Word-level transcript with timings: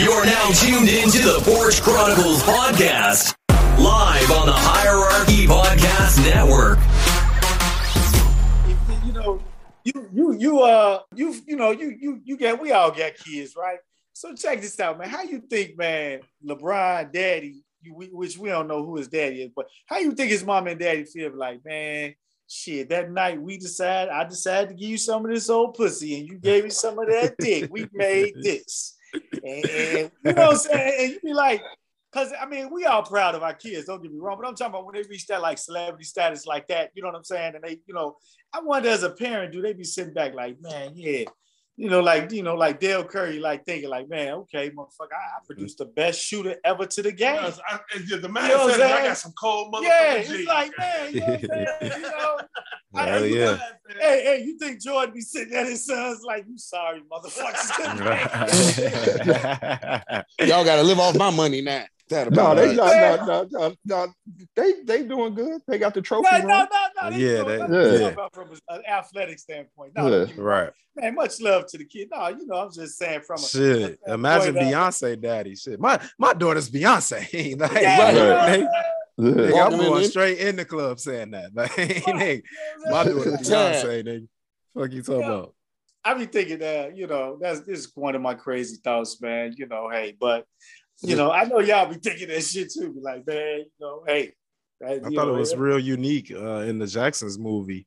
You're 0.00 0.24
now 0.24 0.48
tuned 0.52 0.88
into 0.88 1.18
the 1.18 1.42
Porch 1.44 1.82
Chronicles 1.82 2.42
podcast, 2.44 3.34
live 3.78 4.30
on 4.30 4.46
the 4.46 4.54
Hierarchy 4.54 5.46
Podcast 5.46 6.24
Network. 6.24 6.78
You 9.04 9.12
know, 9.12 9.42
you 9.84 10.08
you 10.10 10.32
you 10.32 10.60
uh 10.60 11.00
you 11.14 11.34
you 11.46 11.54
know 11.54 11.72
you 11.72 11.94
you 12.00 12.18
you 12.24 12.38
get 12.38 12.58
we 12.58 12.72
all 12.72 12.90
got 12.90 13.16
kids, 13.16 13.54
right? 13.54 13.76
So 14.14 14.34
check 14.34 14.62
this 14.62 14.80
out, 14.80 14.98
man. 14.98 15.10
How 15.10 15.22
you 15.22 15.38
think, 15.40 15.76
man, 15.76 16.20
LeBron 16.42 17.12
daddy, 17.12 17.62
you, 17.82 17.94
we, 17.94 18.06
which 18.06 18.38
we 18.38 18.48
don't 18.48 18.68
know 18.68 18.82
who 18.82 18.96
his 18.96 19.08
daddy 19.08 19.42
is, 19.42 19.50
but 19.54 19.66
how 19.84 19.98
you 19.98 20.12
think 20.12 20.30
his 20.30 20.46
mom 20.46 20.66
and 20.66 20.80
daddy 20.80 21.04
feel 21.04 21.36
like, 21.36 21.62
man, 21.62 22.14
shit, 22.48 22.88
that 22.88 23.10
night 23.10 23.38
we 23.38 23.58
decided, 23.58 24.10
I 24.10 24.24
decided 24.24 24.70
to 24.70 24.74
give 24.76 24.88
you 24.88 24.96
some 24.96 25.26
of 25.26 25.30
this 25.30 25.50
old 25.50 25.74
pussy 25.74 26.18
and 26.18 26.26
you 26.26 26.38
gave 26.38 26.64
me 26.64 26.70
some 26.70 26.98
of 26.98 27.06
that 27.08 27.34
dick. 27.38 27.68
We 27.70 27.86
made 27.92 28.32
this. 28.42 28.96
And, 29.12 29.42
and 29.44 30.10
you 30.24 30.32
know 30.32 30.46
what 30.46 30.50
I'm 30.50 30.56
saying? 30.56 30.94
And 30.98 31.12
you 31.12 31.20
be 31.20 31.34
like, 31.34 31.62
because 32.12 32.32
I 32.40 32.46
mean, 32.46 32.70
we 32.72 32.84
all 32.84 33.02
proud 33.02 33.34
of 33.34 33.42
our 33.42 33.54
kids, 33.54 33.86
don't 33.86 34.02
get 34.02 34.12
me 34.12 34.18
wrong, 34.18 34.38
but 34.40 34.48
I'm 34.48 34.54
talking 34.54 34.74
about 34.74 34.86
when 34.86 34.94
they 34.94 35.08
reach 35.08 35.26
that 35.28 35.40
like 35.40 35.58
celebrity 35.58 36.04
status 36.04 36.46
like 36.46 36.66
that, 36.68 36.90
you 36.94 37.02
know 37.02 37.08
what 37.08 37.16
I'm 37.16 37.24
saying? 37.24 37.54
And 37.54 37.64
they, 37.64 37.80
you 37.86 37.94
know, 37.94 38.16
I 38.52 38.60
wonder 38.60 38.88
as 38.88 39.02
a 39.02 39.10
parent, 39.10 39.52
do 39.52 39.62
they 39.62 39.72
be 39.72 39.84
sitting 39.84 40.14
back 40.14 40.34
like, 40.34 40.60
man, 40.60 40.92
yeah, 40.94 41.24
you 41.80 41.88
know, 41.88 42.00
like 42.00 42.30
you 42.30 42.42
know, 42.42 42.56
like 42.56 42.78
Dell 42.78 43.02
Curry, 43.02 43.38
like 43.38 43.64
thinking, 43.64 43.88
like, 43.88 44.06
man, 44.06 44.34
okay, 44.34 44.68
motherfucker, 44.68 45.12
I, 45.12 45.16
I 45.16 45.38
mm-hmm. 45.38 45.46
produced 45.46 45.78
the 45.78 45.86
best 45.86 46.20
shooter 46.20 46.56
ever 46.62 46.84
to 46.84 47.02
the 47.02 47.10
game. 47.10 47.36
Yes, 47.36 47.58
I, 47.66 47.80
yeah, 48.06 48.18
the 48.18 48.28
man 48.28 48.50
You 48.50 48.56
know 48.58 48.64
what 48.66 48.74
said, 48.74 48.82
I'm 48.82 48.86
I 48.86 48.96
saying? 48.96 49.08
got 49.08 49.16
some 49.16 49.32
cold 49.32 49.72
motherfucking 49.72 49.84
Yeah, 49.84 50.18
G's. 50.18 50.30
it's 50.30 50.46
like, 50.46 50.72
man, 50.78 51.14
you 51.14 51.20
know, 51.20 51.26
what 51.26 51.42
I'm 51.42 51.48
saying? 51.48 51.66
you 51.96 52.02
know, 52.02 52.38
I, 52.94 53.06
Hell 53.06 53.24
yeah. 53.24 53.44
know, 53.44 53.58
hey, 53.98 54.22
hey, 54.24 54.42
you 54.44 54.58
think 54.58 54.82
Jordan 54.82 55.14
be 55.14 55.22
sitting 55.22 55.54
at 55.54 55.68
his 55.68 55.86
sons 55.86 56.20
like, 56.22 56.44
you 56.46 56.58
sorry, 56.58 57.00
motherfuckers? 57.10 57.70
Y'all 60.46 60.66
got 60.66 60.76
to 60.76 60.82
live 60.82 61.00
off 61.00 61.16
my 61.16 61.30
money 61.30 61.62
now. 61.62 61.86
That 62.10 62.32
No, 62.32 62.54
they 62.56 62.72
it. 62.72 62.76
no, 62.76 62.86
no, 62.86 63.24
no, 63.24 63.48
no, 63.50 63.74
no, 63.84 64.12
they 64.56 64.82
they 64.84 65.04
doing 65.04 65.34
good. 65.34 65.60
They 65.68 65.78
got 65.78 65.94
the 65.94 66.02
trophy. 66.02 66.28
no, 66.32 66.38
room. 66.40 66.48
no, 66.48 66.66
no, 67.02 67.08
no. 67.10 67.16
Yeah, 67.16 67.36
Yeah, 67.36 67.42
they- 67.44 67.66
they, 67.98 68.00
yeah. 68.16 68.28
from 68.32 68.50
an 68.68 68.82
athletic 68.86 69.38
standpoint. 69.38 69.92
No, 69.96 70.04
Yeah. 70.04 70.10
don't 70.10 70.26
get 70.26 70.36
me 70.36 70.42
wrong. 70.42 70.58
right. 70.64 70.72
man, 70.96 71.14
much 71.14 71.40
love 71.40 71.66
to 71.68 71.78
the 71.78 71.84
kid. 71.84 72.08
No, 72.12 72.26
you 72.28 72.46
know, 72.46 72.56
I'm 72.56 72.72
just 72.72 72.98
saying 72.98 73.20
from 73.20 73.36
a 73.36 73.42
Shit. 73.46 74.00
a- 74.06 74.14
Imagine 74.14 74.54
point 74.54 74.66
of- 74.66 74.72
Beyonce 74.72 75.20
daddy. 75.20 75.54
Shit. 75.54 75.78
My 75.80 76.00
my 76.18 76.32
daughter's 76.34 76.68
Beyonce. 76.68 77.20
like, 77.60 77.72
Yeah, 77.80 77.98
Right. 78.00 78.12
you 78.12 78.18
know 78.18 78.34
what 78.34 78.38
I'm 78.50 78.60
nigga. 78.60 79.50
Yeah. 79.54 79.64
I'm 79.66 79.72
in 79.74 79.78
going 79.78 80.04
straight 80.06 80.38
in 80.38 80.56
the 80.56 80.64
club 80.64 80.98
saying 80.98 81.30
that. 81.30 81.50
Like, 81.54 81.70
nigga, 81.72 82.42
my 82.90 83.04
daughter's 83.04 83.24
Beyonce, 83.48 84.04
nigga. 84.04 84.28
Fuck 84.76 84.92
you 84.92 85.02
talking 85.02 85.20
Yeah. 85.20 85.26
about? 85.28 85.54
I 86.02 86.14
be 86.14 86.24
thinking 86.24 86.60
that, 86.60 86.96
you 86.96 87.06
know, 87.06 87.36
that's 87.38 87.60
this 87.60 87.80
is 87.80 87.92
one 87.94 88.14
of 88.14 88.22
my 88.22 88.32
crazy 88.32 88.78
thoughts, 88.82 89.20
man. 89.20 89.52
You 89.58 89.66
know, 89.66 89.90
hey, 89.90 90.16
but 90.18 90.46
you 91.02 91.16
know, 91.16 91.30
I 91.30 91.44
know 91.44 91.60
y'all 91.60 91.88
be 91.92 91.96
thinking 91.98 92.28
that 92.28 92.42
shit 92.42 92.72
too. 92.72 92.92
Be 92.92 93.00
like, 93.00 93.26
man, 93.26 93.58
you 93.60 93.66
know, 93.80 94.04
hey. 94.06 94.32
that- 94.80 94.90
I 94.92 94.98
thought 95.00 95.10
know, 95.12 95.34
it 95.34 95.38
was 95.38 95.52
yeah. 95.52 95.58
real 95.58 95.78
unique 95.78 96.32
uh, 96.34 96.60
in 96.60 96.78
the 96.78 96.86
Jacksons 96.86 97.38
movie 97.38 97.86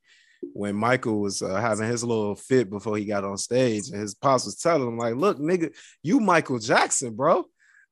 when 0.53 0.75
Michael 0.75 1.19
was 1.21 1.41
uh, 1.41 1.55
having 1.55 1.87
his 1.87 2.03
little 2.03 2.35
fit 2.35 2.69
before 2.69 2.97
he 2.97 3.05
got 3.05 3.23
on 3.23 3.37
stage, 3.37 3.89
and 3.89 3.99
his 4.01 4.13
pops 4.13 4.45
was 4.45 4.57
telling 4.57 4.87
him, 4.87 4.97
like, 4.97 5.15
look, 5.15 5.39
nigga, 5.39 5.73
you 6.03 6.19
Michael 6.19 6.59
Jackson, 6.59 7.15
bro. 7.15 7.45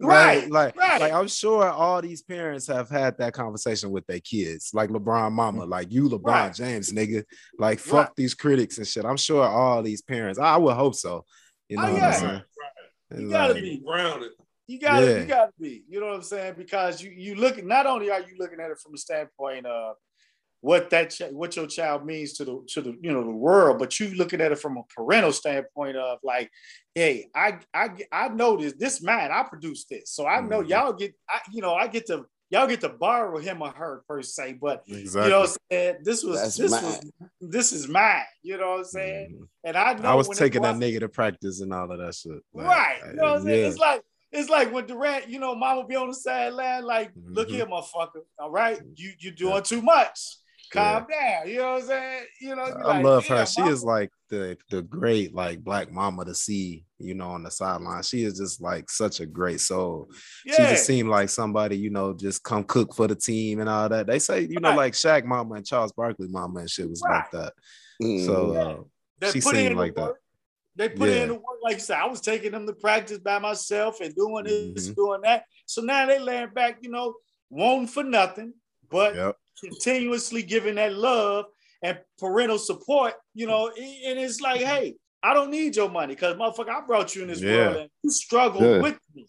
Right, 0.03 0.49
Like, 0.49 0.75
like, 0.75 0.77
right. 0.77 1.01
like 1.01 1.13
I'm 1.13 1.27
sure 1.27 1.69
all 1.69 2.01
these 2.01 2.23
parents 2.23 2.65
have 2.67 2.89
had 2.89 3.17
that 3.19 3.33
conversation 3.33 3.91
with 3.91 4.05
their 4.07 4.19
kids, 4.19 4.71
like 4.73 4.89
LeBron 4.89 5.31
mama, 5.31 5.63
like 5.65 5.91
you, 5.91 6.09
LeBron. 6.09 6.23
Right. 6.25 6.53
James, 6.53 6.91
nigga. 6.91 7.23
Like, 7.59 7.77
fuck 7.79 7.93
Right. 8.07 8.15
these 8.17 8.33
critics 8.33 8.79
and 8.79 8.87
shit. 8.87 9.05
I'm 9.05 9.17
sure 9.17 9.43
all 9.43 9.83
these 9.83 10.01
parents, 10.01 10.39
I 10.39 10.57
would 10.57 10.75
hope 10.75 10.95
so. 10.95 11.23
You 11.69 11.77
know 11.77 11.83
Oh, 11.87 11.93
what. 11.93 12.03
I'm 12.03 12.13
saying? 12.13 12.31
Right, 13.11 13.19
You 13.21 13.29
gotta 13.29 13.53
like- 13.53 13.61
be. 13.61 13.83
grounded. 13.85 14.31
You 14.67 14.79
gotta, 14.79 15.05
Yeah. 15.05 15.19
you 15.21 15.25
gotta 15.25 15.51
be. 15.59 15.83
You 15.89 15.99
know 15.99 16.07
what 16.07 16.15
I'm 16.15 16.21
saying? 16.23 16.55
Because 16.57 17.01
you, 17.01 17.11
you 17.11 17.35
look. 17.35 17.63
Not 17.63 17.85
only 17.85 18.09
are 18.09 18.21
you 18.21 18.35
looking 18.39 18.59
at 18.59 18.71
it 18.71 18.79
from 18.79 18.93
a 18.93 18.97
standpoint 18.97 19.65
of 19.65 19.95
what 20.61 20.91
that, 20.91 21.09
ch- 21.09 21.23
what 21.31 21.55
your 21.55 21.65
child 21.67 22.05
means 22.05 22.33
to 22.33 22.45
the, 22.45 22.63
to 22.67 22.81
the, 22.81 22.95
you 23.01 23.11
know, 23.11 23.23
the 23.23 23.31
world, 23.31 23.79
but 23.79 23.99
you 23.99 24.13
looking 24.15 24.39
at 24.41 24.51
it 24.51 24.59
from 24.59 24.77
a 24.77 24.83
parental 24.95 25.31
standpoint 25.31 25.97
of 25.97 26.19
like, 26.23 26.51
hey, 26.93 27.27
I, 27.35 27.57
I, 27.73 27.89
I 28.11 28.27
know 28.29 28.57
this. 28.57 28.73
This 28.73 29.01
man, 29.01 29.31
I 29.31 29.41
produced 29.43 29.89
this, 29.89 30.11
so 30.11 30.27
I 30.27 30.39
know 30.41 30.61
Mhm. 30.61 30.69
y'all 30.69 30.93
get, 30.93 31.13
I, 31.27 31.39
you 31.51 31.61
know, 31.61 31.73
I 31.73 31.87
get 31.87 32.05
to, 32.07 32.25
y'all 32.51 32.67
get 32.67 32.81
to 32.81 32.89
borrow 32.89 33.39
him 33.39 33.63
or 33.63 33.71
her 33.71 34.03
per 34.07 34.21
se, 34.21 34.59
but 34.61 34.83
Exactly. 34.87 35.23
you 35.23 35.29
know, 35.31 35.39
what 35.41 35.49
I'm 35.49 35.55
saying 35.71 35.95
this 36.03 36.23
was, 36.23 36.39
That's 36.39 36.57
this 36.57 36.71
mine. 36.71 36.83
was, 36.83 37.01
this 37.41 37.71
is 37.71 37.87
mine. 37.87 38.21
You 38.43 38.57
know 38.57 38.69
what 38.73 38.77
I'm 38.79 38.85
saying? 38.85 39.37
Mhm. 39.41 39.47
And 39.63 39.75
I 39.77 39.93
know 39.95 40.09
I 40.09 40.13
was 40.13 40.29
taking 40.29 40.61
that 40.61 40.77
negative 40.77 41.11
practice 41.11 41.61
and 41.61 41.73
all 41.73 41.91
of 41.91 41.97
that 41.97 42.13
shit. 42.13 42.33
Like, 42.53 42.67
right. 42.67 42.99
You 43.07 43.13
know 43.13 43.23
what 43.23 43.31
I'm 43.37 43.43
saying? 43.45 43.61
yeah. 43.61 43.67
It's 43.67 43.77
like 43.79 44.03
it's 44.31 44.49
like 44.49 44.71
when 44.73 44.85
Durant, 44.85 45.29
you 45.29 45.39
know, 45.39 45.55
mama 45.55 45.85
be 45.85 45.95
on 45.95 46.07
the 46.07 46.13
sideline, 46.13 46.83
like, 46.83 47.11
look 47.15 47.49
Mhm. 47.49 47.51
here, 47.51 47.65
motherfucker. 47.65 48.23
All 48.39 48.51
right, 48.51 48.79
you 48.95 49.13
you 49.19 49.31
doing 49.31 49.63
too 49.63 49.81
much. 49.81 50.37
Calm 50.71 51.05
down. 51.11 51.49
You 51.49 51.57
know 51.57 51.73
what 51.73 51.81
I'm 51.81 51.87
saying? 51.87 52.25
You 52.39 52.55
know, 52.55 52.61
I 52.61 52.83
like, 52.95 53.03
love 53.03 53.27
her. 53.27 53.45
She 53.45 53.59
mama." 53.59 53.73
is 53.73 53.83
like 53.83 54.09
the 54.29 54.57
the 54.69 54.81
great 54.83 55.35
like 55.35 55.61
black 55.61 55.91
mama 55.91 56.23
to 56.23 56.33
see, 56.33 56.85
you 56.97 57.13
know, 57.13 57.31
on 57.31 57.43
the 57.43 57.51
sideline. 57.51 58.01
She 58.03 58.23
is 58.23 58.37
just 58.37 58.61
like 58.61 58.89
such 58.89 59.19
a 59.19 59.25
great 59.25 59.59
soul. 59.59 60.09
Yeah. 60.45 60.55
She 60.55 60.63
just 60.63 60.85
seemed 60.85 61.09
like 61.09 61.27
somebody, 61.27 61.77
you 61.77 61.89
know, 61.89 62.13
just 62.13 62.43
come 62.43 62.63
cook 62.63 62.95
for 62.95 63.07
the 63.07 63.15
team 63.15 63.59
and 63.59 63.67
all 63.67 63.89
that. 63.89 64.07
They 64.07 64.19
say, 64.19 64.47
you 64.49 64.61
know, 64.61 64.73
like 64.73 64.93
Shaq 64.93 65.25
mama 65.25 65.55
and 65.55 65.65
Charles 65.65 65.91
Barkley 65.91 66.29
mama 66.29 66.61
and 66.61 66.69
shit 66.69 66.89
was 66.89 67.01
like 67.01 67.29
that. 67.31 67.51
Mm. 68.01 68.25
So 68.25 68.87
uh, 69.21 69.29
she 69.31 69.41
seemed 69.41 69.75
like 69.75 69.95
that. 69.95 70.01
work. 70.01 70.21
They 70.75 70.89
put 70.89 71.09
Yeah. 71.09 71.23
in 71.23 71.27
the 71.29 71.33
work, 71.35 71.59
like 71.61 71.75
you 71.75 71.79
said. 71.81 71.97
I 71.97 72.07
was 72.07 72.21
taking 72.21 72.51
them 72.51 72.65
to 72.67 72.73
practice 72.73 73.19
by 73.19 73.39
myself 73.39 73.99
and 74.01 74.13
doing 74.15 74.45
this, 74.45 74.89
Mhm. 74.89 74.95
doing 74.95 75.21
that. 75.21 75.45
So 75.65 75.81
now 75.81 76.05
they 76.05 76.17
laying 76.19 76.53
back, 76.53 76.77
you 76.81 76.89
know, 76.89 77.15
wanting 77.49 77.87
for 77.87 78.03
nothing, 78.03 78.53
but 78.89 79.15
Yep. 79.15 79.37
continuously 79.59 80.43
giving 80.43 80.75
that 80.75 80.93
love 80.93 81.45
and 81.83 81.99
parental 82.19 82.57
support, 82.57 83.15
you 83.33 83.47
know, 83.47 83.67
and 83.67 84.19
it's 84.19 84.39
like, 84.39 84.61
hey, 84.61 84.95
I 85.23 85.33
don't 85.33 85.51
need 85.51 85.75
your 85.75 85.89
money 85.89 86.15
because 86.15 86.35
motherfucker, 86.35 86.69
I 86.69 86.81
brought 86.85 87.15
you 87.15 87.23
in 87.23 87.27
this 87.27 87.41
Yeah. 87.41 87.55
world 87.67 87.75
and 87.77 87.89
you 88.03 88.09
struggled 88.11 88.63
Yeah. 88.63 88.81
with 88.81 88.97
me. 89.13 89.27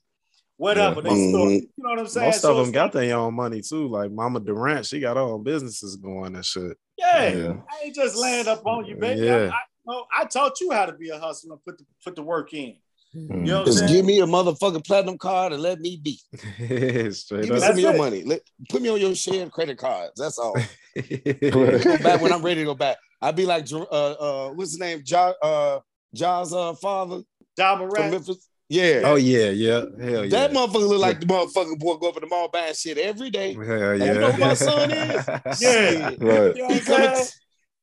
Whatever. 0.58 1.02
Yeah. 1.02 1.10
They 1.10 1.28
still- 1.28 1.46
Mhm. 1.46 1.60
you 1.60 1.70
know 1.78 1.90
what 1.90 1.98
I'm 1.98 2.06
saying? 2.06 2.26
Most 2.28 2.40
So 2.42 2.52
of 2.56 2.64
them 2.64 2.72
got 2.72 2.92
their 2.92 3.16
own 3.16 3.34
money 3.34 3.62
too. 3.62 3.88
Like 3.88 4.12
Mama 4.12 4.38
Durant, 4.40 4.86
she 4.86 5.00
got 5.00 5.16
her 5.16 5.22
own 5.22 5.42
businesses 5.42 5.96
going 5.96 6.36
and 6.36 6.44
shit. 6.44 6.76
yeah, 6.98 7.32
Yeah. 7.32 7.52
I 7.68 7.84
ain't 7.86 7.94
just 7.96 8.16
laying 8.16 8.46
up 8.46 8.64
on 8.64 8.84
you, 8.86 8.94
baby. 8.94 9.22
Yeah. 9.26 9.50
I, 9.52 9.56
I, 9.56 9.60
no, 9.86 10.06
I 10.16 10.24
taught 10.24 10.60
you 10.60 10.70
how 10.72 10.86
to 10.86 10.92
be 10.92 11.10
a 11.10 11.18
hustler 11.18 11.52
and 11.52 11.64
put 11.64 11.78
the 11.78 11.84
put 12.04 12.16
the 12.16 12.22
work 12.22 12.52
in. 12.54 12.76
You 13.14 13.28
know 13.28 13.64
Just 13.64 13.86
give 13.88 14.06
me 14.06 14.20
a 14.20 14.26
motherfucking 14.26 14.86
platinum 14.86 15.18
card 15.18 15.52
and 15.52 15.60
let 15.60 15.80
me 15.80 16.00
be. 16.02 16.18
Straight 17.12 17.42
Give 17.42 17.50
me 17.50 17.56
up. 17.56 17.62
some 17.62 17.72
of 17.72 17.78
your 17.78 17.96
money. 17.96 18.22
Let, 18.22 18.40
put 18.70 18.80
me 18.80 18.88
on 18.88 19.00
your 19.00 19.14
shared 19.14 19.52
credit 19.52 19.76
cards. 19.76 20.12
That's 20.16 20.38
all. 20.38 20.54
back 20.96 22.22
when 22.22 22.32
I'm 22.32 22.42
ready 22.42 22.60
to 22.60 22.64
go 22.64 22.74
back. 22.74 22.96
I'd 23.20 23.36
be 23.36 23.44
like, 23.44 23.70
uh, 23.70 23.82
uh, 23.82 24.50
what's 24.52 24.72
his 24.72 24.80
name? 24.80 25.02
Ja, 25.06 25.32
uh, 25.42 25.80
Ja's 26.14 26.54
uh, 26.54 26.74
father 26.74 27.22
Don 27.56 27.78
from 27.78 27.88
Moran. 27.88 28.10
Memphis. 28.12 28.48
Yeah. 28.68 29.02
oh 29.04 29.16
yeah, 29.16 29.50
yeah, 29.50 29.84
hell 30.00 30.24
yeah. 30.24 30.30
That 30.30 30.52
motherfucker 30.52 30.88
look 30.88 31.00
like 31.00 31.20
the 31.20 31.26
motherfucking 31.26 31.78
boy 31.78 31.96
go 31.96 32.08
up 32.08 32.16
in 32.16 32.22
the 32.22 32.26
mall 32.26 32.48
buying 32.48 32.72
shit 32.72 32.96
every 32.96 33.28
day. 33.28 33.52
Hell 33.52 33.98
you 33.98 34.04
yeah. 34.04 34.12
know 34.14 34.32
who 34.32 34.40
my 34.40 34.54
son 34.54 34.90
is? 34.90 35.26
Yeah. 35.60 36.06
Right. 36.06 36.16
You 36.18 36.62
know 36.62 36.64
what 36.68 36.72
He 36.72 36.80
coming, 36.80 37.26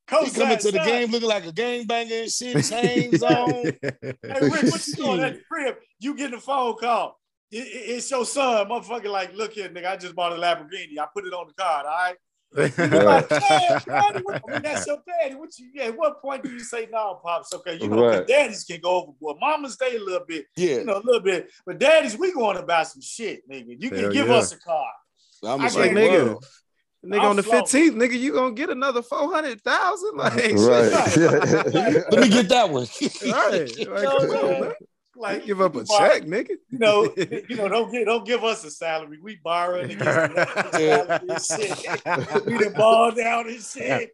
saying? 0.10 0.26
he 0.26 0.32
Coach 0.32 0.40
coming 0.40 0.58
to 0.58 0.72
the 0.72 0.78
Side, 0.80 0.86
game 0.86 1.12
looking 1.12 1.30
like 1.30 1.46
a 1.46 1.52
gangbanger 1.52 2.22
and 2.24 2.32
shit, 2.32 2.66
chains 2.70 3.24
on. 3.24 3.50
Hey, 3.52 3.74
Rick, 4.42 4.64
what 4.72 4.88
you 4.88 4.94
doing 4.96 5.20
at 5.22 5.34
the 5.36 5.42
crib? 5.50 5.76
You 6.00 6.16
getting 6.16 6.38
a 6.38 6.42
phone 6.42 6.76
call. 6.78 7.20
It- 7.52 7.58
it- 7.58 7.90
it's 7.96 8.12
your 8.12 8.26
son, 8.26 8.68
motherfucker. 8.68 9.10
Like, 9.12 9.34
look 9.36 9.54
here, 9.54 9.70
nigga. 9.70 9.88
I 9.88 9.98
just 9.98 10.16
bought 10.16 10.34
a 10.34 10.36
Lamborghini. 10.36 11.00
I 11.00 11.08
put 11.14 11.26
it 11.26 11.34
on 11.34 11.48
the 11.48 11.54
card. 11.54 11.86
All 11.86 11.92
right. 11.92 12.16
Like, 12.52 12.76
"Damn, 13.30 13.80
daddy, 13.86 14.20
what- 14.24 14.42
I 14.48 14.52
mean, 14.54 14.62
that's 14.64 14.88
your 14.88 14.98
daddy. 15.08 15.36
What 15.36 15.50
you? 15.60 15.70
Yeah. 15.74 15.84
At 15.86 15.98
what 15.98 16.20
point 16.22 16.44
do 16.44 16.50
you 16.50 16.60
say 16.62 16.88
no, 16.92 17.20
pops? 17.24 17.54
Okay, 17.54 17.78
you 17.80 17.88
know, 17.88 18.08
Right. 18.08 18.26
daddies 18.28 18.64
can 18.64 18.80
go 18.82 19.02
overboard. 19.04 19.38
Mamas 19.40 19.74
stay 19.74 19.96
a 19.96 20.00
little 20.00 20.26
bit, 20.28 20.46
Yeah. 20.56 20.78
you 20.78 20.84
know, 20.86 20.98
a 20.98 21.04
little 21.04 21.22
bit. 21.22 21.50
But 21.66 21.78
daddies, 21.80 22.18
we 22.18 22.34
going 22.34 22.58
to 22.58 22.64
buy 22.64 22.84
some 22.84 23.02
shit, 23.02 23.48
nigga. 23.50 23.76
You 23.80 23.90
can 23.92 24.12
give 24.12 24.28
yeah. 24.28 24.34
us 24.34 24.52
a 24.52 24.60
car. 24.60 24.86
I'm 25.44 25.62
I 25.62 25.66
just 25.66 25.78
like 25.78 25.92
can't 25.94 25.96
like, 25.96 26.12
nigga, 26.12 26.44
nigga. 27.06 27.14
nigga 27.16 27.20
I'm 27.20 27.26
on 27.26 27.36
the 27.36 27.44
fifteenth, 27.44 27.96
nigga, 27.96 28.20
you 28.20 28.34
gonna 28.34 28.54
get 28.54 28.70
another 28.70 29.02
four 29.02 29.34
hundred 29.34 29.62
thousand? 29.62 30.12
Like, 30.18 30.34
Right. 30.34 31.18
let 32.12 32.20
me 32.20 32.30
get 32.30 32.50
that 32.50 32.70
one. 32.70 32.88
right? 33.26 33.78
Like, 33.78 34.04
know 34.04 34.20
come 34.20 34.30
on. 34.66 34.74
Like, 35.16 35.46
give 35.46 35.60
up 35.60 35.76
a 35.76 35.80
you 35.80 35.84
buy- 35.84 35.98
check, 35.98 36.24
nigga. 36.24 36.52
You 36.70 36.80
know, 36.80 37.14
you 37.18 37.56
know, 37.58 37.68
don't 37.68 37.92
get 37.92 38.06
don't 38.06 38.26
give 38.26 38.46
us 38.46 38.64
a 38.64 38.72
salary. 38.72 39.18
We 39.22 39.38
borrowing 39.44 39.92
against 39.92 40.06
the 40.06 41.22
and 41.28 41.42
shit. 41.42 42.46
We 42.46 42.58
done 42.58 42.72
ball 42.72 43.12
down 43.12 43.50
and 43.50 43.62
shit. 43.62 44.12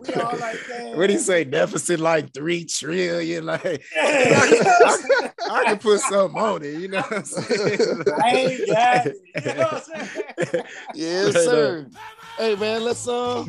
We 0.00 0.14
all 0.14 0.34
like 0.38 0.58
that. 0.68 0.96
What 0.96 1.08
do 1.08 1.12
you 1.12 1.18
say? 1.18 1.44
Deficit 1.44 2.00
like 2.00 2.32
three 2.32 2.64
trillion. 2.64 3.44
Like 3.44 3.84
Yeah. 3.94 4.40
I, 4.40 5.28
I 5.50 5.64
can 5.64 5.78
put 5.78 6.00
something 6.00 6.40
on 6.40 6.62
it. 6.62 6.80
You 6.80 6.88
know 6.88 7.00
what 7.02 7.12
I'm 7.18 7.24
saying? 7.26 8.02
I 8.22 8.28
ain't 8.30 8.66
got 8.66 9.06
it. 9.08 9.16
You 9.44 9.54
know 9.54 9.62
what 9.62 9.88
I'm 9.94 10.06
saying? 10.06 10.64
yes, 10.94 11.34
sir. 11.34 11.86
Hey 12.38 12.54
man, 12.54 12.84
let's 12.84 13.08
uh 13.08 13.44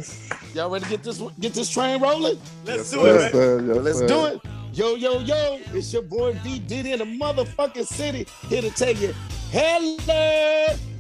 y'all 0.53 0.69
ready 0.69 0.85
to 0.85 0.89
get 0.91 1.03
this 1.03 1.21
get 1.39 1.53
this 1.53 1.69
train 1.69 2.01
rolling? 2.01 2.39
Let's 2.65 2.91
Yes, 2.91 2.91
do 2.91 2.97
sir. 3.01 3.07
it, 3.07 3.13
Yes, 3.13 3.21
man. 3.21 3.31
sir. 3.31 3.73
Yes, 3.73 3.83
Let's 3.83 3.97
sir. 3.99 4.07
do 4.07 4.25
it. 4.25 4.41
Yo, 4.73 4.95
yo, 4.95 5.19
yo, 5.19 5.59
it's 5.73 5.91
your 5.91 6.03
boy 6.03 6.33
V 6.43 6.59
Diddy 6.59 6.91
in 6.93 6.99
the 6.99 7.05
motherfucking 7.05 7.85
city 7.87 8.27
here 8.47 8.61
to 8.61 8.69
tell 8.71 8.91
you, 8.93 9.13
hello. 9.51 9.97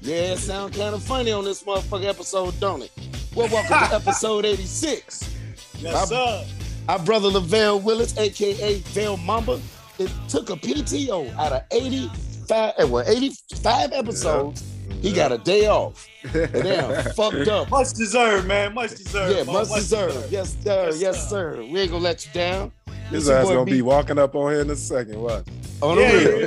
Yeah, 0.01 0.33
it 0.33 0.39
sound 0.39 0.73
kind 0.73 0.95
of 0.95 1.03
funny 1.03 1.31
on 1.31 1.45
this 1.45 1.63
motherfucking 1.63 2.05
episode, 2.05 2.59
don't 2.59 2.81
it? 2.83 2.91
Well, 3.35 3.47
welcome 3.49 3.87
to 3.89 3.95
episode 4.07 4.45
86. 4.45 5.35
Yes, 5.79 6.09
sir. 6.09 6.45
Our 6.89 6.99
brother 6.99 7.29
Lovelle 7.29 7.81
Willis, 7.83 8.17
aka 8.17 8.79
Vel 8.79 9.17
Mamba, 9.17 9.61
it 9.99 10.11
took 10.27 10.49
a 10.49 10.55
PTO 10.55 11.33
out 11.37 11.51
of 11.51 11.61
85, 11.71 12.73
eh, 12.79 12.83
well, 12.85 13.03
85 13.07 13.91
episodes. 13.93 14.63
He 15.01 15.13
got 15.13 15.31
a 15.31 15.37
day 15.37 15.67
off. 15.67 16.07
And 16.33 16.51
damn, 16.51 17.03
fucked 17.13 17.47
up. 17.47 17.69
Much 17.69 17.93
deserved, 17.93 18.47
man. 18.47 18.73
Much 18.73 18.95
deserved. 18.95 19.35
Yeah, 19.35 19.43
man. 19.43 19.53
much 19.53 19.69
deserved. 19.73 20.31
Yes, 20.31 20.55
sir. 20.63 20.85
Yes, 20.87 21.01
Yes, 21.01 21.29
sir. 21.29 21.55
sir. 21.57 21.63
We 21.71 21.79
ain't 21.81 21.91
gonna 21.91 22.03
let 22.03 22.25
you 22.25 22.31
down. 22.33 22.71
His 23.09 23.29
ass 23.29 23.45
gonna 23.47 23.63
B- 23.63 23.73
be 23.73 23.81
walking 23.81 24.17
up 24.17 24.35
on 24.35 24.51
here 24.51 24.61
in 24.61 24.69
a 24.69 24.75
second. 24.75 25.21
Watch. 25.21 25.45
On 25.81 25.95
the 25.95 26.01
Yeah, 26.01 26.11
real. 26.11 26.25
You 26.39 26.41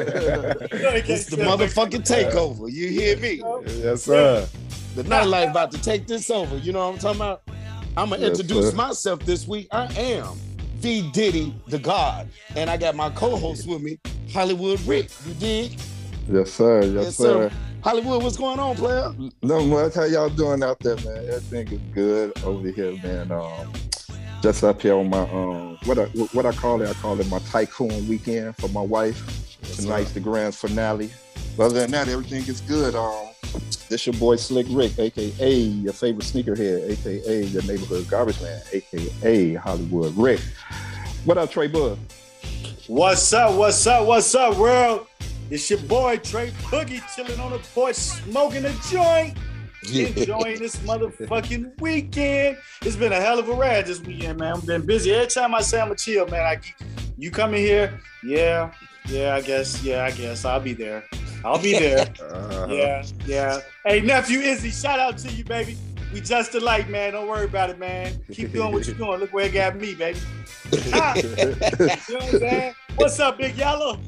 know 0.83 0.93
they 0.93 1.01
can't 1.01 1.09
It's 1.11 1.27
the 1.27 1.37
motherfucking 1.37 2.07
takeover. 2.07 2.71
You 2.71 2.89
hear 2.89 3.17
me? 3.19 3.41
Yes, 3.83 4.03
sir. 4.03 4.47
The 4.97 5.05
nightlife 5.05 5.51
about 5.51 5.71
to 5.71 5.79
take 5.81 6.07
this 6.09 6.29
over. 6.31 6.57
You 6.59 6.73
know 6.73 6.81
what 6.89 6.95
I'm 6.95 6.99
talking 6.99 7.21
about? 7.21 7.43
I'm 7.97 8.11
gonna 8.11 8.19
Yes, 8.23 8.31
introduce 8.41 8.71
sir. 8.71 8.77
myself 8.77 9.21
this 9.21 9.47
week. 9.47 9.69
I 9.73 9.85
am 9.95 10.35
V 10.79 11.11
Diddy, 11.13 11.55
the 11.69 11.79
God, 11.79 12.29
and 12.57 12.69
I 12.69 12.77
got 12.77 12.95
my 12.97 13.11
co-host 13.11 13.67
with 13.69 13.81
me, 13.83 13.99
Hollywood 14.33 14.81
Rick. 14.83 15.11
You 15.27 15.35
dig? 15.35 15.79
Yes, 16.31 16.53
sir. 16.53 16.83
Yes, 16.83 16.93
Yes, 17.05 17.17
sir. 17.17 17.49
sir. 17.49 17.57
Hollywood, 17.83 18.23
what's 18.23 18.37
going 18.37 18.59
on, 18.59 18.77
player? 18.77 19.11
No 19.43 19.65
much. 19.65 19.95
How 19.95 20.05
y'all 20.05 20.29
doing 20.29 20.63
out 20.63 20.79
there, 20.81 20.97
man? 20.97 21.17
Everything 21.29 21.69
is 21.69 21.81
good 21.95 22.33
over 22.45 22.69
here, 22.69 22.93
man. 23.03 23.33
Um, 23.33 23.73
just 24.43 24.63
up 24.65 24.83
here 24.83 24.95
on 24.95 25.09
my 25.09 25.21
um, 25.31 25.79
what 25.85 25.99
I 25.99 26.05
what 26.33 26.45
I 26.45 26.53
call 26.53 26.83
it? 26.83 26.89
I 26.91 26.93
call 26.95 27.19
it 27.19 27.29
my 27.29 27.39
tycoon 27.41 28.07
weekend 28.07 28.57
for 28.57 28.69
my 28.69 28.83
wife. 28.83 29.59
Tonight's 29.77 30.13
the 30.13 30.21
grand 30.21 30.55
finale. 30.55 31.11
Other 31.59 31.81
than 31.81 31.91
that, 31.93 32.09
everything 32.09 32.43
is 32.47 32.61
good. 32.61 32.95
Um, 32.95 33.29
this 33.89 34.07
your 34.07 34.15
boy 34.15 34.37
Slick 34.37 34.67
Rick, 34.69 34.99
aka 34.99 35.53
your 35.53 35.93
favorite 35.95 36.25
sneakerhead, 36.25 36.91
aka 36.91 37.45
your 37.45 37.63
neighborhood 37.63 38.07
garbage 38.09 38.41
man, 38.43 38.61
aka 38.73 39.55
Hollywood 39.55 40.15
Rick. 40.19 40.41
What 41.25 41.39
up, 41.39 41.51
Trey 41.51 41.67
Bud? 41.67 41.99
What's 42.89 43.33
up? 43.33 43.55
What's 43.57 43.87
up? 43.87 44.07
What's 44.07 44.35
up, 44.35 44.57
world? 44.59 45.07
It's 45.51 45.69
your 45.69 45.81
boy 45.81 46.19
Trey 46.19 46.51
Boogie 46.71 47.03
chilling 47.15 47.41
on 47.41 47.51
the 47.51 47.59
porch, 47.59 47.97
smoking 47.97 48.65
a 48.65 48.73
joint, 48.89 49.37
enjoying 49.83 50.61
this 50.61 50.77
motherfucking 50.77 51.81
weekend. 51.81 52.57
It's 52.83 52.95
been 52.95 53.13
a 53.13 53.21
hell 53.21 53.41
of 53.41 53.49
a 53.49 53.53
ride 53.53 53.87
this 53.87 54.01
weekend, 54.01 54.39
man. 54.39 54.55
I've 54.55 54.67
been 54.67 54.87
busy. 54.87 55.13
Every 55.13 55.27
time 55.27 55.53
I 55.53 55.61
say 55.63 55.81
I'm 55.81 55.91
a 55.91 55.97
chill, 55.97 56.29
man, 56.29 56.47
I 56.47 56.55
keep, 56.55 56.77
you 57.19 57.33
come 57.33 57.55
in 57.55 57.63
here, 57.63 58.01
yeah, 58.23 58.73
yeah, 59.09 59.35
I 59.35 59.41
guess, 59.41 59.83
yeah, 59.83 60.05
I 60.05 60.13
guess 60.13 60.45
I'll 60.45 60.61
be 60.61 60.73
there. 60.73 61.03
I'll 61.45 61.61
be 61.61 61.73
there. 61.73 62.07
Uh-huh. 62.21 62.67
Yeah, 62.71 63.05
yeah. 63.27 63.61
Hey, 63.85 64.01
nephew 64.01 64.39
Izzy, 64.39 64.71
shout 64.71 65.01
out 65.01 65.19
to 65.19 65.33
you, 65.33 65.43
baby. 65.43 65.77
We 66.13 66.21
just 66.21 66.55
alike, 66.55 66.89
man. 66.89 67.15
Don't 67.15 67.27
worry 67.27 67.47
about 67.47 67.71
it, 67.71 67.79
man. 67.79 68.21
Keep 68.31 68.53
doing 68.53 68.73
what 68.73 68.87
you're 68.87 68.97
doing. 68.97 69.19
Look 69.19 69.33
where 69.33 69.47
it 69.47 69.53
got 69.53 69.77
me, 69.77 69.95
baby. 69.95 70.21
Ah, 70.93 71.15
you 71.17 71.23
know 71.23 71.55
what 71.59 72.23
I'm 72.23 72.39
saying? 72.39 72.75
What's 72.97 73.19
up, 73.19 73.39
Big 73.39 73.57
Yellow? 73.57 73.99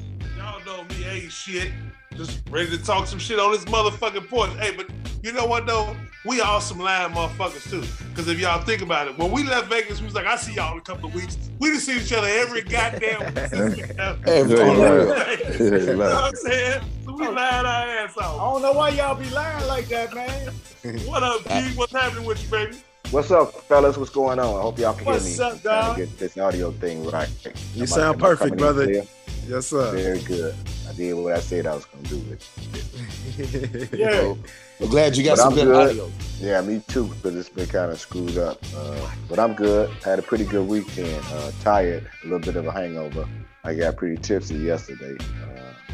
Y'all 0.65 0.77
know 0.77 0.83
me 0.95 1.05
ain't 1.05 1.31
shit. 1.31 1.71
Just 2.15 2.41
ready 2.49 2.69
to 2.69 2.77
talk 2.83 3.07
some 3.07 3.17
shit 3.19 3.39
on 3.39 3.51
this 3.51 3.65
motherfucking 3.65 4.29
porch. 4.29 4.51
Hey, 4.59 4.75
but 4.75 4.87
you 5.23 5.31
know 5.33 5.45
what 5.45 5.65
though? 5.65 5.95
We 6.25 6.41
all 6.41 6.61
some 6.61 6.79
lying 6.79 7.11
motherfuckers 7.11 7.69
too. 7.69 7.81
Because 8.09 8.27
if 8.27 8.39
y'all 8.39 8.61
think 8.61 8.81
about 8.81 9.07
it, 9.07 9.17
when 9.17 9.31
we 9.31 9.43
left 9.43 9.67
Vegas, 9.69 9.99
we 9.99 10.05
was 10.05 10.13
like, 10.13 10.25
I 10.27 10.35
see 10.35 10.53
y'all 10.53 10.73
in 10.73 10.77
a 10.77 10.81
couple 10.81 11.09
of 11.09 11.15
weeks. 11.15 11.37
We 11.59 11.71
done 11.71 11.79
see 11.79 11.99
each 11.99 12.13
other 12.13 12.27
every 12.27 12.61
goddamn 12.61 13.19
week 13.35 13.47
since 13.47 13.75
we 13.75 13.83
left. 13.93 14.27
Every- 14.27 14.57
Yeah, 14.57 14.69
on 14.69 14.77
the 14.77 14.83
yeah. 14.83 15.69
real. 15.69 15.79
you 15.81 15.95
know 15.95 15.97
what 15.97 16.23
I'm 16.23 16.35
saying? 16.35 16.81
So 17.03 17.13
we 17.15 17.27
oh. 17.27 17.31
lying 17.31 17.65
our 17.65 17.89
ass 17.89 18.13
I 18.17 18.21
don't 18.37 18.61
know 18.61 18.73
why 18.73 18.89
y'all 18.89 19.15
be 19.15 19.29
lying 19.31 19.67
like 19.67 19.87
that, 19.87 20.13
man. 20.13 20.53
What 21.07 21.23
up, 21.23 21.43
G? 21.47 21.75
What's 21.75 21.93
happening 21.93 22.25
with 22.25 22.43
you, 22.43 22.49
baby? 22.51 22.77
What's 23.09 23.31
up, 23.31 23.53
fellas? 23.63 23.97
What's 23.97 24.11
going 24.11 24.39
on? 24.39 24.59
I 24.59 24.61
hope 24.61 24.77
y'all 24.79 24.93
can 24.93 25.05
What's 25.05 25.25
hear 25.37 25.45
me. 25.47 25.53
What's 25.53 25.65
up, 25.65 25.71
I'm 25.73 25.81
trying 25.81 25.87
dog? 25.87 25.95
to 25.97 26.05
get 26.05 26.19
this 26.19 26.37
audio 26.37 26.71
thing 26.71 27.09
right. 27.09 27.29
You 27.73 27.81
Am 27.81 27.83
I- 27.83 27.85
sound 27.85 28.19
perfect, 28.19 28.57
coming 28.57 28.59
in 28.59 28.93
brother. 28.93 29.07
Clear? 29.45 29.55
Yes, 29.57 29.67
sir. 29.67 29.91
Very 29.91 30.19
good. 30.21 30.55
I 30.89 30.93
did 30.93 31.13
what 31.13 31.33
I 31.33 31.39
said 31.39 31.65
I 31.67 31.75
was 31.75 31.85
going 31.85 32.03
to 32.05 32.15
do. 32.15 32.31
It. 32.33 33.89
Yeah. 33.93 34.33
I'm 34.81 34.89
glad 34.89 35.15
you 35.15 35.23
got 35.23 35.37
But 35.37 35.43
some 35.43 35.53
good, 35.55 35.65
good. 35.65 35.89
audio. 35.89 36.11
Yeah, 36.39 36.61
me 36.61 36.81
too, 36.87 37.05
because 37.07 37.35
it's 37.35 37.49
been 37.49 37.67
kind 37.67 37.91
of 37.91 37.99
screwed 37.99 38.37
up. 38.37 38.61
Uh, 38.75 39.09
but 39.29 39.39
I'm 39.39 39.53
good. 39.53 39.89
Had 40.03 40.19
a 40.19 40.21
pretty 40.21 40.45
good 40.45 40.67
weekend. 40.67 41.23
Uh, 41.31 41.51
tired, 41.61 42.07
a 42.23 42.25
little 42.25 42.39
bit 42.39 42.55
of 42.57 42.65
a 42.67 42.71
hangover. 42.71 43.27
I 43.63 43.75
got 43.75 43.95
pretty 43.97 44.17
tipsy 44.17 44.55
yesterday 44.55 45.15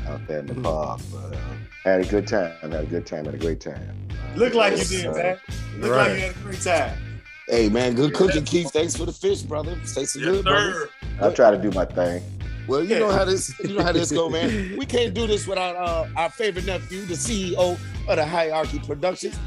uh, 0.08 0.10
out 0.12 0.26
there 0.28 0.40
in 0.40 0.48
the 0.48 0.54
Mm. 0.56 0.64
park. 0.64 1.02
But 1.12 1.36
uh, 1.38 1.42
had 1.84 2.02
a 2.02 2.06
good 2.06 2.28
time. 2.28 2.54
Had 2.62 2.74
a 2.74 2.86
good 2.86 3.06
time. 3.06 3.26
Had 3.26 3.36
a 3.36 3.38
great 3.38 3.62
time. 3.62 3.96
Uh, 4.10 4.38
Look 4.38 4.54
like 4.56 4.78
you 4.78 4.86
did, 4.86 5.06
uh, 5.08 5.14
man. 5.14 5.38
Look 5.78 5.92
Right. 5.92 6.08
like 6.10 6.16
you 6.20 6.26
had 6.28 6.36
a 6.36 6.40
great 6.40 6.62
time. 6.62 6.98
Hey 7.48 7.68
man, 7.70 7.96
good 7.96 8.14
cooking, 8.14 8.44
Keith. 8.46 8.72
Thanks 8.72 8.96
for 8.96 9.06
the 9.06 9.14
fish, 9.14 9.42
brother. 9.42 9.76
Stay 9.84 10.06
some 10.06 10.22
Yes, 10.24 10.32
good, 10.32 10.46
brother. 10.46 10.72
sir. 10.72 10.90
I 11.28 11.30
try 11.34 11.52
to 11.52 11.58
do 11.58 11.72
my 11.72 11.86
thing. 11.86 12.22
Well, 12.70 12.84
you 12.84 13.00
know 13.00 13.10
how 13.10 13.26
this, 13.26 13.52
you 13.60 13.74
know 13.74 13.84
how 13.84 13.92
this 13.92 14.12
go, 14.12 14.30
man. 14.30 14.76
We 14.78 14.86
can't 14.86 15.14
do 15.14 15.26
this 15.26 15.48
without 15.48 15.76
uh, 15.76 16.08
our 16.16 16.30
favorite 16.30 16.66
nephew, 16.66 17.02
the 17.02 17.16
CEO 17.16 17.58
of 18.08 18.16
the 18.16 18.24
Hierarchy 18.24 18.78
Productions, 18.78 19.38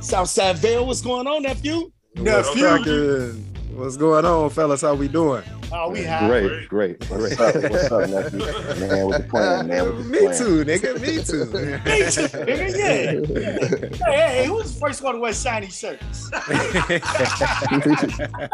Southside 0.00 0.58
Vale. 0.58 0.86
What's 0.86 1.00
going 1.00 1.26
on, 1.26 1.42
nephew? 1.42 1.90
What's 2.16 2.54
Nephew. 2.54 3.42
Cracking? 3.76 3.84
What's 3.84 3.96
going 3.96 4.24
on, 4.24 4.50
fellas? 4.50 4.80
How 4.82 4.94
we 4.94 5.08
doing? 5.08 5.42
Oh, 5.72 5.90
we 5.90 6.04
high. 6.04 6.28
Great, 6.28 6.68
great, 6.68 6.98
great. 7.08 7.20
What's 7.20 7.40
up? 7.40 7.54
What's 7.70 7.90
up, 7.90 8.08
nephew? 8.08 8.38
Man, 8.38 9.06
with 9.06 9.18
the 9.18 9.26
plan, 9.28 9.66
man. 9.66 9.84
With 9.84 9.96
the 9.98 10.04
Me 10.04 10.18
plan. 10.18 10.38
too, 10.38 10.64
nigga. 10.64 11.00
Me 11.00 11.24
too. 11.24 11.44
Me 11.84 11.98
too, 12.10 12.28
nigga, 12.46 12.66
yeah. 12.76 12.86
Hey, 14.06 14.12
hey, 14.12 14.42
hey, 14.42 14.46
who's 14.46 14.72
the 14.74 14.80
first 14.80 15.02
one 15.02 15.14
to 15.14 15.20
wear 15.20 15.34
shiny 15.34 15.68
shirts? 15.68 16.30
that 16.30 16.50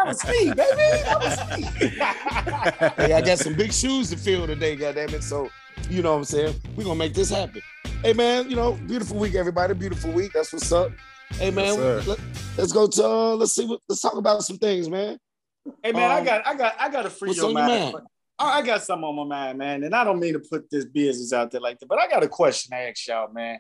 was 0.07 0.25
me, 0.25 0.53
baby. 0.53 1.03
That 1.05 1.19
was 1.21 1.39
me. 1.59 1.65
Hey, 3.07 3.13
I 3.13 3.21
got 3.21 3.39
some 3.39 3.55
big 3.55 3.73
shoes 3.73 4.11
to 4.11 4.17
fill 4.17 4.47
today, 4.47 4.77
goddammit. 4.77 5.23
So, 5.23 5.51
you 5.91 6.03
know 6.03 6.13
what 6.13 6.19
I'm 6.19 6.25
saying? 6.25 6.55
We're 6.77 6.85
gonna 6.85 6.97
make 6.97 7.15
this 7.15 7.31
happen. 7.31 7.63
Hey 8.03 8.15
man, 8.15 8.51
you 8.51 8.57
know, 8.57 8.73
beautiful 8.73 9.17
week, 9.19 9.35
everybody. 9.35 9.75
Beautiful 9.75 10.11
week. 10.13 10.33
That's 10.33 10.53
what's 10.53 10.73
up. 10.73 10.91
Hey 11.39 11.51
man, 11.51 11.65
Yes, 11.65 11.75
sir. 11.75 12.03
let, 12.07 12.19
us 12.59 12.73
go 12.73 12.87
to 12.87 13.05
uh, 13.05 13.35
let's 13.35 13.53
see 13.53 13.65
what 13.65 13.81
let's 13.89 14.01
talk 14.01 14.17
about 14.17 14.43
some 14.43 14.59
things, 14.59 14.89
man. 14.89 15.19
Hey 15.83 15.93
man, 15.93 16.11
I 16.11 16.19
Um, 16.21 16.25
got 16.25 16.47
I 16.47 16.55
got 16.55 16.75
I 16.79 16.89
got 16.91 17.03
to 17.03 17.11
free 17.11 17.33
your 17.33 17.47
on 17.47 17.53
your 17.53 17.61
mind. 17.61 17.93
mind? 17.95 18.07
I 18.39 18.59
I 18.59 18.63
got 18.63 18.83
something 18.83 19.05
on 19.05 19.17
my 19.17 19.25
mind, 19.25 19.59
man, 19.59 19.83
and 19.85 19.95
I 19.95 20.05
don't 20.05 20.21
mean 20.21 20.35
to 20.35 20.39
put 20.41 20.71
this 20.71 20.85
business 20.85 21.33
out 21.33 21.51
there 21.51 21.61
like 21.61 21.79
that, 21.81 21.89
but 21.89 21.99
I 21.99 22.09
got 22.09 22.23
a 22.23 22.29
question 22.29 22.71
to 22.71 22.77
ask 22.77 23.07
y'all, 23.09 23.33
man. 23.33 23.59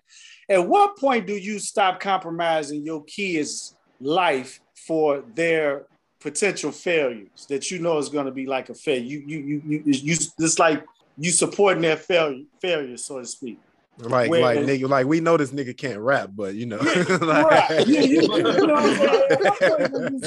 At 0.48 0.66
what 0.68 0.96
point 0.98 1.26
do 1.26 1.34
you 1.34 1.58
stop 1.58 2.00
compromising 2.00 2.84
your 2.84 3.04
kids' 3.04 3.76
life 4.00 4.60
for 4.86 5.24
their 5.34 5.86
potential 6.20 6.70
failures 6.70 7.46
that 7.48 7.70
you 7.70 7.78
know 7.80 7.98
is 7.98 8.08
going 8.08 8.26
to 8.26 8.32
be 8.32 8.46
like 8.46 8.68
a 8.68 8.74
failure? 8.74 9.02
You 9.02 9.24
you 9.26 9.38
you 9.38 9.62
you, 9.66 9.82
you 9.92 10.16
it's 10.38 10.58
like 10.58 10.84
you 11.16 11.30
supporting 11.30 11.82
their 11.82 11.96
failure 11.96 12.44
failure, 12.60 12.96
so 12.96 13.18
to 13.18 13.26
speak. 13.26 13.58
Like, 13.98 14.30
Where- 14.30 14.40
like, 14.40 14.58
nigga, 14.60 14.88
like 14.88 15.06
we 15.06 15.20
know 15.20 15.36
this 15.36 15.52
nigga 15.52 15.76
can't 15.76 15.98
rap, 16.00 16.30
but 16.34 16.54
you 16.54 16.66
know, 16.66 16.76
like- 17.20 17.20
right. 17.46 17.86
You, 17.86 18.00
you- 18.02 18.22
you 18.22 18.28
know 18.66 18.74
what 18.74 18.84
I'm 18.84 18.96
saying? 18.98 19.26
At 19.30 19.92
what 19.92 19.92
point 19.92 20.22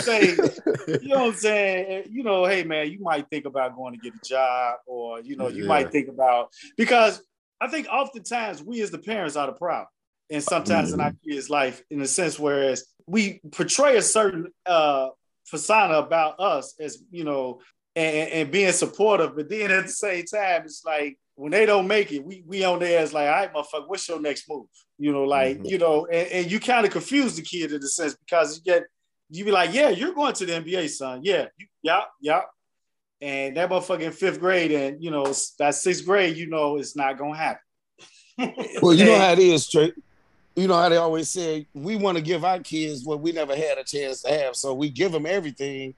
do 0.85 0.99
you 1.01 1.09
know 1.09 1.15
what 1.19 1.25
I'm 1.27 1.33
saying? 1.35 2.03
You 2.11 2.23
know, 2.23 2.45
hey 2.45 2.63
man, 2.63 2.91
you 2.91 2.99
might 3.01 3.27
think 3.29 3.45
about 3.45 3.75
going 3.75 3.93
to 3.93 3.99
get 3.99 4.13
a 4.13 4.25
job, 4.27 4.77
or 4.85 5.19
you 5.21 5.35
know, 5.35 5.47
you 5.47 5.63
Yeah. 5.63 5.67
might 5.69 5.91
think 5.91 6.07
about 6.07 6.51
because 6.77 7.21
I 7.59 7.67
think 7.67 7.87
oftentimes 7.87 8.61
we 8.63 8.81
as 8.81 8.91
the 8.91 8.99
parents 8.99 9.35
are 9.35 9.47
the 9.47 9.53
problem, 9.53 9.87
and 10.29 10.43
sometimes 10.43 10.93
in 10.93 10.99
our 11.01 11.13
kids' 11.27 11.49
life, 11.49 11.81
in 11.89 12.01
a 12.01 12.07
sense, 12.07 12.37
whereas 12.39 12.85
we 13.07 13.39
portray 13.51 13.97
a 13.97 14.01
certain 14.01 14.47
uh 14.65 15.09
persona 15.49 15.95
about 15.99 16.39
us 16.39 16.75
as 16.79 16.97
you 17.11 17.23
know, 17.23 17.61
and, 17.95 18.29
and 18.29 18.51
being 18.51 18.71
supportive, 18.71 19.35
but 19.35 19.49
then 19.49 19.71
at 19.71 19.85
the 19.85 19.91
same 19.91 20.25
time, 20.25 20.63
it's 20.65 20.83
like 20.85 21.17
when 21.35 21.51
they 21.51 21.65
don't 21.65 21.87
make 21.87 22.11
it, 22.11 22.23
we 22.25 22.43
we 22.47 22.63
on 22.63 22.79
there 22.79 22.99
as 22.99 23.13
like, 23.13 23.27
all 23.27 23.33
right, 23.33 23.53
motherfucker, 23.53 23.87
what's 23.87 24.07
your 24.07 24.21
next 24.21 24.49
move? 24.49 24.67
You 24.97 25.11
know, 25.11 25.23
like 25.23 25.59
Mhm. 25.59 25.69
you 25.69 25.77
know, 25.77 26.05
and, 26.05 26.27
and 26.29 26.51
you 26.51 26.59
kind 26.59 26.85
of 26.85 26.91
confuse 26.91 27.35
the 27.35 27.41
kid 27.41 27.71
in 27.71 27.83
a 27.83 27.87
sense 27.87 28.15
because 28.15 28.57
you 28.57 28.63
get 28.63 28.83
you 29.29 29.43
be 29.43 29.51
like, 29.51 29.73
yeah, 29.73 29.89
you're 29.89 30.13
going 30.13 30.33
to 30.33 30.45
the 30.45 30.53
NBA, 30.53 30.87
son. 30.89 31.21
Yeah, 31.23 31.47
you, 31.57 31.67
yeah, 31.81 32.01
yeah. 32.21 32.41
And 33.21 33.57
that 33.57 33.69
motherfucker 33.69 34.01
in 34.01 34.11
fifth 34.11 34.39
grade, 34.39 34.71
and 34.71 35.03
you 35.03 35.09
know, 35.11 35.25
that 35.59 35.75
sixth 35.75 36.05
grade, 36.05 36.37
you 36.37 36.47
know, 36.47 36.77
it's 36.77 36.95
not 36.95 37.17
gonna 37.17 37.35
happen. 37.35 37.61
Well, 38.81 38.93
you 38.93 39.05
know 39.05 39.15
how 39.19 39.31
it 39.31 39.39
is, 39.39 39.65
straight. 39.65 39.93
You 40.55 40.67
know 40.67 40.75
how 40.75 40.87
they 40.89 40.97
always 40.97 41.29
say 41.29 41.67
we 41.73 41.95
want 41.97 42.17
to 42.17 42.23
give 42.23 42.45
our 42.45 42.59
kids 42.59 43.03
what 43.03 43.19
we 43.19 43.31
never 43.33 43.55
had 43.55 43.77
a 43.77 43.83
chance 43.83 44.21
to 44.21 44.29
have, 44.31 44.55
so 44.55 44.73
we 44.73 44.89
give 44.89 45.11
them 45.11 45.25
everything. 45.25 45.95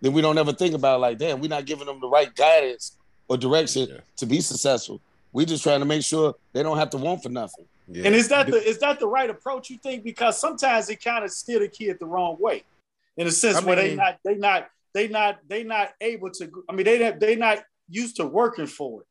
Then 0.00 0.12
we 0.12 0.22
don't 0.22 0.38
ever 0.38 0.52
think 0.52 0.74
about 0.74 1.00
like, 1.00 1.18
damn, 1.18 1.40
we're 1.40 1.48
not 1.48 1.64
giving 1.66 1.86
them 1.86 2.00
the 2.00 2.08
right 2.08 2.32
guidance 2.34 2.96
or 3.28 3.36
direction 3.36 3.88
Yeah. 3.88 3.96
to 4.16 4.26
be 4.26 4.40
successful. 4.40 5.00
We 5.32 5.44
just 5.44 5.62
trying 5.62 5.80
to 5.80 5.86
make 5.86 6.02
sure 6.02 6.34
they 6.52 6.62
don't 6.62 6.78
have 6.78 6.90
to 6.90 6.96
want 6.96 7.22
for 7.22 7.28
nothing. 7.28 7.66
Yeah. 7.86 8.06
And 8.06 8.14
is 8.14 8.28
that 8.28 8.46
the 8.50 8.56
is 8.56 8.78
that 8.80 8.98
the 8.98 9.06
right 9.06 9.30
approach 9.30 9.70
you 9.70 9.78
think? 9.78 10.02
Because 10.04 10.38
sometimes 10.38 10.88
it 10.88 11.02
kind 11.02 11.24
of 11.24 11.30
steer 11.30 11.60
the 11.60 11.68
kid 11.68 11.98
the 11.98 12.06
wrong 12.06 12.36
way, 12.40 12.64
in 13.16 13.26
a 13.26 13.30
sense 13.30 13.56
I 13.58 13.64
where 13.64 13.76
they 13.76 13.88
mean- 13.88 13.96
not 13.96 14.18
they 14.24 14.34
not 14.34 14.68
they 14.94 15.08
not 15.08 15.38
they 15.48 15.64
not 15.64 15.90
able 16.00 16.30
to. 16.32 16.64
I 16.68 16.72
mean 16.72 16.84
they 16.84 16.98
not- 16.98 17.20
they 17.20 17.36
not 17.36 17.62
used 17.90 18.16
to 18.16 18.26
working 18.26 18.66
for 18.66 19.02
it. 19.02 19.06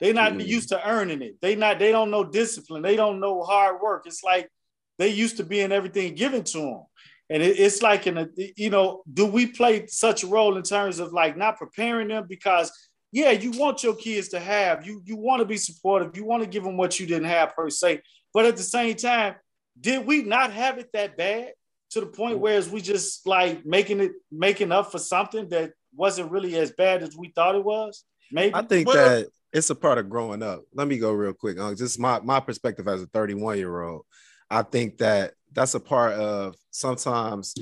They 0.00 0.12
not 0.12 0.32
Mhm. 0.32 0.46
used 0.46 0.68
to 0.70 0.88
earning 0.88 1.22
it. 1.22 1.40
They 1.40 1.54
not. 1.54 1.78
They 1.78 1.92
don't 1.92 2.10
know 2.10 2.24
discipline. 2.24 2.82
They 2.82 2.96
don't 2.96 3.20
know 3.20 3.42
hard 3.42 3.80
work. 3.80 4.06
It's 4.06 4.22
like 4.22 4.50
they 4.98 5.08
used 5.08 5.36
to 5.38 5.44
being 5.44 5.72
everything 5.72 6.14
given 6.14 6.44
to 6.44 6.58
them. 6.58 6.82
And 7.30 7.42
it, 7.42 7.58
it's 7.58 7.80
like 7.82 8.06
in 8.06 8.18
a, 8.18 8.28
you 8.56 8.70
know, 8.70 9.02
do 9.12 9.24
we 9.26 9.46
play 9.46 9.86
such 9.86 10.22
a 10.24 10.26
role 10.26 10.56
in 10.56 10.62
terms 10.62 10.98
of 10.98 11.12
like 11.12 11.36
not 11.36 11.58
preparing 11.58 12.08
them? 12.08 12.26
Because 12.28 12.70
yeah, 13.14 13.30
you 13.30 13.52
want 13.52 13.84
your 13.84 13.94
kids 13.94 14.30
to 14.30 14.40
have, 14.40 14.84
you 14.84 15.00
you 15.04 15.14
want 15.14 15.38
to 15.38 15.46
be 15.46 15.56
supportive, 15.56 16.16
you 16.16 16.24
want 16.24 16.42
to 16.42 16.48
give 16.48 16.64
them 16.64 16.76
what 16.76 16.98
you 16.98 17.06
didn't 17.06 17.28
have 17.28 17.54
per 17.54 17.70
se. 17.70 18.02
But 18.34 18.44
at 18.44 18.56
the 18.56 18.64
same 18.64 18.96
time, 18.96 19.36
did 19.80 20.04
we 20.04 20.24
not 20.24 20.52
have 20.52 20.78
it 20.78 20.90
that 20.94 21.16
bad 21.16 21.52
to 21.90 22.00
the 22.00 22.06
point 22.06 22.40
where 22.40 22.58
is 22.58 22.68
we 22.68 22.80
just 22.80 23.24
like 23.24 23.64
making 23.64 24.00
it 24.00 24.12
making 24.32 24.72
up 24.72 24.90
for 24.90 24.98
something 24.98 25.48
that 25.50 25.74
wasn't 25.94 26.32
really 26.32 26.56
as 26.56 26.72
bad 26.72 27.04
as 27.04 27.16
we 27.16 27.28
thought 27.28 27.54
it 27.54 27.64
was? 27.64 28.02
Maybe. 28.32 28.52
I 28.52 28.62
think 28.62 28.88
Well- 28.88 28.96
that 29.20 29.28
it's 29.52 29.70
a 29.70 29.76
part 29.76 29.98
of 29.98 30.10
growing 30.10 30.42
up. 30.42 30.64
Let 30.74 30.88
me 30.88 30.98
go 30.98 31.12
real 31.12 31.34
quick. 31.34 31.56
Uh, 31.56 31.72
just 31.76 32.00
my 32.00 32.18
my 32.18 32.40
perspective 32.40 32.88
as 32.88 33.00
a 33.00 33.06
31 33.06 33.58
year 33.58 33.80
old. 33.80 34.02
I 34.50 34.62
think 34.62 34.98
that 34.98 35.34
that's 35.52 35.74
a 35.74 35.80
part 35.80 36.14
of 36.14 36.56
sometimes, 36.72 37.54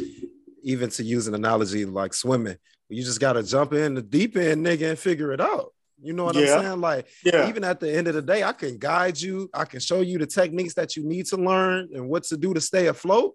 even 0.63 0.89
to 0.89 1.05
use 1.05 1.27
an 1.29 1.35
analogy 1.35 1.85
like 1.85 2.15
swimming, 2.15 2.57
you 2.93 3.03
just 3.03 3.21
got 3.21 3.35
to 3.35 3.43
jump 3.43 3.73
in 3.73 3.95
the 3.95 4.03
deep 4.03 4.37
end, 4.37 4.65
nigga, 4.65 4.91
and 4.91 4.99
figure 4.99 5.33
it 5.33 5.41
out. 5.41 5.73
You 6.03 6.13
know 6.13 6.25
what 6.25 6.35
Yeah. 6.35 6.57
I'm 6.57 6.63
saying? 6.65 6.81
Like, 6.81 7.09
yeah. 7.25 7.49
even 7.49 7.63
at 7.65 7.79
the 7.81 7.95
end 7.97 8.09
of 8.09 8.15
the 8.15 8.23
day, 8.23 8.43
I 8.43 8.53
can 8.53 8.77
guide 8.79 9.21
you. 9.21 9.49
I 9.55 9.65
can 9.65 9.81
show 9.81 10.01
you 10.01 10.19
the 10.19 10.27
techniques 10.27 10.75
that 10.75 10.97
you 10.97 11.05
need 11.05 11.27
to 11.27 11.37
learn 11.37 11.91
and 11.95 12.09
what 12.09 12.25
to 12.25 12.37
do 12.37 12.53
to 12.55 12.61
stay 12.61 12.89
afloat. 12.89 13.35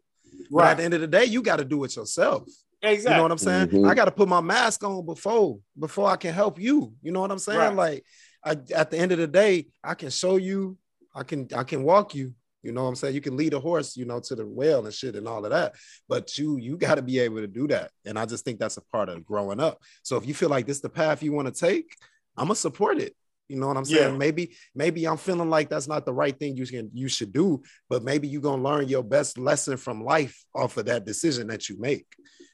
But 0.52 0.66
at 0.66 0.78
the 0.78 0.84
end 0.84 0.94
of 0.94 1.02
the 1.02 1.08
day, 1.08 1.26
you 1.26 1.42
got 1.42 1.58
to 1.58 1.66
do 1.66 1.84
it 1.86 1.96
yourself. 1.96 2.44
Exactly. 2.82 3.12
You 3.12 3.18
know 3.18 3.24
what 3.24 3.32
I'm 3.32 3.38
saying? 3.38 3.68
Mhm. 3.70 3.90
I 3.90 3.96
got 3.96 4.06
to 4.06 4.12
put 4.12 4.28
my 4.28 4.42
mask 4.42 4.84
on 4.84 5.06
before 5.06 5.60
before 5.80 6.10
I 6.10 6.16
can 6.18 6.34
help 6.34 6.60
you. 6.60 6.94
You 7.02 7.12
know 7.12 7.22
what 7.22 7.32
I'm 7.32 7.40
saying? 7.40 7.58
Right. 7.60 7.74
Like, 7.76 8.06
I, 8.44 8.52
at 8.76 8.92
the 8.92 8.98
end 9.00 9.12
of 9.14 9.18
the 9.18 9.28
day, 9.28 9.68
I 9.84 9.96
can 9.96 10.10
show 10.10 10.36
you. 10.36 10.78
I 11.16 11.24
can 11.24 11.48
I 11.56 11.64
can 11.64 11.84
walk 11.84 12.14
you. 12.14 12.34
You 12.64 12.72
know 12.72 12.84
what 12.84 12.90
I'm 12.90 12.96
saying? 12.96 13.16
You 13.16 13.22
can 13.22 13.38
lead 13.38 13.54
a 13.54 13.60
horse, 13.60 13.96
you 13.96 14.06
know, 14.06 14.20
to 14.20 14.36
the 14.36 14.46
well 14.46 14.86
and 14.86 14.94
shit 14.94 15.16
and 15.16 15.28
all 15.28 15.46
of 15.46 15.52
that. 15.52 15.76
But 16.10 16.38
you 16.38 16.58
you 16.58 16.78
got 16.78 16.96
to 16.96 17.02
be 17.02 17.20
able 17.20 17.38
to 17.38 17.48
do 17.48 17.68
that. 17.68 17.92
And 18.06 18.18
I 18.18 18.26
just 18.26 18.44
think 18.44 18.60
that's 18.60 18.78
a 18.78 18.86
part 18.92 19.10
of 19.10 19.26
growing 19.26 19.60
up. 19.60 19.82
So 20.04 20.18
if 20.18 20.26
you 20.26 20.34
feel 20.34 20.50
like 20.50 20.66
this 20.66 20.82
the 20.82 20.90
path 20.90 21.24
you 21.24 21.32
want 21.32 21.54
to 21.54 21.60
take, 21.60 21.96
I'm 22.36 22.46
gonna 22.48 22.56
support 22.56 23.00
it. 23.00 23.16
You 23.48 23.58
know 23.58 23.68
what 23.68 23.78
I'm 23.78 23.86
saying? 23.86 24.14
Yeah. 24.14 24.18
Maybe 24.18 24.56
maybe 24.76 25.08
I'm 25.08 25.18
feeling 25.18 25.50
like 25.50 25.70
that's 25.70 25.88
not 25.88 26.06
the 26.06 26.14
right 26.14 26.38
thing 26.38 26.58
you 26.58 26.66
can 26.66 26.90
you 26.94 27.08
should 27.08 27.32
do, 27.32 27.62
but 27.90 28.04
maybe 28.04 28.28
you're 28.28 28.42
gonna 28.42 28.62
learn 28.62 28.90
your 28.90 29.04
best 29.04 29.38
lesson 29.38 29.78
from 29.78 30.04
life 30.04 30.44
off 30.54 30.78
of 30.78 30.86
that 30.88 31.06
decision 31.06 31.48
that 31.48 31.70
you 31.70 31.80
make. 31.80 32.06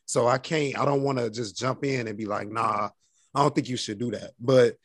So 0.06 0.28
I 0.28 0.38
can't, 0.38 0.78
I 0.78 0.86
don't 0.86 1.04
want 1.04 1.18
to 1.18 1.30
just 1.30 1.58
jump 1.58 1.86
in 1.86 2.08
and 2.08 2.18
be 2.18 2.26
like, 2.26 2.50
nah, 2.50 2.90
I 3.34 3.42
don't 3.42 3.56
think 3.56 3.70
you 3.70 3.78
should 3.78 3.98
do 3.98 4.12
that. 4.12 4.32
But 4.40 4.76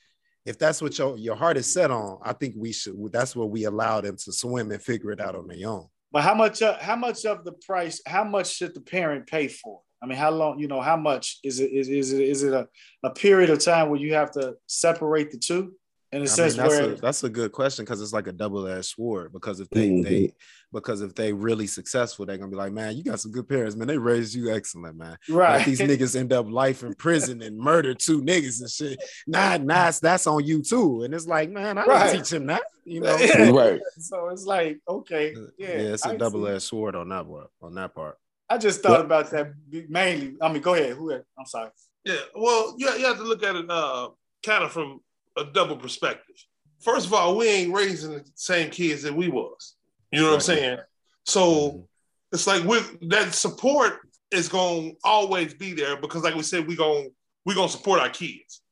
if 0.49 0.59
that's 0.59 0.81
what 0.81 0.97
your, 0.99 1.17
your 1.19 1.37
heart 1.37 1.59
is 1.59 1.71
set 1.71 1.91
on, 1.91 2.19
I 2.23 2.33
think 2.33 2.55
we 2.57 2.73
should, 2.73 2.97
that's 3.13 3.37
where 3.37 3.47
we 3.47 3.65
allow 3.65 4.01
them 4.01 4.17
to 4.17 4.33
swim 4.33 4.71
and 4.71 4.83
figure 4.83 5.13
it 5.13 5.21
out 5.21 5.37
on 5.37 5.47
their 5.47 5.69
own. 5.69 5.89
But 6.11 6.23
how 6.23 6.35
much? 6.35 6.63
Uh, 6.63 6.79
how 6.81 6.97
much 6.97 7.27
of 7.27 7.45
the 7.45 7.53
price? 7.53 8.01
How 8.07 8.25
much 8.25 8.55
should 8.55 8.75
the 8.75 8.81
parent 8.81 9.27
pay 9.27 9.47
for? 9.47 9.83
I 10.03 10.07
mean, 10.07 10.17
how 10.17 10.31
long? 10.31 10.59
You 10.59 10.67
know, 10.67 10.81
how 10.81 10.97
much 10.97 11.39
is 11.45 11.61
it? 11.61 11.71
Is, 11.71 11.91
is 11.91 12.15
it? 12.15 12.23
Is 12.23 12.43
it 12.45 12.55
a, 12.55 12.67
a 13.03 13.11
period 13.11 13.51
of 13.51 13.59
time 13.59 13.91
where 13.91 14.01
you 14.01 14.15
have 14.15 14.31
to 14.33 14.55
separate 14.67 15.31
the 15.31 15.37
two? 15.39 15.75
In 16.11 16.21
a 16.21 16.23
I 16.23 16.27
sense, 16.27 16.57
mean, 16.57 16.63
that's, 16.67 16.79
where 16.81 16.93
a, 16.93 16.97
that's 16.97 17.25
a 17.25 17.29
good 17.29 17.53
question 17.53 17.85
because 17.85 18.01
it's 18.01 18.15
like 18.15 18.29
a 18.29 18.33
double-edged 18.33 18.87
sword. 18.87 19.31
Because 19.31 19.61
if 19.61 19.69
they, 19.69 20.01
they 20.01 20.33
because 20.73 21.03
if 21.03 21.15
they 21.15 21.35
really 21.35 21.67
successful, 21.67 22.25
they're 22.25 22.39
gonna 22.39 22.51
be 22.51 22.57
like, 22.57 22.73
man, 22.73 22.97
you 22.97 23.05
got 23.05 23.21
some 23.21 23.31
good 23.31 23.47
parents, 23.47 23.77
man. 23.77 23.89
They 23.89 23.99
raised 23.99 24.35
you 24.35 24.51
excellent, 24.51 24.97
man. 24.97 25.19
right? 25.29 25.59
Like 25.59 25.67
these 25.67 25.81
niggas 25.81 26.17
end 26.19 26.33
up 26.33 26.49
life 26.51 26.83
in 26.83 26.95
prison 26.95 27.43
and 27.43 27.59
murder 27.59 27.93
two 27.93 28.23
niggas 28.23 28.61
and 28.63 28.71
shit. 28.71 29.03
Nah, 29.27 29.59
nah, 29.59 29.67
that's- 29.75 30.01
that's 30.01 30.27
on 30.27 30.45
you 30.47 30.63
too. 30.63 31.03
And 31.03 31.13
it's 31.13 31.27
like, 31.27 31.51
man, 31.51 31.77
I 31.77 31.83
didn't 31.83 31.95
Right. 31.95 32.17
teach 32.17 32.33
him 32.33 32.47
that. 32.47 32.63
You 32.87 33.01
know, 33.03 33.17
Right. 33.53 33.81
so 33.99 34.29
it's 34.31 34.47
like, 34.47 34.81
okay, 34.89 35.35
yeah, 35.59 35.69
yeah, 35.69 35.77
it's 35.93 36.07
I 36.07 36.11
a 36.11 36.13
see. 36.13 36.19
double-edged 36.19 36.63
sword 36.63 36.97
on 36.97 37.11
that 37.11 37.27
one, 37.27 37.47
on 37.61 37.75
that 37.75 37.95
part. 37.95 38.17
I 38.49 38.57
just 38.57 38.81
thought 38.83 39.03
about 39.03 39.31
that 39.33 39.53
mainly. 39.91 40.37
I 40.41 40.51
mean, 40.51 40.63
go 40.63 40.73
ahead. 40.73 40.97
Who? 40.97 41.13
I'm 41.13 41.45
sorry. 41.45 41.69
Yeah, 42.05 42.17
well, 42.35 42.75
you, 42.79 42.89
you 42.93 43.05
have 43.05 43.19
to 43.19 43.25
look 43.25 43.43
at 43.43 43.57
it 43.57 43.71
uh, 43.71 44.09
kind 44.43 44.65
of 44.65 44.73
from 44.73 45.01
a 45.39 45.45
double 45.53 45.77
perspective. 45.77 46.37
First 46.81 47.07
of 47.07 47.15
all, 47.15 47.37
we 47.37 47.49
ain't 47.49 47.75
raising 47.75 48.13
the 48.13 48.25
same 48.35 48.71
kids 48.71 49.03
that 49.03 49.15
we 49.15 49.29
was. 49.29 49.75
You 50.13 50.21
know 50.21 50.29
what 50.29 50.35
I'm 50.35 50.41
saying? 50.41 50.79
So 51.25 51.89
it's 52.33 52.47
like 52.47 52.65
with 52.65 52.97
that 53.11 53.35
support 53.35 54.01
is 54.31 54.49
going 54.49 54.91
to 54.93 54.97
always 55.05 55.55
be 55.55 55.73
there 55.73 55.97
because, 55.97 56.23
like 56.23 56.35
we 56.35 56.43
said, 56.43 56.67
we 56.67 56.77
gonna 56.77 57.09
we 57.45 57.55
gonna 57.55 57.69
support 57.69 58.01
our 58.01 58.11
kids. 58.11 58.63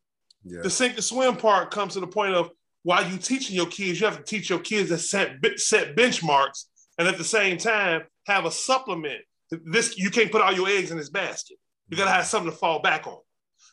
Yeah. 0.45 0.61
The 0.63 0.71
sink 0.71 0.95
and 0.95 1.05
swim 1.05 1.37
part 1.37 1.71
comes 1.71 1.95
to 1.95 2.01
the 2.01 2.07
point 2.07 2.35
of 2.35 2.51
while 2.85 3.05
you 3.09 3.19
teaching 3.19 3.57
your 3.57 3.67
kids, 3.67 4.01
you 4.01 4.07
have 4.07 4.19
to 4.19 4.23
teach 4.23 4.49
your 4.49 4.61
kids 4.61 4.91
to 4.91 4.99
set 4.99 5.37
set 5.57 5.97
benchmarks, 5.97 6.67
and 6.99 7.09
at 7.09 7.19
the 7.19 7.25
same 7.25 7.59
time 7.59 8.03
have 8.27 8.45
a 8.45 8.51
supplement. 8.51 9.21
This 9.51 9.99
you 9.99 10.11
can't 10.11 10.31
put 10.31 10.41
all 10.41 10.53
your 10.53 10.69
eggs 10.69 10.91
in 10.91 10.97
this 10.97 11.11
basket. 11.11 11.57
You 11.89 11.97
gotta 11.97 12.11
have 12.11 12.27
something 12.27 12.51
to 12.51 12.57
fall 12.57 12.81
back 12.81 13.07
on. 13.07 13.19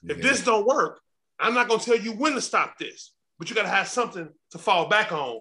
If 0.03 0.17
Yeah. 0.17 0.23
this 0.23 0.41
don't 0.43 0.65
work, 0.65 0.99
I'm 1.39 1.53
not 1.53 1.67
gonna 1.67 1.81
tell 1.81 1.97
you 1.97 2.11
when 2.13 2.33
to 2.33 2.41
stop 2.41 2.77
this, 2.77 3.13
but 3.39 3.49
you 3.49 3.55
gotta 3.55 3.69
have 3.69 3.87
something 3.87 4.29
to 4.51 4.57
fall 4.57 4.87
back 4.87 5.11
on 5.11 5.39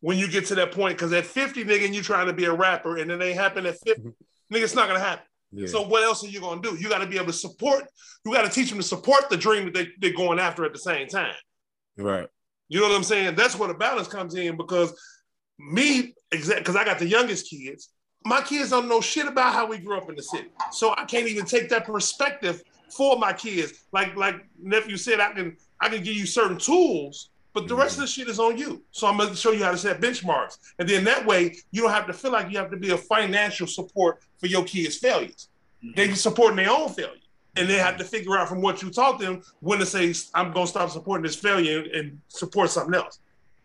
when 0.00 0.18
you 0.18 0.28
get 0.28 0.46
to 0.46 0.54
that 0.56 0.72
point. 0.72 0.96
Because 0.96 1.12
at 1.12 1.24
50, 1.26 1.64
nigga, 1.64 1.86
and 1.86 1.94
you 1.94 2.02
trying 2.02 2.26
to 2.26 2.32
be 2.32 2.44
a 2.44 2.52
rapper, 2.52 2.98
and 2.98 3.10
it 3.10 3.22
ain't 3.22 3.38
happen 3.38 3.66
at 3.66 3.78
50, 3.78 4.02
mm-hmm. 4.02 4.54
nigga, 4.54 4.62
it's 4.62 4.74
not 4.74 4.88
gonna 4.88 5.00
happen. 5.00 5.24
Yeah. 5.52 5.66
So 5.66 5.82
what 5.82 6.02
else 6.02 6.24
are 6.24 6.28
you 6.28 6.40
gonna 6.40 6.60
do? 6.60 6.76
You 6.78 6.88
got 6.88 6.98
to 6.98 7.06
be 7.06 7.16
able 7.16 7.26
to 7.26 7.32
support. 7.32 7.84
You 8.24 8.32
got 8.32 8.42
to 8.42 8.50
teach 8.50 8.68
them 8.68 8.78
to 8.78 8.84
support 8.84 9.30
the 9.30 9.36
dream 9.36 9.64
that 9.66 9.74
they, 9.74 9.88
they're 9.98 10.16
going 10.16 10.38
after 10.38 10.64
at 10.64 10.72
the 10.72 10.78
same 10.78 11.08
time. 11.08 11.34
right. 11.96 12.28
You 12.68 12.80
know 12.80 12.88
what 12.88 12.96
I'm 12.96 13.02
saying? 13.02 13.34
That's 13.34 13.58
where 13.58 13.68
the 13.68 13.74
balance 13.74 14.08
comes 14.08 14.34
in 14.34 14.58
because 14.58 14.94
me, 15.58 16.14
exact, 16.30 16.60
because 16.60 16.76
I 16.76 16.84
got 16.84 16.98
the 16.98 17.06
youngest 17.06 17.48
kids. 17.48 17.88
My 18.26 18.42
kids 18.42 18.70
don't 18.70 18.88
know 18.88 19.00
shit 19.00 19.26
about 19.26 19.54
how 19.54 19.66
we 19.66 19.78
grew 19.78 19.96
up 19.96 20.10
in 20.10 20.16
the 20.16 20.22
city, 20.22 20.48
so 20.70 20.94
I 20.94 21.04
can't 21.04 21.26
even 21.28 21.46
take 21.46 21.70
that 21.70 21.86
perspective 21.86 22.62
for 22.92 23.18
my 23.18 23.32
kids. 23.32 23.84
Like 23.92 24.16
like 24.16 24.36
nephew 24.60 24.96
said, 24.96 25.20
I 25.20 25.32
can 25.32 25.56
I 25.80 25.88
can 25.88 26.02
give 26.02 26.14
you 26.14 26.26
certain 26.26 26.58
tools, 26.58 27.30
but 27.54 27.68
the 27.68 27.74
rest 27.74 27.96
of 27.96 28.02
the 28.02 28.06
shit 28.06 28.28
is 28.28 28.38
on 28.38 28.56
you. 28.58 28.82
So 28.90 29.06
I'm 29.06 29.18
gonna 29.18 29.36
show 29.36 29.52
you 29.52 29.64
how 29.64 29.72
to 29.72 29.78
set 29.78 30.00
benchmarks, 30.00 30.58
and 30.78 30.88
then 30.88 31.04
that 31.04 31.24
way 31.26 31.56
you 31.70 31.82
don't 31.82 31.92
have 31.92 32.06
to 32.06 32.12
feel 32.12 32.32
like 32.32 32.50
you 32.50 32.58
have 32.58 32.70
to 32.70 32.76
be 32.76 32.90
a 32.90 32.98
financial 32.98 33.66
support 33.66 34.20
for 34.38 34.46
your 34.46 34.64
kids' 34.64 34.96
failures. 34.96 35.48
They 35.94 36.08
be 36.08 36.14
supporting 36.14 36.56
their 36.56 36.70
own 36.70 36.88
failure. 36.90 37.14
And 37.56 37.68
they 37.68 37.78
have 37.78 37.96
to 37.96 38.04
figure 38.04 38.38
out 38.38 38.48
from 38.48 38.60
what 38.60 38.82
you 38.82 38.90
taught 38.90 39.18
them 39.18 39.42
when 39.60 39.80
to 39.80 39.86
say, 39.86 40.14
I'm 40.34 40.52
going 40.52 40.66
to 40.66 40.70
stop 40.70 40.90
supporting 40.90 41.24
this 41.24 41.34
failure 41.34 41.84
and, 41.92 42.20
support 42.28 42.70
something 42.70 42.94
else 42.94 43.18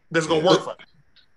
that's 0.10 0.26
going 0.26 0.42
to 0.42 0.48
work 0.48 0.60
for 0.62 0.76
them. 0.78 0.88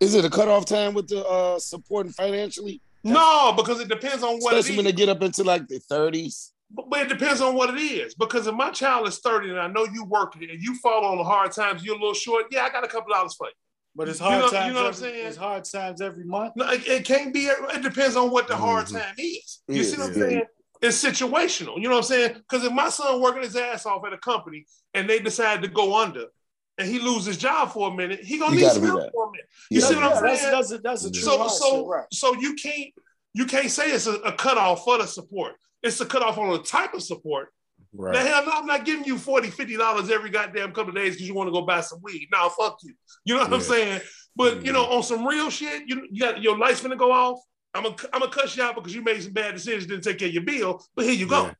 Is 0.00 0.14
it 0.14 0.24
a 0.24 0.30
cutoff 0.30 0.64
time 0.64 0.94
with 0.94 1.08
the 1.08 1.26
uh 1.26 1.58
supporting 1.58 2.12
financially? 2.12 2.80
No, 3.02 3.52
because 3.56 3.80
it 3.80 3.88
depends 3.88 4.22
on 4.22 4.38
what 4.38 4.54
Especially 4.54 4.76
when 4.76 4.84
they 4.84 4.92
get 4.92 5.08
up 5.08 5.22
into 5.22 5.42
like 5.42 5.66
the 5.68 5.80
30s. 5.80 6.52
But, 6.70 6.90
but 6.90 7.00
it 7.00 7.08
depends 7.08 7.40
on 7.40 7.54
what 7.54 7.70
it 7.70 7.80
is. 7.80 8.14
Because 8.14 8.46
if 8.46 8.54
my 8.54 8.70
child 8.70 9.06
is 9.08 9.18
30 9.20 9.50
and 9.50 9.58
I 9.60 9.68
know 9.68 9.84
you 9.84 10.04
working 10.04 10.48
and 10.50 10.60
you 10.60 10.74
fall 10.78 11.04
on 11.04 11.18
the 11.18 11.24
hard 11.24 11.52
times, 11.52 11.84
you're 11.84 11.94
a 11.96 11.98
little 11.98 12.14
short, 12.14 12.46
yeah, 12.50 12.64
I 12.64 12.70
got 12.70 12.84
a 12.84 12.88
couple 12.88 13.12
dollars 13.14 13.34
for 13.34 13.46
you. 13.46 13.52
But 13.94 14.08
it's 14.08 14.20
You 14.20 14.26
hard 14.26 14.40
know- 14.40 14.46
you 14.46 14.52
times. 14.52 14.74
know 14.74 14.80
what 14.82 14.86
I'm 14.88 14.94
every, 15.04 15.10
saying? 15.10 15.26
It's 15.26 15.36
hard 15.36 15.64
times 15.64 16.00
every 16.02 16.24
month. 16.24 16.52
No, 16.56 16.68
it, 16.70 16.86
it 16.86 17.04
can't 17.04 17.32
be, 17.32 17.46
it 17.46 17.82
depends 17.82 18.16
on 18.16 18.30
what 18.30 18.46
the 18.48 18.56
hard 18.56 18.86
Mhm. 18.86 19.00
time 19.00 19.14
is. 19.16 19.62
You 19.68 19.76
Yeah, 19.76 19.82
see 19.84 19.96
what 19.96 20.08
I'm 20.08 20.14
saying? 20.14 20.42
It's 20.82 21.02
situational. 21.02 21.76
You 21.76 21.84
know 21.84 21.90
what 21.90 21.96
I'm 21.98 22.02
saying? 22.02 22.34
Because 22.34 22.64
if 22.64 22.72
my 22.72 22.90
son 22.90 23.22
working 23.22 23.42
his 23.42 23.56
ass 23.56 23.86
off 23.86 24.04
at 24.06 24.12
a 24.12 24.18
company 24.18 24.66
and 24.92 25.08
they 25.08 25.18
decide 25.20 25.62
to 25.62 25.68
go 25.68 25.96
under 25.98 26.26
and 26.76 26.86
he 26.86 26.98
lose 26.98 27.24
his 27.24 27.38
job 27.38 27.72
for 27.72 27.88
a 27.90 27.94
minute, 27.94 28.20
he 28.22 28.36
gonna 28.38 28.50
You 28.50 28.56
need 28.56 28.62
gotta 28.64 28.74
some 28.74 28.82
be 28.82 28.88
help 28.88 29.00
that. 29.00 29.12
for 29.12 29.28
a 29.28 29.30
minute. 29.30 29.46
You 29.70 29.80
Yeah. 29.80 29.86
see 29.86 29.94
what 29.94 30.04
I'm 30.04 30.22
that's, 30.22 30.40
saying? 30.42 30.52
that's, 30.52 30.70
a, 30.72 30.78
that's 30.78 31.04
a 31.06 31.10
true 31.10 31.22
so 31.22 31.48
so 31.48 31.86
right. 31.86 32.04
so 32.12 32.34
you 32.34 32.54
can't 32.54 32.92
you 33.32 33.46
can't 33.46 33.70
say 33.70 33.90
it's 33.92 34.06
a, 34.06 34.14
a 34.16 34.32
cutoff 34.32 34.84
for 34.84 34.98
the 34.98 35.06
support. 35.06 35.54
It's 35.82 36.00
a 36.00 36.06
cutoff 36.06 36.38
on 36.38 36.50
the 36.52 36.58
type 36.62 36.94
of 36.94 37.02
support. 37.02 37.48
The 37.92 38.02
Right. 38.02 38.26
hell 38.26 38.44
no, 38.44 38.52
I'm 38.52 38.66
not 38.66 38.84
giving 38.84 39.04
you 39.04 39.16
40 39.16 39.76
dollars 39.76 40.10
every 40.10 40.28
goddamn 40.30 40.72
couple 40.72 40.90
of 40.90 40.96
days 40.96 41.14
because 41.14 41.26
you 41.28 41.34
want 41.34 41.48
to 41.48 41.52
go 41.52 41.62
buy 41.62 41.80
some 41.80 42.00
weed. 42.02 42.28
No, 42.32 42.48
fuck 42.50 42.78
you. 42.82 42.94
You 43.24 43.34
know 43.34 43.40
what 43.42 43.52
I'm 43.54 43.60
saying? 43.60 44.00
But 44.34 44.64
you 44.66 44.72
know, 44.72 44.84
on 44.84 45.02
some 45.02 45.26
real 45.26 45.48
shit, 45.50 45.84
you, 45.86 46.06
you 46.10 46.20
got 46.20 46.42
your 46.42 46.58
lights 46.58 46.82
gonna 46.82 46.96
go 46.96 47.10
off. 47.10 47.38
I'm 47.74 47.84
gonna 47.84 47.96
I'm 48.12 48.20
gonna 48.20 48.32
cuss 48.32 48.56
you 48.56 48.62
out 48.62 48.74
because 48.74 48.94
you 48.94 49.02
made 49.02 49.22
some 49.22 49.32
bad 49.32 49.54
decisions, 49.54 49.86
didn't 49.86 50.04
take 50.04 50.18
care 50.18 50.28
of 50.28 50.34
your 50.34 50.42
bill. 50.42 50.84
But 50.94 51.06
here 51.06 51.14
you 51.14 51.26
go. 51.26 51.46
Yeah. 51.46 51.52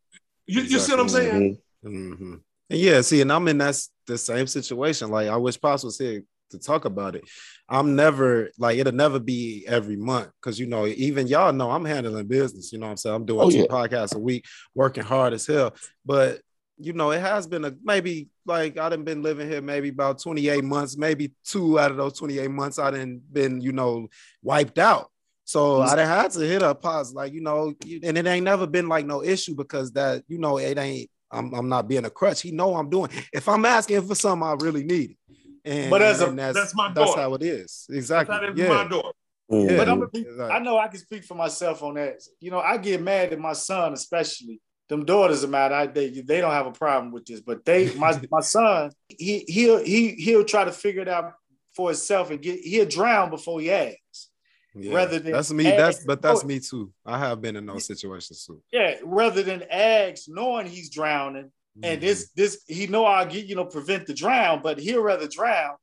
You, 0.47 0.61
you 0.63 0.79
see 0.79 0.93
what 0.93 1.01
I'm 1.01 1.09
saying? 1.09 1.59
hmm 1.83 2.35
And 2.71 2.79
yeah, 2.81 3.01
see, 3.01 3.21
and 3.23 3.33
I'm 3.33 3.47
in 3.49 3.59
that 3.59 3.81
the 4.07 4.19
same 4.19 4.47
situation. 4.47 5.11
Like 5.11 5.29
I 5.29 5.37
wish 5.37 5.59
Pops 5.61 5.85
was 5.85 5.99
here 5.99 6.23
to 6.51 6.59
talk 6.59 6.85
about 6.85 7.17
it. 7.17 7.25
I'm 7.69 7.97
never 7.97 8.51
like 8.59 8.79
it'll 8.79 8.93
never 8.93 9.19
be 9.19 9.65
every 9.67 9.97
month 9.97 10.31
because 10.41 10.59
you 10.59 10.67
know, 10.67 10.87
even 10.87 11.27
y'all 11.27 11.53
know 11.53 11.71
I'm 11.71 11.85
handling 11.85 12.27
business. 12.27 12.73
You 12.73 12.79
know 12.79 12.87
what 12.87 12.93
I'm 12.93 12.97
saying? 12.97 13.17
I'm 13.17 13.27
doing 13.27 13.41
Oh, 13.41 13.51
two 13.51 13.59
yeah. 13.59 13.65
podcasts 13.67 14.15
a 14.15 14.19
week, 14.19 14.45
working 14.75 15.05
hard 15.05 15.33
as 15.33 15.47
hell. 15.47 15.75
But 16.05 16.41
you 16.79 16.93
know, 16.93 17.11
it 17.11 17.21
has 17.21 17.47
been 17.47 17.65
a 17.65 17.75
maybe 17.83 18.29
like 18.45 18.79
I 18.79 18.89
done 18.89 19.05
been 19.05 19.23
living 19.23 19.49
here 19.49 19.63
maybe 19.63 19.89
about 19.89 20.21
28 20.21 20.63
months, 20.63 20.97
maybe 20.97 21.33
two 21.45 21.79
out 21.79 21.91
of 21.91 21.97
those 21.97 22.19
28 22.19 22.51
months 22.51 22.79
I 22.79 22.91
done 22.91 23.21
been, 23.33 23.61
you 23.61 23.73
know, 23.73 24.09
wiped 24.43 24.79
out. 24.79 25.11
So 25.45 25.79
mm-hmm. 25.79 25.91
I 25.91 25.97
done 25.97 26.09
had 26.09 26.31
to 26.33 26.41
hit 26.41 26.63
a 26.63 26.75
pause, 26.75 27.15
like 27.15 27.33
you 27.33 27.41
know, 27.41 27.73
and 28.03 28.19
it 28.19 28.27
ain't 28.27 28.45
never 28.45 28.67
been 28.67 28.89
like 28.89 29.07
no 29.07 29.23
issue 29.23 29.55
because 29.55 29.93
that, 29.93 30.23
you 30.29 30.39
know, 30.39 30.59
it 30.59 30.79
ain't 30.79 31.11
I'm 31.31 31.55
I'm 31.55 31.69
not 31.69 31.89
being 31.89 32.05
a 32.05 32.11
crutch. 32.11 32.43
He 32.43 32.51
know 32.51 32.77
I'm 32.77 32.91
doing. 32.91 33.11
If 33.33 33.49
I'm 33.49 33.65
asking 33.65 34.07
for 34.07 34.15
something 34.15 34.47
I 34.47 34.53
really 34.61 34.85
need 34.85 35.13
it. 35.13 35.17
And, 35.67 35.91
But 35.91 36.01
as 36.03 36.21
a- 36.21 36.29
and 36.29 36.39
that's 36.39 36.55
that's 36.57 36.75
my 36.75 36.93
that's 36.93 37.15
how 37.15 37.35
it 37.35 37.43
is. 37.43 37.87
Exactly. 37.91 38.37
that's 38.41 38.59
Yeah. 38.59 38.69
my 38.69 38.89
door. 38.89 39.13
yeah. 39.51 39.77
But 39.77 39.89
I'm 39.89 39.99
gonna 39.99 40.11
be, 40.11 40.21
Exactly. 40.21 40.45
I 40.55 40.59
know 40.61 40.79
I 40.79 40.89
can 40.89 40.99
speak 41.01 41.25
for 41.25 41.35
myself 41.35 41.83
on 41.83 41.95
that. 41.95 42.23
You 42.41 42.51
know, 42.53 42.61
I 42.61 42.77
get 42.79 43.03
mad 43.03 43.33
at 43.33 43.39
my 43.39 43.53
son, 43.53 43.93
especially 43.93 44.61
them 44.89 45.05
daughters 45.05 45.43
of 45.43 45.51
mine. 45.51 45.73
I 45.73 45.87
they 45.87 46.09
they 46.11 46.41
don't 46.41 46.53
have 46.53 46.67
a 46.67 46.73
problem 46.73 47.13
with 47.13 47.27
this, 47.27 47.41
but 47.41 47.65
they 47.65 47.93
my 47.95 48.19
my 48.31 48.41
son 48.41 48.91
he 49.09 49.45
he'll 49.49 49.83
he 49.85 50.13
he'll 50.13 50.45
try 50.45 50.65
to 50.65 50.73
figure 50.73 51.03
it 51.03 51.09
out 51.09 51.33
for 51.75 51.89
himself 51.91 52.31
and 52.31 52.41
get 52.41 52.61
he'll 52.61 52.87
drown 52.87 53.29
before 53.31 53.61
he 53.61 53.71
asks. 53.71 54.31
Yeah. 54.79 54.95
rather 54.95 55.19
than 55.19 55.33
that's 55.33 55.51
me. 55.53 55.65
That's 55.65 56.05
but 56.05 56.21
that's 56.23 56.45
me 56.45 56.61
too. 56.61 56.93
I 57.05 57.19
have 57.19 57.41
been 57.41 57.57
in 57.57 57.65
those 57.67 57.87
situations 57.87 58.45
too. 58.45 58.63
Yeah, 58.71 58.97
rather 59.05 59.43
than 59.43 59.65
ask 59.71 60.25
knowing 60.29 60.67
he's 60.67 60.91
drowning 60.91 61.51
and 61.83 61.99
mm-hmm. 61.99 62.07
this 62.07 62.31
this 62.37 62.63
he 62.67 62.87
know 62.87 63.05
I'll 63.05 63.27
get 63.27 63.47
you 63.47 63.57
know 63.57 63.65
prevent 63.65 64.07
the 64.07 64.15
drown, 64.15 64.61
but 64.63 64.79
he'll 64.79 65.03
rather 65.03 65.29
drown 65.29 65.75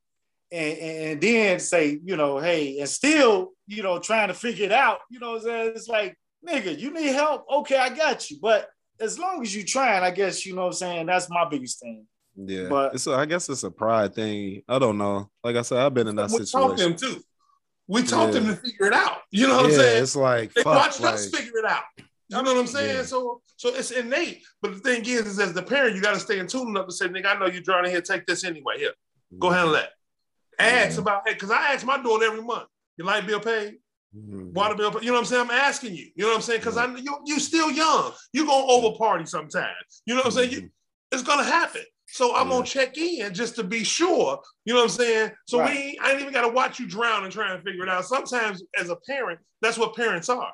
and, 0.50 0.78
and 0.78 1.20
then 1.20 1.60
say 1.60 1.98
you 2.04 2.16
know 2.16 2.38
hey 2.38 2.78
and 2.80 2.88
still 2.88 3.52
you 3.66 3.82
know 3.82 3.98
trying 3.98 4.28
to 4.28 4.34
figure 4.34 4.64
it 4.64 4.72
out. 4.72 4.98
You 5.10 5.20
know 5.20 5.32
what 5.32 5.42
I'm 5.42 5.42
saying? 5.42 5.72
It's 5.76 5.88
like 5.88 6.16
nigga, 6.46 6.78
you 6.78 6.92
need 6.92 7.12
help? 7.12 7.46
Okay, 7.50 7.76
I 7.76 7.88
got 7.88 8.30
you. 8.30 8.38
But 8.40 8.68
as 9.00 9.18
long 9.18 9.42
as 9.42 9.54
you 9.54 9.64
trying, 9.64 10.02
I 10.02 10.10
guess 10.10 10.44
you 10.44 10.54
know 10.54 10.62
what 10.62 10.68
I'm 10.68 10.72
saying. 10.74 11.06
That's 11.06 11.28
my 11.30 11.48
biggest 11.48 11.80
thing. 11.80 12.06
Yeah, 12.36 12.68
But- 12.68 12.94
it's 12.94 13.06
a, 13.06 13.12
I 13.12 13.26
guess 13.26 13.48
it's 13.48 13.62
a 13.62 13.70
pride 13.70 14.14
thing. 14.14 14.62
I 14.68 14.78
don't 14.78 14.98
know. 14.98 15.30
Like 15.42 15.56
I 15.56 15.62
said, 15.62 15.78
I've 15.78 15.94
been 15.94 16.08
in 16.08 16.16
that 16.16 16.30
We 16.30 16.38
taught 16.38 16.48
situation. 16.48 16.90
them 16.90 16.96
too. 16.96 17.22
We 17.86 18.02
taught 18.02 18.32
Yeah. 18.32 18.40
them 18.40 18.46
to 18.46 18.56
figure 18.56 18.86
it 18.86 18.92
out. 18.92 19.18
You 19.30 19.46
know 19.46 19.56
what 19.56 19.66
yeah, 19.66 19.72
I'm 19.72 19.80
saying? 19.80 20.02
it's 20.02 20.16
like 20.16 20.54
They 20.54 20.62
fuck, 20.62 20.74
watched 20.74 21.00
like, 21.00 21.14
us 21.14 21.30
figure 21.30 21.58
it 21.58 21.64
out. 21.64 21.82
You 22.28 22.42
know 22.42 22.54
what 22.54 22.60
I'm 22.60 22.66
saying? 22.66 22.96
Yeah. 22.96 23.02
So 23.02 23.42
so 23.56 23.74
it's 23.74 23.90
innate. 23.90 24.42
But 24.62 24.74
the 24.74 24.80
thing 24.80 25.02
is, 25.04 25.26
is 25.26 25.38
as 25.38 25.52
the 25.52 25.62
parent, 25.62 25.94
you 25.94 26.02
got 26.02 26.14
to 26.14 26.20
stay 26.20 26.38
in 26.38 26.46
tune 26.46 26.68
enough 26.68 26.86
to 26.86 26.92
say, 26.92 27.06
nigga, 27.06 27.26
I 27.26 27.38
know 27.38 27.46
you're 27.46 27.62
drowning 27.62 27.90
here. 27.90 28.00
Take 28.00 28.26
this 28.26 28.44
anyway. 28.44 28.78
Here, 28.78 28.92
go 29.38 29.48
mm-hmm. 29.48 29.56
handle 29.56 29.74
that. 29.74 29.90
Ask 30.58 30.92
mm-hmm. 30.92 31.00
about, 31.00 31.22
hey, 31.26 31.34
because 31.34 31.50
I 31.50 31.72
ask 31.72 31.84
my 31.84 32.02
daughter 32.02 32.26
every 32.26 32.42
month, 32.42 32.68
your 32.96 33.06
light 33.06 33.26
bill 33.26 33.40
paid, 33.40 33.76
Mhm. 34.16 34.52
water 34.52 34.74
bill 34.74 34.92
paid. 34.92 35.02
You 35.02 35.08
know 35.08 35.14
what 35.14 35.20
I'm 35.20 35.24
saying? 35.26 35.42
I'm 35.42 35.50
asking 35.50 35.94
you. 35.94 36.10
You 36.14 36.24
know 36.24 36.28
what 36.28 36.36
I'm 36.36 36.42
saying? 36.42 36.60
Because 36.60 36.76
I 36.76 36.86
you 36.96 37.18
you 37.26 37.40
still 37.40 37.70
young. 37.70 38.12
You 38.32 38.46
gonna 38.46 38.66
over 38.66 38.96
party 38.96 39.26
sometimes. 39.26 40.02
You 40.06 40.14
know 40.14 40.20
what 40.20 40.26
I'm 40.26 40.32
saying? 40.32 40.50
You, 40.50 40.58
mm-hmm. 40.58 40.66
it's 41.12 41.22
gonna 41.22 41.44
happen. 41.44 41.82
So 42.06 42.36
I'm 42.36 42.48
gonna 42.48 42.64
check 42.64 42.96
in 42.96 43.34
just 43.34 43.56
to 43.56 43.64
be 43.64 43.82
sure. 43.82 44.40
You 44.64 44.74
know 44.74 44.80
what 44.80 44.84
I'm 44.84 44.90
saying? 44.90 45.32
So 45.48 45.58
Right. 45.58 45.74
we 45.74 45.98
I 46.00 46.12
ain't 46.12 46.20
even 46.20 46.32
gotta 46.32 46.48
watch 46.48 46.78
you 46.78 46.86
drown 46.86 47.24
and 47.24 47.32
try 47.32 47.52
and 47.52 47.62
figure 47.64 47.82
it 47.82 47.88
out. 47.88 48.04
Sometimes 48.04 48.62
as 48.78 48.88
a 48.88 48.96
parent, 48.96 49.40
that's 49.60 49.78
what 49.78 49.96
parents 49.96 50.28
are. 50.28 50.52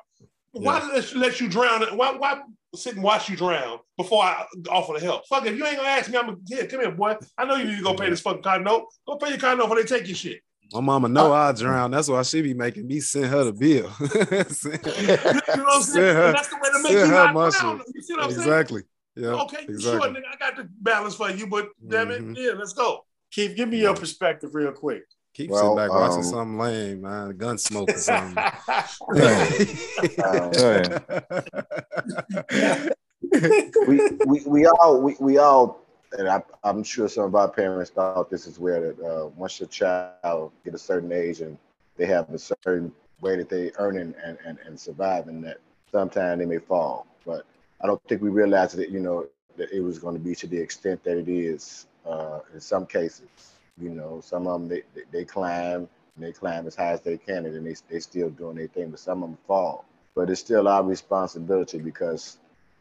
Why 0.53 0.79
let, 0.93 1.15
let 1.15 1.39
you 1.39 1.47
drown? 1.47 1.81
Why 1.97 2.11
why 2.17 2.41
sit 2.75 2.95
and 2.95 3.03
watch 3.03 3.29
you 3.29 3.35
drown 3.37 3.79
before 3.97 4.23
I 4.23 4.45
offer 4.69 4.93
the 4.93 4.99
help? 4.99 5.25
Fuck 5.27 5.45
it. 5.45 5.53
If 5.53 5.57
you 5.57 5.65
ain't 5.65 5.77
gonna 5.77 5.89
ask 5.89 6.09
me, 6.09 6.17
I'm 6.17 6.25
gonna 6.25 6.37
yeah, 6.47 6.65
come 6.65 6.81
here, 6.81 6.91
boy. 6.91 7.15
I 7.37 7.45
know 7.45 7.55
you 7.55 7.65
need 7.65 7.77
to 7.77 7.83
go 7.83 7.93
pay 7.93 8.09
this 8.09 8.21
fucking 8.21 8.43
car 8.43 8.59
note. 8.59 8.87
Go 9.07 9.15
pay 9.17 9.29
your 9.29 9.37
car 9.37 9.55
note 9.55 9.65
before 9.69 9.77
they 9.81 9.87
take 9.87 10.07
your 10.07 10.15
shit. 10.15 10.41
My 10.73 10.79
mama 10.79 11.09
know 11.09 11.33
I 11.33 11.51
drown. 11.51 11.91
That's 11.91 12.07
why 12.07 12.21
she 12.23 12.41
be 12.41 12.53
making 12.53 12.87
me 12.87 13.01
send 13.01 13.25
her 13.25 13.43
the 13.45 13.53
bill. 13.53 13.91
You 14.01 15.57
know 15.57 15.63
what 15.63 15.75
I'm 15.75 15.81
saying? 15.81 15.81
Send 15.83 16.17
her- 16.17 16.31
that's 16.31 16.47
the 16.47 16.55
way 16.55 16.69
to 16.71 16.81
make 16.83 16.91
you 16.93 16.99
her 16.99 17.07
not 17.07 17.33
my 17.33 17.49
drown. 17.49 17.81
You 17.93 18.01
see 18.01 18.13
what 18.13 18.23
I'm 18.23 18.29
saying? 18.31 18.41
exactly. 18.41 18.83
Yeah. 19.15 19.27
Okay, 19.43 19.65
sure, 19.65 19.71
exactly. 19.75 20.09
nigga. 20.11 20.23
I 20.33 20.37
got 20.37 20.55
the 20.55 20.69
balance 20.79 21.15
for 21.15 21.29
you, 21.29 21.47
but 21.47 21.69
damn 21.89 22.11
it, 22.11 22.21
Mhm. 22.21 22.37
yeah, 22.37 22.53
let's 22.57 22.71
go. 22.73 23.05
Keith, 23.31 23.55
give 23.55 23.67
me 23.69 23.79
your 23.81 23.95
perspective 23.95 24.55
real 24.55 24.71
quick. 24.71 25.03
Keep 25.33 25.51
Well, 25.51 25.61
sitting 25.61 25.75
back 25.77 25.89
watching 25.89 26.17
um, 26.17 26.23
something 26.23 26.57
lame, 26.57 27.01
man. 27.01 27.37
Gun 27.37 27.57
smoke 27.57 27.89
or 27.89 27.97
something. 27.97 28.43
we, 33.87 34.01
we 34.25 34.41
we 34.45 34.65
all 34.65 34.99
we, 35.01 35.15
we 35.19 35.37
all 35.37 35.81
and 36.17 36.27
I, 36.27 36.43
I'm 36.63 36.83
sure 36.83 37.07
some 37.07 37.23
of 37.23 37.35
our 37.35 37.49
parents 37.49 37.91
thought 37.91 38.29
this 38.29 38.45
is 38.47 38.59
where 38.59 38.93
that 38.93 38.99
uh, 39.05 39.27
once 39.27 39.59
your 39.59 39.69
child 39.69 40.51
get 40.65 40.73
a 40.73 40.77
certain 40.77 41.11
age 41.11 41.41
and 41.41 41.57
they 41.97 42.05
have 42.07 42.29
a 42.29 42.39
certain 42.39 42.91
way 43.21 43.37
that 43.37 43.49
they 43.49 43.71
earning 43.77 44.13
and, 44.23 44.37
and, 44.45 44.57
and 44.65 44.79
surviving 44.79 45.41
that 45.41 45.57
sometimes 45.91 46.39
they 46.39 46.45
may 46.45 46.57
fall. 46.57 47.05
But 47.25 47.45
I 47.81 47.87
don't 47.87 48.01
think 48.07 48.21
we 48.21 48.29
realized 48.29 48.75
that 48.77 48.89
you 48.89 48.99
know 48.99 49.27
that 49.57 49.71
it 49.71 49.81
was 49.81 49.99
going 49.99 50.15
to 50.15 50.19
be 50.19 50.35
to 50.35 50.47
the 50.47 50.57
extent 50.57 51.03
that 51.03 51.17
it 51.17 51.29
is 51.29 51.87
uh, 52.05 52.39
in 52.53 52.59
some 52.59 52.85
cases. 52.85 53.50
You 53.81 53.91
know, 53.91 54.21
some 54.21 54.47
of 54.47 54.61
them 54.61 54.69
they, 54.69 54.83
they, 54.95 55.03
they 55.19 55.25
climb 55.25 55.87
and 56.15 56.25
they 56.25 56.31
climb 56.33 56.67
as 56.67 56.75
high 56.75 56.91
as 56.91 57.01
they 57.01 57.17
can 57.17 57.45
and 57.45 57.55
then 57.55 57.63
they 57.63 57.75
they 57.89 57.99
still 57.99 58.29
doing 58.29 58.57
their 58.57 58.67
thing, 58.67 58.91
but 58.91 58.99
some 58.99 59.23
of 59.23 59.29
them 59.29 59.37
fall. 59.47 59.85
But 60.15 60.29
it's 60.29 60.41
still 60.41 60.67
our 60.67 60.83
responsibility 60.83 61.79
because 61.79 62.37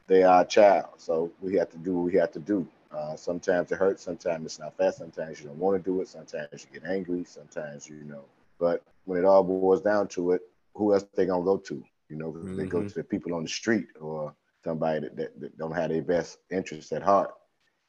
they 0.08 0.22
are 0.24 0.42
a 0.42 0.46
child. 0.46 0.86
So 0.98 1.30
we 1.40 1.56
have 1.56 1.70
to 1.70 1.78
do 1.78 1.94
what 1.96 2.12
we 2.12 2.18
have 2.18 2.32
to 2.32 2.40
do. 2.40 2.66
Uh, 2.92 3.16
sometimes 3.16 3.72
it 3.72 3.76
hurts, 3.78 4.02
sometimes 4.04 4.46
it's 4.46 4.60
not 4.60 4.76
fast, 4.76 4.98
sometimes 4.98 5.40
you 5.40 5.48
don't 5.48 5.58
want 5.58 5.82
to 5.82 5.90
do 5.90 6.00
it, 6.02 6.08
sometimes 6.08 6.66
you 6.72 6.80
get 6.80 6.88
angry, 6.90 7.24
sometimes 7.24 7.88
you 7.88 8.04
know. 8.04 8.24
But 8.58 8.82
when 9.04 9.18
it 9.18 9.24
all 9.24 9.44
boils 9.44 9.82
down 9.82 10.08
to 10.08 10.32
it, 10.32 10.42
who 10.74 10.94
else 10.94 11.04
they 11.04 11.26
gonna 11.26 11.44
go 11.44 11.58
to? 11.58 11.82
You 12.08 12.16
know, 12.16 12.34
they 12.54 12.66
go 12.66 12.82
Mhm. 12.82 12.82
to 12.82 12.94
the 12.94 13.04
people 13.04 13.34
on 13.34 13.42
the 13.44 13.48
street 13.48 13.86
or 14.00 14.34
somebody 14.64 15.00
that, 15.00 15.16
that, 15.16 15.40
that 15.40 15.58
don't 15.58 15.72
have 15.74 15.90
their 15.90 16.02
best 16.02 16.38
interests 16.50 16.92
at 16.92 17.02
heart. 17.02 17.32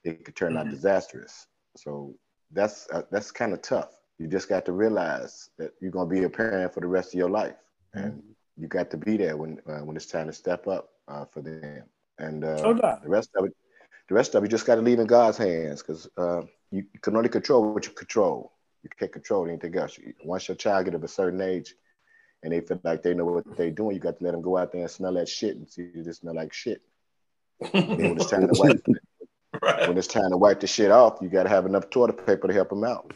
It 0.03 0.23
could 0.23 0.35
turn 0.35 0.57
out 0.57 0.69
Mhm. 0.69 0.69
disastrous. 0.69 1.47
So 1.75 2.13
that's 2.53 2.87
uh, 2.91 3.03
that's 3.11 3.31
kind 3.31 3.53
of 3.53 3.61
tough. 3.61 3.89
You 4.17 4.27
just 4.27 4.49
got 4.49 4.65
to 4.65 4.71
realize 4.71 5.49
that 5.57 5.71
you're 5.79 5.91
gonna 5.91 6.09
be 6.09 6.23
a 6.23 6.29
parent 6.29 6.73
for 6.73 6.79
the 6.81 6.87
rest 6.87 7.13
of 7.13 7.17
your 7.17 7.29
life, 7.29 7.55
and 7.93 8.21
you 8.57 8.67
got 8.67 8.91
to 8.91 8.97
be 8.97 9.17
there 9.17 9.37
when 9.37 9.59
uh, 9.67 9.79
when 9.79 9.95
it's 9.95 10.05
time 10.05 10.27
to 10.27 10.33
step 10.33 10.67
up 10.67 10.89
uh, 11.07 11.25
for 11.25 11.41
them. 11.41 11.83
And 12.19 12.43
uh, 12.43 12.73
the 13.03 13.09
rest 13.09 13.31
of 13.35 13.45
it, 13.45 13.55
the 14.07 14.15
rest 14.15 14.35
of 14.35 14.43
it, 14.43 14.47
you 14.47 14.51
just 14.51 14.67
got 14.67 14.75
to 14.75 14.81
leave 14.81 14.99
in 14.99 15.07
God's 15.07 15.37
hands 15.37 15.81
because 15.81 16.07
uh, 16.17 16.41
you, 16.69 16.85
can 17.01 17.15
only 17.15 17.29
control 17.29 17.73
what 17.73 17.85
you 17.85 17.93
control. 17.93 18.53
You 18.83 18.89
can't 18.97 19.11
control 19.11 19.47
anything 19.47 19.75
else. 19.75 19.97
Once 20.23 20.47
your 20.47 20.55
child 20.55 20.85
get 20.85 20.95
of 20.95 21.03
a 21.03 21.07
certain 21.07 21.41
age, 21.41 21.73
and 22.43 22.53
they 22.53 22.61
feel 22.61 22.79
like 22.83 23.03
they 23.03 23.13
know 23.13 23.25
what 23.25 23.57
they're 23.57 23.71
doing, 23.71 23.95
you 23.95 24.01
got 24.01 24.17
to 24.17 24.23
let 24.23 24.31
them 24.31 24.41
go 24.41 24.57
out 24.57 24.71
there 24.71 24.81
and 24.81 24.91
smell 24.91 25.13
that 25.13 25.29
shit 25.29 25.55
and 25.55 25.69
see 25.69 25.83
if 25.93 26.07
it 26.07 26.15
smell 26.15 26.35
like 26.35 26.53
shit. 26.53 26.81
Then 27.73 27.97
when 27.97 28.17
it's 28.17 28.29
time 28.29 28.47
to 28.47 28.59
wipe, 28.59 28.83
Right. 29.61 29.87
when 29.87 29.97
it's 29.97 30.07
time 30.07 30.31
to 30.31 30.37
wipe 30.37 30.59
the 30.59 30.67
shit 30.67 30.91
off, 30.91 31.19
you 31.21 31.29
got 31.29 31.43
to 31.43 31.49
have 31.49 31.65
enough 31.65 31.89
toilet 31.89 32.25
paper 32.25 32.47
to 32.47 32.53
help 32.53 32.69
them 32.69 32.83
out. 32.83 33.13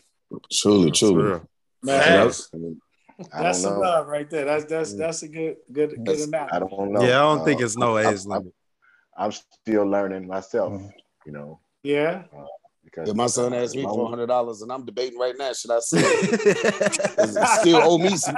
Truly, 0.51 0.86
That's 0.86 0.99
truly. 0.99 1.23
real. 1.23 1.49
Man, 1.84 2.01
Facts. 2.01 2.49
I, 2.53 2.58
mean, 2.58 2.81
I 3.34 3.43
that's 3.43 3.62
don't 3.62 3.71
some 3.71 3.73
know. 3.75 3.79
love 3.88 4.08
right 4.08 4.29
there. 4.29 4.45
That's 4.45 4.65
that's 4.65 4.93
Mm. 4.93 4.97
that's 4.97 5.23
a 5.23 5.27
good 5.27 5.58
good 5.71 5.89
good 5.91 6.05
That's- 6.05 6.25
analogy. 6.27 6.51
I 6.53 6.60
don't 6.60 6.91
know. 6.91 7.01
Yeah, 7.01 7.08
I 7.19 7.36
don't 7.36 7.45
think 7.45 7.62
Uh, 7.62 7.65
it's 7.65 7.77
no 7.77 7.97
I'm- 7.97 8.08
age 8.13 8.19
I'm- 8.21 8.29
limit. 8.29 8.53
I'm 9.17 9.31
still 9.31 9.86
learning 9.86 10.27
myself, 10.27 10.73
Mhm. 10.73 10.91
you 11.25 11.31
know, 11.31 11.60
Yeah. 11.84 12.23
because 12.84 13.08
If 13.10 13.15
my 13.15 13.27
son 13.27 13.53
uh, 13.53 13.58
asked 13.58 13.73
me 13.75 13.81
as 13.81 13.86
long 13.86 13.95
four 13.95 14.05
as- 14.05 14.10
hundred 14.10 14.27
dollars, 14.27 14.62
and 14.62 14.71
I'm 14.71 14.84
debating 14.86 15.17
right 15.17 15.36
now, 15.38 15.53
should 15.53 15.71
I 15.71 15.79
sell 15.79 16.01
it? 16.03 16.05
He 17.39 17.45
still 17.62 17.81
owe 17.84 17.97
me 17.97 18.17
some? 18.17 18.36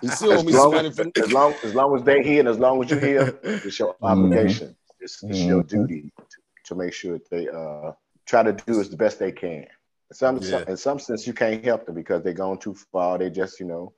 He 0.00 0.08
still 0.08 0.32
owe 0.38 0.42
me 0.44 0.52
some 0.52 0.60
long 0.60 0.74
money 0.74 0.88
as, 0.88 0.96
from. 0.96 1.12
as 1.16 1.32
long 1.32 1.54
as 1.64 1.74
long 1.74 1.96
as 1.96 2.02
they 2.04 2.22
here 2.22 2.40
and 2.40 2.48
as 2.48 2.58
long 2.58 2.82
as 2.84 2.90
you're 2.90 3.00
here, 3.00 3.38
it's 3.42 3.78
your 3.78 3.94
Mm-hmm. 3.94 4.04
obligation. 4.04 4.76
It's, 5.00 5.20
it's 5.24 5.38
your 5.40 5.62
Mhm. 5.64 5.68
duty 5.68 6.12
to, 6.16 6.36
to 6.72 6.78
make 6.78 6.92
sure 6.92 7.14
that 7.18 7.30
they 7.30 7.48
uh, 7.48 7.92
try 8.26 8.42
to 8.42 8.52
do 8.52 8.80
as 8.80 8.88
the 8.90 8.96
best 8.96 9.18
they 9.18 9.32
can. 9.32 9.66
In 10.10 10.14
some, 10.14 10.38
Yeah. 10.42 10.64
in 10.68 10.76
some 10.76 10.98
sense, 10.98 11.26
you 11.26 11.32
can't 11.32 11.64
help 11.64 11.86
them 11.86 11.94
because 11.94 12.22
they're 12.22 12.32
going 12.32 12.58
too 12.58 12.74
far. 12.92 13.18
They 13.18 13.30
just, 13.30 13.60
you 13.60 13.66
know, 13.66 13.92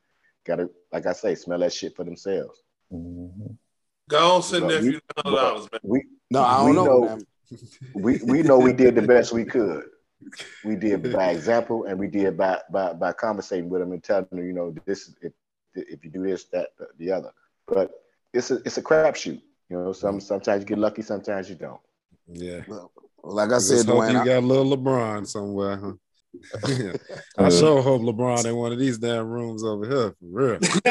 gotta, 0.44 0.70
like 0.92 1.06
I 1.06 1.12
say, 1.12 1.34
smell 1.34 1.58
that 1.60 1.72
shit 1.72 1.96
for 1.96 2.04
themselves. 2.04 2.62
Mhm. 2.92 3.56
Go 4.08 4.34
on, 4.36 4.42
send 4.42 4.66
But 4.66 4.74
nephew 4.82 5.00
we- 5.16 5.22
dollars, 5.32 5.68
man. 5.72 5.80
We, 5.82 6.04
No, 6.30 6.42
I 6.42 6.56
don't 6.58 6.68
We 6.68 6.72
know. 6.76 6.84
know- 6.84 7.00
man. 7.06 7.26
we, 7.94 8.18
we 8.24 8.42
know 8.42 8.58
we 8.58 8.72
did 8.72 8.94
the 8.94 9.02
best 9.02 9.32
we 9.32 9.44
could. 9.44 9.84
We 10.64 10.74
did 10.76 11.12
by 11.12 11.30
example, 11.30 11.84
and 11.84 11.98
we 11.98 12.08
did 12.08 12.36
by 12.38 12.60
by, 12.70 12.94
by 12.94 13.12
conversating 13.12 13.68
with 13.68 13.82
them 13.82 13.92
and 13.92 14.02
telling 14.02 14.26
them, 14.30 14.46
you 14.46 14.54
know, 14.54 14.74
this 14.86 15.08
is 15.08 15.16
if 15.20 15.32
if 15.74 16.02
you 16.02 16.10
do 16.10 16.22
this, 16.22 16.44
that, 16.44 16.68
the 16.98 17.10
other. 17.12 17.30
But 17.66 17.90
it's 18.32 18.50
a 18.50 18.56
it's 18.64 18.78
a 18.78 18.82
crapshoot. 18.82 19.42
You 19.68 19.76
know, 19.76 19.92
some 19.92 20.20
sometimes 20.20 20.62
you 20.62 20.66
get 20.66 20.78
lucky, 20.78 21.02
sometimes 21.02 21.50
you 21.50 21.56
don't. 21.56 21.80
Yeah. 22.26 22.60
Like 23.22 23.50
I 23.50 23.54
Just 23.54 23.68
said, 23.68 23.86
hope 23.86 23.96
Dwayne, 24.04 24.12
you 24.12 24.18
I- 24.20 24.24
got 24.24 24.38
a 24.38 24.46
little 24.46 24.76
LeBron 24.76 25.26
somewhere, 25.26 25.76
huh? 25.76 25.92
I 27.38 27.48
sure 27.48 27.80
hope 27.80 28.02
LeBron 28.02 28.44
in 28.44 28.56
one 28.56 28.72
of 28.72 28.78
these 28.78 28.98
damn 28.98 29.28
rooms 29.28 29.62
over 29.62 29.86
here, 29.86 30.10
for 30.10 30.16
real. 30.20 30.58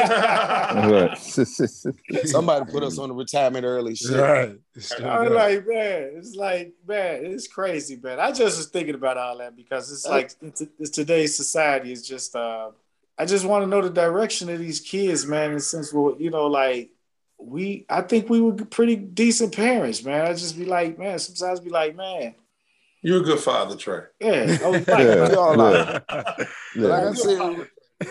Right. 0.74 1.16
somebody 1.16 2.70
put 2.72 2.82
us 2.82 2.98
on 2.98 3.10
the 3.10 3.14
retirement 3.14 3.64
early 3.64 3.94
shit. 3.94 4.16
Right. 4.18 4.56
I'm 5.00 5.32
like, 5.32 5.66
man, 5.66 6.12
it's 6.16 6.34
like, 6.34 6.72
man, 6.86 7.26
it's 7.26 7.46
crazy, 7.46 8.00
man. 8.02 8.18
I 8.18 8.32
just 8.32 8.56
was 8.56 8.66
thinking 8.68 8.94
about 8.94 9.18
all 9.18 9.38
that 9.38 9.54
because 9.54 9.92
it's 9.92 10.06
like 10.06 10.32
it's, 10.40 10.62
it's 10.78 10.90
today's 10.90 11.36
society 11.36 11.92
is 11.92 12.06
just 12.06 12.34
uh 12.34 12.70
I 13.16 13.26
just 13.26 13.44
want 13.44 13.62
to 13.62 13.68
know 13.68 13.82
the 13.82 13.90
direction 13.90 14.48
of 14.48 14.58
these 14.58 14.80
kids, 14.80 15.26
man. 15.26 15.52
And 15.52 15.62
since 15.62 15.92
we're, 15.92 16.16
you 16.18 16.30
know, 16.30 16.46
like 16.48 16.90
we 17.38 17.86
I 17.88 18.02
think 18.02 18.28
we 18.28 18.40
were 18.40 18.52
pretty 18.52 18.96
decent 18.96 19.54
parents, 19.54 20.02
man. 20.04 20.26
I 20.26 20.32
just 20.32 20.58
be 20.58 20.64
like, 20.64 20.98
man, 20.98 21.18
sometimes 21.18 21.60
be 21.60 21.70
like, 21.70 21.96
man, 21.96 22.34
You're 23.02 23.20
a 23.20 23.24
good 23.24 23.40
father, 23.40 23.76
Trey. 23.76 24.02
yeah. 24.20 24.58
I 24.64 24.68
was 24.68 24.88
like, 24.88 24.98
Yeah. 24.98 25.28
We 25.28 25.34
all 25.34 25.60
are. 25.60 26.02
Yeah. 26.76 26.86
Like 26.88 27.04
I 27.04 27.12
said, 27.12 27.38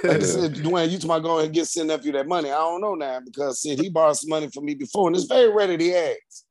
like 0.03 0.05
I 0.05 0.19
said, 0.19 0.53
Dwayne, 0.55 0.89
you 0.89 0.97
talking 0.97 1.09
about 1.09 1.23
going 1.23 1.45
and 1.45 1.53
get 1.53 1.67
send 1.67 1.89
nephew 1.89 2.11
that 2.13 2.27
money. 2.27 2.49
I 2.49 2.57
don't 2.57 2.81
know 2.81 2.95
now 2.95 3.19
because 3.19 3.61
shit, 3.61 3.79
he 3.79 3.89
borrowed 3.89 4.17
some 4.17 4.29
money 4.29 4.49
from 4.53 4.65
me 4.65 4.75
before, 4.75 5.07
and 5.07 5.15
it's 5.15 5.25
very 5.25 5.51
rare 5.51 5.67
that 5.67 5.79
he 5.79 5.93
asks. 5.93 6.45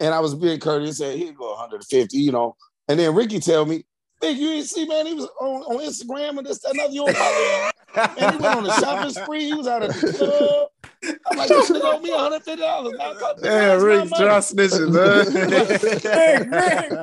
And 0.00 0.14
I 0.14 0.20
was 0.20 0.34
being 0.34 0.60
courteous, 0.60 0.98
said 0.98 1.18
he'd 1.18 1.36
go 1.36 1.50
150, 1.50 2.16
you 2.16 2.30
know. 2.30 2.56
And 2.88 2.98
then 3.00 3.14
Ricky 3.14 3.40
tell 3.40 3.66
me, 3.66 3.84
Big, 4.20 4.36
you 4.38 4.48
didn't 4.48 4.66
see, 4.66 4.86
man, 4.86 5.06
he 5.06 5.14
was 5.14 5.28
on, 5.40 5.62
on 5.62 5.78
Instagram 5.78 6.38
and 6.38 6.46
this, 6.46 6.60
that, 6.60 6.72
another. 6.74 6.92
You 6.92 7.06
don't 7.06 7.16
follow 7.16 7.66
him. 7.66 7.72
And 8.18 8.34
he 8.34 8.42
went 8.42 8.56
on 8.56 8.66
a 8.68 8.72
shopping 8.74 9.10
spree. 9.10 9.44
He 9.44 9.54
was 9.54 9.66
out 9.68 9.82
at 9.82 9.94
the 9.94 10.12
club. 10.12 10.68
I'm 11.30 11.36
like, 11.36 11.48
this 11.48 11.70
nigga 11.70 11.80
owe 11.84 12.00
me 12.00 12.10
$150. 12.10 12.98
Man, 12.98 13.16
Come- 13.16 13.36
Yeah, 13.42 13.72
Rick, 13.74 14.10
money. 14.10 14.24
John 14.24 14.40
snitching, 14.40 14.92
man. 14.92 15.26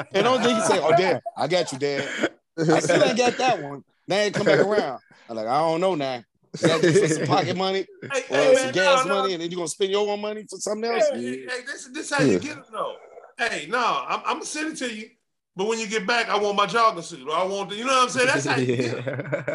And 0.13 0.23
don't 0.23 0.41
think 0.41 0.55
he 0.55 0.61
say, 0.61 0.79
"Oh, 0.81 0.95
dad, 0.95 1.21
I 1.37 1.47
got 1.47 1.71
you, 1.71 1.79
dad." 1.79 2.09
I 2.57 2.79
still 2.79 3.03
ain't 3.03 3.17
got 3.17 3.37
that 3.37 3.61
one. 3.61 3.83
Now 4.07 4.23
he 4.23 4.31
come 4.31 4.45
back 4.45 4.59
around. 4.59 4.99
I'm 5.29 5.35
like, 5.35 5.47
I 5.47 5.59
don't 5.59 5.81
know 5.81 5.95
now. 5.95 6.23
You 6.61 6.67
got 6.67 6.81
to 6.81 7.07
some 7.07 7.25
pocket 7.25 7.57
money 7.57 7.85
Hey, 8.13 8.21
or 8.29 8.37
hey, 8.37 8.55
some 8.55 8.65
man, 8.65 8.73
gas 8.73 9.05
no, 9.05 9.13
no. 9.13 9.21
money, 9.21 9.33
and 9.33 9.41
then 9.41 9.51
you're 9.51 9.57
gonna 9.57 9.67
spend 9.67 9.91
your 9.91 10.09
own 10.09 10.21
money 10.21 10.45
for 10.49 10.57
something 10.57 10.89
else. 10.89 11.03
Hey, 11.11 11.21
hey, 11.21 11.39
hey, 11.41 11.61
this, 11.65 11.89
this 11.91 12.09
how 12.11 12.23
you 12.23 12.39
get 12.39 12.57
it 12.57 12.63
though. 12.71 12.95
Hey, 13.37 13.67
no, 13.69 13.77
I'm, 14.07 14.19
I'm 14.19 14.33
gonna 14.35 14.45
send 14.45 14.73
it 14.73 14.77
to 14.77 14.93
you. 14.93 15.09
But 15.57 15.67
when 15.67 15.79
you 15.79 15.87
get 15.87 16.05
back, 16.05 16.27
I 16.27 16.37
want 16.37 16.57
my 16.57 16.65
jogging 16.65 17.01
suit. 17.01 17.27
Or 17.27 17.35
I 17.35 17.43
want 17.45 17.69
the, 17.69 17.77
you 17.77 17.85
know 17.85 17.93
what 17.93 18.03
I'm 18.03 18.09
saying? 18.09 18.27
That's 18.27 18.45
how 18.45 18.57
you 18.57 18.65
get 18.75 18.79
it. 18.93 19.05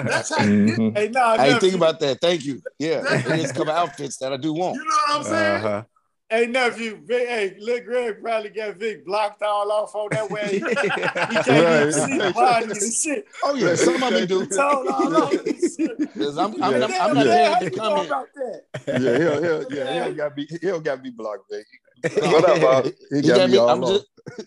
That's 0.07 0.35
how 0.35 0.45
you 0.45 0.67
get. 0.67 0.79
Mhm. 0.79 0.97
Hey, 0.97 1.09
nah, 1.09 1.21
I 1.39 1.49
ain't 1.49 1.61
think 1.61 1.75
about 1.75 2.01
that. 2.01 2.21
Thank 2.21 2.45
you. 2.45 2.63
Yeah, 2.79 3.01
there's 3.27 3.51
a 3.51 3.55
couple 3.55 3.73
outfits 3.73 4.17
that 4.19 4.33
I 4.33 4.37
do 4.39 4.55
want. 4.55 4.77
You 4.77 4.85
know 4.85 4.91
what 4.91 5.17
I'm 5.19 5.25
saying? 5.25 5.65
Uh-huh. 5.65 5.83
Hey, 6.31 6.47
nephew. 6.47 7.01
Vic, 7.05 7.29
hey, 7.29 7.57
Lil 7.59 7.81
Greg 7.83 8.23
probably 8.23 8.51
got 8.51 8.77
Vic 8.77 9.05
blocked 9.05 9.43
all 9.43 9.71
off 9.73 9.95
on 9.97 10.09
that 10.13 10.31
way. 10.31 10.61
He 10.61 10.69
can't 10.69 11.49
even 11.49 11.65
Right. 11.65 11.93
see 11.93 12.19
the 12.19 12.81
and 12.81 12.93
shit. 12.95 13.27
Oh 13.43 13.55
yeah, 13.55 13.75
some 13.75 14.03
of 14.03 14.13
them 14.13 14.27
do. 14.27 14.47
Told 14.47 14.87
all 14.87 15.17
off 15.17 15.33
and 15.33 16.39
I'm, 16.39 16.63
I'm, 16.63 16.73
Yeah. 16.81 16.87
I'm, 16.87 16.93
I'm 17.03 17.15
not 17.15 17.27
Yeah, 17.27 17.49
how 17.53 17.59
paying 17.59 17.65
you 17.65 17.71
to 17.71 17.77
know 17.77 17.83
comment. 17.89 18.07
about 18.07 18.27
that? 18.35 18.63
Yeah, 18.87 19.19
he'll, 19.19 19.43
he'll, 19.43 19.73
yeah, 19.73 19.93
he 19.93 19.99
don't 19.99 20.17
got 20.17 20.37
be, 20.37 20.47
he 20.47 20.59
don't 20.59 20.85
got 20.85 20.97
to 20.97 21.03
be 21.03 21.11
blocked, 21.11 21.51
baby. 21.51 21.65
What 22.03 22.45
up, 22.49 22.61
Bob? 22.61 22.85
He 23.11 23.17
He 23.17 23.23
got 23.29 23.37
got 23.37 23.47
me 23.51 23.53
me. 23.55 23.59
all 23.59 23.71
I'm 23.71 23.83
just, 23.83 24.07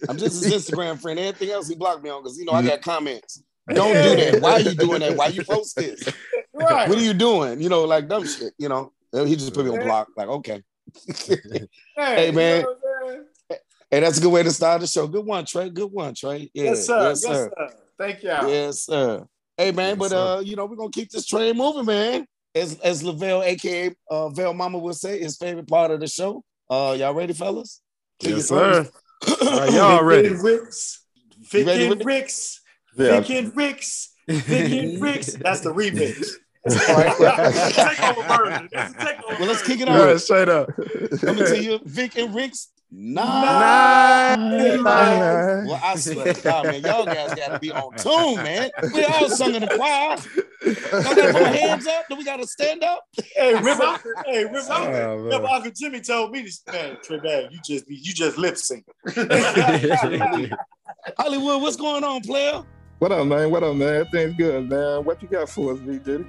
I'm 0.09 0.17
just 0.17 0.43
his 0.43 0.53
Instagram 0.71 0.99
friend. 1.01 1.19
Everything 1.19 1.49
else 1.51 1.67
he 1.67 1.75
blocked 1.75 2.03
me 2.03 2.09
on 2.09 2.23
because 2.23 2.37
you 2.37 2.45
know 2.45 2.53
I 2.53 2.63
got 2.63 2.81
comments. 2.81 3.43
Don't 3.73 3.93
do 3.93 4.15
that. 4.15 4.41
Why 4.41 4.53
are 4.53 4.59
you 4.61 4.75
doing 4.75 4.99
that? 5.01 5.15
Why 5.15 5.27
you 5.27 5.43
post 5.43 5.75
this? 5.75 6.03
Right. 6.55 6.87
What 6.87 6.99
are 6.99 7.01
you 7.01 7.15
doing? 7.15 7.59
You 7.61 7.67
know, 7.67 7.83
like 7.83 8.07
dumb 8.07 8.27
shit. 8.27 8.53
You 8.59 8.69
know, 8.69 8.93
he 9.11 9.35
just 9.35 9.53
put 9.55 9.65
me 9.65 9.71
on 9.71 9.79
block. 9.79 10.07
Like 10.15 10.27
okay, 10.27 10.61
Hey, 11.97 12.27
you 12.27 12.31
man. 12.31 12.61
know 12.61 12.67
what 12.67 12.79
I'm 13.03 13.07
saying? 13.09 13.23
hey, 13.89 13.99
that's 14.01 14.19
a 14.19 14.21
good 14.21 14.31
way 14.31 14.43
to 14.43 14.51
start 14.51 14.81
the 14.81 14.87
show. 14.87 15.07
Good 15.07 15.25
one, 15.25 15.45
Trey. 15.45 15.69
Good 15.71 15.91
one, 15.91 16.13
Trey. 16.13 16.51
Yeah, 16.53 16.63
Yes, 16.65 16.85
sir. 16.85 17.01
Yes, 17.09 17.21
sir. 17.21 17.51
Thank 17.97 18.21
y'all. 18.23 18.47
Yes, 18.47 18.85
sir. 18.85 19.25
Hey, 19.57 19.71
man, 19.71 19.89
Yes, 19.89 19.97
but 19.97 20.09
sir. 20.09 20.17
uh, 20.37 20.39
you 20.41 20.55
know, 20.55 20.65
we're 20.67 20.75
gonna 20.75 20.91
keep 20.91 21.09
this 21.09 21.25
train 21.25 21.57
moving, 21.57 21.85
man. 21.85 22.27
As 22.53 22.79
as 22.81 23.03
Lavelle, 23.03 23.41
aka 23.41 23.95
uh 24.11 24.29
Vel 24.29 24.53
Mama 24.53 24.77
would 24.77 24.95
say, 24.95 25.19
his 25.19 25.37
favorite 25.37 25.67
part 25.67 25.89
of 25.89 25.99
the 26.01 26.07
show. 26.07 26.43
Uh, 26.69 26.95
y'all 26.97 27.13
ready, 27.13 27.33
fellas? 27.33 27.81
Yes, 28.21 28.47
sir. 28.47 28.83
first. 28.85 29.41
All 29.41 29.59
right, 29.59 29.73
y'all 29.73 30.03
ready? 30.03 30.29
Vic 30.29 30.37
and 30.37 30.43
Ricks. 30.43 31.05
You 31.37 31.45
Vic 31.49 31.67
ready, 31.67 31.85
and 31.87 32.05
Ricks. 32.05 32.61
Yeah. 32.97 33.19
Vic 33.19 33.29
and 33.31 33.55
Ricks. 33.55 34.13
Vic 34.27 34.71
and 34.71 35.01
Ricks. 35.01 35.33
That's 35.33 35.61
the 35.61 35.73
remix. 35.73 36.29
takeover 36.67 38.27
version. 38.37 38.69
That's 38.71 38.93
a 38.93 38.95
takeover 38.97 39.39
Well, 39.39 39.47
let's 39.47 39.63
kick 39.63 39.81
it 39.81 39.87
Yeah, 39.87 40.13
off. 40.13 40.19
straight 40.21 40.49
up. 40.49 40.69
Coming 41.21 41.45
to 41.45 41.61
you, 41.63 41.79
Vic 41.83 42.17
and 42.17 42.33
Rick's 42.33 42.69
Nah. 42.95 44.35
Nine. 44.35 45.65
Well, 45.65 45.81
I 45.83 45.95
swear 45.95 46.31
to 46.31 46.41
God, 46.41 46.65
man, 46.65 46.81
y'all 46.83 47.05
guys 47.05 47.33
got 47.33 47.53
to 47.53 47.59
be 47.59 47.71
on 47.71 47.95
tune, 47.95 48.35
man. 48.35 48.69
We 48.93 49.03
all 49.05 49.29
sung 49.29 49.55
in 49.55 49.61
the 49.61 49.67
choir. 49.67 50.17
Y'all 50.63 51.15
got 51.15 51.15
to 51.15 51.33
put 51.33 51.41
our 51.41 51.47
hands 51.53 51.87
up. 51.87 52.05
Do 52.07 52.15
we 52.15 52.23
got 52.23 52.37
to 52.37 52.45
stand 52.45 52.83
up? 52.83 53.03
Hey, 53.35 53.55
remember, 53.55 53.97
hey, 54.27 54.45
remember, 54.45 54.67
Oh, 54.69 55.23
man. 55.23 55.45
Uncle 55.45 55.71
Jimmy 55.75 56.01
told 56.01 56.31
me 56.31 56.43
this, 56.43 56.61
man, 56.71 56.97
Trebag, 57.07 57.51
you 57.51 57.59
just 57.65 57.87
be, 57.87 57.95
you 57.95 58.13
just 58.13 58.37
lip 58.37 58.57
sync. 58.57 58.85
Hollywood, 61.17 61.61
what's 61.63 61.77
going 61.77 62.03
on, 62.03 62.21
player? 62.21 62.61
What 62.99 63.11
up, 63.11 63.25
man? 63.25 63.49
What 63.49 63.63
up, 63.63 63.75
man? 63.75 64.05
Things 64.11 64.35
good, 64.37 64.69
man. 64.69 65.03
What 65.03 65.19
you 65.21 65.27
got 65.27 65.49
for 65.49 65.73
us, 65.73 65.79
V 65.79 65.97
Diddy? 65.97 66.25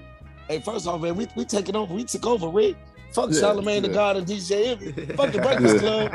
Hey, 0.48 0.61
first 0.61 0.87
off, 0.87 1.00
man, 1.03 1.14
we 1.14 1.29
we 1.37 1.44
taking 1.44 1.77
over. 1.77 1.92
We 1.94 2.05
took 2.05 2.27
over, 2.27 2.48
Rick. 2.48 2.77
Fuck 3.14 3.31
Yeah, 3.31 3.53
the 3.53 3.62
yeah. 3.62 3.81
God 3.94 4.16
and 4.16 4.27
DJ 4.27 4.72
Envy. 4.72 4.90
Fuck 5.14 5.31
the 5.31 5.38
Breakfast 5.38 5.79
Club. 5.79 6.11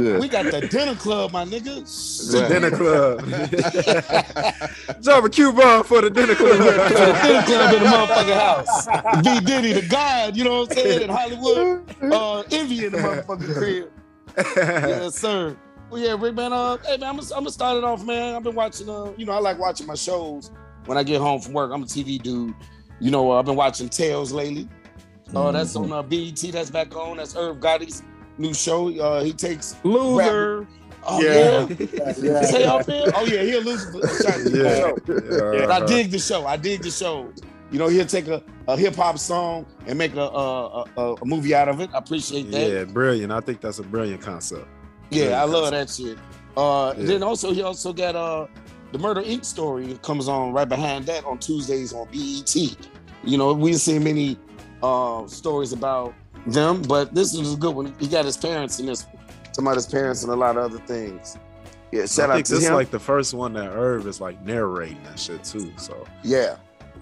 Yeah. 0.00 0.18
We 0.20 0.28
got 0.28 0.44
the 0.44 0.60
dinner 0.68 0.94
club, 0.94 1.32
my 1.32 1.44
nigga. 1.44 1.82
The 2.30 2.46
dinner 2.48 2.70
club. 2.70 3.24
Drop 5.02 5.24
a 5.24 5.28
coupon 5.28 5.82
for 5.82 6.00
the 6.00 6.10
dinner 6.10 6.36
club. 6.36 6.58
the 6.58 6.88
dinner 6.88 7.18
club. 7.18 7.44
club 7.44 7.74
in 7.74 7.82
the 7.82 7.88
motherfucking 7.88 8.34
house. 8.34 8.86
V 9.24 9.40
Diddy, 9.40 9.72
the 9.72 9.82
God, 9.88 10.36
you 10.36 10.44
know 10.44 10.60
what 10.60 10.70
I'm 10.70 10.76
saying? 10.76 11.02
In 11.02 11.08
Hollywood, 11.08 11.82
uh, 12.02 12.42
Envy 12.52 12.84
in 12.86 12.92
the 12.92 12.98
motherfucking 12.98 13.54
crib. 13.54 13.90
yes, 14.56 15.16
sir. 15.16 15.56
Well, 15.90 16.00
yeah, 16.00 16.14
Rick, 16.16 16.34
man. 16.36 16.52
Uh, 16.52 16.76
hey, 16.84 16.98
man, 16.98 17.08
I'm 17.10 17.16
gonna, 17.16 17.34
I'm 17.34 17.40
gonna 17.40 17.50
start 17.50 17.78
it 17.78 17.84
off, 17.84 18.04
man. 18.04 18.36
I've 18.36 18.44
been 18.44 18.54
watching. 18.54 18.88
Uh, 18.88 19.10
you 19.16 19.26
know, 19.26 19.32
I 19.32 19.40
like 19.40 19.58
watching 19.58 19.88
my 19.88 19.96
shows 19.96 20.52
when 20.86 20.96
I 20.96 21.02
get 21.02 21.20
home 21.20 21.40
from 21.40 21.52
work. 21.54 21.72
I'm 21.72 21.82
a 21.82 21.86
TV 21.86 22.22
dude. 22.22 22.54
You 23.00 23.10
know, 23.10 23.32
uh, 23.32 23.38
I've 23.38 23.44
been 23.44 23.56
watching 23.56 23.88
Tales 23.88 24.30
lately. 24.30 24.68
Uh, 25.34 25.52
that's 25.52 25.76
on 25.76 25.92
uh, 25.92 26.02
BET. 26.02 26.36
That's 26.52 26.70
back 26.70 26.94
on. 26.96 27.18
That's 27.18 27.36
Irv 27.36 27.58
Gotti's 27.58 28.02
new 28.38 28.54
show. 28.54 28.88
Uh, 28.98 29.22
he 29.22 29.32
takes. 29.32 29.76
Loser. 29.84 30.66
Oh 31.06 31.22
Yeah. 31.22 31.66
yeah. 31.68 32.14
Yeah. 32.18 32.42
Say 32.50 32.64
y'all 32.64 32.82
feel? 32.82 33.04
Oh 33.14 33.24
yeah, 33.24 33.42
he'll 33.42 33.62
lose. 33.62 33.84
a 33.94 34.22
shot 34.22 34.38
in 34.40 34.52
the 34.52 34.58
Yeah. 34.64 34.76
show. 34.78 35.66
But 35.66 35.70
I 35.82 35.86
dig 35.86 36.10
the 36.10 36.18
show. 36.18 36.46
I 36.46 36.56
dig 36.56 36.82
the 36.82 36.90
show. 36.90 37.32
You 37.70 37.78
know, 37.78 37.88
he'll 37.88 38.06
take 38.06 38.28
a, 38.28 38.42
a 38.66 38.76
hip 38.78 38.96
hop 38.96 39.18
song 39.18 39.66
and 39.86 39.98
make 39.98 40.14
a, 40.14 40.20
a, 40.22 40.84
a, 40.96 41.14
a 41.14 41.24
movie 41.26 41.54
out 41.54 41.68
of 41.68 41.80
it. 41.80 41.90
I 41.94 41.98
appreciate 41.98 42.50
that. 42.50 42.70
Yeah, 42.70 42.84
brilliant. 42.84 43.30
I 43.30 43.40
think 43.40 43.60
that's 43.60 43.78
a 43.78 43.82
brilliant 43.82 44.22
concept. 44.22 44.66
Yeah, 45.10 45.40
I 45.40 45.44
love 45.44 45.70
that 45.70 45.90
shit. 45.90 46.18
Uh, 46.56 46.94
Yeah. 46.96 47.04
Then 47.06 47.22
also 47.22 47.52
he 47.52 47.62
also 47.62 47.92
got 47.92 48.16
uh 48.16 48.46
the 48.92 48.98
Murder 48.98 49.20
Inc. 49.22 49.44
story 49.44 49.98
comes 50.02 50.28
on 50.28 50.52
right 50.54 50.68
behind 50.68 51.04
that 51.06 51.24
on 51.26 51.38
Tuesdays 51.38 51.92
on 51.92 52.08
BET. 52.10 52.56
You 53.22 53.36
know, 53.36 53.52
we've 53.52 53.76
seen 53.80 54.02
many 54.02 54.38
uh 54.82 55.26
stories 55.26 55.72
about 55.72 56.14
them, 56.46 56.82
but 56.82 57.14
this 57.14 57.34
is 57.34 57.54
a 57.54 57.56
good 57.56 57.74
one. 57.74 57.94
He 57.98 58.06
got 58.06 58.24
his 58.24 58.36
parents 58.36 58.78
in 58.80 58.86
this, 58.86 59.06
some 59.52 59.66
of 59.66 59.74
his 59.74 59.86
parents 59.86 60.22
and 60.22 60.32
a 60.32 60.36
lot 60.36 60.56
of 60.56 60.64
other 60.72 60.78
things. 60.86 61.36
Yeah, 61.90 62.06
shout 62.06 62.30
I 62.30 62.34
out 62.38 62.44
to 62.44 62.52
this 62.52 62.62
is 62.62 62.68
him. 62.68 62.74
like 62.74 62.90
the 62.90 62.98
first 63.00 63.32
one 63.34 63.54
that 63.54 63.70
Irv 63.70 64.06
is 64.06 64.20
like 64.20 64.44
narrating 64.44 65.02
that 65.04 65.18
shit 65.18 65.42
too. 65.42 65.72
So 65.78 66.06
yeah, 66.22 66.56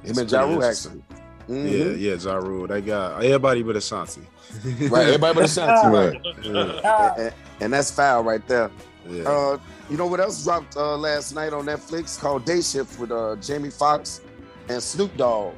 it's 0.05 0.11
him 0.11 0.19
and 0.19 0.29
pretty 0.29 0.31
Ja 0.33 0.41
Rule 0.43 0.53
interesting. 0.55 1.03
actually. 1.11 1.23
Yeah, 1.49 1.85
Mhm. 1.85 2.01
yeah, 2.01 2.15
Ja 2.15 2.35
Rule. 2.37 2.67
They 2.67 2.81
got 2.81 3.23
everybody 3.25 3.63
but 3.63 3.77
Ashanti. 3.77 4.23
Right, 4.89 5.07
everybody 5.09 5.35
but 5.35 5.45
Ashanti, 5.45 5.89
right? 5.97 6.21
Yeah, 6.45 7.15
and, 7.19 7.35
and 7.61 7.73
that's 7.73 7.91
foul 7.91 8.23
right 8.25 8.47
there. 8.49 8.71
yeah. 9.09 9.25
Uh, 9.29 9.59
you 9.91 9.97
know 9.97 10.07
what 10.07 10.19
else 10.21 10.43
dropped 10.45 10.77
uh, 10.77 10.97
last 10.97 11.35
night 11.35 11.53
on 11.53 11.67
Netflix 11.67 12.19
called 12.19 12.45
Day 12.45 12.61
Shift 12.61 12.99
with 12.99 13.13
uh, 13.13 13.37
Jamie 13.37 13.71
Foxx 13.71 14.21
and 14.69 14.83
Snoop 14.83 15.17
Dogg 15.17 15.55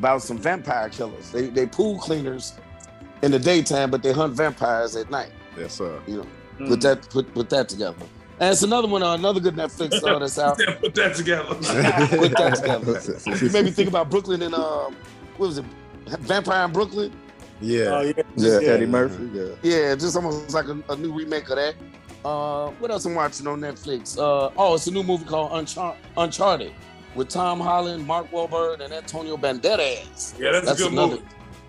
about 0.00 0.22
some 0.22 0.38
vampire 0.38 0.88
killers. 0.88 1.30
They 1.30 1.48
they 1.48 1.66
pool 1.66 1.98
cleaners 1.98 2.54
in 3.22 3.30
the 3.30 3.38
daytime, 3.38 3.90
but 3.90 4.02
they 4.02 4.12
hunt 4.12 4.32
vampires 4.34 4.96
at 4.96 5.10
night. 5.10 5.30
yes, 5.58 5.74
sir. 5.74 6.00
You 6.06 6.16
know, 6.18 6.66
put 6.68 6.80
that 6.80 7.08
put 7.10 7.32
put 7.34 7.50
that 7.50 7.68
together. 7.68 8.06
And 8.40 8.50
it's 8.52 8.62
another 8.62 8.88
one, 8.88 9.02
uh, 9.02 9.12
another 9.12 9.40
good 9.40 9.54
Netflix 9.54 10.02
uh, 10.08 10.18
that's 10.18 10.38
out. 10.38 10.58
Put 10.80 10.94
that 10.94 11.14
together. 11.14 11.44
Put 11.54 12.32
that 12.38 12.54
together. 12.56 13.44
You 13.44 13.52
made 13.52 13.66
me 13.66 13.70
think 13.70 13.90
about 13.90 14.08
Brooklyn 14.08 14.40
and 14.40 14.54
um, 14.54 14.96
what 15.36 15.48
was 15.48 15.58
it, 15.58 15.64
Vampire 16.20 16.64
in 16.64 16.72
Brooklyn? 16.72 17.12
Yeah. 17.60 17.84
Oh, 17.84 18.00
yeah. 18.00 18.12
Yeah, 18.36 18.60
Yeah. 18.60 18.68
Eddie 18.70 18.86
Murphy. 18.86 19.28
Yeah. 19.34 19.44
Yeah, 19.62 19.94
just 19.94 20.16
almost 20.16 20.54
like 20.54 20.68
a, 20.68 20.82
a 20.88 20.96
new 20.96 21.12
remake 21.12 21.50
of 21.50 21.56
that. 21.56 21.74
Uh, 22.24 22.70
what 22.80 22.90
else 22.90 23.04
I'm 23.04 23.14
watching 23.14 23.46
on 23.46 23.60
Netflix? 23.60 24.16
Uh, 24.16 24.50
oh, 24.56 24.74
it's 24.74 24.86
a 24.86 24.90
new 24.90 25.02
movie 25.02 25.26
called 25.26 25.52
Unchar- 25.52 25.96
Uncharted 26.16 26.72
with 27.14 27.28
Tom 27.28 27.60
Holland, 27.60 28.06
Mark 28.06 28.30
Wahlberg, 28.30 28.80
and 28.80 28.92
Antonio 28.92 29.36
Banderas. 29.36 30.38
Yeah, 30.38 30.52
that's, 30.52 30.66
That's 30.66 30.80
a 30.80 30.84
good 30.84 30.92
another. 30.92 31.12
movie. 31.16 31.24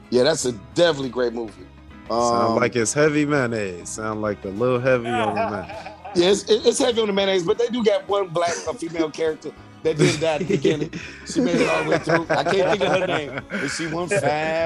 Yeah, 0.09 0.23
that's 0.23 0.45
a 0.45 0.51
definitely 0.73 1.09
great 1.09 1.33
movie. 1.33 1.65
Um, 2.09 2.21
Sound 2.21 2.55
like 2.55 2.75
it's 2.75 2.93
heavy 2.93 3.25
mayonnaise. 3.25 3.89
Sound 3.89 4.21
like 4.21 4.43
a 4.43 4.49
little 4.49 4.79
heavy 4.79 5.07
on 5.07 5.29
the 5.29 5.33
man. 5.51 5.93
yeah, 6.15 6.29
it's, 6.31 6.43
it's 6.49 6.79
heavy 6.79 6.99
on 7.01 7.07
the 7.07 7.13
mayonnaise, 7.13 7.43
but 7.43 7.57
they 7.57 7.67
do 7.67 7.83
got 7.83 8.07
one 8.09 8.27
black 8.27 8.55
or 8.67 8.73
female 8.73 9.09
character 9.09 9.51
that 9.83 9.97
did 9.97 10.19
die 10.19 10.33
at 10.35 10.39
the 10.39 10.45
beginning. 10.45 10.91
She 11.25 11.39
made 11.39 11.55
it 11.55 11.69
all 11.69 11.83
the 11.85 11.89
way 11.91 11.97
through. 11.99 12.25
I 12.29 12.43
can't 12.43 12.69
think 12.79 12.81
of 12.83 12.99
her 12.99 13.07
name, 13.07 13.41
but 13.49 13.67
she 13.69 13.87
one 13.87 14.09
fine 14.09 14.19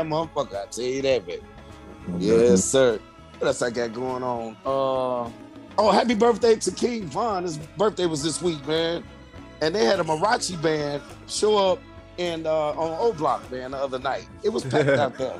motherfucker. 0.09 0.55
I 0.63 0.65
tell 0.65 0.83
you 0.83 1.01
that, 1.03 1.25
baby. 1.27 1.43
Yes, 2.17 2.63
sir. 2.65 2.99
What 3.37 3.47
else 3.47 3.61
I 3.61 3.69
got 3.69 3.93
going 3.93 4.23
on? 4.23 4.55
Uh 4.65 5.29
oh, 5.77 5.91
happy 5.91 6.15
birthday 6.15 6.55
to 6.55 6.71
King 6.71 7.05
Von. 7.05 7.43
His 7.43 7.57
birthday 7.57 8.05
was 8.07 8.23
this 8.23 8.41
week, 8.41 8.65
man. 8.67 9.03
And 9.65 9.73
they 9.73 9.83
had 9.83 9.99
a 9.99 10.03
Mariachi 10.03 10.61
band 10.61 11.01
show 11.25 11.57
up 11.57 11.79
in 12.19 12.45
uh 12.45 12.51
on 12.51 12.97
O 12.99 13.11
Block, 13.13 13.51
man, 13.51 13.71
the 13.71 13.77
other 13.77 13.97
night. 13.97 14.27
It 14.43 14.49
was 14.49 14.63
packed 14.63 14.89
out 14.89 15.17
there. 15.17 15.39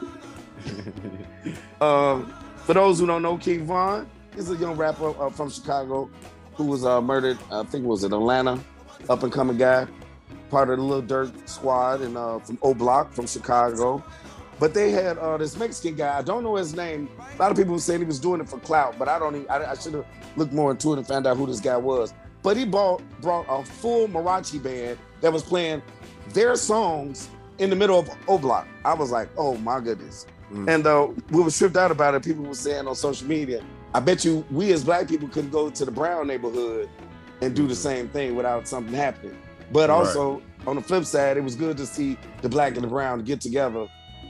Um, 1.79 2.33
for 2.55 2.73
those 2.73 2.99
who 2.99 3.05
don't 3.05 3.21
know, 3.21 3.37
King 3.37 3.67
Von 3.67 4.09
is 4.35 4.49
a 4.49 4.55
young 4.55 4.77
rapper 4.77 5.09
uh, 5.21 5.29
from 5.29 5.51
Chicago 5.51 6.09
who 6.55 6.63
was 6.63 6.83
uh, 6.83 7.01
murdered. 7.01 7.37
I 7.51 7.61
think 7.65 7.83
it 7.83 7.87
was 7.87 8.03
in 8.03 8.13
Atlanta, 8.13 8.59
up 9.09 9.21
and 9.21 9.31
coming 9.31 9.57
guy, 9.57 9.85
part 10.49 10.71
of 10.71 10.77
the 10.77 10.83
Little 10.83 11.03
Dirt 11.03 11.47
squad, 11.47 12.01
and 12.01 12.17
uh, 12.17 12.39
from 12.39 12.57
O 12.63 12.73
Block 12.73 13.13
from 13.13 13.27
Chicago. 13.27 14.03
But 14.59 14.73
they 14.73 14.89
had 14.89 15.19
uh, 15.19 15.37
this 15.37 15.55
Mexican 15.55 15.97
guy. 15.97 16.17
I 16.17 16.23
don't 16.23 16.41
know 16.41 16.55
his 16.55 16.75
name. 16.75 17.09
A 17.19 17.39
lot 17.39 17.51
of 17.51 17.57
people 17.57 17.73
were 17.73 17.79
saying 17.79 17.99
he 17.99 18.07
was 18.07 18.19
doing 18.19 18.41
it 18.41 18.49
for 18.49 18.57
clout, 18.57 18.97
but 18.97 19.07
I 19.07 19.19
don't. 19.19 19.35
Even, 19.35 19.49
I, 19.51 19.73
I 19.73 19.75
should 19.75 19.93
have 19.93 20.05
looked 20.35 20.51
more 20.51 20.71
into 20.71 20.93
it 20.93 20.97
and 20.97 21.07
found 21.07 21.27
out 21.27 21.37
who 21.37 21.45
this 21.45 21.59
guy 21.59 21.77
was. 21.77 22.11
But 22.45 22.57
he 22.57 22.63
brought 22.63 23.01
brought 23.21 23.47
a 23.49 23.65
full 23.65 24.07
Mariachi 24.07 24.61
band 24.61 24.99
that 25.21 25.33
was 25.33 25.41
playing 25.41 25.81
their 26.29 26.55
songs 26.55 27.27
in 27.57 27.71
the 27.71 27.75
middle 27.75 27.97
of 27.97 28.07
O 28.27 28.37
Block. 28.37 28.67
I 28.85 28.93
was 28.93 29.09
like, 29.09 29.29
oh 29.35 29.57
my 29.57 29.79
goodness. 29.79 30.27
Mm. 30.51 30.69
And 30.69 30.85
uh, 30.85 31.07
we 31.31 31.41
were 31.41 31.49
tripped 31.49 31.75
out 31.75 31.89
about 31.89 32.13
it. 32.13 32.23
People 32.23 32.43
were 32.43 32.53
saying 32.53 32.85
on 32.85 32.93
social 32.93 33.27
media, 33.27 33.63
I 33.95 33.99
bet 33.99 34.23
you 34.23 34.45
we 34.51 34.71
as 34.73 34.83
black 34.83 35.07
people 35.07 35.27
could 35.27 35.51
go 35.51 35.71
to 35.71 35.85
the 35.85 35.91
brown 35.91 36.27
neighborhood 36.27 36.87
and 37.41 37.55
do 37.55 37.65
the 37.67 37.73
same 37.73 38.09
thing 38.09 38.35
without 38.35 38.67
something 38.67 38.93
happening. 38.93 39.35
But 39.71 39.89
Right. 39.89 39.95
also 39.97 40.43
on 40.67 40.75
the 40.75 40.83
flip 40.83 41.05
side, 41.05 41.37
it 41.37 41.43
was 41.43 41.55
good 41.55 41.77
to 41.77 41.85
see 41.87 42.15
the 42.43 42.49
black 42.49 42.75
and 42.75 42.83
the 42.83 42.87
brown 42.87 43.23
get 43.23 43.41
together 43.41 43.87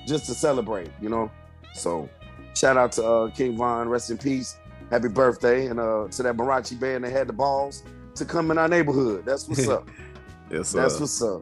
just 0.07 0.25
to 0.27 0.33
celebrate, 0.33 0.89
you 1.01 1.09
know. 1.09 1.29
So 1.73 2.07
shout 2.55 2.77
out 2.77 2.93
to 2.93 3.05
uh, 3.05 3.29
King 3.31 3.57
Von, 3.57 3.89
rest 3.89 4.09
in 4.09 4.17
peace, 4.17 4.55
happy 4.89 5.09
birthday, 5.09 5.65
and 5.65 5.81
uh, 5.81 6.07
to 6.11 6.23
that 6.23 6.37
Mariachi 6.37 6.79
band 6.79 7.03
that 7.03 7.11
had 7.11 7.27
the 7.27 7.33
balls 7.33 7.83
to 8.15 8.25
come 8.25 8.51
in 8.51 8.57
our 8.57 8.67
neighborhood. 8.67 9.25
That's 9.25 9.47
what's 9.47 9.67
up. 9.69 9.87
Yes, 10.49 10.71
That's 10.71 10.95
uh, 10.95 10.99
what's 10.99 11.21
up. 11.21 11.41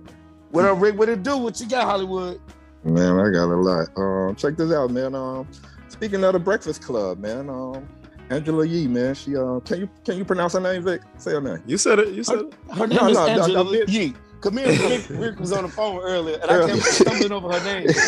What 0.51 0.65
up, 0.65 0.79
Rick? 0.79 0.97
What 0.97 1.09
it 1.09 1.23
do? 1.23 1.37
What 1.37 1.59
you 1.59 1.67
got, 1.67 1.85
Hollywood? 1.85 2.39
Man, 2.83 3.19
I 3.19 3.29
got 3.31 3.45
a 3.45 3.55
lot. 3.55 3.87
Um, 3.97 4.35
check 4.35 4.57
this 4.57 4.71
out, 4.71 4.91
man. 4.91 5.15
Um, 5.15 5.47
speaking 5.87 6.23
of 6.23 6.33
the 6.33 6.39
Breakfast 6.39 6.81
Club, 6.81 7.19
man. 7.19 7.49
Um, 7.49 7.87
Angela 8.29 8.65
Yee, 8.65 8.87
man. 8.87 9.13
She 9.15 9.35
uh, 9.35 9.59
can 9.61 9.81
you 9.81 9.89
can 10.05 10.17
you 10.17 10.25
pronounce 10.25 10.53
her 10.53 10.59
name, 10.59 10.83
Vic? 10.83 11.01
Say 11.17 11.31
her 11.31 11.41
name. 11.41 11.61
you 11.65 11.77
said 11.77 11.99
it. 11.99 12.09
You 12.09 12.23
said 12.23 12.39
it. 12.39 12.53
Her 12.73 12.87
name 12.87 12.97
No, 12.97 13.07
is 13.09 13.17
no, 13.17 13.27
Angela 13.27 13.85
Yee. 13.87 14.13
Here, 14.51 15.01
Rick, 15.09 15.39
was 15.39 15.51
on 15.51 15.63
the 15.63 15.69
phone 15.69 16.01
earlier, 16.01 16.37
and 16.41 16.51
I 16.51 16.67
kept 16.67 16.81
stumbling 16.83 17.31
over 17.31 17.51
her 17.51 17.63
name. 17.63 17.87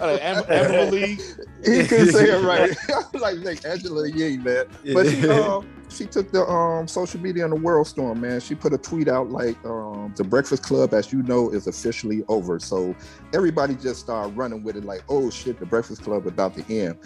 Like, 0.00 0.22
Am- 0.22 0.44
Amber 0.48 0.90
Lee. 0.90 1.18
he 1.64 1.86
couldn't 1.86 2.12
say 2.12 2.30
it 2.30 2.42
right. 2.44 2.76
I 2.88 3.02
was 3.12 3.22
like, 3.22 3.36
Vic, 3.38 3.64
Angela 3.64 4.08
Yee, 4.08 4.38
man. 4.38 4.64
But 4.92 5.08
she, 5.08 5.28
um, 5.28 5.68
she 5.88 6.06
took 6.06 6.32
the 6.32 6.44
um, 6.46 6.88
social 6.88 7.20
media 7.20 7.44
in 7.44 7.50
the 7.50 7.56
world 7.56 7.86
storm, 7.86 8.20
man. 8.20 8.40
She 8.40 8.54
put 8.54 8.72
a 8.72 8.78
tweet 8.78 9.08
out 9.08 9.30
like, 9.30 9.62
um, 9.64 10.12
"The 10.16 10.24
Breakfast 10.24 10.62
Club, 10.62 10.94
as 10.94 11.12
you 11.12 11.22
know, 11.22 11.50
is 11.50 11.66
officially 11.66 12.24
over." 12.28 12.58
So 12.58 12.94
everybody 13.34 13.74
just 13.74 14.00
started 14.00 14.36
running 14.36 14.62
with 14.62 14.76
it, 14.76 14.84
like, 14.84 15.02
"Oh 15.08 15.30
shit, 15.30 15.58
the 15.60 15.66
Breakfast 15.66 16.02
Club 16.02 16.26
about 16.26 16.54
to 16.56 16.74
end." 16.74 16.98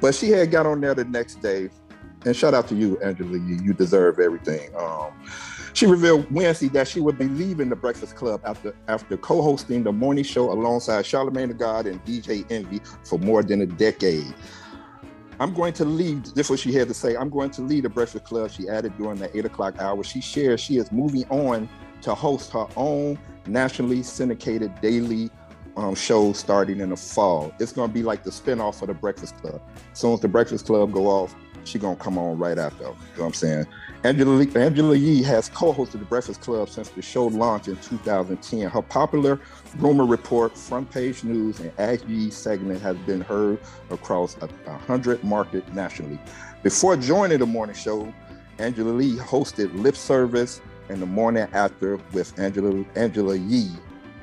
But 0.00 0.14
she 0.14 0.30
had 0.30 0.50
got 0.50 0.66
on 0.66 0.80
there 0.80 0.94
the 0.94 1.04
next 1.04 1.42
day, 1.42 1.68
and 2.24 2.34
shout 2.34 2.54
out 2.54 2.68
to 2.68 2.74
you, 2.74 2.98
Angela. 3.00 3.38
You, 3.38 3.60
you 3.62 3.72
deserve 3.74 4.18
everything. 4.18 4.74
Um, 4.76 5.12
she 5.72 5.86
revealed 5.86 6.30
Wednesday 6.30 6.68
that 6.68 6.88
she 6.88 7.00
would 7.00 7.18
be 7.18 7.28
leaving 7.28 7.68
the 7.68 7.76
Breakfast 7.76 8.16
Club 8.16 8.40
after 8.44 8.74
after 8.88 9.16
co-hosting 9.16 9.84
the 9.84 9.92
morning 9.92 10.24
show 10.24 10.52
alongside 10.52 11.04
Charlamagne 11.04 11.48
the 11.48 11.54
God 11.54 11.86
and 11.86 12.04
DJ 12.04 12.50
Envy 12.50 12.80
for 13.04 13.18
more 13.18 13.42
than 13.42 13.62
a 13.62 13.66
decade. 13.66 14.34
I'm 15.38 15.54
going 15.54 15.72
to 15.74 15.86
leave. 15.86 16.34
This 16.34 16.46
is 16.46 16.50
what 16.50 16.58
she 16.60 16.72
had 16.72 16.88
to 16.88 16.94
say. 16.94 17.16
I'm 17.16 17.30
going 17.30 17.50
to 17.52 17.62
leave 17.62 17.84
the 17.84 17.88
Breakfast 17.88 18.24
Club. 18.24 18.50
She 18.50 18.68
added 18.68 18.96
during 18.98 19.18
the 19.18 19.34
eight 19.36 19.46
o'clock 19.46 19.80
hour. 19.80 20.04
She 20.04 20.20
shared 20.20 20.60
she 20.60 20.76
is 20.76 20.92
moving 20.92 21.24
on 21.30 21.68
to 22.02 22.14
host 22.14 22.52
her 22.52 22.66
own 22.76 23.18
nationally 23.46 24.02
syndicated 24.02 24.78
daily 24.80 25.30
um, 25.76 25.94
show 25.94 26.32
starting 26.32 26.80
in 26.80 26.90
the 26.90 26.96
fall. 26.96 27.52
It's 27.58 27.72
going 27.72 27.88
to 27.88 27.94
be 27.94 28.02
like 28.02 28.22
the 28.22 28.30
spinoff 28.30 28.82
of 28.82 28.88
the 28.88 28.94
Breakfast 28.94 29.36
Club. 29.38 29.62
As 29.92 29.98
soon 29.98 30.12
as 30.12 30.20
the 30.20 30.28
Breakfast 30.28 30.66
Club 30.66 30.92
go 30.92 31.06
off, 31.06 31.34
she 31.64 31.78
gonna 31.78 31.96
come 31.96 32.18
on 32.18 32.38
right 32.38 32.58
after. 32.58 32.84
You 32.84 32.90
know 32.90 32.96
what 33.16 33.26
I'm 33.26 33.32
saying? 33.32 33.66
Angela, 34.02 34.30
Lee- 34.30 34.54
Angela 34.56 34.96
Yee 34.96 35.22
has 35.22 35.50
co-hosted 35.50 35.98
the 35.98 36.06
Breakfast 36.06 36.40
Club 36.40 36.70
since 36.70 36.88
the 36.88 37.02
show 37.02 37.26
launched 37.26 37.68
in 37.68 37.76
2010. 37.76 38.68
Her 38.70 38.82
popular 38.82 39.38
rumor 39.76 40.06
report, 40.06 40.56
front 40.56 40.90
page 40.90 41.22
news, 41.22 41.60
and 41.60 41.70
Ask 41.78 42.08
Yee 42.08 42.30
segment 42.30 42.80
has 42.80 42.96
been 42.98 43.20
heard 43.20 43.58
across 43.90 44.36
a, 44.40 44.48
a 44.66 44.78
hundred 44.78 45.22
markets 45.22 45.70
nationally. 45.74 46.18
Before 46.62 46.96
joining 46.96 47.38
the 47.40 47.46
morning 47.46 47.76
show, 47.76 48.12
Angela 48.58 48.90
Lee 48.90 49.16
hosted 49.16 49.74
Lip 49.74 49.96
Service 49.96 50.60
and 50.88 51.00
the 51.00 51.06
morning 51.06 51.46
after 51.52 51.98
with 52.12 52.38
Angela 52.38 52.84
Angela 52.96 53.36
Yee 53.36 53.70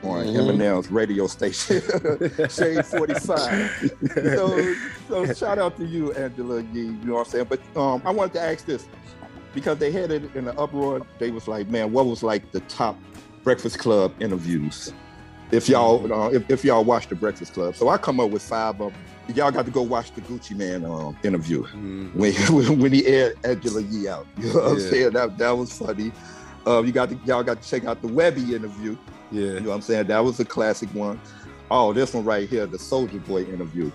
on 0.03 0.25
Mhm. 0.25 0.35
Eminem's 0.57 0.91
radio 0.91 1.27
station, 1.27 1.81
Shade 2.49 2.85
45. 2.85 3.91
so, 4.35 4.73
so 5.07 5.33
shout 5.33 5.57
out 5.59 5.75
to 5.77 5.85
you, 5.85 6.13
Angela 6.13 6.61
Yee. 6.73 6.81
You 6.81 6.91
know 7.03 7.13
what 7.15 7.27
I'm 7.27 7.31
saying? 7.31 7.47
But 7.49 7.59
um, 7.75 8.01
I 8.05 8.11
wanted 8.11 8.33
to 8.33 8.41
ask 8.41 8.65
this 8.65 8.85
because 9.53 9.77
they 9.79 9.91
had 9.91 10.11
it 10.11 10.23
in 10.35 10.45
the 10.45 10.57
uproar. 10.59 11.01
They 11.19 11.31
was 11.31 11.47
like, 11.47 11.67
man, 11.69 11.91
what 11.91 12.05
was 12.05 12.21
like 12.23 12.51
the 12.51 12.59
top 12.61 12.97
Breakfast 13.43 13.79
Club 13.79 14.13
interviews? 14.19 14.93
If 15.49 15.69
y'all, 15.69 16.11
uh, 16.13 16.29
if, 16.29 16.49
if 16.49 16.65
y'all 16.65 16.83
watched 16.83 17.09
the 17.09 17.15
Breakfast 17.15 17.53
Club, 17.53 17.75
so 17.75 17.87
I 17.89 17.97
come 17.97 18.19
up 18.19 18.29
with 18.31 18.41
five 18.43 18.79
of 18.81 18.91
them. 18.91 19.01
Y'all 19.35 19.51
got 19.51 19.65
to 19.65 19.71
go 19.71 19.81
watch 19.81 20.13
the 20.13 20.21
Gucci 20.21 20.55
Mane 20.55 20.85
um, 20.85 21.17
interview 21.21 21.63
Mhm. 21.65 22.13
when 22.15 22.79
when 22.79 22.93
he 22.93 23.05
aired 23.05 23.37
Angela 23.43 23.81
Yee 23.81 24.07
out. 24.07 24.25
You 24.37 24.47
know 24.53 24.53
what 24.61 24.63
I'm 24.71 24.77
Yeah. 24.79 24.89
saying? 24.89 25.09
That 25.11 25.37
that 25.37 25.49
was 25.57 25.77
funny. 25.77 26.11
Uh, 26.65 26.81
you 26.83 26.91
got 26.93 27.09
to, 27.09 27.19
y'all 27.25 27.43
got 27.43 27.61
to 27.61 27.69
check 27.69 27.83
out 27.85 28.01
the 28.01 28.07
Webbie 28.07 28.53
interview. 28.53 28.95
Yeah. 29.31 29.41
You 29.53 29.59
know 29.61 29.69
what 29.69 29.75
I'm 29.75 29.81
saying? 29.81 30.07
That 30.07 30.19
was 30.23 30.39
a 30.39 30.45
classic 30.45 30.89
one. 30.93 31.19
Oh, 31.69 31.91
this 31.93 32.13
one 32.13 32.23
right 32.23 32.47
here, 32.47 32.65
the 32.65 32.77
Soulja 32.77 33.25
Boy 33.27 33.43
interview. 33.43 33.91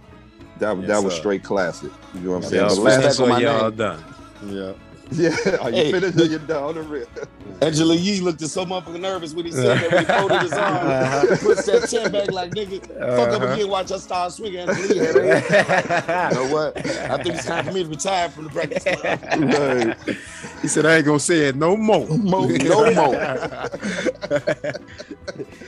That 0.60 0.78
Yes, 0.78 0.88
that 0.88 1.04
was 1.04 1.14
sir. 1.14 1.20
straight 1.20 1.44
classic. 1.44 1.92
You 2.14 2.20
know 2.22 2.30
what 2.32 2.36
I'm 2.38 2.44
saying? 2.44 2.66
Y'all 2.68 2.76
The 2.76 2.82
last- 2.82 3.04
last, 3.04 3.20
on 3.20 3.42
y'all 3.42 3.68
name. 3.70 3.78
done. 3.78 4.04
Yeah. 4.46 4.74
yeah, 5.16 5.36
are 5.62 5.70
you 5.70 5.76
Hey. 5.76 5.92
finished 5.92 6.20
or 6.20 6.26
you 6.26 6.40
down 6.40 6.76
the 6.76 6.82
real? 6.84 7.06
Angela 7.62 7.96
Yee 7.96 8.22
looked 8.22 8.40
so 8.42 8.66
motherfucking 8.66 9.02
nervous 9.02 9.34
when 9.34 9.46
he 9.46 9.52
said 9.52 9.78
that 9.78 9.92
when 9.92 10.00
he 10.06 10.06
folded 10.06 10.42
his 10.42 10.54
arm, 10.54 11.28
puts 11.40 11.66
that 11.66 11.90
chin 11.90 12.12
back 12.12 12.32
like 12.32 12.52
nigga, 12.52 12.80
fuck 12.88 13.30
up 13.30 13.42
Uh-huh. 13.42 13.54
again, 13.54 13.68
watch 13.68 13.92
us 13.92 14.04
start 14.04 14.32
swinging. 14.32 14.60
Angela 14.70 14.88
Yee 14.88 14.96
You 14.96 15.14
know 15.14 16.48
what? 16.54 16.78
I 16.86 17.22
think 17.22 17.36
it's 17.36 17.46
time 17.46 17.66
for 17.66 17.72
me 17.74 17.84
to 17.84 17.90
retire 17.90 18.30
from 18.30 18.46
the 18.46 18.50
Breakfast 18.52 18.88
Club. 19.00 19.20
Right. 20.08 20.18
he 20.62 20.68
said, 20.70 20.86
I 20.86 20.96
ain't 20.98 21.06
gonna 21.06 21.20
say 21.20 21.48
it 21.50 21.56
no 21.58 21.76
more. 21.76 22.08
Mo- 22.08 22.48
no 22.48 22.94
more. 22.94 23.16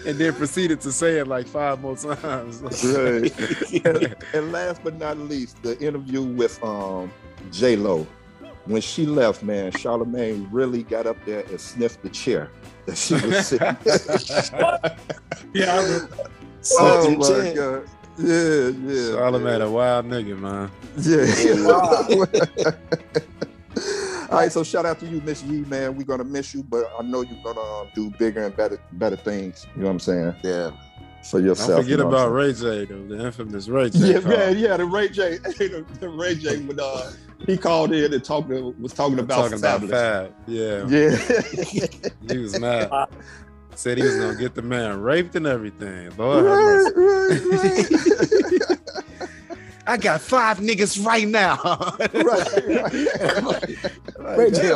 and 0.06 0.18
then 0.18 0.34
proceeded 0.34 0.80
to 0.82 0.92
say 0.92 1.18
it 1.20 1.28
like 1.28 1.48
five 1.48 1.82
more 1.82 1.96
times. 1.98 2.62
Right. 2.86 3.86
and, 3.86 4.16
and 4.34 4.52
last 4.52 4.82
but 4.84 4.98
not 4.98 5.18
least, 5.18 5.62
the 5.64 5.78
interview 5.80 6.22
with 6.22 6.64
um 6.64 7.12
J 7.52 7.76
Lo. 7.76 8.08
When 8.66 8.82
she 8.82 9.06
left, 9.06 9.44
man, 9.44 9.72
Charlamagne 9.74 10.48
really 10.52 10.84
got 10.84 11.06
up 11.06 11.18
there 11.26 11.42
and 11.42 11.60
sniffed 11.60 12.02
the 12.02 12.10
chair 12.10 12.50
that 12.86 12.98
she 12.98 13.16
was 13.16 13.48
sitting. 13.48 13.76
Yeah, 15.54 15.76
I 15.76 15.84
remember. 15.84 16.18
oh 16.80 17.14
a 17.14 17.18
my 17.18 17.28
chair. 17.28 17.56
god. 17.56 17.90
Yeah, 18.18 18.26
yeah. 18.28 19.16
Charlamagne, 19.18 19.44
man. 19.44 19.62
a 19.62 19.70
wild 19.72 20.06
nigga, 20.08 20.40
man. 20.40 20.72
Yeah. 20.98 22.74
All 24.30 24.40
right, 24.40 24.52
so 24.52 24.64
shout 24.64 24.86
out 24.86 25.00
to 25.00 25.06
you, 25.06 25.22
Miss 25.22 25.44
Yee, 25.44 25.62
man. 25.66 25.96
We're 25.96 26.06
gonna 26.06 26.24
miss 26.24 26.56
you, 26.56 26.64
but 26.64 26.86
I 26.98 27.04
know 27.04 27.22
you're 27.22 27.44
gonna 27.44 27.60
uh, 27.60 27.86
do 27.94 28.10
bigger 28.18 28.46
and 28.46 28.56
better, 28.56 28.80
better 28.94 29.16
things. 29.16 29.68
You 29.76 29.82
know 29.82 29.88
what 29.88 29.92
I'm 29.94 30.00
saying 30.00 30.36
Yeah. 30.44 30.72
For 31.30 31.40
yourself. 31.40 31.70
Don't 31.70 31.78
forget 31.84 31.90
you 31.90 31.98
know 31.98 32.10
about 32.10 32.32
Ray 32.34 32.54
J, 32.54 32.86
though, 32.86 33.08
the 33.08 33.26
infamous 33.26 33.68
Ray 33.68 33.90
J. 33.90 34.00
Yeah, 34.00 34.20
call. 34.20 34.30
man, 34.32 34.58
yeah, 34.58 34.78
the 34.78 34.86
Ray 34.86 35.10
J, 35.10 35.38
the, 35.44 35.86
the 36.00 36.10
Ray 36.10 36.36
J 36.36 36.58
would 36.60 36.80
uh 36.80 37.12
he 37.46 37.58
called 37.58 37.92
in 37.94 38.14
and 38.14 38.24
talked 38.24 38.50
was 38.50 38.94
talking 38.94 39.20
about 39.20 39.50
talking 39.50 39.58
about 39.58 39.82
Fabolous. 39.82 39.90
Fab. 39.90 40.34
Yeah, 40.48 40.88
Yeah. 40.88 42.10
he 42.34 42.38
was 42.38 42.60
mad. 42.60 42.90
Said 43.76 43.98
he 43.98 44.04
was 44.04 44.16
gonna 44.18 44.36
get 44.36 44.54
the 44.54 44.62
man 44.62 45.02
raped 45.02 45.36
and 45.36 45.48
everything. 45.48 46.12
Lord 46.18 46.46
right, 46.46 46.92
right, 46.96 47.42
right. 48.70 48.80
I 49.88 49.98
got 49.98 50.22
five 50.22 50.60
niggas 50.60 51.06
right 51.06 51.28
now. 51.28 51.58
right, 52.14 53.44
Like, 53.44 54.38
Ray 54.38 54.52
J 54.52 54.72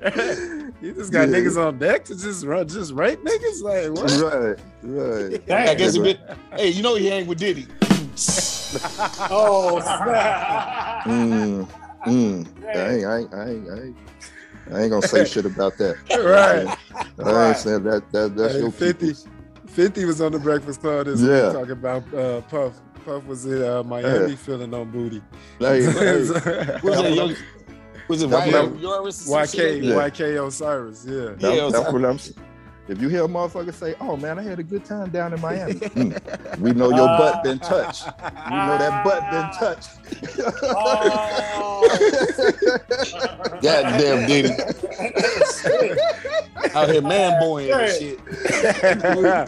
damn, 0.00 0.12
a 0.12 0.12
fool. 0.12 0.34
nigga. 0.34 0.72
you 0.82 0.92
just 0.94 1.12
got 1.12 1.28
Yeah. 1.28 1.34
nigks 1.36 1.56
on 1.56 1.78
deck 1.78 2.04
to 2.06 2.16
just 2.16 2.44
run, 2.44 2.66
just 2.68 2.92
rape 2.92 3.22
niggas. 3.24 3.62
Like 3.62 3.90
what? 3.92 4.10
right, 4.32 4.58
right. 4.82 5.46
Dang. 5.46 5.68
I 5.68 5.74
guess 5.74 5.94
he 5.94 6.00
been, 6.02 6.18
hey, 6.56 6.68
you 6.68 6.82
know 6.82 6.94
he 6.96 7.06
hang 7.08 7.26
with 7.26 7.38
Diddy. 7.38 7.66
Oh, 9.30 9.80
snap. 9.80 11.04
Mm, 11.04 11.68
mm. 12.06 12.46
I, 12.64 12.88
ain't, 12.94 13.04
I, 13.04 13.18
ain't, 13.18 13.34
I, 13.34 13.48
ain't, 13.50 13.68
I, 13.68 13.82
ain't, 13.82 13.96
I 14.72 14.80
ain't 14.82 14.90
gonna 14.90 15.02
say 15.02 15.24
shit 15.24 15.44
about 15.46 15.76
that. 15.78 15.96
Right. 16.10 17.26
I 17.26 17.48
ain't 17.48 17.56
saying 17.56 17.82
that. 17.84 18.10
that 18.12 18.36
that's 18.36 18.54
Hey, 18.54 18.60
your 18.60 18.70
50. 18.70 18.92
people's. 19.06 19.26
50 19.66 20.04
was 20.04 20.20
on 20.20 20.32
the 20.32 20.38
Breakfast 20.38 20.80
Club 20.80 21.06
this 21.06 21.20
Yeah. 21.20 21.46
week 21.46 21.52
talking 21.54 21.70
about 21.72 22.14
uh, 22.14 22.40
Puff. 22.42 22.80
Puff 23.04 23.24
was 23.26 23.44
in 23.46 23.62
uh, 23.62 23.82
Miami 23.82 24.30
Yeah. 24.30 24.36
feeling 24.36 24.72
on 24.74 24.90
booty. 24.90 25.22
Hey, 25.58 25.82
hey, 25.82 25.90
Was 26.82 26.96
that 27.02 27.12
young? 27.14 27.34
Was 28.10 28.22
it 28.22 28.30
That's 28.30 28.52
Ryan 28.52 28.70
what 28.72 28.80
Yoris? 28.80 29.28
or 29.30 29.46
some 29.46 29.58
shit 29.60 29.82
YK, 29.82 29.84
Yeah. 29.84 29.94
YK 30.08 30.20
Osiris, 30.46 31.06
yeah. 31.08 31.14
that- 31.14 31.40
Yeah, 31.40 31.68
that's 31.70 31.84
so- 31.86 31.92
what 31.92 32.04
I'm. 32.04 32.18
saying. 32.18 32.36
If 32.88 33.00
you 33.00 33.08
hear 33.08 33.22
a 33.24 33.28
motherfucker 33.28 33.72
say, 33.72 33.94
"Oh 34.00 34.16
man, 34.16 34.36
I 34.36 34.42
had 34.42 34.58
a 34.58 34.64
good 34.64 34.84
time 34.84 35.10
down 35.10 35.32
in 35.32 35.40
Miami," 35.40 35.74
mm, 35.74 36.58
we 36.58 36.72
know 36.72 36.88
your 36.90 37.06
butt 37.06 37.44
been 37.44 37.60
touched. 37.60 38.04
We 38.06 38.56
know 38.56 38.78
that 38.78 39.04
butt 39.04 39.30
been 39.30 39.48
touched. 39.60 39.90
Oh, 40.64 41.86
Goddamn 43.62 44.26
Diddy. 44.26 44.50
Out 46.74 46.88
here 46.88 47.02
man 47.02 47.38
boying 47.40 47.70
and 47.72 47.92
shit. 47.92 48.18
we, 48.26 48.32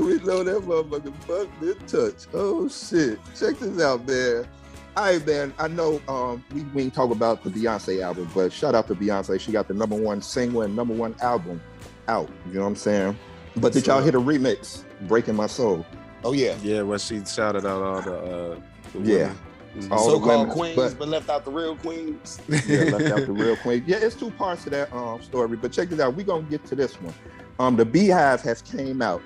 we 0.06 0.14
know 0.24 0.44
that 0.44 0.62
motherfucker 0.64 1.12
butt 1.26 1.48
been 1.60 1.78
touched. 1.88 2.28
Oh 2.32 2.68
shit! 2.68 3.18
Check 3.36 3.58
this 3.58 3.80
out, 3.82 4.06
man. 4.06 4.46
All 4.94 5.04
right, 5.04 5.26
man. 5.26 5.54
I 5.58 5.68
know 5.68 6.02
um, 6.06 6.44
we 6.54 6.62
we 6.74 6.82
ain't 6.82 6.94
talk 6.94 7.10
about 7.10 7.42
the 7.42 7.50
Beyonce 7.50 8.02
album, 8.02 8.28
but 8.34 8.52
shout 8.52 8.74
out 8.74 8.88
to 8.88 8.94
Beyonce. 8.94 9.40
She 9.40 9.50
got 9.50 9.66
the 9.68 9.74
number 9.74 9.96
one 9.96 10.20
single 10.20 10.62
and 10.62 10.76
number 10.76 10.92
one 10.92 11.14
album 11.22 11.62
out. 12.08 12.28
You 12.48 12.54
know 12.54 12.60
what 12.62 12.66
I'm 12.66 12.76
saying? 12.76 13.18
But 13.56 13.72
did 13.72 13.86
y'all 13.86 14.02
hear 14.02 14.12
the 14.12 14.20
remix, 14.20 14.84
"Breaking 15.08 15.34
My 15.34 15.46
Soul"? 15.46 15.86
Oh 16.24 16.32
yeah. 16.32 16.56
Yeah, 16.62 16.82
when 16.82 16.98
she 16.98 17.24
shouted 17.24 17.64
out 17.64 17.82
all 17.82 18.02
the, 18.02 18.16
uh, 18.16 18.60
the 18.92 18.98
Yeah. 19.00 19.14
women. 19.18 19.38
Mhm. 19.78 19.90
All 19.90 20.04
the 20.06 20.12
So-called 20.12 20.38
women, 20.40 20.50
queens, 20.54 20.76
but- 20.76 20.98
but, 20.98 21.08
left 21.08 21.30
out 21.30 21.44
the 21.46 21.50
real 21.50 21.74
queens. 21.76 22.38
yeah, 22.66 22.84
left 22.94 23.04
out 23.06 23.26
the 23.26 23.32
real 23.32 23.56
queen. 23.56 23.82
Yeah, 23.86 23.96
it's 23.96 24.14
two 24.14 24.30
parts 24.32 24.64
to 24.64 24.70
that 24.70 24.92
um, 24.92 25.22
story, 25.22 25.56
but 25.56 25.72
check 25.72 25.88
this 25.88 25.98
out. 26.00 26.14
We're 26.14 26.26
gonna 26.26 26.42
get 26.42 26.66
to 26.66 26.74
this 26.76 27.00
one. 27.00 27.14
Um, 27.58 27.76
the 27.76 27.86
BeyHive 27.86 28.42
has 28.42 28.60
came 28.60 29.00
out. 29.00 29.22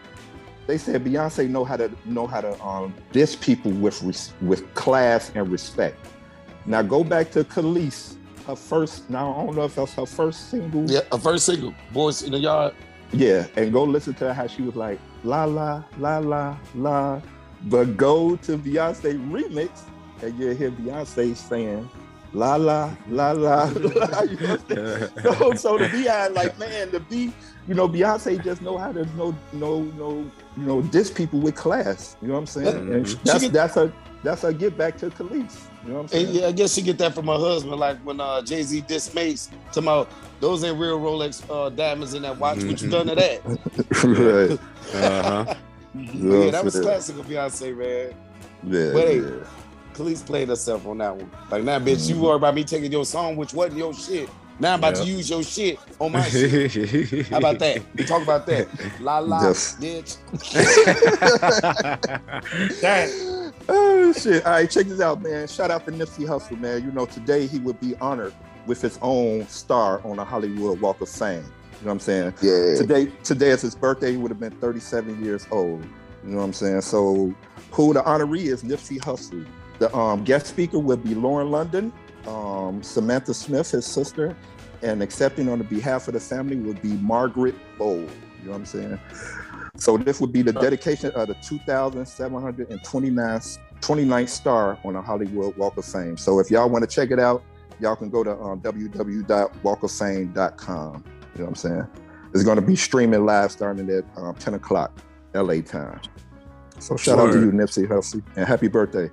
They 0.67 0.79
said 0.79 1.05
Beyonce 1.05 1.49
know 1.49 1.65
how 1.65 1.77
to 1.77 1.91
know 2.05 2.27
how 2.27 2.41
to 2.41 2.61
um 2.65 2.93
diss 3.13 3.37
people 3.37 3.71
with 3.71 4.03
res- 4.03 4.33
with 4.43 4.73
class 4.75 5.31
and 5.35 5.49
respect. 5.51 5.97
Now 6.67 6.83
go 6.83 7.05
back 7.05 7.31
to 7.33 7.45
Kelis, 7.45 8.17
her 8.47 8.57
first. 8.57 9.09
Now 9.09 9.33
I 9.33 9.45
don't 9.47 9.57
know 9.57 9.65
if 9.65 9.77
that's 9.77 9.95
her 9.95 10.07
first 10.07 10.51
single. 10.51 10.91
Yeah, 10.91 11.01
a 11.13 11.19
first 11.19 11.47
single, 11.47 11.73
Boys 11.93 12.23
in 12.23 12.33
the 12.33 12.39
Yard. 12.39 12.75
Yeah, 13.13 13.47
and 13.57 13.73
go 13.73 13.85
listen 13.85 14.15
to 14.15 14.35
how 14.35 14.49
she 14.49 14.63
was 14.63 14.75
like 14.75 14.99
la 15.23 15.45
la 15.45 15.85
la 15.99 16.19
la 16.19 16.57
la. 16.75 17.21
But 17.65 17.97
go 17.97 18.37
to 18.37 18.59
Beyonce 18.59 19.15
remix 19.31 19.71
and 20.23 20.37
you 20.39 20.51
hear 20.51 20.71
Beyonce 20.73 21.37
saying 21.37 21.89
la 22.33 22.57
la 22.57 22.91
la 23.09 23.33
la 23.33 23.65
la. 23.75 24.23
You 24.23 24.37
know 24.39 24.57
what 24.57 25.39
so, 25.39 25.55
so 25.55 25.79
the 25.79 25.89
BeyHive, 25.89 26.35
like 26.35 26.59
man, 26.59 26.91
the 26.91 27.01
B, 27.01 27.33
you 27.69 27.75
know, 27.75 27.89
Beyonce 27.89 28.43
just 28.43 28.63
know 28.63 28.79
how 28.79 28.93
to 28.93 29.05
know, 29.17 29.35
know, 29.53 29.83
know, 29.83 30.31
you 30.57 30.63
know, 30.63 30.83
diss 30.83 31.11
people 31.11 31.41
with 31.41 31.55
class. 31.57 32.17
You 32.23 32.29
know 32.29 32.35
what 32.35 32.41
I'm 32.41 32.47
saying? 32.47 32.77
And 32.77 33.07
Mhm. 33.07 33.23
that's 33.25 33.41
get- 33.45 33.53
that's 33.53 33.77
a 33.77 33.93
that's 34.23 34.45
a 34.45 34.53
get 34.53 34.77
back 34.77 34.97
to 34.99 35.11
Kelis. 35.11 35.57
You 35.85 35.93
know 35.93 35.95
what 35.99 36.01
I'm 36.03 36.09
saying? 36.09 36.35
yeah, 36.35 36.47
I 36.49 36.53
guess 36.53 36.75
she 36.75 36.83
get 36.83 36.99
that 36.99 37.15
from 37.15 37.27
her 37.29 37.39
husband, 37.39 37.79
like 37.79 37.99
when 37.99 38.21
uh, 38.21 38.43
Jay 38.43 38.63
Z 38.63 38.83
dissed 38.89 39.15
Mace, 39.15 39.51
talking 39.69 39.85
about 39.85 40.09
those 40.41 40.65
ain't 40.65 40.79
real 40.79 40.99
Rolex 40.99 41.43
uh, 41.49 41.69
diamonds 41.71 42.13
in 42.15 42.23
that 42.23 42.37
watch. 42.39 42.57
What 42.65 42.81
you 42.83 42.91
done 42.91 43.07
to 43.07 43.15
that? 43.15 43.41
right. 44.05 44.59
Uh-huh. 44.95 45.55
Yeah, 46.15 46.51
that 46.51 46.63
was 46.63 46.75
Yeah. 46.75 46.83
classic 46.83 47.19
of 47.19 47.27
Beyonce, 47.27 47.75
man. 47.75 48.15
Yeah, 48.65 48.93
But 48.93 49.09
hey, 49.09 49.21
yeah. 49.21 49.31
Kelis 49.97 50.25
played 50.25 50.49
herself 50.49 50.87
on 50.87 50.99
that 50.99 51.17
one. 51.17 51.31
Like, 51.51 51.65
now, 51.65 51.79
bitch, 51.79 52.09
you 52.09 52.21
worry 52.21 52.37
about 52.37 52.55
me 52.55 52.65
taking 52.65 52.93
your 52.93 53.05
song, 53.05 53.37
which 53.37 53.55
wasn't 53.55 53.79
your 53.79 53.95
shit. 53.95 54.29
Now 54.59 54.73
I'm 54.73 54.79
about 54.79 54.97
to 54.97 55.05
use 55.05 55.29
your 55.29 55.43
shit 55.43 55.79
on 55.99 56.13
my 56.13 56.23
shit. 56.29 57.27
How 57.29 57.39
about 57.39 57.59
that? 57.59 57.83
We 57.95 58.05
talk 58.05 58.23
about 58.23 58.47
that. 58.47 58.69
La 59.01 59.19
la, 59.19 59.41
Just- 59.43 59.81
bitch. 59.81 60.17
Dang. 62.81 63.53
Oh 63.69 64.13
shit! 64.13 64.47
All 64.47 64.53
right, 64.53 64.71
check 64.71 64.87
this 64.87 65.01
out, 65.01 65.21
man. 65.23 65.47
Shout 65.49 65.71
out 65.71 65.85
to 65.87 65.93
Nipsey 65.93 66.27
Hussle, 66.27 66.59
man. 66.59 66.85
You 66.85 66.93
know, 66.93 67.05
today 67.05 67.47
he 67.47 67.59
would 67.59 67.79
be 67.81 67.97
honored 67.97 68.33
with 68.67 68.81
his 68.81 68.99
own 69.03 69.47
star 69.49 70.01
on 70.07 70.17
the 70.17 70.25
Hollywood 70.25 70.81
Walk 70.81 71.01
of 71.01 71.09
Fame. 71.09 71.39
You 71.39 71.43
know 71.43 71.53
what 71.87 71.93
I'm 71.93 72.01
saying? 72.01 72.35
Yeah. 72.41 72.77
Today, 72.77 73.07
today 73.25 73.51
is 73.51 73.63
his 73.63 73.75
birthday. 73.75 74.13
He 74.13 74.17
would 74.17 74.31
have 74.31 74.41
been 74.41 74.53
37 74.53 75.23
years 75.23 75.47
old. 75.51 75.83
You 76.25 76.31
know 76.31 76.39
what 76.39 76.45
I'm 76.45 76.53
saying? 76.53 76.81
So, 76.83 77.35
who 77.73 77.93
the 77.93 78.03
honoree 78.03 78.47
is? 78.47 78.63
Nipsey 78.63 78.99
Hussle. 79.01 79.47
The 79.79 79.95
um, 79.95 80.25
guest 80.25 80.47
speaker 80.47 80.79
will 80.79 80.97
be 80.97 81.15
Lauren 81.15 81.51
London, 81.51 81.93
um, 82.27 82.83
Samantha 82.83 83.35
Smith, 83.35 83.71
his 83.71 83.85
sister, 83.87 84.35
and 84.83 85.03
accepting 85.03 85.49
on 85.49 85.59
the 85.59 85.65
behalf 85.65 86.09
of 86.09 86.15
the 86.15 86.21
family 86.21 86.57
would 86.57 86.81
be 86.83 86.95
Margaret 86.95 87.55
Bowl. 87.79 87.97
You 87.97 88.09
know 88.45 88.53
what 88.53 88.57
I'm 88.57 88.67
saying? 88.67 88.99
So 89.77 89.99
this 89.99 90.21
would 90.21 90.33
be 90.33 90.43
the 90.43 90.53
dedication 90.53 91.13
of 91.13 91.29
the 91.29 91.35
2,729th 91.35 93.59
29th 93.81 94.29
star 94.29 94.79
on 94.85 94.93
the 94.95 95.03
Hollywood 95.03 95.57
Walk 95.57 95.77
of 95.77 95.85
Fame. 95.85 96.17
So 96.17 96.41
if 96.41 96.51
y'all 96.51 96.69
want 96.69 96.89
to 96.89 96.95
check 96.95 97.11
it 97.11 97.19
out, 97.19 97.43
y'all 97.79 97.97
can 97.97 98.09
go 98.11 98.25
to 98.25 98.33
um, 98.41 98.61
www.walkoffame.com. 98.61 100.95
You 100.95 101.03
know 101.39 101.45
what 101.45 101.49
I'm 101.49 101.55
saying? 101.55 101.87
It's 102.35 102.43
going 102.43 102.57
to 102.57 102.63
be 102.63 102.75
streaming 102.77 103.27
live 103.27 103.53
starting 103.53 103.91
at 103.91 104.05
um, 104.17 104.35
10 104.35 104.55
o'clock 104.55 104.99
LA 105.35 105.61
time. 105.61 106.01
So 106.79 106.97
shout 106.97 107.19
out 107.19 107.33
to 107.33 107.41
you, 107.41 107.53
Nipsey 107.53 107.87
Hussle, 107.87 108.23
and 108.37 108.47
happy 108.47 108.69
birthday. 108.69 109.11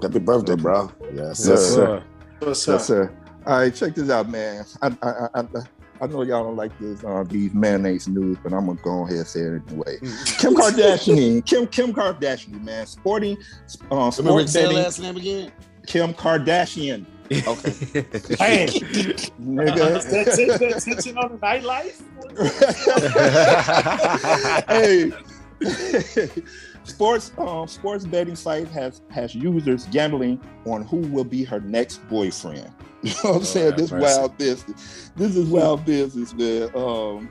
Happy 0.00 0.18
birthday, 0.18 0.54
bro. 0.56 0.90
Yes, 1.14 1.16
Yes, 1.16 1.38
sir. 1.44 1.56
sir. 1.56 2.02
What's 2.40 2.66
Yes, 2.66 2.86
sir. 2.86 3.12
All 3.46 3.58
right, 3.58 3.74
check 3.74 3.94
this 3.94 4.08
out, 4.10 4.28
man. 4.28 4.64
I 4.80 4.86
I, 5.02 5.08
I, 5.10 5.28
I, 5.40 5.44
I 6.00 6.06
know 6.06 6.22
y'all 6.22 6.44
don't 6.44 6.56
like 6.56 6.76
this 6.78 7.04
uh, 7.04 7.24
these 7.28 7.52
mayonnaise 7.54 8.08
news, 8.08 8.36
but 8.42 8.52
I'm 8.52 8.66
gonna 8.66 8.78
go 8.82 9.04
ahead 9.04 9.18
and 9.18 9.26
say 9.26 9.40
it 9.40 9.62
anyway. 9.68 9.98
Kim 10.38 10.54
Kardashian, 10.54 11.44
Kim 11.46 11.66
Kim 11.66 11.92
Kardashian, 11.92 12.62
man, 12.64 12.86
sporting 12.86 13.36
uh, 13.90 14.06
Let 14.06 14.18
me 14.18 14.22
sports 14.24 14.52
say 14.52 14.62
her 14.62 14.68
betting. 14.68 14.82
last 14.82 15.00
name 15.00 15.16
again. 15.16 15.52
Kim 15.86 16.14
Kardashian, 16.14 17.04
Okay. 17.30 17.42
Hey, 18.38 18.66
nigga. 19.40 19.96
is 19.96 20.04
that 20.06 20.34
t- 20.36 20.46
that 20.46 20.76
attention 20.76 21.18
on 21.18 21.32
the 21.32 21.38
nightlife? 21.38 22.02
hey, 24.68 25.12
sports 26.84 27.32
um, 27.38 27.68
sports 27.68 28.04
betting 28.04 28.36
site 28.36 28.68
has 28.68 29.02
has 29.10 29.34
users 29.34 29.86
gambling 29.86 30.40
on 30.66 30.82
who 30.84 30.98
will 30.98 31.24
be 31.24 31.44
her 31.44 31.60
next 31.60 32.06
boyfriend. 32.08 32.70
You 33.02 33.10
know 33.24 33.30
what 33.30 33.36
I'm 33.38 33.44
saying? 33.44 33.76
This 33.76 33.90
mercy. 33.90 34.16
wild 34.16 34.38
business. 34.38 35.10
This 35.16 35.34
is 35.34 35.48
wild 35.48 35.84
business, 35.84 36.32
man. 36.34 36.70
Um, 36.76 37.28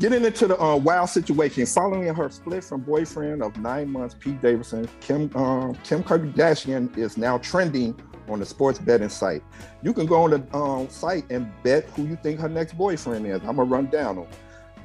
getting 0.00 0.24
into 0.24 0.48
the 0.48 0.60
uh, 0.60 0.74
wild 0.74 1.10
situation 1.10 1.64
following 1.64 2.12
her 2.12 2.28
split 2.28 2.64
from 2.64 2.80
boyfriend 2.80 3.40
of 3.40 3.56
nine 3.58 3.88
months, 3.88 4.16
Pete 4.18 4.42
Davidson. 4.42 4.88
Kim 5.00 5.30
um, 5.36 5.76
Kim 5.84 6.02
Kardashian 6.02 6.98
is 6.98 7.16
now 7.16 7.38
trending 7.38 7.96
on 8.28 8.40
the 8.40 8.46
sports 8.46 8.78
betting 8.78 9.08
site. 9.08 9.42
You 9.82 9.92
can 9.92 10.06
go 10.06 10.22
on 10.22 10.30
the 10.30 10.56
um, 10.56 10.88
site 10.90 11.30
and 11.30 11.50
bet 11.62 11.84
who 11.90 12.04
you 12.06 12.16
think 12.16 12.40
her 12.40 12.48
next 12.48 12.76
boyfriend 12.76 13.26
is. 13.26 13.40
I'm 13.42 13.56
gonna 13.56 13.64
run 13.64 13.86
down 13.86 14.16
them. 14.16 14.26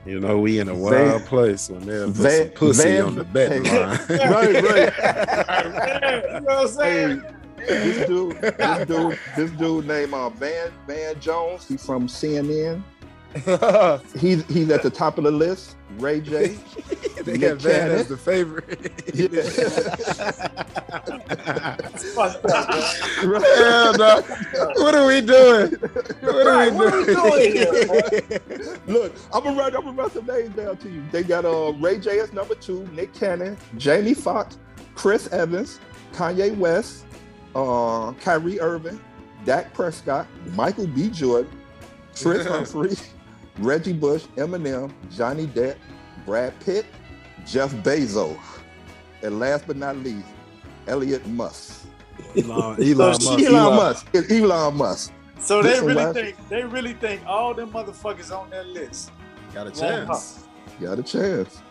You 0.05 0.19
know, 0.19 0.39
we 0.39 0.59
in 0.59 0.67
a 0.67 0.73
Van- 0.73 0.81
wild 0.81 1.25
place 1.25 1.69
when 1.69 1.85
they'll 1.85 2.07
put 2.07 2.15
Van- 2.15 2.45
some 2.47 2.53
pussy 2.55 2.83
Van- 2.83 3.05
on 3.05 3.15
the 3.15 3.23
betting 3.23 3.63
line. 3.63 3.99
right, 4.09 4.63
right. 4.63 6.23
you 6.33 6.39
know 6.41 6.41
what 6.41 6.61
I'm 6.61 6.67
saying? 6.67 7.23
this 7.67 8.07
dude, 8.07 8.41
this 8.41 8.87
dude, 8.87 9.19
this 9.35 9.51
dude 9.51 9.87
named 9.87 10.13
uh, 10.13 10.29
Van 10.29 10.71
Van 10.87 11.19
Jones. 11.19 11.67
He's 11.67 11.85
from 11.85 12.07
CNN. 12.07 12.81
He's 14.19 14.45
he's 14.47 14.69
at 14.69 14.83
the 14.83 14.89
top 14.89 15.17
of 15.17 15.23
the 15.23 15.31
list. 15.31 15.75
Ray 15.97 16.21
J. 16.21 16.57
they 17.23 17.37
Nick 17.37 17.41
got 17.41 17.57
Van 17.57 17.79
Cannon. 17.81 17.97
as 17.97 18.07
the 18.07 18.17
favorite. 18.17 18.91
Yeah. 19.13 19.41
Right. 23.23 23.43
Hell 23.57 23.93
no. 23.97 24.21
What 24.77 24.95
are 24.95 25.05
we 25.05 25.21
doing? 25.21 25.71
What 26.21 26.47
are 26.47 26.65
we 26.65 26.71
what 26.75 26.93
are 26.93 26.99
we 26.99 27.53
doing? 27.53 27.53
doing 27.53 28.79
Look, 28.87 29.13
I'm 29.33 29.43
gonna 29.43 29.57
write 29.59 29.75
I'm 29.75 29.83
gonna 29.83 29.91
run 29.97 30.11
some 30.11 30.25
names 30.25 30.55
down 30.55 30.77
to 30.77 30.89
you. 30.89 31.03
They 31.11 31.23
got 31.23 31.45
uh, 31.45 31.73
Ray 31.73 31.99
J 31.99 32.19
as 32.19 32.33
number 32.33 32.55
two, 32.55 32.87
Nick 32.87 33.13
Cannon, 33.13 33.57
Jamie 33.77 34.13
Foxx, 34.13 34.57
Chris 34.95 35.27
Evans, 35.31 35.79
Kanye 36.13 36.55
West, 36.57 37.05
uh, 37.55 38.11
Kyrie 38.13 38.59
Irving, 38.59 38.99
Dak 39.45 39.73
Prescott, 39.73 40.27
Michael 40.53 40.87
B. 40.87 41.09
Jordan, 41.09 41.51
Chris 42.21 42.45
Humphrey, 42.47 42.95
Reggie 43.61 43.93
Bush, 43.93 44.23
Eminem, 44.37 44.91
Johnny 45.15 45.47
Depp, 45.47 45.75
Brad 46.25 46.57
Pitt, 46.61 46.85
Jeff 47.45 47.71
Bezos, 47.75 48.37
and 49.23 49.39
last 49.39 49.65
but 49.67 49.77
not 49.77 49.97
least, 49.97 50.25
Elliot 50.87 51.25
Musk. 51.27 51.85
Elon, 52.35 52.75
Elon 52.81 53.19
So 53.19 53.31
Musk. 53.31 53.39
she- 53.39 53.45
Elon 53.47 53.75
Musk. 53.75 54.07
Elon 54.31 54.75
Musk. 54.77 55.11
So 55.39 55.61
they 55.63 55.79
really 55.79 55.93
last- 55.95 56.13
think 56.15 56.49
they 56.49 56.63
really 56.63 56.93
think 56.93 57.21
all 57.25 57.53
them 57.53 57.71
motherfuckers 57.71 58.31
on 58.37 58.49
that 58.51 58.67
list. 58.67 59.11
got 59.53 59.67
a 59.67 59.69
Wow. 59.71 59.75
chance. 60.05 60.43
Got 60.79 60.99
a 60.99 61.03
chance. 61.03 61.61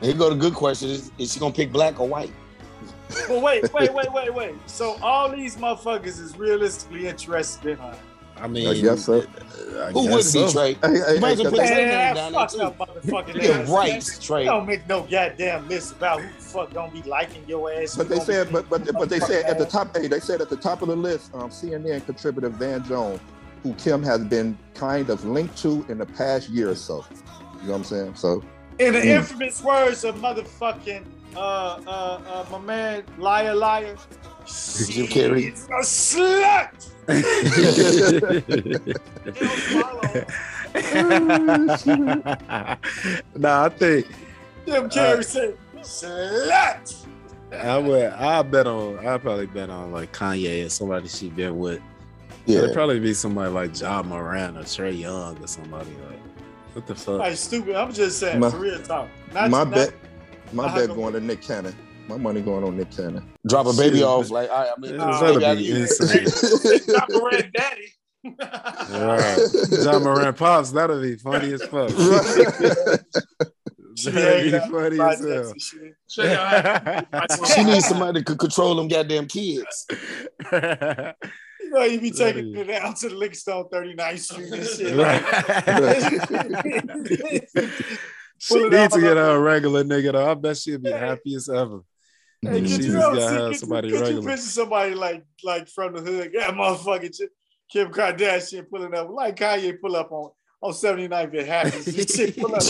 Here 0.00 0.14
go 0.14 0.30
the 0.30 0.36
good 0.36 0.54
question: 0.54 0.88
Is, 0.90 1.10
is 1.18 1.32
she 1.32 1.40
gonna 1.40 1.52
pick 1.52 1.70
black 1.72 2.00
or 2.00 2.08
white? 2.08 2.32
But 3.28 3.42
wait, 3.42 3.72
wait, 3.74 3.92
wait, 3.92 4.12
wait, 4.12 4.34
wait. 4.34 4.54
So 4.66 4.96
all 5.02 5.30
these 5.30 5.56
motherfuckers 5.56 6.18
is 6.20 6.36
realistically 6.38 7.06
interested 7.08 7.72
in 7.72 7.78
her. 7.78 7.96
I 8.40 8.46
mean, 8.48 8.66
I 8.68 8.74
guess 8.80 9.04
so. 9.04 9.20
I 9.20 9.92
Who 9.92 10.02
wouldn't 10.04 10.24
so. 10.24 10.46
be 10.46 10.52
Trey? 10.52 10.74
Hey, 10.74 10.98
hey, 10.98 11.14
You 11.16 11.20
might 11.20 11.32
as 11.32 11.42
well 11.42 11.50
put 11.52 11.60
his 11.60 11.70
name 11.70 11.88
down 12.14 12.14
there 12.14 12.32
fuck 12.32 12.50
too. 12.50 12.60
up, 12.62 12.78
motherfucking 12.78 13.42
Yeah, 13.42 13.50
ass. 13.60 13.68
right, 13.68 14.18
Trey. 14.20 14.44
don't 14.44 14.66
make 14.66 14.86
no 14.88 15.02
goddamn 15.02 15.68
list 15.68 15.92
about 15.92 16.20
who 16.22 16.28
the 16.28 16.42
fuck 16.44 16.72
gonna 16.72 16.92
be 16.92 17.02
liking 17.02 17.44
your 17.46 17.72
ass. 17.72 17.96
But 17.96 18.08
they 18.08 18.20
said, 18.20 18.50
but 18.52 18.68
but 18.70 18.90
but 18.94 19.08
they 19.08 19.20
said 19.20 19.44
at 19.44 19.58
the 19.58 19.66
top. 19.66 19.96
Hey, 19.96 20.06
they 20.08 20.20
said 20.20 20.40
at 20.40 20.48
the 20.48 20.56
top 20.56 20.82
of 20.82 20.88
the 20.88 20.96
list, 20.96 21.34
um, 21.34 21.50
CNN 21.50 22.04
contributor 22.06 22.48
Van 22.48 22.82
Jones, 22.84 23.20
who 23.62 23.74
Kim 23.74 24.02
has 24.02 24.24
been 24.24 24.58
kind 24.74 25.10
of 25.10 25.24
linked 25.24 25.56
to 25.58 25.84
in 25.88 25.98
the 25.98 26.06
past 26.06 26.48
year 26.48 26.70
or 26.70 26.74
so. 26.74 27.04
You 27.60 27.66
know 27.66 27.72
what 27.72 27.76
I'm 27.78 27.84
saying? 27.84 28.14
So 28.14 28.42
In 28.78 28.94
the 28.94 29.00
Mm. 29.00 29.16
infamous 29.18 29.62
words 29.62 30.04
of 30.04 30.14
motherfucking 30.16 31.04
uh 31.36 31.38
uh 31.86 32.20
uh 32.26 32.46
my 32.50 32.58
man 32.58 33.04
liar 33.18 33.54
liar. 33.54 33.96
Jim 34.46 35.06
Carrey. 35.06 35.50
She's 35.50 35.64
a 35.66 35.82
slut. 35.82 36.88
nah, 43.36 43.64
I 43.64 43.68
think 43.70 44.06
Jim 44.66 44.88
Carrey 44.88 45.18
uh, 45.18 45.22
said 45.22 45.56
slut. 45.76 47.06
I 47.52 47.78
would. 47.78 48.12
I 48.12 48.42
bet 48.42 48.66
on. 48.66 49.06
I 49.06 49.18
probably 49.18 49.46
bet 49.46 49.70
on 49.70 49.92
like 49.92 50.12
Kanye 50.12 50.66
or 50.66 50.68
somebody 50.68 51.08
she 51.08 51.30
been 51.30 51.58
with. 51.58 51.80
Yeah. 52.46 52.60
It'd 52.60 52.74
probably 52.74 53.00
be 53.00 53.14
somebody 53.14 53.50
like 53.50 53.78
Ja 53.78 54.02
Morant 54.02 54.56
or 54.56 54.62
Trae 54.62 54.98
Young 54.98 55.42
or 55.42 55.46
somebody 55.46 55.90
like. 56.08 56.18
What 56.74 56.86
the 56.86 56.94
fuck? 56.94 57.18
Like 57.18 57.36
stupid. 57.36 57.74
I'm 57.74 57.92
just 57.92 58.20
saying 58.20 58.38
My- 58.38 58.50
for 58.50 58.58
real 58.58 58.80
talk. 58.82 59.08
Not, 59.32 59.50
my 59.50 59.64
not- 59.64 59.74
bet, 59.74 59.92
my 60.52 60.74
bet 60.74 60.88
going 60.88 61.12
to 61.14 61.20
Nick 61.20 61.42
Cannon. 61.42 61.74
My 62.10 62.16
money 62.16 62.40
going 62.40 62.64
on 62.64 62.76
Nick 62.76 62.90
Cannon. 62.90 63.22
Drop 63.48 63.66
a 63.66 63.72
baby 63.72 63.98
Shit. 63.98 64.04
off 64.06 64.30
like 64.30 64.50
I, 64.50 64.70
I 64.70 64.74
mean, 64.78 64.94
It's 64.94 64.98
Nah, 64.98 65.20
gonna 65.20 65.54
be 65.54 65.62
need 65.62 65.70
it. 65.70 65.80
insane. 65.82 66.82
Not 66.88 67.08
Morant 67.10 67.52
daddy. 67.54 67.92
Right. 68.90 69.38
Ja 69.70 69.98
Morant 70.00 70.36
pops. 70.36 70.72
That'll 70.72 71.00
be 71.00 71.16
funny 71.16 71.52
as 71.52 71.62
fuck. 71.64 71.90
She 73.96 74.10
That'd 74.12 74.52
be 74.52 74.58
funny 74.70 74.98
as 75.00 75.20
hell. 75.20 75.50
and 75.50 75.60
shit. 75.60 75.94
Show 76.08 76.22
y'all 76.22 76.36
how- 77.12 77.44
she 77.54 77.64
needs 77.64 77.86
somebody 77.86 78.20
that 78.20 78.26
could 78.26 78.38
control 78.38 78.74
them 78.76 78.88
goddamn 78.88 79.26
kids. 79.26 79.86
You 81.62 81.76
know, 81.78 81.84
you 81.84 82.00
be 82.00 82.10
taking 82.10 82.56
it 82.56 82.64
down 82.64 82.94
to 82.94 83.08
the 83.10 83.14
liquor 83.14 83.34
store 83.34 83.64
on 83.64 83.70
39th 83.70 84.18
Street 84.18 84.52
and 84.52 84.66
shit. 84.66 84.96
Right. 84.96 85.22
she 88.38 88.68
needs 88.68 88.94
to 88.94 89.00
get 89.00 89.16
her 89.16 89.36
a 89.36 89.40
regular 89.40 89.84
nigga 89.84 90.12
though. 90.12 90.30
I 90.30 90.34
bet 90.34 90.56
she'd 90.56 90.82
be 90.82 90.90
happy 90.90 91.34
as 91.36 91.48
ever. 91.48 91.80
Hey, 92.42 92.60
could 92.60 92.70
you, 92.70 92.76
just 92.78 92.88
ever 92.90 93.14
see- 93.16 93.20
have 93.22 93.50
could 93.50 93.56
somebody 93.60 93.88
you, 93.88 93.98
could 93.98 94.14
you 94.14 94.22
picture 94.22 94.36
somebody 94.38 94.94
like 94.94 95.24
like 95.44 95.68
from 95.68 95.94
the 95.94 96.00
hood? 96.00 96.30
Yeah, 96.32 96.50
motherfucking 96.52 97.16
Kim- 97.18 97.28
Kim 97.70 97.92
Kardashian 97.92 98.68
pulling 98.68 98.94
up 98.94 99.10
like 99.10 99.36
Kanye 99.36 99.78
pull 99.80 99.94
up 99.96 100.10
on 100.10 100.30
on 100.62 100.72
79th 100.72 101.38
and 101.38 101.46
happens. 101.46 102.14
Shit 102.14 102.38
pull 102.38 102.54
up. 102.54 102.62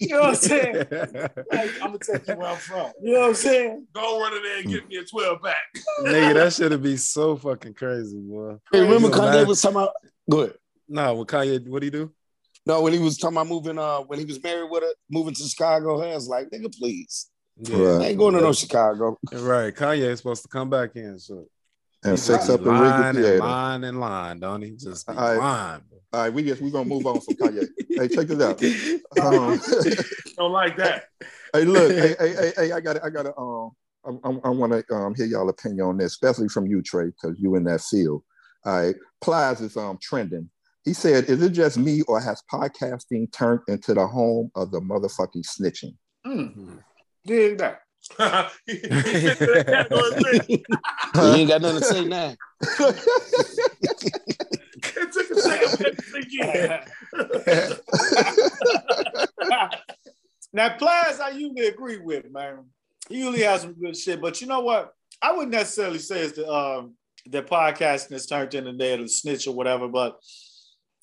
You 0.00 0.08
know 0.14 0.20
what 0.20 0.28
I'm 0.28 0.34
saying? 0.36 0.74
Like, 1.52 1.70
I'm 1.82 1.88
gonna 1.88 1.98
take 1.98 2.28
you 2.28 2.36
where 2.36 2.46
I'm 2.48 2.56
from. 2.56 2.92
You 3.02 3.14
know 3.14 3.20
what 3.20 3.28
I'm 3.30 3.34
saying? 3.34 3.86
Go 3.94 4.20
run 4.20 4.36
in 4.36 4.42
there 4.42 4.58
and 4.60 4.68
get 4.68 4.88
me 4.88 4.96
a 4.96 5.04
12 5.04 5.42
pack. 5.42 5.56
Nigga, 6.02 6.34
that 6.34 6.52
should 6.52 6.70
have 6.72 6.82
be 6.82 6.96
so 6.96 7.36
fucking 7.36 7.74
crazy, 7.74 8.16
boy. 8.20 8.56
Hey, 8.72 8.80
remember 8.82 9.08
Crazy, 9.08 9.22
Kanye 9.22 9.32
man. 9.32 9.46
was 9.48 9.60
talking 9.60 9.76
about 9.76 9.92
go 10.30 10.40
ahead. 10.40 10.54
Nah, 10.88 11.12
when 11.14 11.26
Kanye, 11.26 11.66
what 11.68 11.80
do 11.80 11.86
he 11.86 11.90
do? 11.90 12.12
No, 12.64 12.80
when 12.82 12.92
he 12.92 12.98
was 12.98 13.16
talking 13.18 13.36
about 13.36 13.48
moving, 13.48 13.78
uh, 13.78 13.98
when 14.00 14.18
he 14.18 14.24
was 14.24 14.42
married 14.42 14.70
with 14.70 14.82
her, 14.82 14.92
moving 15.10 15.34
to 15.34 15.42
Chicago, 15.42 16.00
I 16.02 16.14
was 16.14 16.28
like, 16.28 16.48
nigga, 16.50 16.72
please. 16.78 17.30
Right. 17.60 18.04
I 18.04 18.08
ain't 18.08 18.18
going 18.18 18.34
to 18.34 18.40
no 18.40 18.52
Chicago. 18.52 19.18
Right. 19.32 19.74
Kanye 19.74 20.10
is 20.10 20.18
supposed 20.18 20.42
to 20.42 20.48
come 20.48 20.70
back 20.70 20.94
in. 20.96 21.18
So 21.18 21.46
and 22.04 22.18
He 22.18 22.24
fix 22.24 22.48
up 22.48 22.62
the 22.62 22.70
line 22.70 23.16
and 23.16 23.18
Theater. 23.18 23.38
line 23.38 23.84
and 23.84 24.00
line, 24.00 24.40
don't 24.40 24.62
he? 24.62 24.70
Just 24.70 25.06
be 25.06 25.14
All 25.14 25.22
right. 25.22 25.38
line. 25.38 25.80
All 26.12 26.22
right, 26.22 26.32
we 26.32 26.42
just 26.42 26.62
we're 26.62 26.70
gonna 26.70 26.88
move 26.88 27.06
on 27.06 27.20
from 27.20 27.34
Kanye. 27.34 27.68
hey, 27.90 28.08
check 28.08 28.26
this 28.28 28.40
out. 28.40 28.62
Um, 29.20 29.60
Don't 30.36 30.52
like 30.52 30.76
that. 30.76 31.04
hey, 31.52 31.64
look, 31.64 31.92
hey, 31.92 32.14
hey, 32.18 32.34
hey, 32.34 32.52
hey, 32.56 32.72
I 32.72 32.80
got 32.80 32.94
to 32.94 33.04
I 33.04 33.10
got 33.10 33.24
to 33.24 33.36
um, 33.36 33.70
I, 34.04 34.10
I, 34.28 34.30
I 34.44 34.48
want 34.50 34.72
to 34.72 34.94
um 34.94 35.14
hear 35.14 35.26
y'all 35.26 35.48
opinion 35.48 35.80
on 35.86 35.98
this, 35.98 36.12
especially 36.12 36.48
from 36.48 36.66
you, 36.66 36.82
Trey, 36.82 37.06
because 37.06 37.38
you 37.40 37.56
in 37.56 37.64
that 37.64 37.80
field. 37.80 38.22
All 38.64 38.80
right, 38.82 38.94
Plies 39.20 39.60
is 39.60 39.76
um 39.76 39.98
trending. 40.00 40.48
He 40.84 40.94
said, 40.94 41.24
"Is 41.24 41.42
it 41.42 41.50
just 41.50 41.78
me, 41.78 42.02
or 42.02 42.20
has 42.20 42.42
podcasting 42.52 43.32
turned 43.32 43.60
into 43.66 43.92
the 43.92 44.06
home 44.06 44.50
of 44.54 44.70
the 44.70 44.80
motherfucking 44.80 45.44
snitching?" 45.44 45.96
Mm. 46.26 46.82
Dig 47.28 47.58
that. 47.58 47.82
he, 48.66 48.72
he 48.72 48.78
fit 48.80 49.36
that 49.66 49.66
category 49.66 50.10
three. 50.22 50.64
He 51.14 51.40
ain't 51.40 51.50
got 51.50 51.60
nothing 51.60 51.80
to 51.80 51.84
say 51.84 52.04
now. 52.06 52.34
It 54.80 55.12
took 55.12 55.30
a 55.30 55.40
second 55.40 55.76
to 55.76 55.94
think 55.94 56.32
in. 56.40 56.80
now, 60.52 60.76
Plies, 60.78 61.20
I 61.20 61.30
usually 61.30 61.66
agree 61.66 61.98
with, 61.98 62.30
man. 62.30 62.64
He 63.10 63.18
usually 63.18 63.42
has 63.42 63.60
some 63.62 63.74
good 63.74 63.96
shit, 63.96 64.20
but 64.22 64.40
you 64.40 64.46
know 64.46 64.60
what? 64.60 64.92
I 65.20 65.32
wouldn't 65.32 65.52
necessarily 65.52 65.98
say 65.98 66.20
it's 66.20 66.36
the 66.36 66.50
um 66.50 66.94
the 67.26 67.42
podcasting 67.42 68.12
has 68.12 68.26
turned 68.26 68.54
into 68.54 68.72
the 68.72 68.78
day 68.78 68.94
of 68.94 69.00
the 69.00 69.08
snitch 69.08 69.46
or 69.46 69.54
whatever, 69.54 69.86
but 69.88 70.18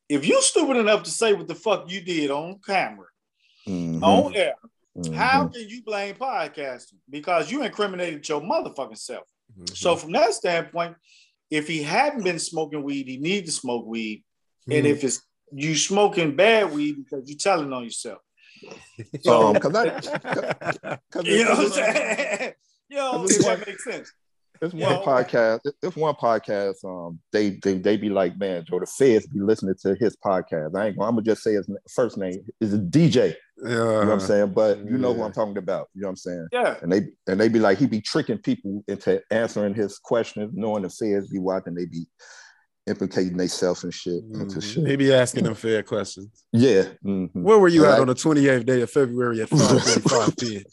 if 0.09 0.27
you 0.27 0.41
stupid 0.41 0.77
enough 0.77 1.03
to 1.03 1.11
say 1.11 1.33
what 1.33 1.47
the 1.47 1.55
fuck 1.55 1.91
you 1.91 2.01
did 2.01 2.31
on 2.31 2.59
camera, 2.65 3.05
Mhm, 3.67 4.01
on 4.03 4.35
air, 4.35 4.55
mhm. 4.97 5.13
how 5.13 5.47
can 5.47 5.67
you 5.67 5.83
blame 5.83 6.15
podcasting? 6.15 6.95
Because 7.09 7.51
you 7.51 7.63
incriminated 7.63 8.27
your 8.27 8.41
motherfucking 8.41 8.97
self. 8.97 9.23
Mm-hmm. 9.53 9.73
So 9.75 9.95
from 9.95 10.11
that 10.13 10.33
standpoint, 10.33 10.95
if 11.51 11.67
he 11.67 11.83
hadn't 11.83 12.23
been 12.23 12.39
smoking 12.39 12.83
weed, 12.83 13.07
he 13.07 13.17
need 13.17 13.45
to 13.45 13.51
smoke 13.51 13.85
weed. 13.85 14.23
And 14.69 14.85
if 14.87 15.03
it's 15.03 15.21
you 15.51 15.75
smoking 15.75 16.35
bad 16.35 16.73
weed 16.73 16.95
because 16.97 17.29
you're 17.29 17.37
telling 17.37 17.71
on 17.71 17.83
yourself. 17.83 18.19
So 19.21 19.47
Um, 19.49 19.55
'cause 19.57 19.75
I, 19.75 19.89
'cause 21.11 21.25
you 21.25 21.43
know 21.43 21.51
what 21.51 21.59
I'm 21.59 21.69
saying? 21.71 22.53
you 22.89 22.97
know, 22.97 23.11
Cause 23.11 23.31
if 23.37 23.45
that 23.45 23.57
one- 23.59 23.63
makes 23.67 23.83
sense. 23.83 24.11
It's 24.61 24.73
one 24.73 24.81
Yeah. 24.81 25.01
podcast. 25.05 25.59
It's 25.83 25.95
one 25.97 26.15
podcast. 26.15 26.75
Um, 26.85 27.19
they 27.33 27.59
they 27.61 27.77
they 27.77 27.97
be 27.97 28.09
like, 28.09 28.37
man, 28.39 28.63
Joe, 28.67 28.79
the 28.79 28.85
feds 28.85 29.27
be 29.27 29.41
listening 29.41 29.75
to 29.81 29.95
his 29.95 30.15
podcast. 30.25 30.73
I 30.75 30.87
ain't 30.87 30.97
gonna. 30.97 31.09
I'm 31.09 31.15
gonna 31.15 31.23
just 31.23 31.43
say 31.43 31.53
his 31.53 31.69
first 31.93 32.17
name 32.17 32.39
is 32.61 32.73
DJ. 32.73 33.35
Yeah. 33.63 33.69
You 33.69 33.75
know 33.77 33.99
what 33.99 34.09
I'm 34.09 34.19
saying? 34.19 34.51
But 34.53 34.79
you 34.79 34.97
know 34.97 35.13
who. 35.13 35.23
I'm 35.23 35.31
talking 35.31 35.57
about. 35.57 35.87
You 35.93 36.01
know 36.01 36.07
what 36.07 36.11
I'm 36.11 36.15
saying? 36.17 36.47
Yeah. 36.51 36.75
And 36.81 36.91
they 36.91 37.07
and 37.27 37.39
they 37.39 37.47
be 37.49 37.59
like, 37.59 37.77
he 37.77 37.85
be 37.87 38.01
tricking 38.01 38.37
people 38.39 38.83
into 38.87 39.21
answering 39.31 39.73
his 39.73 39.97
questions, 39.97 40.51
knowing 40.53 40.83
the 40.83 40.89
feds 40.89 41.29
be 41.29 41.39
watching. 41.39 41.73
They 41.75 41.85
be 41.85 42.05
implicating 42.87 43.35
themselves 43.35 43.83
and 43.83 43.91
shit 43.91 44.23
into 44.31 44.59
Mhm. 44.59 44.63
shit. 44.63 44.85
He 44.87 44.95
be 44.95 45.11
asking 45.11 45.45
them 45.45 45.55
fair 45.55 45.81
questions. 45.81 46.45
Yeah. 46.53 46.83
mhm. 47.03 47.29
Where 47.33 47.57
were 47.57 47.67
you 47.67 47.83
at 47.87 47.99
on 47.99 48.05
the 48.05 48.13
28th 48.13 48.63
day 48.65 48.81
of 48.81 48.91
February 48.91 49.41
at 49.41 49.49
5:35 49.49 50.37
p.m.? 50.39 50.63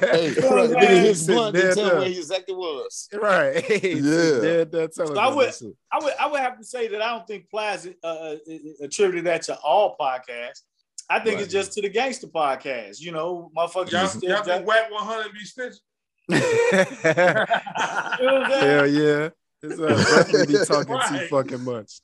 Hey, 0.00 0.34
Yeah. 0.34 0.66
get 0.80 0.90
in 0.92 1.02
his 1.04 1.20
Sitting 1.20 1.34
blunt 1.36 1.54
there, 1.54 1.74
tell 1.74 1.84
there. 1.84 1.94
where 1.96 2.08
he 2.08 2.16
exactly 2.18 2.54
was. 2.54 3.08
Right. 3.12 3.62
Yeah. 3.84 4.40
Dead, 4.40 4.70
dead 4.70 4.94
So 4.94 5.14
I 5.16 5.34
would- 5.34 5.52
I 5.92 5.98
would 6.02 6.12
I 6.20 6.26
would 6.28 6.40
have 6.40 6.58
to 6.58 6.64
say 6.64 6.88
that 6.88 7.02
I 7.02 7.10
don't 7.12 7.26
think 7.26 7.50
Plies 7.50 7.86
uh, 8.02 8.06
uh, 8.06 8.36
attributed 8.80 9.26
that 9.26 9.42
to 9.42 9.56
all 9.58 9.96
podcasts. 10.00 10.62
I 11.08 11.20
think 11.20 11.36
Right. 11.36 11.44
it's 11.44 11.52
just 11.52 11.72
to 11.74 11.82
the 11.82 11.88
gangster 11.88 12.26
podcast. 12.26 13.00
You 13.00 13.12
know, 13.12 13.50
motherfuckers. 13.56 13.92
Y'all, 13.92 14.06
still- 14.08 14.30
y'all 14.30 14.42
think 14.42 14.66
Wack 14.66 14.90
100 14.90 15.32
be 15.32 15.44
snitching? 15.44 15.80
You 18.20 18.26
know 18.26 18.34
what 18.40 18.44
I'm 18.44 18.50
saying? 18.50 18.66
Hell 18.68 18.86
yeah. 18.86 19.28
It's 19.62 19.80
uh, 19.80 20.46
be 20.46 20.64
talking 20.66 21.18
too 21.18 21.26
fucking 21.28 21.64
much. 21.64 22.00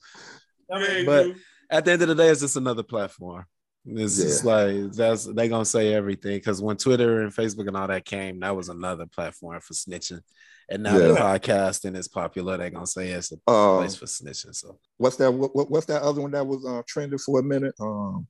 I 0.71 0.79
mean, 0.79 1.05
But- 1.05 1.27
you- 1.27 1.35
At 1.69 1.85
the 1.85 1.91
end 1.93 2.01
of 2.03 2.07
the 2.09 2.15
day, 2.15 2.29
it's 2.29 2.41
just 2.41 2.55
another 2.55 2.83
platform. 2.83 3.45
It's 3.85 4.15
just 4.15 4.45
like 4.45 4.93
that's 4.93 5.25
they 5.25 5.49
gonna 5.49 5.65
say 5.65 5.93
everything 5.93 6.37
because 6.37 6.61
when 6.61 6.77
Twitter 6.77 7.21
and 7.21 7.33
Facebook 7.35 7.67
and 7.67 7.75
all 7.75 7.87
that 7.87 8.05
came, 8.05 8.39
that 8.39 8.55
was 8.55 8.69
another 8.69 9.05
platform 9.07 9.59
for 9.59 9.73
snitching. 9.73 10.21
And 10.69 10.83
now 10.83 10.97
the 10.97 11.13
podcasting 11.15 11.97
is 11.97 12.07
popular. 12.07 12.55
They're 12.57 12.69
gonna 12.69 12.87
say 12.87 13.09
it's 13.09 13.33
a 13.33 13.51
Um, 13.51 13.79
place 13.79 13.95
for 13.95 14.05
snitching. 14.05 14.55
So 14.55 14.79
what's 14.97 15.17
that? 15.17 15.31
What, 15.31 15.53
what- 15.55 15.69
what's 15.69 15.87
that 15.87 16.01
other 16.01 16.21
one 16.21 16.31
that 16.31 16.47
was 16.47 16.65
uh, 16.65 16.81
trending 16.87 17.19
for 17.19 17.39
a 17.39 17.43
minute? 17.43 17.73
Um, 17.81 18.25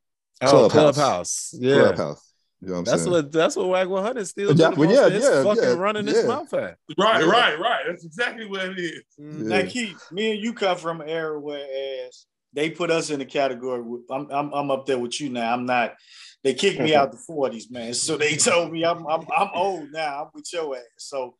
oh, 0.47 0.69
Clubhouse. 0.69 0.71
Clubhouse. 0.71 1.55
Yeah. 1.57 1.73
Clubhouse. 1.75 2.33
You 2.63 2.69
know 2.69 2.73
what 2.75 2.79
I'm 2.79 2.85
That's 2.85 3.01
saying? 3.01 3.11
what 3.11 3.31
that's 3.31 3.55
what 3.57 3.67
Wack 3.67 3.89
100 3.89 4.25
still 4.25 4.53
Yeah, 4.53 4.69
the 4.69 4.75
well, 4.77 4.87
most 4.87 4.97
yeah, 4.97 5.05
of 5.07 5.13
yeah, 5.13 5.43
fucking 5.43 5.63
yeah, 5.63 5.73
running 5.73 6.07
his 6.07 6.21
yeah. 6.21 6.27
mouth 6.27 6.53
at. 6.53 6.77
Right, 6.97 7.21
Yeah. 7.21 7.29
right, 7.29 7.59
right. 7.59 7.83
That's 7.87 8.05
exactly 8.05 8.45
what 8.45 8.61
it 8.61 8.79
is. 8.79 9.03
Mm-hmm. 9.19 9.49
Now, 9.49 9.65
Keith, 9.67 10.11
me 10.11 10.31
and 10.31 10.39
you 10.41 10.53
come 10.53 10.77
from 10.77 11.01
an 11.01 11.09
era 11.09 11.37
whereas 11.37 12.25
they 12.53 12.69
put 12.69 12.89
us 12.89 13.09
in 13.09 13.19
the 13.19 13.25
category. 13.25 13.81
With, 13.81 14.03
I'm, 14.09 14.29
I'm 14.31 14.53
I'm 14.53 14.71
up 14.71 14.85
there 14.85 14.97
with 14.97 15.19
you 15.19 15.29
now. 15.29 15.53
I'm 15.53 15.65
not. 15.65 15.95
They 16.43 16.53
kicked 16.53 16.79
me 16.79 16.93
out 16.95 17.11
the 17.11 17.17
40s, 17.17 17.71
man. 17.71 17.93
So 17.93 18.15
they 18.15 18.35
told 18.35 18.71
me 18.71 18.85
I'm 18.85 19.05
I'm, 19.07 19.25
I'm 19.35 19.49
old 19.53 19.91
now. 19.91 20.23
I'm 20.23 20.29
with 20.33 20.47
your 20.53 20.75
ass. 20.77 20.83
So, 20.97 21.35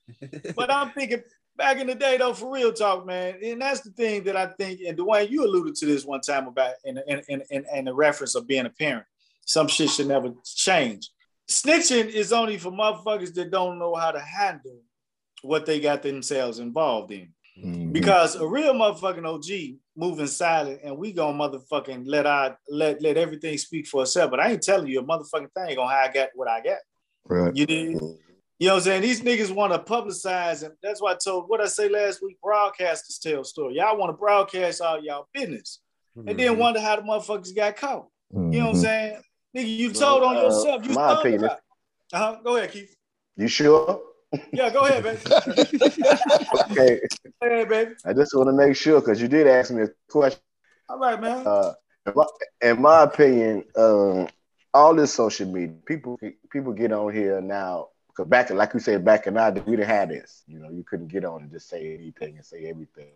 but 0.56 0.74
I'm 0.74 0.92
thinking 0.92 1.22
back 1.58 1.80
in 1.80 1.88
the 1.88 1.96
day 1.96 2.18
though, 2.18 2.34
for 2.34 2.52
real 2.52 2.74
talk, 2.74 3.06
man. 3.06 3.36
And 3.44 3.62
that's 3.62 3.82
the 3.82 3.92
thing 3.92 4.24
that 4.24 4.36
I 4.36 4.48
think. 4.48 4.82
And 4.86 4.98
Dwayne, 4.98 5.30
you 5.30 5.46
alluded 5.46 5.76
to 5.76 5.86
this 5.86 6.06
one 6.06 6.22
time 6.22 6.48
about 6.48 6.74
in 6.84 6.98
in 7.08 7.22
in, 7.28 7.44
in, 7.50 7.66
in 7.74 7.86
the 7.86 7.94
reference 7.94 8.36
of 8.36 8.48
being 8.48 8.66
a 8.66 8.70
parent. 8.70 9.06
Some 9.46 9.68
shit 9.68 9.90
should 9.90 10.08
never 10.08 10.34
change. 10.44 11.10
Snitching 11.50 12.08
is 12.08 12.32
only 12.32 12.58
for 12.58 12.72
motherfuckers 12.72 13.34
that 13.36 13.52
don't 13.52 13.78
know 13.78 13.94
how 13.96 14.12
to 14.12 14.20
handle 14.20 14.80
what 15.42 15.66
they 15.66 15.80
got 15.80 16.02
themselves 16.02 16.60
involved 16.60 17.12
in. 17.12 17.34
Mhm. 17.62 17.92
Because 17.92 18.36
a 18.36 18.48
real 18.48 18.74
motherfucking 18.74 19.26
OG 19.28 19.78
moving 19.96 20.26
silent 20.28 20.80
and 20.84 20.98
we 20.98 21.12
gonna 21.14 21.38
motherfucking 21.38 22.04
let 22.08 22.26
our 22.26 22.58
let 22.70 23.02
let 23.02 23.18
everything 23.18 23.58
speak 23.58 23.86
for 23.88 24.04
itself. 24.04 24.32
But 24.32 24.40
I 24.40 24.52
ain't 24.52 24.64
telling 24.64 24.88
you 24.88 25.00
a 25.00 25.04
motherfucking 25.04 25.52
thing 25.54 25.78
on 25.78 25.88
how 25.88 25.98
I 26.00 26.12
got 26.12 26.30
what 26.34 26.48
I 26.48 26.62
got. 26.62 26.80
right. 27.26 27.56
You 27.56 27.66
did. 27.66 28.02
You 28.64 28.70
know 28.70 28.76
what 28.76 28.80
I'm 28.80 28.84
saying? 28.86 29.02
These 29.02 29.22
niggas 29.24 29.54
want 29.54 29.74
to 29.74 29.80
publicize, 29.80 30.64
and 30.64 30.74
that's 30.82 31.02
why 31.02 31.12
I 31.12 31.16
told 31.22 31.50
what 31.50 31.60
I 31.60 31.66
say 31.66 31.90
last 31.90 32.24
week. 32.24 32.38
Broadcasters 32.42 33.20
tell 33.22 33.44
story. 33.44 33.76
Y'all 33.76 33.98
want 33.98 34.08
to 34.12 34.14
broadcast 34.14 34.80
all 34.80 35.04
y'all 35.04 35.28
business, 35.34 35.82
and 36.16 36.28
Mm-hmm. 36.30 36.38
then 36.38 36.58
wonder 36.58 36.80
how 36.80 36.96
the 36.96 37.02
motherfuckers 37.02 37.54
got 37.54 37.76
caught. 37.76 38.08
You 38.32 38.40
know 38.40 38.68
what 38.68 38.70
I'm 38.70 38.76
Mhm. 38.76 38.82
saying? 38.82 39.22
Nigga, 39.58 39.78
you 39.80 39.92
told 39.92 40.24
on 40.24 40.38
Uh, 40.38 40.42
yourself. 40.44 40.82
You 40.88 40.94
my 40.96 41.08
thought 41.10 41.20
opinion 41.20 41.44
about. 41.44 41.60
Uh-huh. 42.14 42.38
Go 42.42 42.56
ahead, 42.56 42.72
Keith. 42.72 42.96
You 43.36 43.50
sure? 43.50 44.02
Yeah, 44.54 44.70
go 44.70 44.86
ahead, 44.86 45.04
baby. 45.04 45.20
Okay. 46.72 47.00
Go 47.42 47.48
ahead, 47.50 47.68
baby. 47.68 47.92
I 48.06 48.14
just 48.14 48.34
want 48.34 48.48
to 48.48 48.54
make 48.54 48.78
sure 48.78 49.02
because 49.02 49.22
you 49.22 49.28
did 49.28 49.46
ask 49.46 49.72
me 49.74 49.84
a 49.84 49.88
question. 50.10 50.40
All 50.88 51.00
right, 51.00 51.20
man. 51.20 51.46
Uh, 51.46 51.74
in 52.08 52.14
my, 52.16 52.26
in 52.62 52.82
my 52.82 53.04
opinion, 53.04 53.66
um, 53.76 54.30
all 54.74 54.96
this 54.96 55.14
social 55.14 55.52
media, 55.52 55.76
people 55.86 56.18
people 56.50 56.72
get 56.72 56.94
on 56.94 57.14
here 57.14 57.42
now 57.42 57.90
because 58.16 58.30
back 58.30 58.50
like 58.52 58.74
you 58.74 58.80
said 58.80 59.04
back 59.06 59.28
in 59.28 59.38
our 59.38 59.52
day, 59.52 59.62
we 59.66 59.76
didn't 59.76 59.90
have 59.90 60.10
this. 60.10 60.44
You 60.48 60.60
know, 60.60 60.70
you 60.70 60.84
couldn't 60.84 61.08
get 61.08 61.26
on 61.26 61.44
and 61.44 61.52
just 61.52 61.70
say 61.70 61.96
anything 61.96 62.36
and 62.38 62.46
say 62.46 62.66
everything, 62.66 63.12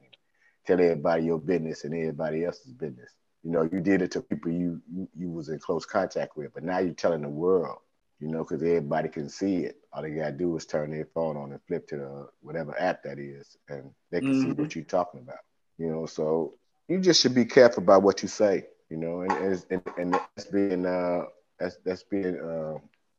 tell 0.66 0.80
everybody 0.80 1.24
your 1.26 1.40
business 1.40 1.84
and 1.86 1.94
everybody 1.94 2.46
else's 2.46 2.74
business. 2.74 3.12
You 3.44 3.52
know, 3.52 3.64
you 3.64 3.80
did 3.82 4.02
it 4.02 4.12
to 4.12 4.22
people 4.22 4.52
you 4.52 4.82
you, 4.92 5.08
you 5.16 5.30
was 5.30 5.50
in 5.50 5.60
close 5.60 5.86
contact 5.86 6.36
with, 6.38 6.54
but 6.54 6.64
now 6.64 6.80
you're 6.80 6.94
telling 6.94 7.22
the 7.22 7.30
world. 7.30 7.80
You 8.20 8.28
know, 8.30 8.44
because 8.44 8.64
everybody 8.64 9.10
can 9.10 9.30
see 9.30 9.58
it. 9.66 9.78
All 9.94 10.02
they 10.02 10.12
gotta 10.12 10.32
do 10.32 10.56
is 10.58 10.66
turn 10.66 10.92
their 10.92 11.06
phone 11.14 11.38
on 11.38 11.52
and 11.52 11.62
flip 11.68 11.88
to 11.90 11.98
the 11.98 12.28
whatever 12.42 12.76
app 12.80 13.04
that 13.04 13.20
is, 13.20 13.58
and 13.70 13.92
they 14.12 14.22
can 14.22 14.34
see 14.34 14.50
Mhm. 14.50 14.58
what 14.58 14.76
you're 14.76 14.84
talking 14.86 15.22
about. 15.22 15.40
You 15.78 15.90
know, 15.90 16.06
so 16.06 16.54
you 16.88 17.00
just 17.00 17.22
should 17.22 17.36
be 17.36 17.46
careful 17.46 17.84
about 17.84 18.04
what 18.04 18.22
you 18.24 18.28
say, 18.28 18.66
you 18.90 18.98
know, 18.98 19.22
and 19.22 19.32
and, 19.34 19.66
and, 19.70 19.82
and 19.98 20.14
that's 20.14 20.46
being 20.46 20.86
uh 20.86 21.26
that's 21.60 21.78
that's 21.86 22.04
being 22.04 22.40
uh 22.40 22.78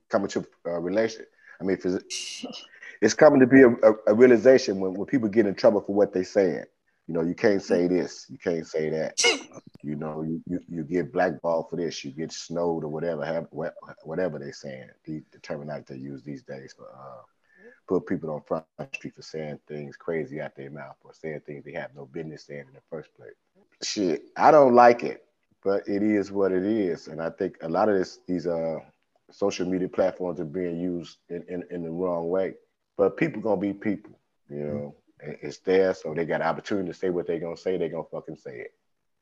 coming 0.08 0.28
to 0.28 0.44
a 0.64 0.80
relation. 0.80 1.24
I 1.60 1.64
mean, 1.64 1.78
it's, 1.82 2.44
it's 3.00 3.14
coming 3.14 3.40
to 3.40 3.46
be 3.46 3.62
a, 3.62 3.68
a, 3.68 3.94
a 4.08 4.14
realization 4.14 4.80
when, 4.80 4.94
when 4.94 5.06
people 5.06 5.28
get 5.28 5.46
in 5.46 5.54
trouble 5.54 5.80
for 5.80 5.94
what 5.94 6.12
they're 6.12 6.24
saying. 6.24 6.64
You 7.06 7.14
know, 7.14 7.22
you 7.22 7.34
can't 7.34 7.62
say 7.62 7.86
this, 7.88 8.26
you 8.28 8.36
can't 8.36 8.66
say 8.66 8.90
that. 8.90 9.18
You 9.82 9.96
know, 9.96 10.22
you, 10.22 10.42
you, 10.46 10.60
you 10.68 10.82
get 10.84 11.10
blackballed 11.12 11.70
for 11.70 11.76
this, 11.76 12.04
you 12.04 12.10
get 12.10 12.32
snowed 12.32 12.84
or 12.84 12.88
whatever, 12.88 13.24
have, 13.24 13.46
whatever 14.04 14.38
they're 14.38 14.52
saying. 14.52 14.90
The, 15.04 15.22
the 15.32 15.38
terminology 15.38 15.86
they 15.88 16.00
use 16.00 16.22
these 16.22 16.42
days 16.42 16.74
for 16.76 16.84
uh, 16.84 17.22
put 17.88 18.06
people 18.06 18.30
on 18.30 18.42
front 18.42 18.66
street 18.94 19.14
for 19.14 19.22
saying 19.22 19.58
things 19.66 19.96
crazy 19.96 20.40
out 20.40 20.54
their 20.54 20.70
mouth 20.70 20.96
or 21.02 21.14
saying 21.14 21.40
things 21.46 21.64
they 21.64 21.72
have 21.72 21.94
no 21.96 22.04
business 22.04 22.44
saying 22.44 22.66
in 22.68 22.74
the 22.74 22.82
first 22.90 23.14
place. 23.16 23.32
Shit, 23.82 24.24
I 24.36 24.50
don't 24.50 24.74
like 24.74 25.02
it, 25.02 25.24
but 25.64 25.88
it 25.88 26.02
is 26.02 26.30
what 26.30 26.52
it 26.52 26.64
is, 26.64 27.08
and 27.08 27.22
I 27.22 27.30
think 27.30 27.56
a 27.62 27.68
lot 27.68 27.88
of 27.88 27.96
this 27.96 28.18
these 28.26 28.46
uh 28.46 28.80
social 29.30 29.66
media 29.66 29.88
platforms 29.88 30.40
are 30.40 30.44
being 30.44 30.80
used 30.80 31.18
in, 31.28 31.44
in, 31.48 31.64
in 31.70 31.82
the 31.82 31.90
wrong 31.90 32.28
way. 32.28 32.54
But 32.96 33.16
people 33.16 33.40
gonna 33.42 33.60
be 33.60 33.72
people, 33.72 34.18
you 34.48 34.64
know. 34.64 34.94
And 35.20 35.36
It's 35.42 35.58
there, 35.58 35.94
so 35.94 36.14
they 36.14 36.24
got 36.24 36.42
opportunity 36.42 36.88
to 36.88 36.94
say 36.94 37.10
what 37.10 37.26
they 37.26 37.38
gonna 37.38 37.56
say. 37.56 37.76
They 37.76 37.88
gonna 37.88 38.04
fucking 38.10 38.36
say 38.36 38.58
it. 38.60 38.74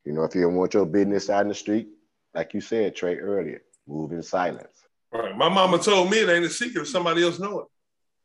You 0.04 0.12
know, 0.12 0.24
if 0.24 0.34
you 0.34 0.42
don't 0.42 0.54
want 0.54 0.74
your 0.74 0.86
business 0.86 1.30
out 1.30 1.42
in 1.42 1.48
the 1.48 1.54
street, 1.54 1.88
like 2.34 2.54
you 2.54 2.60
said, 2.60 2.94
Trey 2.94 3.16
earlier, 3.16 3.62
move 3.86 4.12
in 4.12 4.22
silence. 4.22 4.84
Right. 5.12 5.36
My 5.36 5.48
mama 5.48 5.78
told 5.78 6.10
me 6.10 6.18
it 6.18 6.28
ain't 6.28 6.44
a 6.44 6.50
secret 6.50 6.82
if 6.82 6.88
somebody 6.88 7.22
else 7.22 7.38
know 7.38 7.60
it. 7.60 7.66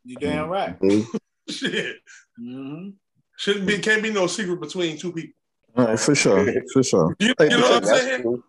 You 0.03 0.17
damn 0.17 0.49
right. 0.49 0.75
Shit. 1.49 1.97
hmm 2.37 2.89
Shouldn't 3.37 3.65
be 3.65 3.79
can't 3.79 4.03
be 4.03 4.11
no 4.11 4.27
secret 4.27 4.59
between 4.59 4.97
two 4.97 5.13
people. 5.13 5.33
All 5.75 5.85
right, 5.85 5.99
for 5.99 6.13
sure, 6.13 6.45
for 6.73 6.83
sure. 6.83 7.15
You, 7.19 7.33
you 7.39 7.49
know 7.49 7.61
what 7.61 7.83
I'm 7.83 7.85
saying? 7.85 8.21
true. 8.21 8.43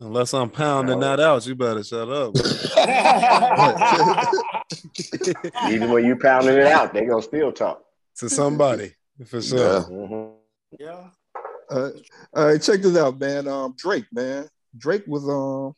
Unless 0.00 0.32
I'm 0.32 0.48
pounding 0.50 1.00
that 1.00 1.18
out, 1.18 1.44
you 1.46 1.56
better 1.56 1.82
shut 1.82 2.08
up. 2.08 2.34
Even 5.70 5.90
when 5.90 6.04
you 6.04 6.16
pounding 6.16 6.56
it 6.56 6.66
out, 6.66 6.92
they 6.92 7.04
gonna 7.04 7.22
still 7.22 7.52
talk. 7.52 7.82
to 8.18 8.28
somebody 8.28 8.94
for 9.26 9.42
sure. 9.42 9.58
Yeah. 9.58 9.84
Mhm. 9.90 10.32
yeah. 10.78 11.08
Uh, 11.70 11.90
all 12.34 12.46
right, 12.46 12.62
check 12.62 12.80
this 12.80 12.96
out, 12.96 13.18
man. 13.18 13.46
Um, 13.48 13.74
Drake, 13.76 14.06
man. 14.12 14.48
Drake 14.76 15.04
was 15.06 15.28
um 15.28 15.74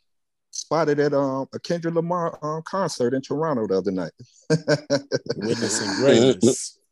spotted 0.50 1.00
at 1.00 1.14
um 1.14 1.46
a 1.54 1.58
Kendrick 1.58 1.94
Lamar 1.94 2.38
um 2.42 2.62
concert 2.64 3.14
in 3.14 3.22
Toronto 3.22 3.66
the 3.66 3.78
other 3.78 3.90
night. 3.90 4.12
Witnessing 5.36 5.94
greatness. 5.96 6.76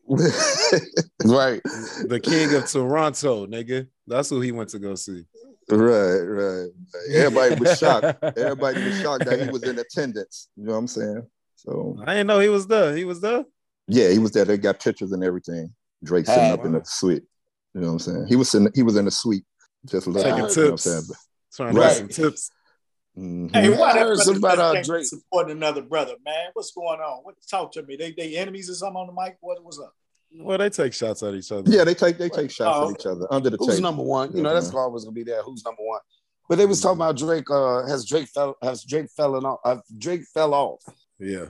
Right. 1.26 1.60
the 1.62 2.18
king 2.22 2.54
of 2.54 2.66
Toronto, 2.66 3.46
nigga. 3.46 3.86
That's 4.06 4.30
who 4.30 4.40
he 4.40 4.52
went 4.52 4.70
to 4.70 4.78
go 4.78 4.94
see. 4.94 5.26
Right, 5.70 6.20
right. 6.20 6.68
Everybody 7.14 7.54
was 7.56 7.78
shocked. 7.78 8.24
Everybody 8.36 8.82
was 8.84 9.00
shocked 9.00 9.24
that 9.26 9.40
he 9.40 9.48
was 9.48 9.64
in 9.64 9.78
attendance. 9.78 10.48
You 10.56 10.64
know 10.64 10.72
what 10.72 10.78
I'm 10.78 10.86
saying? 10.88 11.26
So 11.56 11.98
I 12.06 12.14
didn't 12.14 12.26
know 12.28 12.38
he 12.40 12.48
was 12.48 12.66
there. 12.66 12.96
He 12.96 13.04
was 13.04 13.20
there. 13.20 13.44
yeah, 13.88 14.10
he 14.10 14.18
was 14.18 14.30
there. 14.32 14.44
They 14.44 14.58
got 14.58 14.80
pictures 14.80 15.12
and 15.12 15.24
everything. 15.24 15.74
Drake 16.04 16.26
sitting 16.26 16.44
Hey, 16.44 16.52
up 16.52 16.64
in 16.64 16.72
the 16.72 16.82
suite. 16.84 17.24
You 17.74 17.80
know 17.80 17.88
what 17.88 17.92
I'm 17.94 17.98
saying? 17.98 18.26
He 18.28 18.36
was 18.36 18.54
in 18.54 18.68
he 18.74 18.82
was 18.82 18.96
in 18.96 19.04
the 19.04 19.10
suite 19.10 19.44
just 19.86 20.06
looking. 20.06 20.22
Taking 20.22 20.36
you 20.36 20.42
know 20.42 20.46
what 20.48 20.58
I'm 20.58 20.70
tips. 20.70 20.82
saying? 20.84 21.02
Trying 21.54 21.74
to 21.74 21.80
Right. 21.80 21.88
get 21.88 21.96
some 21.96 22.08
tips. 22.08 22.50
Mhm. 23.18 23.52
Hey, 23.52 23.68
why 23.70 23.90
I 23.90 23.92
that 23.94 24.06
heard 24.06 24.36
about, 24.36 24.58
uh, 24.60 24.82
Drake. 24.82 25.04
supporting 25.06 25.56
another 25.56 25.82
brother, 25.82 26.14
man? 26.24 26.50
What's 26.52 26.70
going 26.72 27.00
on? 27.00 27.24
What 27.24 27.34
talk 27.50 27.72
to 27.72 27.82
me? 27.82 27.96
They 27.96 28.12
they 28.12 28.36
enemies 28.36 28.70
or 28.70 28.74
something 28.74 28.96
on 28.96 29.06
the 29.08 29.12
mic? 29.12 29.38
What 29.40 29.62
was 29.64 29.80
up? 29.80 29.92
Well, 30.32 30.58
they 30.58 30.68
take 30.70 30.92
shots 30.92 31.22
at 31.22 31.34
each 31.34 31.50
other. 31.52 31.70
Yeah, 31.70 31.84
they 31.84 31.94
take 31.94 32.18
they 32.18 32.28
take 32.28 32.50
shots 32.50 32.76
Oh. 32.80 32.90
at 32.90 33.00
each 33.00 33.06
other 33.06 33.26
under 33.30 33.50
the 33.50 33.56
Who's 33.56 33.68
table. 33.76 33.82
number 33.82 34.02
one? 34.02 34.36
You 34.36 34.42
know, 34.42 34.52
that's 34.54 34.72
always 34.74 35.04
gonna 35.04 35.14
be 35.14 35.22
there. 35.24 35.42
Who's 35.42 35.64
number 35.64 35.82
one? 35.82 36.00
But 36.48 36.56
they 36.58 36.66
was 36.66 36.80
talking 36.80 36.98
about 36.98 37.16
Drake. 37.16 37.50
Uh, 37.50 37.86
has 37.86 38.04
Drake 38.06 38.28
fell? 38.28 38.56
Has 38.62 38.84
Drake 38.84 39.08
fallen 39.16 39.44
off? 39.44 39.60
Uh, 39.64 39.78
Drake 39.98 40.22
fell 40.32 40.54
off. 40.54 40.82
Yeah. 41.18 41.46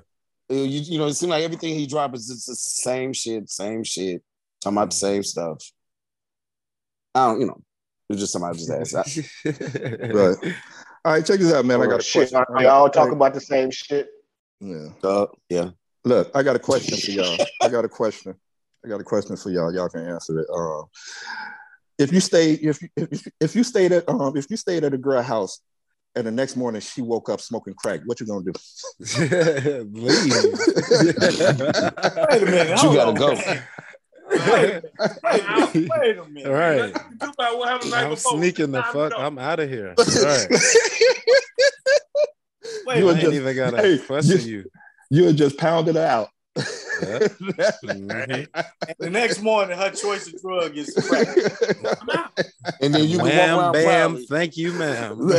Uh, 0.50 0.54
You, 0.54 0.80
you 0.80 0.98
know, 0.98 1.06
it 1.06 1.14
seems 1.14 1.30
like 1.30 1.44
everything 1.44 1.74
he 1.74 1.86
drops 1.86 2.20
is 2.20 2.28
just 2.28 2.46
the 2.46 2.54
same 2.54 3.12
shit, 3.12 3.48
same 3.50 3.84
shit, 3.84 4.22
talking 4.60 4.76
about 4.78 4.90
the 4.90 4.96
same 4.96 5.22
stuff. 5.22 5.58
I 7.14 7.26
don't, 7.26 7.40
you 7.40 7.46
know, 7.46 7.60
it's 8.08 8.20
just 8.20 8.32
somebody 8.32 8.58
just 8.58 8.70
asked. 8.70 9.18
I- 9.44 9.50
Right. 10.12 10.36
All 11.04 11.12
right, 11.12 11.24
check 11.24 11.38
this 11.38 11.52
out, 11.52 11.64
man. 11.64 11.80
I 11.80 11.84
Oh, 11.84 11.90
got 11.90 12.00
a 12.00 12.02
shit. 12.02 12.30
question. 12.30 12.56
They 12.58 12.66
all 12.66 12.90
talk 12.90 13.10
about 13.12 13.34
the 13.34 13.40
same 13.40 13.70
shit. 13.70 14.08
Yeah. 14.60 14.88
Uh, 15.02 15.26
yeah. 15.48 15.70
Look, 16.04 16.30
I 16.34 16.42
got 16.42 16.56
a 16.56 16.58
question 16.58 16.96
for 16.98 17.10
y'all. 17.10 17.36
I 17.62 17.68
got 17.68 17.84
a 17.84 17.88
question. 17.88 18.34
I 18.84 18.88
got 18.88 19.00
a 19.00 19.04
question 19.04 19.36
for 19.36 19.50
y'all. 19.50 19.72
Y'all 19.74 19.88
can 19.88 20.06
answer 20.06 20.38
it. 20.38 20.46
Um, 20.54 20.84
if 21.98 22.12
you 22.12 22.20
stay, 22.20 22.52
if 22.52 22.80
you 22.82 22.88
if, 22.96 23.26
if 23.40 23.56
you 23.56 23.64
stayed 23.64 23.92
at 23.92 24.08
um 24.08 24.36
if 24.36 24.46
you 24.50 24.56
stayed 24.56 24.84
at 24.84 24.94
a 24.94 24.98
girl 24.98 25.20
house 25.22 25.60
and 26.14 26.26
the 26.26 26.30
next 26.30 26.56
morning 26.56 26.80
she 26.80 27.02
woke 27.02 27.28
up 27.28 27.40
smoking 27.40 27.74
crack, 27.74 28.00
what 28.06 28.20
you 28.20 28.26
gonna 28.26 28.44
do? 28.44 28.52
Leave. 29.90 30.22
Wait 32.30 32.42
a 32.42 32.46
minute. 32.46 32.82
You 32.82 32.94
gotta 32.94 33.14
go. 33.18 33.34
Wait 34.30 34.38
a 34.40 34.44
minute. 34.44 34.94
Wait 35.24 36.18
a 36.18 36.24
minute. 36.28 36.46
All 36.46 36.52
right. 36.52 36.76
Nothing 36.92 36.92
to 36.92 37.16
do 37.18 37.30
about 37.30 37.58
what 37.58 37.68
happened 37.68 37.92
the 37.92 37.96
night 37.96 38.06
I'm 38.06 38.16
sneaking 38.16 38.70
the 38.72 38.82
fuck. 38.84 39.12
I'm 39.16 39.38
out 39.38 39.58
of 39.58 39.68
here. 39.68 39.94
All 39.98 40.04
right. 40.04 40.48
Wait 42.86 42.98
You 42.98 43.02
a 43.02 43.06
were 43.06 43.10
I 43.10 43.14
minute. 43.14 43.24
ain't 43.24 43.34
even 43.34 43.56
gotta 43.56 43.76
hey, 43.78 43.98
question 43.98 44.40
you- 44.42 44.46
you. 44.46 44.64
You 45.10 45.24
would 45.24 45.36
just 45.36 45.56
pound 45.56 45.88
it 45.88 45.96
out. 45.96 46.28
Yeah. 46.58 47.18
Mhm. 47.84 48.48
The 48.98 49.10
next 49.10 49.40
morning, 49.40 49.78
her 49.78 49.90
choice 49.90 50.26
of 50.26 50.40
drug 50.40 50.76
is 50.76 50.92
crack. 51.08 51.28
And 52.80 52.92
then 52.94 53.04
you 53.04 53.18
can 53.18 53.26
Wham, 53.28 53.56
walk 53.56 53.64
around 53.64 53.72
bam. 53.72 54.10
proudly. 54.10 54.26
Thank 54.26 54.56
you, 54.56 54.72
ma'am. 54.72 55.18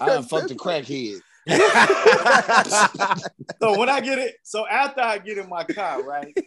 I 0.00 0.06
done 0.06 0.24
fucked 0.24 0.50
a 0.50 0.54
crackhead. 0.54 1.20
So 3.60 3.78
when 3.78 3.88
I 3.88 4.00
get 4.00 4.18
it, 4.18 4.34
so 4.42 4.66
after 4.66 5.00
I 5.00 5.18
get 5.18 5.38
in 5.38 5.48
my 5.48 5.64
car, 5.64 6.02
right? 6.02 6.34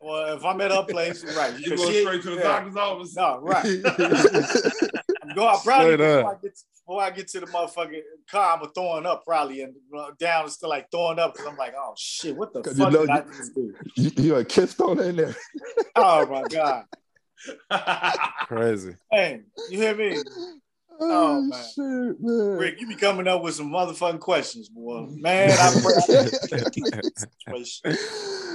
Well, 0.00 0.36
if 0.36 0.44
I'm 0.44 0.58
at 0.62 0.70
her 0.70 0.84
place, 0.84 1.22
right? 1.36 1.52
You 1.58 1.64
because 1.70 1.80
go 1.84 1.90
straight 1.92 2.22
to 2.22 2.30
the 2.30 2.36
yeah. 2.36 2.42
doctor's 2.42 2.76
office. 2.76 3.14
No, 3.14 3.40
right. 3.40 3.64
I'm 3.66 5.34
go 5.34 5.46
out 5.46 5.62
probably 5.62 5.94
Straight 5.94 5.98
before 5.98 6.20
up. 6.20 6.26
I, 6.26 6.42
get, 6.42 6.58
before 6.88 7.02
I 7.02 7.10
get 7.10 7.28
to 7.28 7.40
the 7.40 7.46
motherfucking 7.46 8.00
car, 8.30 8.58
I'm 8.58 8.66
throwing 8.72 9.04
up 9.04 9.22
probably 9.26 9.60
and 9.60 9.74
uh, 9.94 10.12
down 10.18 10.46
is 10.46 10.54
still 10.54 10.70
like 10.70 10.90
throwing 10.90 11.18
up 11.18 11.34
because 11.34 11.44
I'm 11.44 11.56
like, 11.58 11.74
oh 11.78 11.92
shit, 11.98 12.34
what 12.34 12.54
the 12.54 12.62
'Cause 12.62 12.78
you 12.78 12.84
fuck 12.84 12.92
know 12.94 13.00
did 13.02 13.10
I 13.10 13.18
you- 13.18 13.32
just 13.36 13.54
do? 13.54 13.74
you, 13.94 14.10
you 14.16 14.34
had 14.34 14.48
kissed 14.48 14.80
on 14.80 14.98
it 14.98 15.06
in 15.08 15.16
there. 15.16 15.36
Oh 15.96 16.26
my 16.26 16.44
god, 16.44 16.84
Crazy. 18.46 18.94
hey, 19.10 19.42
you 19.68 19.78
hear 19.78 19.94
me, 19.96 20.16
Oh, 21.00 21.42
man. 21.42 21.64
shit, 21.74 22.20
man. 22.20 22.56
Rick? 22.58 22.80
You 22.80 22.86
be 22.88 22.94
coming 22.96 23.26
up 23.28 23.42
with 23.42 23.54
some 23.54 23.70
motherfucking 23.70 24.20
questions, 24.20 24.68
boy. 24.68 25.06
Man, 25.10 25.58
I 25.58 25.80
pray. 25.80 26.30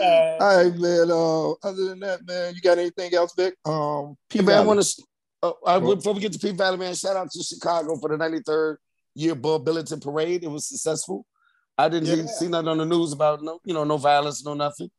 All 0.01 0.39
right, 0.39 0.75
man. 0.75 1.11
Uh, 1.11 1.51
other 1.67 1.85
than 1.89 1.99
that, 1.99 2.25
man, 2.25 2.53
you 2.55 2.61
got 2.61 2.77
anything 2.77 3.13
else, 3.13 3.33
Vic? 3.35 3.55
Um, 3.65 4.15
P 4.29 4.39
Hey, 4.39 4.45
man, 4.45 4.57
I 4.59 4.61
want 4.65 4.81
to. 4.81 5.03
Uh, 5.43 5.51
I, 5.67 5.77
before 5.79 6.13
we 6.13 6.21
get 6.21 6.31
to 6.33 6.39
P 6.39 6.51
Valley, 6.51 6.77
man, 6.77 6.95
shout 6.95 7.17
out 7.17 7.29
to 7.31 7.43
Chicago 7.43 7.97
for 7.97 8.09
the 8.09 8.15
93rd 8.17 8.77
year 9.13 9.35
Bud 9.35 9.65
Billiken 9.65 9.99
parade. 9.99 10.43
It 10.43 10.47
was 10.47 10.65
successful. 10.67 11.25
I 11.77 11.89
didn't 11.89 12.17
Yeah. 12.17 12.25
see 12.27 12.47
nothing 12.47 12.69
on 12.69 12.77
the 12.77 12.85
news 12.85 13.11
about 13.11 13.43
no, 13.43 13.59
you 13.65 13.73
know, 13.73 13.83
no 13.83 13.97
violence, 13.97 14.43
no 14.45 14.53
nothing. 14.53 14.89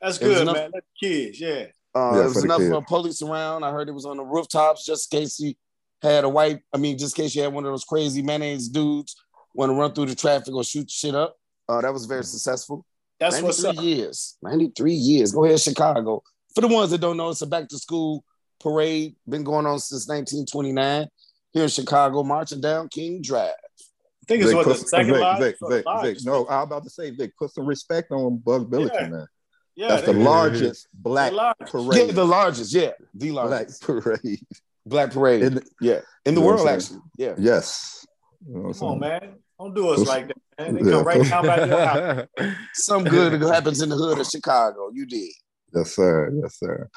That's 0.00 0.16
It 0.18 0.24
good, 0.24 0.42
enough- 0.42 0.56
man. 0.56 0.70
Let 0.74 0.82
the 1.00 1.06
kids, 1.08 1.40
yeah. 1.40 1.66
Uh, 1.94 2.10
Yeah, 2.10 2.12
there 2.14 2.24
was 2.24 2.32
for 2.38 2.44
enough 2.46 2.58
kids. 2.58 2.72
uh, 2.74 2.80
police 2.80 3.22
around. 3.22 3.62
I 3.62 3.70
heard 3.70 3.88
it 3.88 3.92
was 3.92 4.04
on 4.06 4.16
the 4.16 4.24
rooftops 4.24 4.84
just 4.84 5.12
in 5.14 5.20
case 5.20 5.36
he 5.36 5.56
had 6.02 6.24
a 6.24 6.28
white. 6.28 6.60
I 6.72 6.78
mean, 6.78 6.98
just 6.98 7.16
in 7.16 7.22
case 7.24 7.36
you 7.36 7.42
had 7.42 7.52
one 7.54 7.64
of 7.64 7.72
those 7.72 7.84
crazy 7.84 8.22
mayonnaise 8.22 8.68
dudes 8.68 9.14
want 9.54 9.70
to 9.70 9.74
run 9.74 9.92
through 9.92 10.06
the 10.06 10.14
traffic 10.16 10.52
or 10.54 10.64
shoot 10.64 10.90
shit 10.90 11.14
up. 11.14 11.36
Uh, 11.68 11.80
that 11.80 11.92
was 11.92 12.06
very 12.06 12.24
successful. 12.24 12.84
That's 13.20 13.40
what's 13.40 13.62
93 13.62 13.78
up. 13.92 13.98
years. 13.98 14.36
93 14.42 14.94
years. 14.94 15.30
Go 15.32 15.44
ahead, 15.44 15.60
Chicago. 15.60 16.22
For 16.56 16.62
the 16.62 16.68
ones 16.68 16.90
that 16.90 16.98
don't 16.98 17.16
know, 17.16 17.28
it's 17.30 17.42
a 17.42 17.46
back 17.46 17.68
to 17.68 17.78
school 17.78 18.24
parade. 18.62 19.16
Been 19.28 19.44
going 19.44 19.66
on 19.66 19.78
since 19.78 20.08
1929 20.08 21.08
here 21.52 21.62
in 21.64 21.68
Chicago, 21.68 22.22
marching 22.22 22.60
down 22.60 22.88
King 22.88 23.20
Drive. 23.22 23.50
I 23.50 24.24
think 24.28 24.42
it's 24.42 24.52
Vic, 24.52 24.56
what 24.66 24.68
the 24.68 24.74
second 24.86 25.12
Vic, 25.12 25.20
largest. 25.20 25.44
Vic, 25.50 25.56
or 25.62 25.70
the 25.70 25.76
Vic, 26.02 26.16
Vic. 26.18 26.26
No, 26.26 26.46
I 26.46 26.56
was 26.58 26.64
about 26.66 26.84
to 26.84 26.90
say, 26.90 27.10
Vic, 27.10 27.32
put 27.38 27.52
some 27.52 27.66
respect 27.66 28.10
on 28.12 28.38
Bud 28.38 28.70
Billiken, 28.70 28.96
Yeah. 29.00 29.08
man. 29.08 29.26
yeah, 29.74 29.88
That's 29.88 30.06
the 30.06 30.12
they- 30.12 30.22
largest 30.22 30.86
black 30.94 31.30
the 31.32 31.36
largest. 31.36 31.72
parade. 31.72 32.06
Yeah, 32.06 32.12
the 32.12 32.24
largest. 32.26 32.72
Yeah, 32.74 32.90
the 33.14 33.30
largest 33.32 33.84
black 33.86 34.04
largest 34.06 34.22
parade. 34.22 34.46
black 34.86 35.10
parade. 35.12 35.42
In 35.42 35.54
the- 35.56 35.66
yeah, 35.80 36.00
in 36.24 36.34
the 36.36 36.40
You 36.40 36.46
know 36.46 36.54
world 36.54 36.68
actually. 36.68 37.00
Yeah. 37.18 37.34
yes. 37.38 38.06
You 38.46 38.54
know 38.58 38.72
Come 38.72 38.88
on, 38.88 38.98
man. 39.00 39.34
Don't 39.58 39.74
do 39.74 39.88
us 39.90 39.98
Those- 39.98 40.08
like 40.08 40.28
that, 40.28 40.36
man. 40.58 40.74
They 40.76 40.80
Yeah. 40.90 40.96
come 40.98 41.04
right 41.04 41.28
down 41.28 41.46
by 41.46 41.64
your 41.66 41.86
house. 41.86 42.26
Some 42.74 43.04
good 43.04 43.40
happens 43.42 43.82
in 43.82 43.88
the 43.88 43.96
hood 43.96 44.18
of 44.20 44.26
Chicago. 44.26 44.90
You 44.92 45.04
did. 45.06 45.30
Yes, 45.74 45.94
sir. 45.96 46.32
Yes, 46.40 46.58
sir. 46.58 46.88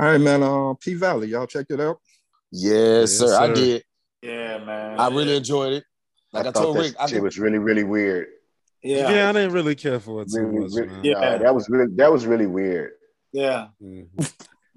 All 0.00 0.06
right, 0.06 0.20
man. 0.20 0.42
Uh, 0.42 0.72
P 0.80 0.94
Valley, 0.94 1.28
y'all 1.28 1.46
checked 1.46 1.70
it 1.70 1.78
out. 1.80 1.98
Yes, 2.50 3.10
Yes, 3.10 3.18
sir. 3.18 3.38
I 3.38 3.52
did. 3.52 3.84
Yeah, 4.22 4.58
man. 4.64 4.98
I 4.98 5.08
really 5.08 5.36
enjoyed 5.36 5.74
it. 5.74 5.84
Like 6.32 6.46
I, 6.46 6.50
thought 6.52 6.62
told 6.62 6.76
that 6.76 6.80
Rick, 6.80 6.94
I 6.98 7.06
shit 7.06 7.22
was 7.22 7.38
really, 7.38 7.58
really 7.58 7.84
weird. 7.84 8.28
yeah, 8.82 9.10
yeah, 9.10 9.28
I 9.28 9.32
didn't 9.32 9.52
really 9.52 9.74
care 9.74 10.00
for 10.00 10.22
it 10.22 10.30
too 10.32 10.40
Really, 10.40 10.58
much, 10.60 10.70
really- 10.74 10.86
man. 10.88 11.04
Yeah. 11.04 11.12
Nah, 11.20 11.38
that 11.38 11.54
was 11.54 11.68
really 11.68 11.92
that 11.96 12.10
was 12.10 12.24
really 12.26 12.46
weird. 12.46 12.92
yeah. 13.32 13.68
Mhm. 13.82 14.08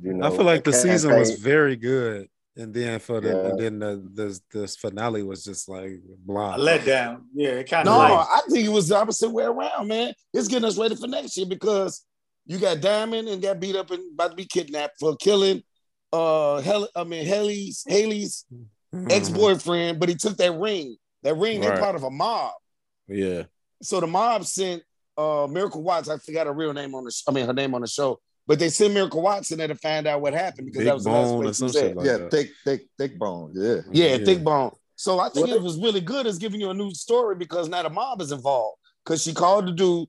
You 0.01 0.13
know, 0.13 0.27
I 0.27 0.29
feel 0.31 0.43
like 0.43 0.63
the 0.65 0.73
season 0.73 1.17
was 1.17 1.39
very 1.39 1.77
good, 1.77 2.27
and 2.57 2.73
then 2.73 2.99
for 2.99 3.21
the 3.21 3.29
Yeah. 3.29 3.49
and 3.49 3.59
then 3.59 3.79
the 3.79 4.09
the 4.13 4.39
this 4.59 4.75
finale 4.75 5.23
was 5.23 5.43
just 5.45 5.69
like 5.69 6.01
blah. 6.25 6.55
Let 6.57 6.83
down. 6.85 7.29
Yeah, 7.33 7.51
it 7.51 7.69
kind 7.69 7.85
no, 7.85 7.93
of 7.93 8.09
like 8.11 8.27
I 8.29 8.41
think 8.49 8.65
it 8.65 8.71
was 8.71 8.89
the 8.89 8.97
opposite 8.97 9.29
way 9.29 9.45
around, 9.45 9.87
man. 9.87 10.13
It's 10.33 10.49
getting 10.49 10.65
us 10.67 10.77
ready 10.77 10.95
for 10.95 11.07
next 11.07 11.37
year 11.37 11.45
because 11.45 12.03
you 12.45 12.57
got 12.59 12.81
Diamond 12.81 13.27
and 13.27 13.41
got 13.41 13.59
beat 13.59 13.75
up 13.75 13.91
and 13.91 14.01
about 14.13 14.31
to 14.31 14.35
be 14.35 14.45
kidnapped 14.45 14.99
for 14.99 15.15
killing 15.17 15.63
uh 16.11 16.61
Hel- 16.61 16.89
I 16.95 17.03
mean 17.03 17.25
Haley's 17.25 17.83
Haley's 17.87 18.45
Mhm. 18.93 19.11
ex-boyfriend, 19.11 19.99
but 19.99 20.07
he 20.09 20.13
took 20.15 20.37
that 20.37 20.51
ring. 20.59 20.97
That 21.23 21.35
ring, 21.35 21.61
they're 21.61 21.77
part 21.79 21.95
of 21.95 22.03
a 22.03 22.11
mob. 22.11 22.53
Yeah, 23.07 23.43
So 23.81 23.99
the 23.99 24.07
mob 24.07 24.45
sent 24.45 24.83
uh 25.17 25.47
Miracle 25.49 25.81
Watts. 25.81 26.09
I 26.09 26.17
forgot 26.17 26.47
her 26.47 26.53
real 26.53 26.73
name 26.73 26.93
on 26.95 27.03
the 27.05 27.11
sh- 27.11 27.23
I 27.27 27.31
mean 27.31 27.45
her 27.45 27.53
name 27.53 27.73
on 27.73 27.81
the 27.81 27.87
show, 27.87 28.19
but 28.45 28.59
they 28.59 28.69
sent 28.69 28.93
Miracle 28.93 29.21
Watts 29.21 29.51
in 29.51 29.57
there 29.57 29.67
to 29.67 29.75
find 29.75 30.05
out 30.07 30.21
what 30.21 30.33
happened 30.33 30.65
because 30.67 30.79
Big 30.79 30.87
that 30.87 30.93
was 30.95 31.03
the 31.05 31.11
last 31.11 31.27
Bone 31.29 31.39
or 31.39 31.43
place 31.43 31.55
he 31.55 31.59
some 31.59 31.65
was 31.67 31.73
shit 31.73 31.91
at. 31.91 31.97
like 31.97 32.05
yeah, 32.05 32.17
that. 32.17 32.31
thick, 32.31 32.49
thick, 32.65 32.81
thick 32.97 33.17
bone. 33.19 33.51
Yeah. 33.55 33.75
Yeah, 33.91 34.15
Yeah. 34.17 34.25
thick 34.25 34.43
bone. 34.43 34.71
So 34.95 35.19
I 35.19 35.29
think 35.29 35.47
What? 35.47 35.55
it 35.55 35.61
was 35.61 35.77
really 35.79 36.01
good 36.01 36.27
as 36.27 36.37
giving 36.37 36.61
you 36.61 36.69
a 36.69 36.73
new 36.73 36.93
story 36.93 37.35
because 37.35 37.67
now 37.69 37.81
the 37.83 37.89
mob 37.89 38.21
is 38.21 38.31
involved. 38.31 38.77
Because 39.03 39.21
she 39.23 39.33
called 39.33 39.65
the 39.67 39.71
dude, 39.71 40.07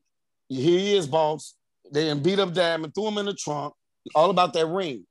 here 0.48 0.78
he 0.78 0.94
is, 0.96 1.06
boss. 1.06 1.54
They 1.94 2.06
done 2.06 2.20
beat 2.22 2.40
up 2.40 2.52
Diamond, 2.52 2.94
threw 2.94 3.06
him 3.06 3.18
in 3.18 3.26
the 3.26 3.34
trunk, 3.34 3.72
all 4.14 4.30
about 4.30 4.52
that 4.54 4.66
ring. 4.66 5.06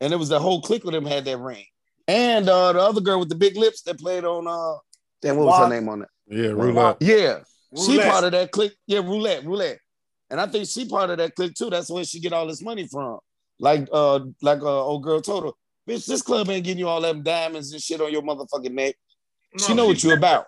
And 0.00 0.12
it 0.12 0.16
was 0.16 0.28
the 0.28 0.40
whole 0.40 0.60
clique 0.60 0.84
of 0.84 0.92
them 0.92 1.06
had 1.06 1.24
that 1.26 1.38
ring. 1.38 1.64
And 2.08 2.48
uh, 2.48 2.72
the 2.72 2.80
other 2.80 3.00
girl 3.00 3.20
with 3.20 3.28
the 3.28 3.36
big 3.36 3.56
lips 3.56 3.82
that 3.82 3.98
played 3.98 4.24
on 4.24 4.46
uh 4.46 4.78
damn, 5.22 5.36
what 5.36 5.46
was 5.46 5.58
her 5.58 5.68
name 5.68 5.88
on 5.88 6.02
it? 6.02 6.08
yeah, 6.26 6.48
roulette. 6.48 6.96
Yeah. 7.00 7.38
She 7.76 7.98
part 7.98 8.24
of 8.24 8.32
that 8.32 8.50
clique. 8.50 8.74
Yeah, 8.86 8.98
roulette, 8.98 9.44
roulette. 9.44 9.78
And 10.30 10.40
I 10.40 10.46
think 10.46 10.68
she 10.68 10.88
part 10.88 11.10
of 11.10 11.18
that 11.18 11.34
clique 11.34 11.54
too. 11.54 11.70
That's 11.70 11.90
where 11.90 12.04
she 12.04 12.20
get 12.20 12.32
all 12.32 12.46
this 12.46 12.62
money 12.62 12.86
from. 12.86 13.20
Like 13.60 13.88
uh 13.92 14.20
like 14.42 14.60
uh 14.60 14.84
old 14.84 15.04
girl 15.04 15.20
told 15.20 15.44
her, 15.44 15.50
bitch, 15.88 16.06
this 16.06 16.22
club 16.22 16.50
ain't 16.50 16.64
getting 16.64 16.80
you 16.80 16.88
all 16.88 17.00
them 17.00 17.22
diamonds 17.22 17.72
and 17.72 17.80
shit 17.80 18.00
on 18.00 18.12
your 18.12 18.22
motherfucking 18.22 18.72
neck. 18.72 18.96
she 19.58 19.68
No, 19.68 19.76
know 19.76 19.86
what 19.86 20.02
you 20.02 20.10
pimping. 20.10 20.18
about. 20.18 20.46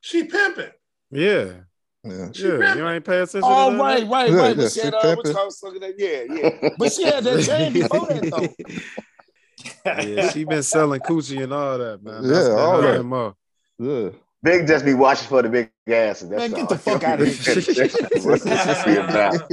She 0.00 0.24
pimping. 0.24 0.70
Yeah, 1.10 1.52
Yeah. 2.04 2.28
yeah. 2.34 2.74
You 2.74 2.88
ain't 2.88 3.04
pay 3.04 3.18
attention. 3.18 3.42
Oh, 3.44 3.70
to 3.70 3.76
that? 3.76 3.82
right, 3.82 4.08
right, 4.08 4.30
Yeah, 4.30 4.36
right. 4.36 4.56
yeah, 4.56 4.62
But 4.64 4.72
she 4.72 4.80
had, 4.80 4.92
she 4.92 4.96
uh, 4.96 5.02
pimping. 5.02 5.16
what's 5.34 5.60
called 5.60 5.74
looking 5.74 5.88
at, 5.88 5.98
yeah, 5.98 6.22
yeah. 6.62 6.68
But 6.78 6.92
she 6.92 7.02
had 7.04 7.24
that 7.24 7.42
chain 7.44 7.72
before 7.74 8.06
that 8.06 8.56
though. 9.84 10.02
yeah, 10.02 10.30
she 10.30 10.44
been 10.44 10.62
selling 10.62 11.00
coochie 11.00 11.42
and 11.44 11.52
all 11.52 11.78
that, 11.78 12.02
man. 12.02 12.24
Yeah, 12.24 12.28
That's 12.30 12.48
all 12.48 12.82
her 12.82 12.96
that. 12.98 13.02
MO. 13.04 13.36
Yeah. 13.78 14.10
Big 14.42 14.66
just 14.66 14.84
be 14.84 14.94
watching 14.94 15.28
for 15.28 15.42
the 15.42 15.48
big 15.48 15.70
asses. 15.86 16.28
That's 16.28 16.40
Man, 16.40 16.50
get 16.50 16.60
all. 16.62 16.66
the 16.66 16.78
fuck 16.78 17.04
outta 17.04 17.26
here. 17.26 18.24
What's 18.24 18.42
this 18.44 18.84
be 18.84 18.96
about? 18.96 19.48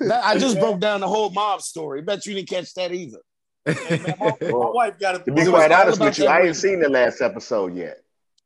That- 0.00 0.24
I 0.24 0.36
just 0.36 0.58
broke 0.58 0.80
down 0.80 1.00
the 1.00 1.08
whole 1.08 1.30
mob 1.30 1.62
story. 1.62 2.02
Bet 2.02 2.26
you 2.26 2.34
didn't 2.34 2.48
catch 2.48 2.74
that 2.74 2.92
either. 2.92 3.18
Hey, 3.64 3.98
man, 4.04 4.14
my, 4.18 4.26
my 4.42 4.70
wife 4.70 4.98
got 4.98 5.24
To 5.24 5.32
be 5.32 5.46
quite 5.46 5.70
honest 5.72 6.00
with 6.00 6.18
you, 6.18 6.26
I 6.26 6.42
ain't 6.42 6.56
seen 6.56 6.80
the 6.80 6.88
last 6.88 7.20
episode 7.20 7.74
yet. 7.76 8.00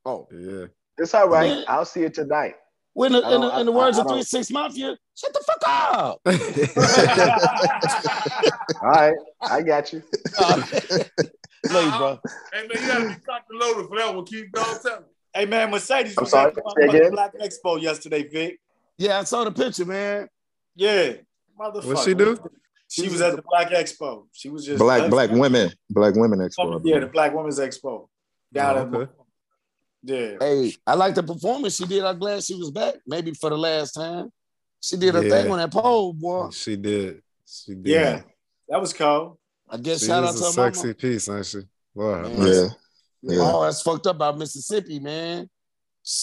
Oh, 0.04 0.28
Yeah, 0.30 0.66
It's 0.98 1.14
all 1.14 1.28
right. 1.28 1.58
Yeah. 1.58 1.64
I'll 1.68 1.84
see 1.84 2.02
it 2.02 2.14
tonight. 2.14 2.54
When 2.94 3.12
the, 3.12 3.18
in, 3.18 3.40
the, 3.40 3.60
in 3.60 3.66
the 3.66 3.72
I- 3.72 3.76
words 3.76 3.98
I 3.98 4.02
of 4.02 4.08
Three 4.08 4.22
Six 4.22 4.50
Mafia, 4.50 4.96
shut 5.14 5.32
the 5.32 5.42
fuck 5.46 5.62
up. 5.66 6.20
All 8.82 8.90
right, 8.90 9.14
I 9.40 9.62
got 9.62 9.92
you. 9.92 10.02
Love 10.40 10.72
you, 11.84 11.90
bro. 11.98 12.18
Hey 12.52 12.66
man, 12.66 12.68
you 12.70 12.86
gotta 12.86 13.08
be 13.08 13.14
cocked 13.24 13.50
and 13.50 13.58
loaded 13.60 13.88
for 13.88 13.96
that 13.98 14.14
one. 14.14 14.24
Keep 14.26 14.52
dog 14.52 14.82
telling. 14.82 15.04
Hey 15.34 15.46
man, 15.46 15.70
Mercedes 15.70 16.16
I'm 16.18 16.24
was 16.24 16.30
sorry, 16.30 16.48
at 16.48 16.54
the 16.56 16.74
say 16.76 16.88
again? 16.98 17.10
Black 17.12 17.32
Expo 17.38 17.80
yesterday, 17.80 18.28
Vic. 18.28 18.58
Yeah, 18.98 19.20
I 19.20 19.24
saw 19.24 19.44
the 19.44 19.52
picture, 19.52 19.84
man. 19.84 20.28
Yeah. 20.74 21.12
Motherfucker. 21.58 21.84
What 21.94 22.04
she 22.04 22.14
do? 22.14 22.36
She 22.88 23.08
was 23.08 23.20
at 23.22 23.36
the 23.36 23.42
Black 23.42 23.70
Expo. 23.70 24.26
She 24.32 24.50
was 24.50 24.66
just 24.66 24.78
Black 24.78 25.08
black 25.08 25.30
women. 25.30 25.70
Black 25.88 26.14
women 26.14 26.40
expo. 26.40 26.80
Yeah, 26.84 26.98
the 26.98 27.06
Black 27.06 27.32
Women's 27.34 27.58
Expo. 27.58 28.08
Down 28.52 28.76
Oh, 28.76 28.80
at 28.80 28.94
okay. 28.94 29.12
Yeah. 30.02 30.36
Hey, 30.40 30.74
I 30.86 30.94
like 30.94 31.14
the 31.14 31.22
performance 31.22 31.76
she 31.76 31.86
did. 31.86 32.04
I'm 32.04 32.18
glad 32.18 32.42
she 32.42 32.54
was 32.54 32.70
back. 32.70 32.96
Maybe 33.06 33.32
for 33.32 33.50
the 33.50 33.58
last 33.58 33.92
time. 33.92 34.30
She 34.80 34.96
did 34.96 35.14
her 35.14 35.22
Yeah. 35.22 35.30
thing 35.42 35.50
on 35.52 35.58
that 35.58 35.72
pole, 35.72 36.12
boy. 36.12 36.50
She 36.50 36.76
did. 36.76 37.22
She 37.46 37.74
did. 37.74 37.86
Yeah. 37.86 38.22
That 38.68 38.80
was 38.80 38.92
cool. 38.92 39.38
I 39.70 39.76
guess 39.76 40.00
She 40.00 40.06
shout 40.06 40.24
out 40.24 40.34
is 40.34 40.40
to 40.40 40.46
a 40.48 40.52
sexy 40.52 40.82
mama. 40.82 40.94
piece, 40.94 41.28
ain't 41.28 41.46
she? 41.46 41.60
Lord, 41.94 42.24
have 42.26 42.32
Yeah. 42.32 42.38
mercy. 42.38 42.74
Yeah. 43.22 43.34
Yeah. 43.36 43.50
Oh, 43.54 43.62
that's 43.62 43.82
fucked 43.82 44.06
up 44.08 44.16
about 44.16 44.38
Mississippi, 44.38 44.98
man. 44.98 45.48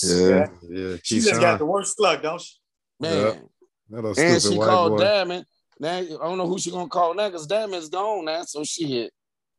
Yeah. 0.03 0.47
yeah. 0.69 0.95
She 1.03 1.19
just 1.19 1.33
Keyshawn. 1.33 1.41
got 1.41 1.59
the 1.59 1.65
worst 1.65 1.99
luck, 1.99 2.21
don't 2.21 2.41
she? 2.41 2.55
Man. 2.99 3.49
That 3.89 4.03
little 4.03 4.19
And 4.19 4.41
she 4.41 4.57
called 4.57 4.97
boy. 4.97 5.03
Diamond. 5.03 5.45
Now 5.79 5.97
I 5.99 6.03
don't 6.03 6.37
know 6.37 6.47
who 6.47 6.59
she 6.59 6.69
gonna 6.71 6.89
call 6.89 7.13
now 7.13 7.29
because 7.29 7.47
Diamond's 7.47 7.87
gone 7.87 8.25
now. 8.25 8.43
So 8.43 8.63
shit. 8.65 9.13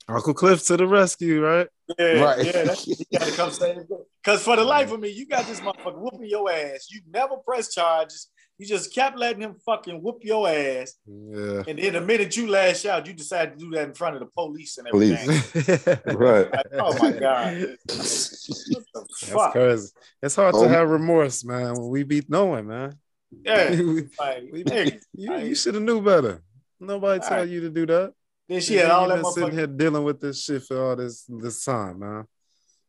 Uncle 0.06 0.34
Cliff 0.34 0.62
to 0.66 0.76
the 0.76 0.86
rescue, 0.86 1.42
right? 1.42 1.68
Yeah, 1.98 2.20
Right. 2.22 2.44
yeah. 2.46 2.62
That, 2.64 2.86
you 2.86 2.96
gotta 3.18 3.32
come 3.32 3.50
save 3.50 3.76
Because 4.22 4.42
for 4.42 4.56
the 4.56 4.64
life 4.64 4.92
of 4.92 5.00
me, 5.00 5.08
you 5.08 5.26
got 5.26 5.46
this 5.46 5.60
motherfucker 5.60 5.98
whooping 5.98 6.28
your 6.28 6.50
ass. 6.50 6.88
You 6.90 7.00
never 7.12 7.36
press 7.38 7.72
charges. 7.74 8.28
You 8.58 8.66
just 8.66 8.94
kept 8.94 9.16
letting 9.18 9.40
him 9.40 9.54
fucking 9.64 10.02
whoop 10.02 10.18
your 10.22 10.46
ass. 10.46 10.94
Yeah. 11.06 11.62
And 11.66 11.78
then 11.78 11.94
the 11.94 12.00
minute 12.02 12.36
you 12.36 12.46
lash 12.46 12.84
out, 12.84 13.06
you 13.06 13.14
decide 13.14 13.52
to 13.52 13.56
do 13.64 13.70
that 13.70 13.88
in 13.88 13.94
front 13.94 14.16
of 14.16 14.20
the 14.20 14.26
police 14.26 14.76
and 14.76 14.86
Police. 14.88 15.18
everything. 15.22 15.98
Right. 16.18 16.52
Like, 16.52 16.66
oh 16.74 16.92
my 16.98 17.12
God. 17.12 17.56
What 17.58 17.78
the 17.86 17.86
That's 17.86 19.28
fuck? 19.30 19.52
crazy. 19.52 19.88
It's 20.22 20.36
hard 20.36 20.54
Oh. 20.54 20.64
to 20.64 20.68
have 20.68 20.90
remorse, 20.90 21.42
man, 21.42 21.72
when 21.74 21.88
we 21.88 22.02
be 22.02 22.22
knowing, 22.28 22.66
man. 22.66 22.98
Yeah. 23.44 23.70
We- 23.80 24.08
Like, 24.18 24.44
we- 24.52 24.64
nigga. 24.64 25.00
you 25.14 25.34
you 25.38 25.54
should 25.54 25.74
have 25.74 25.82
knew 25.82 26.02
better. 26.02 26.42
Nobody 26.78 27.20
tell 27.20 27.38
Right. 27.38 27.48
you 27.48 27.60
to 27.62 27.70
do 27.70 27.86
that. 27.86 28.12
Then 28.50 28.60
she 28.60 28.74
had 28.74 28.90
all 28.90 29.06
that 29.06 29.22
been 29.22 29.32
sitting 29.32 29.52
here 29.52 29.68
dealing 29.68 30.02
with 30.02 30.20
this 30.20 30.42
shit 30.42 30.64
for 30.64 30.84
all 30.84 30.96
this 30.96 31.24
this 31.28 31.64
time, 31.64 32.00
man. 32.00 32.24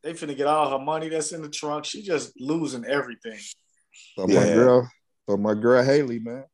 They 0.02 0.14
finna 0.14 0.36
get 0.36 0.48
all 0.48 0.72
her 0.72 0.84
money 0.84 1.08
that's 1.08 1.34
in 1.34 1.44
the 1.44 1.50
trunk. 1.50 1.86
She 1.86 2.02
just 2.02 2.34
losing 2.42 2.84
everything. 2.84 3.38
So 4.16 4.26
my 4.26 4.44
girl, 4.44 4.90
so 5.30 5.38
my 5.38 5.54
girl 5.54 5.84
Haley, 5.84 6.18
man. 6.18 6.46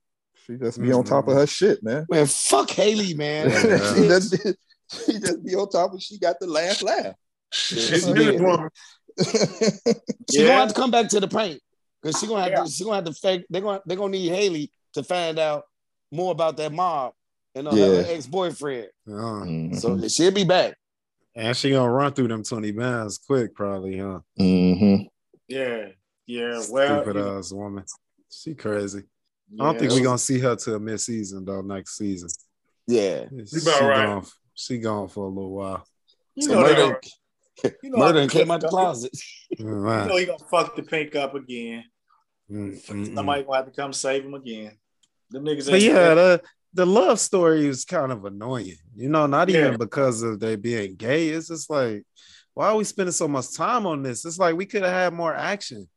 She 0.46 0.58
just 0.58 0.82
be 0.82 0.92
on 0.92 1.04
mm-hmm. 1.04 1.10
top 1.10 1.30
of 1.30 1.36
her 1.36 1.48
shit, 1.48 1.82
man. 1.82 2.06
Man, 2.10 2.26
fuck 2.26 2.70
Haley, 2.70 3.14
man. 3.14 3.50
Yeah. 3.50 3.78
she 3.96 4.02
just 4.10 4.32
be, 4.32 4.54
she 4.90 5.20
just 5.20 5.46
be 5.46 5.56
on 5.56 5.70
top 5.70 5.94
of 5.94 6.04
she 6.04 6.20
got 6.20 6.38
the 6.42 6.48
last 6.48 6.84
laugh. 6.84 7.16
She's 7.54 8.06
a 8.06 8.14
good 8.14 8.42
woman. 8.42 8.70
She 10.30 10.40
gonna 10.40 10.52
have 10.52 10.68
to 10.68 10.74
come 10.74 10.92
back 10.92 11.08
to 11.10 11.22
the 11.22 11.30
paint 11.30 11.62
because 12.02 12.20
she 12.20 12.28
gonna 12.28 12.44
have 12.44 12.52
Yeah. 12.52 12.64
to. 12.66 12.70
She 12.70 12.84
gonna 12.84 12.98
have 12.98 13.06
to 13.06 13.14
fake. 13.14 13.46
They're 13.50 13.62
gonna 13.62 13.82
they're 13.86 13.96
gonna 13.96 14.12
need 14.12 14.34
Haley 14.34 14.70
to 14.96 15.04
find 15.04 15.40
out 15.40 15.64
more 16.12 16.34
about 16.34 16.58
that 16.58 16.74
mob 16.74 17.14
and 17.58 17.68
uh, 17.68 17.72
Yeah. 17.74 17.86
her 17.86 18.06
ex 18.08 18.26
boyfriend. 18.28 18.88
Uh, 19.08 19.12
Mhm. 19.12 19.80
So 19.80 20.08
she'll 20.08 20.32
be 20.32 20.44
back. 20.44 20.78
and 21.36 21.56
she 21.56 21.70
gonna 21.72 21.92
run 21.92 22.14
through 22.14 22.28
them 22.30 22.44
20 22.44 22.72
bands 22.72 23.18
quick, 23.20 23.54
probably, 23.56 24.00
huh? 24.00 24.20
Mhm. 24.40 25.08
Yeah. 25.48 25.90
Yeah. 26.26 26.62
Well, 26.70 27.02
Stupid 27.04 27.16
you 27.16 27.22
know, 27.24 27.38
ass 27.38 27.52
woman. 27.52 27.84
She 28.30 28.56
crazy. 28.56 29.04
yeah, 29.54 29.64
I 29.64 29.66
don't 29.68 29.80
think 29.80 29.92
we're 29.92 30.04
gonna 30.04 30.18
see 30.18 30.40
her 30.40 30.56
till 30.56 30.80
mid 30.80 31.00
season 31.00 31.46
though, 31.46 31.62
next 31.62 31.98
season. 31.98 32.30
Yeah. 32.88 33.26
She, 33.46 33.58
about 33.62 33.82
right. 33.82 34.06
gone, 34.06 34.26
she 34.56 34.78
gone 34.80 35.08
for 35.10 35.26
a 35.26 35.30
little 35.30 35.52
while. 35.52 35.86
You 36.36 36.44
So 36.48 36.54
know, 36.56 36.62
murder, 36.62 36.76
gonna- 37.64 37.76
you 37.84 37.90
know 37.92 37.98
murder 37.98 38.22
how- 38.22 38.28
came 38.28 38.52
out 38.52 38.62
the 38.62 38.68
closet. 38.70 39.12
You 39.60 39.66
know 39.66 40.18
he 40.18 40.26
gonna 40.26 40.38
fuck 40.52 40.76
the 40.76 40.84
pink 40.84 41.16
up 41.16 41.34
again. 41.36 41.86
Mm, 42.52 42.74
mm, 42.74 42.92
mm. 43.08 43.16
Somebody 43.16 43.44
gonna 43.44 43.56
have 43.58 43.66
to 43.66 43.72
come 43.72 43.94
save 43.94 44.26
him 44.26 44.34
again. 44.34 44.78
Them 45.30 45.46
niggas 45.46 45.66
But 45.66 45.76
ain't 45.76 45.84
yeah, 45.84 46.14
the, 46.16 46.42
the 46.74 46.86
love 46.86 47.20
story 47.20 47.66
is 47.68 47.86
kind 47.86 48.12
of 48.12 48.26
annoying. 48.26 48.76
You 48.96 49.10
know, 49.10 49.26
not 49.28 49.50
Yeah. 49.50 49.68
even 49.68 49.78
because 49.78 50.22
of 50.24 50.40
they 50.40 50.56
being 50.56 50.96
gay. 50.96 51.30
It's 51.30 51.48
just 51.48 51.70
like, 51.70 52.04
why 52.54 52.68
are 52.70 52.76
we 52.76 52.84
spending 52.84 53.14
so 53.14 53.28
much 53.28 53.56
time 53.56 53.86
on 53.86 54.04
this? 54.04 54.26
It's 54.26 54.38
like 54.40 54.56
we 54.56 54.66
could 54.66 54.84
have 54.84 54.92
had 54.92 55.14
more 55.14 55.34
action 55.34 55.88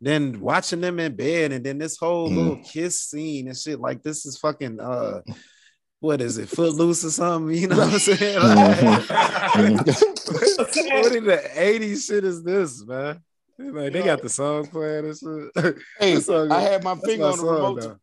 than 0.00 0.40
watching 0.40 0.80
them 0.80 0.98
in 0.98 1.14
bed 1.14 1.52
and 1.52 1.64
then 1.64 1.78
this 1.78 1.96
whole 1.98 2.30
Mm. 2.30 2.36
little 2.36 2.56
kiss 2.64 3.00
scene 3.02 3.48
and 3.48 3.56
shit. 3.56 3.78
Like 3.80 4.02
this 4.02 4.24
is 4.26 4.38
fucking 4.38 4.80
uh 4.80 5.20
what 6.00 6.22
is 6.22 6.38
it, 6.38 6.48
footloose 6.48 7.04
or 7.04 7.10
something? 7.10 7.54
You 7.60 7.68
know 7.68 7.76
what 7.76 7.92
I'm 7.92 7.98
saying? 7.98 8.38
Like, 8.40 8.78
Mhm. 9.84 10.90
what 11.02 11.14
in 11.14 11.24
the 11.24 11.36
80s 11.54 12.06
shit 12.06 12.24
is 12.24 12.42
this, 12.42 12.84
man? 12.86 13.20
Like 13.58 13.92
they 13.92 14.02
got 14.02 14.22
the 14.22 14.28
song 14.30 14.66
playing 14.68 15.04
and 15.06 15.18
shit. 15.18 15.76
Hey, 15.98 16.18
song- 16.20 16.50
I 16.50 16.60
had 16.62 16.82
my 16.82 16.94
finger 16.96 17.26
on 17.26 17.30
the 17.32 17.36
song, 17.36 17.76
remote. 17.76 17.98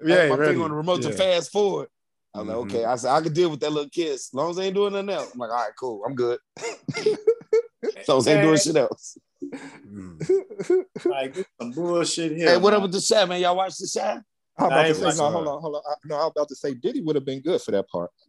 Though. 0.00 0.06
to- 0.06 0.12
Yeah, 0.12 0.16
I 0.16 0.20
had 0.22 0.30
my 0.30 0.36
ready. 0.36 0.50
finger 0.52 0.64
on 0.64 0.70
the 0.70 0.76
remote 0.76 1.02
to 1.02 1.12
fast 1.12 1.50
forward. 1.52 1.88
I 2.34 2.38
was 2.38 2.46
Mhm. 2.46 2.48
like, 2.48 2.56
okay. 2.58 2.84
I 2.84 2.96
said 2.96 3.10
I 3.12 3.20
could 3.22 3.34
deal 3.34 3.50
with 3.50 3.60
that 3.60 3.72
little 3.72 3.90
kiss. 3.90 4.28
As 4.28 4.34
long 4.34 4.50
as 4.50 4.56
they 4.56 4.66
ain't 4.66 4.74
doing 4.74 4.92
nothing 4.92 5.10
else. 5.10 5.30
I'm 5.32 5.38
like, 5.40 5.50
all 5.50 5.56
right, 5.56 5.72
cool. 5.78 6.02
I'm 6.06 6.14
good. 6.14 6.38
as 6.96 8.08
long 8.08 8.18
as 8.18 8.24
they 8.24 8.34
ain't 8.34 8.42
doing 8.42 8.58
shit 8.58 8.76
else. 8.76 9.18
Mm. 9.42 10.84
Like 11.06 11.34
some 11.60 11.72
bullshit 11.72 12.32
here. 12.36 12.50
Hey, 12.50 12.56
what 12.56 12.72
up 12.74 12.82
with 12.82 12.92
the 12.92 13.04
Chi, 13.06 13.24
man? 13.24 13.40
Y'all 13.40 13.56
watch 13.56 13.76
the 13.78 13.90
Chi? 13.92 14.20
I'm 14.60 14.66
about 14.66 14.86
to 14.86 14.94
say, 14.94 15.04
watching 15.04 15.18
no, 15.18 15.30
hold 15.30 15.48
on, 15.48 15.60
hold 15.60 15.74
on. 15.76 15.82
I, 15.88 15.94
no, 16.04 16.14
I 16.16 16.18
was 16.24 16.32
about 16.36 16.48
to 16.48 16.54
say 16.56 16.74
Diddy 16.74 17.00
would 17.02 17.16
have 17.16 17.24
been 17.24 17.40
good 17.40 17.60
for 17.62 17.70
that 17.72 17.88
part. 17.88 18.10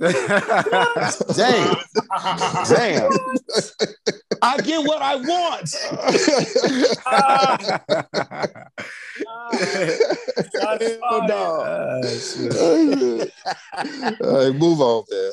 Damn. 1.36 1.76
Damn. 2.70 3.12
I 4.42 4.58
get 4.58 4.84
what 4.84 5.02
I 5.02 5.16
want. 5.18 5.68
Shots 10.56 10.86
Oh, 11.04 11.20
fired. 11.20 11.28
dog. 11.28 11.68
Ah. 11.68 12.02
All 14.24 14.46
right, 14.46 14.56
move 14.56 14.82
on, 14.82 15.04
man. 15.12 15.32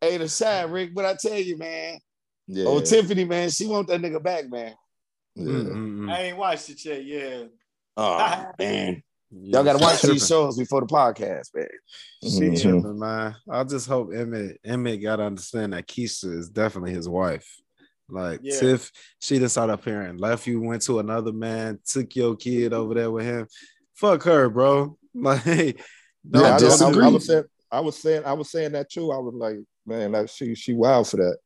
Hey, 0.00 0.16
the 0.18 0.28
Chi, 0.38 0.62
Rick, 0.62 0.94
but 0.94 1.04
I 1.04 1.16
tell 1.20 1.38
you, 1.38 1.56
man. 1.58 1.98
yeah. 2.46 2.66
Oh, 2.66 2.80
Tiffany, 2.80 3.24
man, 3.24 3.50
she 3.50 3.66
want 3.66 3.88
that 3.88 4.00
nigga 4.00 4.22
back, 4.22 4.48
man. 4.50 4.74
yeah. 5.34 5.44
Mm, 5.46 5.66
mm, 5.66 5.98
mm. 6.00 6.12
I 6.12 6.22
ain't 6.22 6.36
watched 6.36 6.70
it 6.70 6.84
yet. 6.84 7.04
Yeah. 7.04 7.44
Oh, 7.96 8.46
man. 8.58 9.02
Yeah, 9.34 9.56
Y'all 9.56 9.64
got 9.64 9.72
to 9.74 9.78
watch 9.78 10.00
tripping. 10.00 10.14
these 10.16 10.26
shows 10.28 10.58
before 10.58 10.80
the 10.82 10.86
podcast, 10.86 11.48
man. 11.54 11.66
She 12.22 12.28
Mhm. 12.28 12.60
tripping, 12.62 12.98
man. 12.98 13.34
I 13.50 13.64
just 13.64 13.88
hope 13.88 14.12
Emmett 14.14 14.58
Emmett 14.64 15.02
got 15.02 15.16
to 15.16 15.22
understand 15.24 15.72
that 15.72 15.88
Keisha 15.88 16.36
is 16.36 16.48
definitely 16.50 16.92
his 16.92 17.08
wife. 17.08 17.48
Like 18.10 18.40
Yeah. 18.42 18.60
Tiff, 18.60 18.90
she 19.20 19.38
just 19.38 19.54
started 19.54 19.72
up 19.72 19.84
here 19.84 20.02
and 20.02 20.20
left 20.20 20.46
you, 20.46 20.60
went 20.60 20.82
to 20.82 20.98
another 20.98 21.32
man, 21.32 21.78
took 21.86 22.14
your 22.14 22.36
kid 22.36 22.72
over 22.74 22.92
there 22.94 23.10
with 23.10 23.24
him. 23.24 23.46
Fuck 23.94 24.22
her, 24.24 24.48
bro. 24.50 24.96
Like, 25.14 25.44
Yeah, 25.46 25.72
I, 26.34 26.40
I, 26.50 26.54
I, 26.54 26.58
disagree. 26.58 27.04
I 27.04 27.08
was 27.08 27.26
saying, 27.26 27.44
I 27.70 27.80
was 27.80 27.98
saying, 27.98 28.22
I 28.24 28.32
was 28.34 28.50
saying 28.50 28.72
that 28.72 28.90
too. 28.90 29.12
I 29.12 29.18
was 29.18 29.34
like, 29.34 29.56
man, 29.86 30.12
like 30.12 30.28
she, 30.28 30.54
she 30.54 30.72
wild 30.74 31.08
for 31.08 31.16
that. 31.18 31.36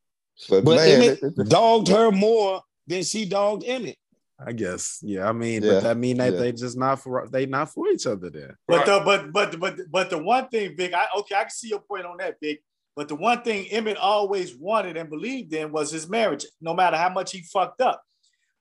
But, 0.49 0.65
But 0.65 0.77
man, 0.77 0.89
Emmett 1.03 1.23
it- 1.23 1.35
it- 1.39 1.49
dogged 1.49 1.89
her 1.89 2.11
more 2.11 2.63
than 2.87 3.03
she 3.05 3.25
dogged 3.27 3.65
Emmett. 3.65 3.97
I 4.39 4.53
guess. 4.53 5.01
Yeah, 5.03 5.29
I 5.29 5.33
mean, 5.33 5.63
Yeah, 5.63 5.73
but 5.73 5.83
that 5.85 5.97
mean 5.97 6.19
that 6.19 6.35
yeah. 6.35 6.39
they 6.39 6.53
just 6.53 6.77
not 6.77 7.01
for 7.01 7.27
they 7.31 7.47
not 7.47 7.73
for 7.73 7.89
each 7.89 8.07
other 8.07 8.29
then. 8.31 8.55
But 8.69 8.85
the 8.85 9.03
but 9.05 9.33
but 9.33 9.59
but 9.59 9.79
but 9.91 10.11
the 10.11 10.19
one 10.19 10.49
thing, 10.49 10.77
Vic, 10.77 10.93
I 10.93 11.07
okay, 11.19 11.35
I 11.35 11.43
can 11.43 11.51
see 11.51 11.69
your 11.69 11.81
point 11.81 12.05
on 12.05 12.19
that, 12.19 12.37
Vic. 12.43 12.63
But 12.95 13.09
the 13.09 13.15
one 13.15 13.43
thing 13.43 13.67
Emmett 13.67 13.99
always 13.99 14.57
wanted 14.57 14.97
and 14.97 15.11
believed 15.11 15.53
in 15.53 15.73
was 15.73 15.91
his 15.91 16.09
marriage, 16.09 16.47
no 16.61 16.75
matter 16.75 16.97
how 16.97 17.11
much 17.11 17.33
he 17.33 17.43
fucked 17.43 17.81
up. 17.81 18.03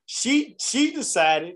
She 0.05 0.55
she 0.59 0.91
decided, 0.91 1.55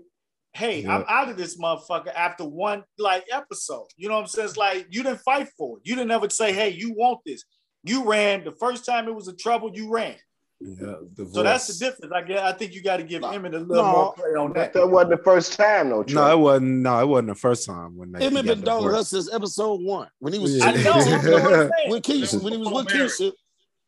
hey, 0.52 0.86
I'm 0.86 1.04
out 1.08 1.28
of 1.28 1.36
this 1.36 1.58
motherfucker 1.58 2.12
after 2.14 2.44
one 2.44 2.84
like 2.98 3.24
episode. 3.32 3.86
You 3.96 4.08
know 4.08 4.16
what 4.16 4.22
I'm 4.22 4.26
saying? 4.28 4.48
It's 4.48 4.56
like 4.56 4.86
you 4.90 5.02
didn't 5.02 5.20
fight 5.20 5.48
for 5.56 5.78
it. 5.78 5.82
You 5.84 5.94
didn't 5.94 6.10
ever 6.10 6.28
say, 6.30 6.52
hey, 6.52 6.70
you 6.70 6.92
want 6.92 7.20
this. 7.24 7.44
You 7.84 8.10
ran 8.10 8.44
the 8.44 8.52
first 8.52 8.84
time 8.84 9.08
it 9.08 9.14
was 9.14 9.28
a 9.28 9.36
trouble, 9.36 9.70
you 9.72 9.90
ran. 9.90 10.16
Yeah, 10.62 10.94
So 11.32 11.42
that's 11.42 11.68
the 11.68 11.86
difference. 11.86 12.12
I 12.14 12.20
guess 12.22 12.40
I 12.40 12.52
think 12.52 12.74
you 12.74 12.82
got 12.82 12.98
to 12.98 13.02
give 13.02 13.22
Emmett 13.24 13.54
a 13.54 13.60
little 13.60 13.82
No. 13.82 13.92
more 13.92 14.12
play 14.12 14.30
on 14.38 14.52
that. 14.52 14.74
That 14.74 14.86
wasn't 14.88 15.12
the 15.12 15.24
first 15.24 15.54
time, 15.54 15.88
though. 15.88 16.02
Trey. 16.02 16.14
No, 16.14 16.30
it 16.32 16.38
wasn't. 16.38 16.70
No, 16.82 17.00
it 17.00 17.06
wasn't 17.06 17.28
the 17.28 17.34
first 17.34 17.66
time 17.66 17.96
when 17.96 18.12
they 18.12 18.26
Emmett 18.26 18.44
got 18.44 18.56
been 18.56 18.64
dogging 18.64 18.90
her 18.90 19.02
since 19.02 19.32
episode 19.32 19.80
one. 19.80 20.08
When 20.18 20.34
he 20.34 20.38
was 20.38 20.58
Yeah. 20.58 20.66
I 20.66 20.72
know. 20.72 20.98
you 20.98 21.22
know 21.30 21.42
what 21.42 21.54
I'm 21.54 21.70
when 21.90 22.02
Keisha, 22.02 22.42
when 22.42 22.52
he 22.52 22.58
was 22.58 22.68
Before 22.68 22.84
with 22.84 22.92
marriage. 22.94 23.10
Keisha, 23.12 23.32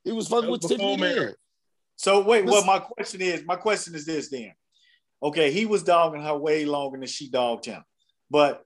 he 0.05 0.13
was 0.13 0.29
fucking 0.29 0.45
That 0.47 0.51
with 0.51 0.61
Tiffany. 0.63 0.97
before 0.97 1.35
So 1.97 2.23
wait, 2.23 2.47
Listen- 2.47 2.67
what 2.67 2.81
my 2.81 2.85
question 2.87 3.21
is, 3.21 3.45
my 3.45 3.57
question 3.57 3.95
is 3.95 4.07
this 4.07 4.31
then. 4.31 4.55
Okay, 5.23 5.53
he 5.53 5.67
was 5.67 5.83
dogging 5.83 6.23
her 6.23 6.37
way 6.37 6.65
longer 6.65 6.99
than 6.99 7.07
she 7.07 7.29
dogged 7.29 7.67
him. 7.67 7.85
But 8.31 8.65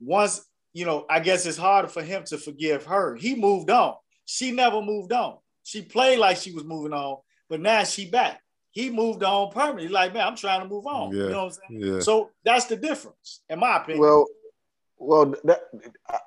once, 0.00 0.40
you 0.72 0.86
know, 0.86 1.04
I 1.10 1.20
guess 1.20 1.44
it's 1.44 1.58
harder 1.58 1.88
for 1.88 2.02
him 2.02 2.24
to 2.28 2.38
forgive 2.38 2.86
her. 2.86 3.14
He 3.14 3.34
moved 3.34 3.68
on. 3.68 3.96
She 4.24 4.52
never 4.52 4.80
moved 4.80 5.12
on. 5.12 5.36
She 5.64 5.82
played 5.82 6.18
like 6.18 6.38
she 6.38 6.50
was 6.52 6.64
moving 6.64 6.92
on, 6.94 7.18
but 7.52 7.60
now 7.60 7.84
she 7.84 8.08
back. 8.08 8.40
He 8.70 8.88
moved 8.88 9.22
on 9.22 9.52
permanently. 9.52 9.88
Like, 9.88 10.14
man, 10.14 10.26
I'm 10.26 10.36
trying 10.36 10.62
to 10.62 10.66
move 10.66 10.86
on. 10.86 11.12
You 11.14 11.28
know 11.28 11.44
what 11.44 11.58
I'm 11.68 11.78
saying? 11.78 11.94
Yeah. 11.96 12.00
So 12.00 12.30
that's 12.42 12.64
the 12.64 12.76
difference, 12.76 13.42
in 13.50 13.58
my 13.58 13.76
opinion. 13.76 14.00
Well, 14.00 14.26
well, 14.96 15.34
that, 15.44 15.60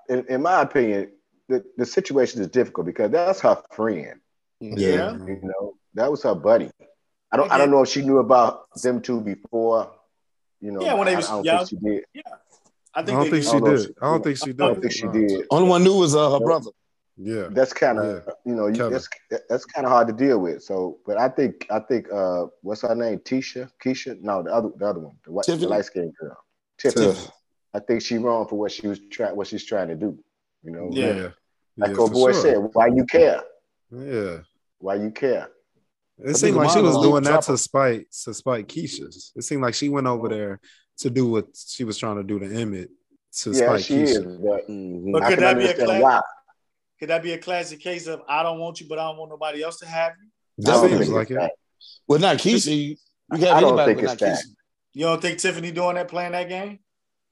in, 0.07 0.23
in 0.29 0.43
my 0.43 0.61
opinion, 0.61 1.13
the, 1.49 1.65
the 1.77 1.85
situation 1.87 2.41
is 2.41 2.49
difficult 2.49 2.85
because 2.85 3.09
that's 3.09 3.39
her 3.41 3.57
friend. 3.71 4.19
yeah. 4.59 5.13
You 5.13 5.39
know, 5.41 5.73
that 5.95 6.11
was 6.11 6.21
her 6.21 6.35
buddy. 6.35 6.69
I 7.31 7.37
don't. 7.37 7.51
I 7.51 7.57
don't 7.57 7.71
know 7.71 7.81
if 7.81 7.89
she 7.89 8.03
knew 8.03 8.19
about 8.19 8.69
them 8.83 9.01
two 9.01 9.19
before. 9.21 9.91
You 10.61 10.73
know, 10.73 10.81
Yeah, 10.83 10.93
when 10.93 11.07
they 11.07 11.15
was 11.15 11.27
I 11.27 11.31
don't 11.31 11.43
young. 11.45 11.65
think 11.65 11.69
she 11.69 11.75
did. 11.89 12.03
I 12.93 12.99
I 12.99 13.03
think 13.03 13.17
don't 13.17 13.23
they 13.23 13.29
think 13.31 13.43
she 13.43 13.49
I 13.49 13.51
don't 13.53 13.63
know 13.63 13.77
did. 13.77 13.89
if 13.89 13.95
I 13.99 14.05
don't 14.11 14.23
think 14.23 14.37
she 14.37 14.45
did. 14.45 14.61
I 14.61 14.67
did. 14.67 14.73
don't 14.73 14.81
think 14.81 14.93
she 14.93 15.07
did. 15.07 15.45
Only 15.49 15.69
one 15.69 15.83
knew 15.83 15.95
was 15.97 16.15
uh, 16.15 16.29
her 16.31 16.39
brother. 16.39 16.69
Yeah. 17.17 17.47
That's 17.51 17.71
kind 17.73 17.97
of 17.99 18.23
Yeah. 18.27 18.33
you 18.45 18.55
know 18.55 18.67
you, 18.67 18.89
that's 18.89 19.07
that's 19.49 19.65
kind 19.65 19.85
of 19.85 19.91
hard 19.91 20.07
to 20.07 20.13
deal 20.13 20.39
with. 20.39 20.63
So, 20.63 20.99
but 21.05 21.17
I 21.17 21.29
think 21.29 21.65
I 21.69 21.79
think 21.79 22.11
uh, 22.11 22.47
what's 22.61 22.81
her 22.81 22.95
name? 22.95 23.19
Tisha, 23.19 23.69
Keisha? 23.83 24.19
No, 24.21 24.43
the 24.43 24.51
other 24.53 24.69
the 24.77 24.85
other 24.85 24.99
one, 24.99 25.15
the, 25.25 25.31
white, 25.31 25.45
the 25.45 25.55
light 25.67 25.85
skinned 25.85 26.13
girl. 26.19 26.37
Tiffany. 26.77 27.05
Tiff. 27.13 27.31
I 27.73 27.79
think 27.79 28.01
she 28.01 28.17
wrong 28.17 28.47
for 28.47 28.57
what 28.59 28.71
she 28.71 28.87
was 28.87 28.99
trying 29.09 29.35
what 29.35 29.47
she's 29.47 29.63
trying 29.65 29.87
to 29.89 29.95
do. 29.95 30.17
You 30.63 30.71
know, 30.71 30.89
Yeah. 30.91 31.05
Yeah. 31.15 31.29
like 31.77 31.91
Yeah, 31.95 32.01
our 32.03 32.09
boy 32.09 32.31
sure. 32.33 32.41
said, 32.41 32.57
why 32.73 32.87
you 32.87 33.05
care? 33.05 33.41
Yeah. 33.91 34.39
Why 34.79 34.95
you 34.95 35.11
care? 35.11 35.49
It 36.19 36.35
seemed 36.37 36.55
like 36.57 36.69
she 36.71 36.81
was 36.81 36.97
doing 37.01 37.23
that 37.23 37.41
to 37.43 37.51
her. 37.51 37.57
spite 37.57 38.11
to 38.23 38.33
spite 38.33 38.67
Keisha's. 38.67 39.31
It 39.35 39.43
seemed 39.43 39.61
like 39.61 39.73
she 39.73 39.89
went 39.89 40.07
over 40.07 40.27
there 40.29 40.59
to 40.99 41.09
do 41.09 41.27
what 41.29 41.47
she 41.55 41.83
was 41.83 41.97
trying 41.97 42.15
to 42.17 42.23
do 42.23 42.39
to 42.39 42.45
Emmett 42.45 42.89
to 43.39 43.51
Yeah, 43.51 43.55
spite 43.67 43.83
she 43.83 43.95
Keisha. 43.95 44.05
is, 44.27 44.37
but 44.37 44.67
Mhm. 44.69 45.11
But 45.11 45.23
could 45.29 45.39
that 45.39 45.57
be 45.57 45.65
a 45.65 45.69
understand 45.69 46.01
class? 46.01 46.23
Why. 47.05 47.15
Could 47.17 47.23
that 47.23 47.23
be 47.23 47.33
a 47.33 47.37
classic 47.37 47.79
case 47.79 48.07
of 48.07 48.21
I 48.27 48.43
don't 48.43 48.59
want 48.59 48.81
you, 48.81 48.87
but 48.87 48.99
I 48.99 49.03
don't 49.07 49.17
want 49.17 49.31
nobody 49.31 49.63
else 49.63 49.79
to 49.79 49.85
have 49.87 50.13
you? 50.21 50.29
I 50.67 50.71
don't 50.75 50.89
Seems 50.89 50.99
think 51.01 51.11
like 51.13 51.31
it. 51.31 51.35
that. 51.35 51.51
Well, 52.07 52.19
not 52.19 52.37
Keisha. 52.37 52.75
You, 52.75 52.95
you 53.33 53.45
have 53.45 53.57
I 53.57 53.61
don't 53.61 53.77
anybody, 53.79 53.93
think 53.95 54.03
it's 54.03 54.11
not 54.11 54.19
that. 54.19 54.37
Keisha. 54.39 54.49
You 54.93 55.05
don't 55.05 55.21
think 55.21 55.39
Tiffany 55.39 55.71
doing 55.71 55.95
that, 55.95 56.07
playing 56.07 56.31
that 56.31 56.47
game? 56.49 56.79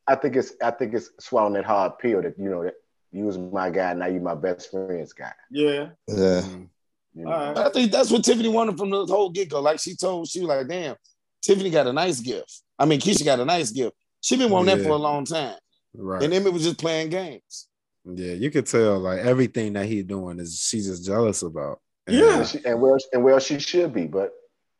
I 0.07 0.15
think 0.15 0.35
it's 0.35 0.53
I 0.61 0.71
think 0.71 0.93
it's 0.93 1.09
swallowing 1.19 1.53
that 1.53 1.65
hard 1.65 1.97
pill 1.99 2.21
that 2.21 2.33
you 2.37 2.49
know 2.49 2.63
that 2.63 2.73
you 3.11 3.25
was 3.25 3.37
my 3.37 3.69
guy, 3.69 3.93
now 3.93 4.07
you 4.07 4.19
my 4.19 4.35
best 4.35 4.69
friend's 4.71 5.13
guy. 5.13 5.31
Yeah. 5.51 5.89
Yeah. 6.07 6.41
Mm. 6.41 6.67
You 7.15 7.25
know? 7.25 7.31
All 7.31 7.53
right. 7.53 7.57
I 7.57 7.69
think 7.69 7.91
that's 7.91 8.11
what 8.11 8.23
Tiffany 8.23 8.49
wanted 8.49 8.77
from 8.77 8.89
the 8.89 9.05
whole 9.05 9.29
get 9.29 9.49
go. 9.49 9.61
Like 9.61 9.79
she 9.79 9.95
told, 9.95 10.27
she 10.27 10.39
was 10.39 10.49
like, 10.49 10.67
"Damn, 10.67 10.95
Tiffany 11.41 11.69
got 11.69 11.87
a 11.87 11.93
nice 11.93 12.19
gift. 12.19 12.61
I 12.77 12.85
mean, 12.85 12.99
Keisha 12.99 13.23
got 13.23 13.39
a 13.39 13.45
nice 13.45 13.71
gift. 13.71 13.95
She 14.21 14.35
been 14.35 14.49
wanting 14.49 14.77
that 14.77 14.83
for 14.83 14.91
a 14.91 14.95
long 14.97 15.25
time, 15.25 15.55
Right. 15.95 16.23
and 16.23 16.33
Emmett 16.33 16.53
was 16.53 16.63
just 16.63 16.79
playing 16.79 17.09
games. 17.09 17.67
Yeah, 18.05 18.33
you 18.33 18.51
could 18.51 18.65
tell 18.65 18.99
like 18.99 19.19
everything 19.19 19.73
that 19.73 19.85
he's 19.85 20.03
doing 20.05 20.39
is 20.39 20.59
she's 20.59 20.87
just 20.87 21.05
jealous 21.05 21.41
about. 21.41 21.79
And, 22.07 22.17
Yeah. 22.17 22.37
And, 22.39 22.47
she, 22.47 22.59
and 22.65 22.81
well, 22.81 22.97
and 23.13 23.23
well, 23.23 23.39
she 23.39 23.59
should 23.59 23.93
be, 23.93 24.05
but 24.07 24.31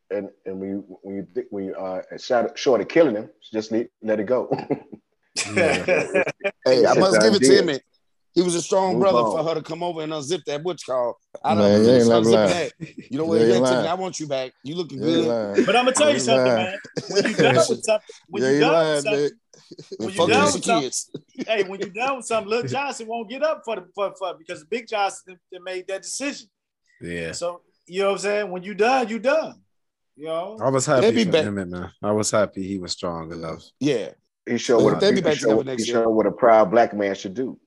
and 0.10 0.30
and 0.46 0.60
when 0.60 0.70
you 0.70 0.98
when 1.02 1.16
you 1.16 1.28
think 1.34 1.48
when 1.50 1.66
you 1.66 1.76
uh 1.76 2.02
short, 2.18 2.58
short 2.58 2.82
of 2.82 2.88
killing 2.88 3.16
him, 3.16 3.30
just 3.52 3.72
let, 3.72 3.88
let 4.02 4.20
it 4.20 4.26
go. 4.26 4.50
Yeah. 5.50 5.86
Hey, 6.66 6.86
I 6.86 6.94
must 6.94 7.22
give 7.22 7.34
it 7.34 7.40
to 7.40 7.72
him. 7.72 7.80
He 8.34 8.42
was 8.42 8.56
a 8.56 8.62
strong 8.62 8.94
Move 8.94 9.02
brother 9.02 9.20
on. 9.20 9.32
for 9.38 9.44
her 9.50 9.56
to 9.56 9.62
come 9.62 9.84
over 9.84 10.02
and 10.02 10.12
unzip 10.12 10.44
that 10.46 10.64
butch 10.64 10.86
call. 10.86 11.20
I 11.44 11.54
don't 11.54 11.84
you 11.84 11.90
ain't 11.92 12.08
know. 12.08 12.22
never 12.22 12.26
Unzip 12.26 12.34
lying. 12.34 12.50
that. 12.50 12.72
You 13.12 13.18
know 13.20 13.26
what? 13.26 13.42
You 13.42 13.48
Yeah, 13.48 13.54
ain't 13.56 13.66
Tiffany, 13.66 13.78
lying. 13.80 13.88
I 13.90 13.94
want 13.96 14.20
you 14.20 14.28
back. 14.28 14.54
You 14.64 14.76
looking 14.76 14.98
You 15.00 15.04
good. 15.04 15.28
lying. 15.28 15.66
But 15.66 15.76
I'm 15.76 15.86
gonna 15.86 15.96
tell 15.96 16.08
you 16.10 16.14
You 16.16 16.20
something, 16.20 16.46
lying. 16.46 16.66
man. 16.66 16.78
When 17.10 17.26
you 17.26 17.34
done 17.36 17.56
with 17.56 17.84
something, 17.84 18.00
when 18.30 18.44
Yeah, 18.44 18.50
you 18.50 18.56
you 18.56 18.60
done 18.62 18.74
lying, 18.74 19.02
something, 19.02 19.20
Vic. 19.24 19.34
When 19.98 20.08
And 20.10 20.16
you 20.16 20.18
fuck 20.18 20.30
done 20.30 20.46
these 20.46 20.54
with 20.56 20.64
something, 20.66 20.84
kids. 20.84 21.10
hey, 21.48 21.64
when 21.64 21.80
you 21.80 21.90
done 21.90 22.18
with 22.18 22.26
something, 22.26 22.50
Lil 22.50 22.64
Johnson 22.68 23.08
won't 23.08 23.30
get 23.30 23.44
up 23.44 23.62
for 23.66 23.76
the 23.78 23.86
for, 23.96 24.14
for 24.18 24.36
because 24.38 24.60
the 24.62 24.66
Big 24.68 24.88
Johnson 24.88 25.38
that 25.52 25.62
made 25.64 25.88
that 25.88 26.02
decision. 26.04 26.48
yeah. 27.02 27.32
So 27.32 27.62
you 27.88 28.00
know 28.02 28.08
what 28.08 28.12
I'm 28.14 28.18
saying? 28.20 28.52
When 28.52 28.64
you 28.64 28.74
done, 28.74 29.10
you 29.10 29.20
done. 29.20 29.56
You 30.16 30.26
know. 30.26 30.58
I 30.62 30.70
was 30.70 30.86
happy 30.86 31.12
be 31.12 31.26
for 31.26 31.32
back- 31.32 31.46
Emmett, 31.46 31.68
man. 31.70 31.92
I 32.02 32.12
was 32.12 32.30
happy 32.32 32.64
he 32.68 32.78
was 32.78 32.92
strong 32.92 33.32
enough. 33.32 33.64
Yeah. 33.80 34.10
he 34.48 34.58
showed 34.58 34.78
Well, 34.78 34.94
what 34.94 35.00
they'll 35.00 35.10
a, 35.10 35.14
be 35.14 35.18
he 35.18 35.22
back 35.24 35.38
together 35.40 35.64
next 35.64 35.86
he 35.86 35.92
year. 35.92 36.08
what 36.10 36.26
a 36.28 36.32
proud 36.32 36.70
black 36.72 36.94
man 36.94 37.16
should 37.16 37.34
do. 37.34 37.60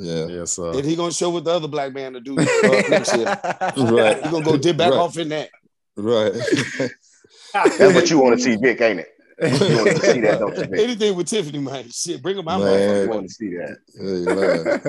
Yeah. 0.00 0.26
Yes, 0.26 0.52
sir. 0.52 0.70
And 0.74 0.84
he 0.84 0.94
gonna 0.94 1.12
show 1.12 1.28
what 1.30 1.44
the 1.44 1.50
other 1.50 1.66
black 1.68 1.92
man 1.92 2.12
to 2.12 2.20
do 2.20 2.38
uh. 2.38 2.42
Right. 2.42 4.22
He 4.24 4.30
gonna 4.30 4.44
go 4.44 4.56
dip 4.56 4.76
back 4.76 4.92
Right. 4.92 4.98
off 4.98 5.18
in 5.18 5.28
that. 5.30 5.50
Right. 5.96 6.32
That's 7.52 7.78
what 7.94 8.08
you 8.10 8.20
want 8.20 8.36
to 8.38 8.42
see, 8.44 8.56
Vic, 8.56 8.80
ain't 8.80 9.00
it? 9.00 9.08
You 9.40 9.48
want 9.48 9.90
to 9.90 10.00
see 10.00 10.20
that, 10.22 10.38
don't 10.40 10.56
you, 10.56 10.64
Vic? 10.64 10.80
Anything 10.80 11.14
with 11.16 11.28
Tiffany, 11.28 11.58
man. 11.60 11.88
Shit, 11.90 12.20
bring 12.22 12.38
him 12.38 12.44
my 12.44 12.58
Man. 12.58 12.66
You 12.66 12.72
motherfucker. 12.88 13.08
want 13.14 13.28
to 13.28 13.34
see 13.34 13.50
that. 13.56 13.76
Yeah, 13.94 14.02
you 14.02 14.24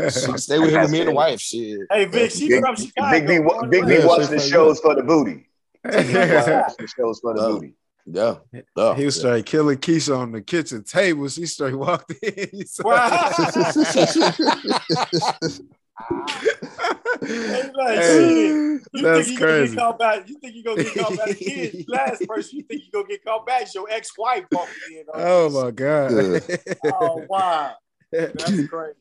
lying. 0.02 0.10
Shit, 0.10 0.40
Stay 0.40 0.58
with 0.60 0.70
him 0.72 0.82
and 0.82 0.92
me 0.92 1.00
and 1.02 1.10
the 1.10 1.14
wife. 1.14 1.40
Shit. 1.40 1.80
Hey 1.92 2.06
Vic, 2.06 2.32
she 2.32 2.48
Big, 2.50 2.62
from 2.62 2.76
Chicago. 2.76 3.12
Big 3.12 3.28
B, 3.28 3.40
wa- 3.40 3.62
Big 3.68 3.80
and 3.82 3.88
B 3.88 3.94
Yeah, 3.94 3.98
raised. 4.00 4.08
watching 4.08 4.32
the 4.32 4.40
shows 4.40 4.80
for 4.80 4.96
the 4.96 5.04
booty. 5.04 5.46
The 5.84 6.88
shows 6.98 7.20
for 7.20 7.36
the 7.36 7.42
Oh. 7.42 7.54
booty. 7.60 7.76
Yeah. 8.12 8.38
yeah. 8.76 8.96
he 8.96 9.06
was 9.06 9.18
straight 9.20 9.46
killing 9.46 9.78
Keisha 9.78 10.18
on 10.18 10.32
the 10.32 10.42
kitchen 10.42 10.84
table. 10.84 11.28
She 11.30 11.46
straight 11.46 11.76
walked 11.76 12.12
in. 12.24 12.50
He 12.52 12.66
Wow. 12.84 13.30
They 17.22 17.72
like, 17.76 18.00
Hey. 18.00 18.70
You 18.94 19.04
That's 19.04 19.28
think 19.28 19.40
you 19.40 19.46
gonna 19.46 19.52
crazy. 19.52 19.76
get 19.76 19.82
called 19.82 20.00
back? 20.00 20.30
You 20.30 20.40
think 20.40 20.56
you 20.56 20.64
gonna 20.64 20.84
get 20.84 20.96
called 20.96 21.18
back? 21.18 21.38
Kid, 21.38 21.86
last 21.88 22.28
person 22.28 22.58
you 22.58 22.64
think 22.64 22.82
you 22.86 22.92
gonna 22.92 23.08
get 23.08 23.24
called 23.24 23.46
back 23.46 23.64
is 23.64 23.76
your 23.76 23.88
ex-wife 23.90 24.46
bumping 24.52 24.76
in. 24.92 25.04
Oh 25.14 25.48
you. 25.48 25.54
my 25.54 25.72
god. 25.72 26.42
Oh 26.84 27.26
wow, 27.30 27.76
that's 28.12 28.68
crazy. 28.68 28.96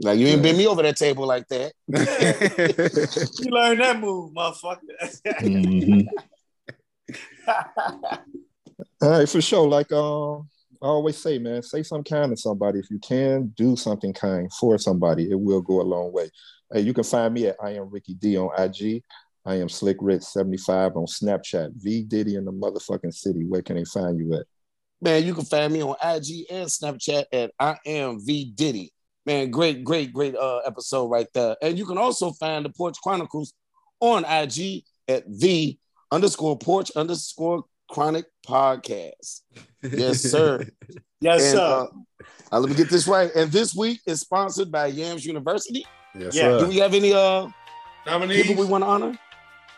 Now 0.00 0.12
you 0.12 0.28
ain't 0.28 0.42
been 0.42 0.56
me 0.56 0.66
over 0.66 0.82
that 0.82 0.96
table 0.96 1.26
like 1.26 1.46
that. 1.48 1.72
You 1.88 3.50
learned 3.50 3.80
that 3.80 4.00
move, 4.00 4.32
motherfucker. 4.32 4.78
Mhm. 5.42 6.06
All 9.02 9.10
right, 9.10 9.28
for 9.28 9.40
sure. 9.40 9.68
Like 9.68 9.92
um, 9.92 10.48
I 10.82 10.86
always 10.86 11.16
say, 11.18 11.38
man, 11.38 11.62
say 11.62 11.82
something 11.82 12.12
kind 12.12 12.30
to 12.30 12.36
somebody. 12.36 12.78
If 12.78 12.90
you 12.90 12.98
can 12.98 13.52
do 13.56 13.76
something 13.76 14.12
kind 14.12 14.50
for 14.52 14.78
somebody, 14.78 15.30
it 15.30 15.38
will 15.38 15.60
go 15.60 15.80
a 15.80 15.82
long 15.82 16.12
way. 16.12 16.30
Hey, 16.72 16.80
you 16.80 16.92
can 16.92 17.04
find 17.04 17.32
me 17.32 17.46
at 17.46 17.56
I 17.62 17.70
am 17.72 17.90
Ricky 17.90 18.14
D 18.14 18.36
on 18.36 18.50
IG. 18.58 19.02
I 19.46 19.54
am 19.54 19.68
Slick 19.68 19.96
Rich 20.00 20.22
75 20.22 20.96
on 20.96 21.06
Snapchat. 21.06 21.70
V 21.76 22.02
Diddy 22.02 22.34
in 22.34 22.44
the 22.44 22.52
motherfucking 22.52 23.14
city. 23.14 23.44
Where 23.44 23.62
can 23.62 23.76
they 23.76 23.84
find 23.84 24.18
you 24.18 24.34
at? 24.34 24.44
Man, 25.00 25.24
you 25.24 25.32
can 25.34 25.44
find 25.44 25.72
me 25.72 25.82
on 25.82 25.94
IG 26.02 26.46
and 26.50 26.68
Snapchat 26.68 27.24
at 27.32 27.52
I 27.58 27.76
am 27.86 28.20
V 28.24 28.52
Diddy. 28.54 28.92
Man, 29.24 29.50
great, 29.50 29.84
great, 29.84 30.12
great 30.12 30.34
uh, 30.36 30.58
episode 30.58 31.06
right 31.06 31.26
there. 31.34 31.56
And 31.62 31.78
you 31.78 31.86
can 31.86 31.98
also 31.98 32.32
find 32.32 32.64
the 32.64 32.70
Porch 32.70 32.96
Chronicles 33.02 33.52
on 34.00 34.24
IG 34.24 34.84
at 35.06 35.24
V 35.26 35.78
underscore 36.10 36.58
Porch 36.58 36.90
underscore 36.96 37.64
Chronic 37.90 38.26
Podcast. 38.46 39.42
Yes, 39.82 40.20
sir. 40.20 40.66
yes, 41.20 41.42
And, 41.42 41.52
sir. 41.52 41.58
uh, 41.60 41.86
uh, 42.52 42.60
let 42.60 42.68
me 42.70 42.76
get 42.76 42.90
this 42.90 43.06
right. 43.06 43.30
And 43.34 43.50
this 43.52 43.74
week 43.74 44.00
is 44.06 44.20
sponsored 44.20 44.70
by 44.70 44.86
Yams 44.88 45.24
University. 45.24 45.86
Yes, 46.18 46.34
Yeah. 46.34 46.58
Do 46.58 46.66
we 46.66 46.76
have 46.78 46.94
any 46.94 47.12
uh 47.12 47.48
Nominees. 48.06 48.46
people 48.46 48.64
we 48.64 48.68
want 48.70 48.84
to 48.84 48.88
honor? 48.88 49.18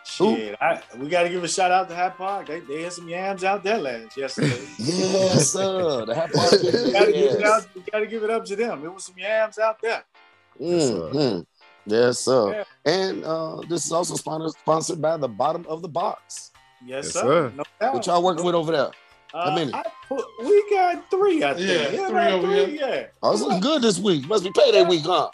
Shit, 0.05 0.57
I, 0.61 0.80
we 0.99 1.09
got 1.09 1.22
to 1.24 1.28
give 1.28 1.45
a 1.45 1.49
shout 1.49 1.70
out 1.70 1.88
to 1.91 1.95
Hat 1.95 2.16
Park. 2.16 2.47
They, 2.47 2.61
they 2.61 2.82
had 2.82 2.93
some 2.93 3.09
yams 3.09 3.45
out 3.45 3.62
there 3.62 3.78
last 3.78 4.16
yesterday. 4.16 4.59
Yes, 4.78 5.51
sir. 5.53 6.05
The 6.07 6.14
Hat 6.14 6.32
Park. 6.32 6.51
we 6.62 6.93
got 6.93 7.05
to 7.05 7.16
yes. 7.16 7.43
out. 7.45 7.66
We 7.74 7.82
got 7.93 7.99
to 8.01 8.07
give 8.07 8.22
it 8.24 8.30
up 8.30 8.45
to 8.47 8.57
them. 8.57 8.84
It 8.84 8.93
was 8.93 9.05
some 9.05 9.14
yams 9.18 9.59
out 9.59 9.80
there. 9.82 10.03
Mhm. 10.61 11.47
Yes, 11.86 12.18
sir. 12.20 12.53
Yeah. 12.86 12.93
And 12.93 13.24
uh, 13.24 13.61
this 13.68 13.84
is 13.86 13.93
also 13.93 14.14
sponsored 14.14 14.59
sponsored 14.61 15.01
by 15.03 15.16
the 15.16 15.28
bottom 15.28 15.64
of 15.68 15.82
the 15.82 15.88
box. 15.88 16.51
Yes, 16.84 17.05
Yes, 17.07 17.12
sir. 17.14 17.20
sir. 17.20 17.53
No 17.57 17.64
doubt. 17.80 17.95
What 17.95 18.07
y'all 18.07 18.22
working 18.22 18.45
with 18.45 18.55
over 18.55 18.72
there? 18.72 18.91
Uh, 19.33 19.55
many? 19.55 19.72
I 19.72 19.83
put, 20.09 20.24
we 20.41 20.70
got 20.70 21.09
three, 21.11 21.45
I 21.45 21.55
think. 21.55 21.68
Yeah, 21.68 21.74
Yeah, 21.91 22.09
three 22.09 22.20
about 22.20 22.33
over 22.33 22.64
three, 22.64 22.78
yeah. 22.81 23.07
Oh, 23.22 23.33
it's 23.33 23.43
looking 23.43 23.61
good 23.61 23.83
this 23.83 23.99
week. 23.99 24.26
Must 24.26 24.43
be 24.45 24.51
payday 24.51 24.85
week, 24.85 25.03
huh? 25.05 25.31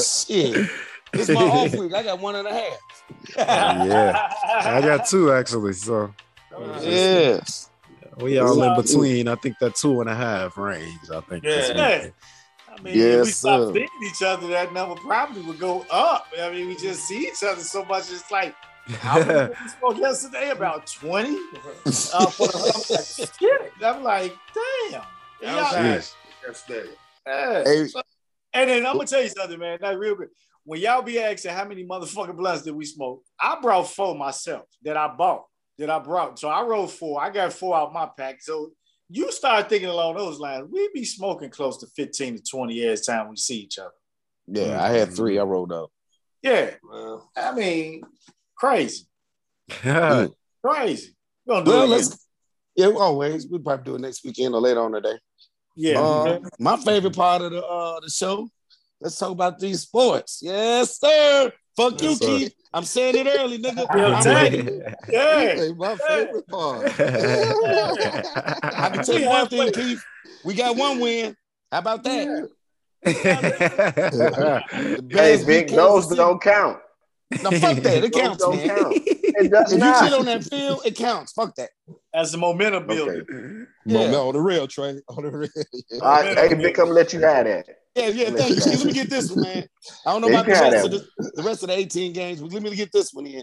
Shit. 0.00 0.68
It's 1.12 1.28
my 1.30 1.42
off 1.42 1.74
week. 1.74 1.94
I 1.94 2.02
got 2.02 2.18
one 2.20 2.34
and 2.36 2.46
a 2.48 2.52
half. 2.52 3.04
yeah. 3.36 4.32
I 4.64 4.80
got 4.80 5.06
two 5.06 5.32
actually. 5.32 5.72
So 5.72 6.12
Yes. 6.80 7.70
we 8.18 8.38
all 8.38 8.62
in 8.62 8.74
between. 8.82 9.28
I 9.28 9.34
think 9.36 9.58
that 9.60 9.76
two 9.76 10.00
and 10.00 10.10
a 10.10 10.14
half 10.14 10.56
range. 10.58 10.98
I 11.12 11.20
think. 11.20 11.44
Yeah. 11.44 12.08
I 12.68 12.82
mean, 12.82 12.94
Yes, 12.94 13.14
if 13.14 13.24
we 13.24 13.30
stopped 13.30 13.64
sir. 13.68 13.72
seeing 13.72 13.88
each 14.06 14.22
other, 14.22 14.46
that 14.48 14.72
number 14.74 14.96
probably 14.96 15.40
would 15.42 15.58
go 15.58 15.86
up. 15.90 16.26
I 16.38 16.50
mean, 16.50 16.68
we 16.68 16.76
just 16.76 17.04
see 17.08 17.28
each 17.28 17.42
other 17.42 17.62
so 17.62 17.82
much. 17.86 18.10
It's 18.12 18.30
like, 18.30 18.54
how 18.94 19.18
many 19.24 19.54
we 19.62 19.68
spoke 19.68 19.98
yesterday? 19.98 20.50
About 20.50 20.86
20? 20.86 21.28
Uh, 21.28 22.26
for 22.26 22.46
the, 22.48 22.72
I'm 22.74 22.96
like, 22.96 23.38
shit. 23.38 23.72
I'm 23.82 24.02
like, 24.02 24.36
damn. 24.90 25.02
That 25.42 25.56
was 25.56 25.72
nice. 25.74 26.14
Yesterday. 26.46 26.90
Yeah. 27.26 27.64
Hey. 27.64 27.86
So- 27.88 28.02
and 28.54 28.70
then 28.70 28.86
I'm 28.86 28.94
gonna 28.94 29.06
tell 29.06 29.22
you 29.22 29.28
something, 29.28 29.58
man. 29.58 29.78
That 29.82 29.98
real 29.98 30.14
good. 30.14 30.28
When 30.64 30.80
y'all 30.80 31.02
be 31.02 31.18
asking 31.20 31.50
how 31.52 31.66
many 31.66 31.84
motherfucking 31.84 32.36
blunts 32.36 32.62
did 32.62 32.74
we 32.74 32.86
smoke, 32.86 33.22
I 33.38 33.58
brought 33.60 33.88
four 33.88 34.14
myself 34.14 34.64
that 34.82 34.96
I 34.96 35.08
bought, 35.08 35.44
that 35.78 35.90
I 35.90 35.98
brought. 35.98 36.38
So 36.38 36.48
I 36.48 36.62
rolled 36.62 36.90
four. 36.90 37.20
I 37.22 37.28
got 37.30 37.52
four 37.52 37.76
out 37.76 37.92
my 37.92 38.08
pack. 38.16 38.40
So 38.40 38.70
you 39.10 39.30
start 39.30 39.68
thinking 39.68 39.90
along 39.90 40.16
those 40.16 40.40
lines. 40.40 40.68
We 40.72 40.88
be 40.94 41.04
smoking 41.04 41.50
close 41.50 41.76
to 41.78 41.86
15 41.86 42.36
to 42.38 42.42
20 42.42 42.82
every 42.82 42.96
time 42.96 43.28
we 43.28 43.36
see 43.36 43.58
each 43.58 43.78
other. 43.78 43.90
Yeah, 44.48 44.82
I 44.82 44.88
had 44.88 45.12
three. 45.12 45.38
I 45.38 45.42
rolled 45.42 45.72
up. 45.72 45.90
Yeah. 46.42 46.70
Well, 46.82 47.30
I 47.36 47.52
mean, 47.52 48.02
crazy. 48.56 49.04
Yeah. 49.84 50.26
Crazy. 50.64 51.14
We're 51.44 51.54
gonna 51.56 51.64
do 51.64 51.70
Well, 51.72 51.84
it 51.84 51.88
let's. 51.88 52.06
again. 52.08 52.18
Yeah, 52.76 52.86
always. 52.98 53.46
We'll 53.46 53.60
probably 53.60 53.84
do 53.84 53.94
it 53.96 54.00
next 54.00 54.24
weekend 54.24 54.54
or 54.54 54.60
later 54.60 54.80
on 54.82 54.92
today. 54.92 55.18
Yeah. 55.76 56.00
Uh, 56.00 56.40
my 56.58 56.76
favorite 56.76 57.14
part 57.16 57.42
of 57.42 57.52
the 57.52 57.64
uh 57.64 58.00
the 58.00 58.10
show. 58.10 58.48
Let's 59.00 59.18
talk 59.18 59.30
about 59.30 59.58
these 59.58 59.82
sports. 59.82 60.40
Yes, 60.42 60.98
sir. 60.98 61.52
Fuck 61.76 62.00
you, 62.00 62.08
Yes, 62.10 62.18
sir. 62.18 62.26
Keith. 62.26 62.54
I'm 62.72 62.84
saying 62.84 63.16
it 63.16 63.26
early, 63.38 63.58
nigga. 63.58 63.86
Yo, 63.96 64.12
I'm 64.12 64.22
Tank. 64.22 64.70
yeah. 65.10 65.68
My 65.76 65.96
favorite 65.96 66.46
part. 66.48 66.86
I 67.00 68.90
can 68.92 69.04
tell 69.04 69.18
you 69.18 69.28
one 69.28 69.48
thing, 69.48 69.72
Keith. 69.72 70.02
We 70.44 70.54
got 70.54 70.76
one 70.76 70.98
win. 71.00 71.36
How 71.70 71.78
about 71.78 72.02
that? 72.04 72.48
The 73.06 74.62
Hey, 74.72 75.00
Bears 75.02 75.44
big, 75.44 75.68
Kansas 75.68 76.08
those 76.08 76.16
don't 76.16 76.40
count. 76.42 76.78
No, 77.42 77.50
fuck 77.52 77.76
that. 77.78 78.04
It 78.04 78.12
counts, 78.12 78.38
don't 78.44 78.56
man. 78.56 78.68
count. 78.68 78.96
It 79.38 79.50
does 79.50 79.70
If 79.70 79.82
you 79.82 79.94
sit 79.96 80.12
on 80.14 80.24
that 80.26 80.44
field, 80.44 80.80
it 80.86 80.96
counts. 80.96 81.32
Fuck 81.32 81.54
that. 81.56 81.68
As 82.14 82.32
a 82.32 82.38
momentum 82.38 82.86
builder. 82.86 83.22
Okay. 83.30 83.64
Yeah. 83.84 84.10
No, 84.10 84.28
on 84.28 84.32
the 84.34 84.40
real, 84.40 84.66
Trey. 84.66 84.98
On 85.08 85.22
the 85.24 85.30
real. 85.30 85.50
All 86.00 86.22
right, 86.22 86.38
hey, 86.38 86.54
Vic, 86.54 86.78
I'm 86.78 86.88
let 86.88 87.12
you 87.12 87.20
have 87.20 87.44
that. 87.44 87.66
Yeah, 87.94 88.08
yeah, 88.08 88.30
thank 88.30 88.50
you. 88.64 88.72
Let 88.72 88.84
me 88.86 88.92
get 88.94 89.10
this 89.10 89.30
one, 89.30 89.42
man. 89.44 89.68
I 90.06 90.12
don't 90.12 90.22
know 90.22 90.28
about 90.28 90.46
the 90.46 90.52
rest 90.52 90.84
of 90.86 90.90
the, 90.92 91.32
the 91.34 91.42
rest 91.42 91.62
of 91.64 91.68
the 91.68 91.76
18 91.76 92.12
games, 92.14 92.40
but 92.40 92.50
let 92.52 92.62
me 92.62 92.74
get 92.74 92.90
this 92.92 93.12
one 93.12 93.26
in. 93.26 93.42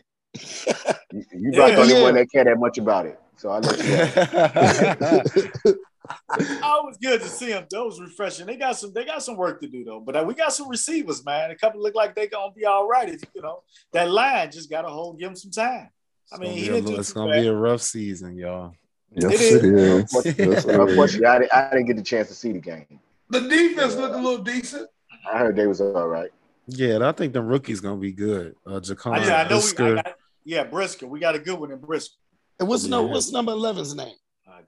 You, 1.11 1.23
you 1.31 1.51
about 1.53 1.69
Yeah. 1.69 1.75
the 1.75 1.81
only 1.81 1.93
Yeah. 1.93 2.01
one 2.03 2.15
that 2.15 2.31
care 2.31 2.43
that 2.45 2.57
much 2.57 2.77
about 2.79 3.05
it. 3.05 3.19
So 3.37 3.49
I 3.51 3.59
let 3.59 3.77
you 3.77 3.83
have 3.83 5.31
it. 5.35 5.77
It's 6.39 6.61
always 6.61 6.97
good 6.97 7.21
to 7.21 7.27
see 7.27 7.47
them. 7.49 7.65
Those 7.69 7.99
refreshing. 7.99 8.45
They 8.45 8.55
got 8.57 8.77
some. 8.77 8.91
They 8.93 9.05
got 9.05 9.23
some 9.23 9.37
work 9.37 9.61
to 9.61 9.67
do 9.67 9.83
though. 9.83 9.99
But 9.99 10.15
uh, 10.15 10.23
we 10.27 10.33
got 10.33 10.51
some 10.53 10.67
receivers, 10.67 11.23
man. 11.23 11.51
A 11.51 11.55
couple 11.55 11.81
look 11.81 11.95
like 11.95 12.15
they 12.15 12.27
gonna 12.27 12.51
be 12.53 12.65
all 12.65 12.87
right. 12.87 13.09
If 13.09 13.21
you 13.33 13.41
know 13.41 13.63
that 13.93 14.09
line 14.09 14.51
just 14.51 14.69
got 14.69 14.81
to 14.81 14.89
hold. 14.89 15.19
Give 15.19 15.29
him 15.29 15.35
some 15.35 15.51
time. 15.51 15.89
I 16.31 16.37
mean, 16.37 16.53
he 16.53 16.65
didn't 16.65 16.85
do 16.85 16.95
it's 16.99 17.13
gonna 17.13 17.39
be 17.39 17.47
a 17.47 17.53
rough 17.53 17.81
season, 17.81 18.35
y'all. 18.37 18.73
Yes, 19.15 19.33
It 19.33 19.63
it 19.63 19.65
is. 19.65 20.13
Yes, 20.13 20.25
it 20.25 20.39
is. 20.39 20.65
Unfortunately, 20.65 21.25
I, 21.27 21.39
didn't- 21.39 21.53
I 21.53 21.69
didn't 21.69 21.85
get 21.85 21.97
the 21.97 22.03
chance 22.03 22.29
to 22.29 22.33
see 22.33 22.51
the 22.51 22.59
game. 22.59 22.99
the 23.29 23.41
defense 23.41 23.95
looked 23.95 24.15
a 24.15 24.17
little 24.17 24.43
decent. 24.43 24.89
I 25.31 25.37
heard 25.37 25.55
they 25.55 25.67
was 25.67 25.79
all 25.79 26.07
right. 26.07 26.31
Yeah, 26.67 27.07
I 27.07 27.11
think 27.11 27.33
the 27.33 27.41
rookie's 27.41 27.79
gonna 27.81 27.97
be 27.97 28.11
good. 28.11 28.55
Uh, 28.65 28.79
Jaquan 28.79 29.25
yeah, 29.25 29.35
I 29.41 29.43
know. 29.43 29.49
We, 29.49 29.55
I 29.55 29.59
Brisker, 29.59 29.95
got, 29.95 30.13
yeah, 30.45 30.63
Brisker. 30.63 31.07
We 31.07 31.19
got 31.19 31.35
a 31.35 31.39
good 31.39 31.59
one 31.59 31.71
in 31.71 31.77
Brisker. 31.79 32.15
And 32.59 32.67
what's 32.67 32.85
no 32.85 33.03
what's 33.03 33.31
number 33.31 33.51
11's 33.51 33.95
name? 33.95 34.15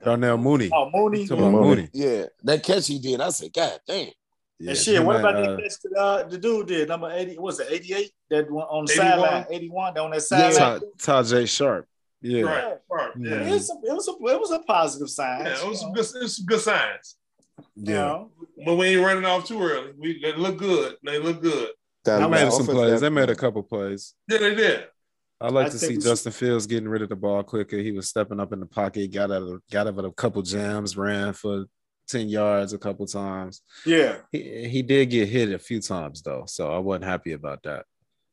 Darnell 0.02 0.38
Mooney. 0.38 0.70
Oh, 0.72 0.90
Mooney. 0.92 1.26
Talking 1.26 1.44
about 1.44 1.52
Mooney. 1.52 1.66
Mooney. 1.66 1.88
Yeah, 1.92 2.24
that 2.44 2.62
catch 2.62 2.86
he 2.86 2.98
did. 2.98 3.20
I 3.20 3.30
said, 3.30 3.52
God 3.52 3.78
damn. 3.86 4.08
Yeah, 4.58 4.70
and 4.70 4.78
shit, 4.78 5.04
what 5.04 5.16
and, 5.16 5.24
about 5.26 5.36
uh, 5.36 5.56
the 5.56 5.62
catch 5.62 5.72
that 5.82 5.98
uh, 5.98 6.22
the 6.24 6.38
dude 6.38 6.66
did? 6.68 6.88
Number 6.88 7.10
80, 7.10 7.36
what's 7.38 7.60
it, 7.60 7.68
88? 7.70 8.10
That 8.30 8.50
one 8.50 8.64
on 8.66 8.84
the 8.86 8.92
81. 8.92 9.10
sideline, 9.10 9.46
81 9.50 9.98
on 9.98 10.10
that 10.10 10.14
Ta- 10.16 10.50
sideline. 10.50 10.80
Tajae 10.98 11.48
Sharpe? 11.48 11.86
Yeah, 12.22 12.42
Right. 12.42 12.74
right. 12.90 13.10
Yeah. 13.18 13.34
It 13.42 13.50
was, 13.50 13.70
a, 13.70 13.74
it, 13.74 13.92
was 13.94 14.08
a, 14.08 14.12
it 14.12 14.40
was 14.40 14.50
a 14.52 14.58
positive 14.60 15.10
sign. 15.10 15.44
Yeah, 15.44 15.58
it 15.62 15.68
was 15.68 15.80
some 15.80 15.92
good, 15.92 16.06
it 16.06 16.22
was 16.22 16.36
some 16.36 16.46
good 16.46 16.60
signs. 16.60 17.16
you 17.74 17.92
yeah. 17.92 18.00
know. 18.00 18.30
But 18.64 18.76
we 18.76 18.86
ain't 18.86 19.04
running 19.04 19.26
off 19.26 19.46
too 19.46 19.60
early. 19.60 19.92
We 19.98 20.20
they 20.22 20.32
look 20.32 20.56
good. 20.56 20.96
They 21.04 21.18
look 21.18 21.42
good. 21.42 21.68
That- 22.04 22.16
They 22.16 22.22
that 22.22 22.30
made 22.30 22.50
some 22.50 22.62
offense- 22.62 22.68
plays. 22.78 23.00
They 23.02 23.10
made 23.10 23.28
a 23.28 23.36
couple 23.36 23.62
plays. 23.62 24.14
Yeah, 24.28 24.38
they 24.38 24.54
did. 24.54 24.86
I 25.40 25.48
like 25.48 25.66
I 25.66 25.70
to 25.70 25.78
see 25.78 25.98
Justin 25.98 26.32
Fields 26.32 26.66
getting 26.66 26.88
rid 26.88 27.02
of 27.02 27.10
the 27.10 27.16
ball 27.16 27.42
quicker. 27.42 27.76
He 27.78 27.92
was 27.92 28.08
stepping 28.08 28.40
up 28.40 28.52
in 28.52 28.60
the 28.60 28.66
pocket, 28.66 29.12
got 29.12 29.30
out 29.30 29.42
of 29.42 29.60
got 29.70 29.86
out 29.86 29.98
of 29.98 30.04
a 30.04 30.12
couple 30.12 30.42
jams, 30.42 30.96
ran 30.96 31.32
for 31.34 31.66
10 32.08 32.28
yards 32.28 32.72
a 32.72 32.78
couple 32.78 33.06
times. 33.06 33.62
Yeah, 33.84 34.18
He, 34.32 34.68
he 34.68 34.82
did 34.82 35.10
get 35.10 35.28
hit 35.28 35.52
a 35.52 35.58
few 35.58 35.80
times 35.80 36.22
though, 36.22 36.44
so 36.46 36.72
I 36.72 36.78
wasn't 36.78 37.04
happy 37.04 37.32
about 37.32 37.62
that. 37.64 37.84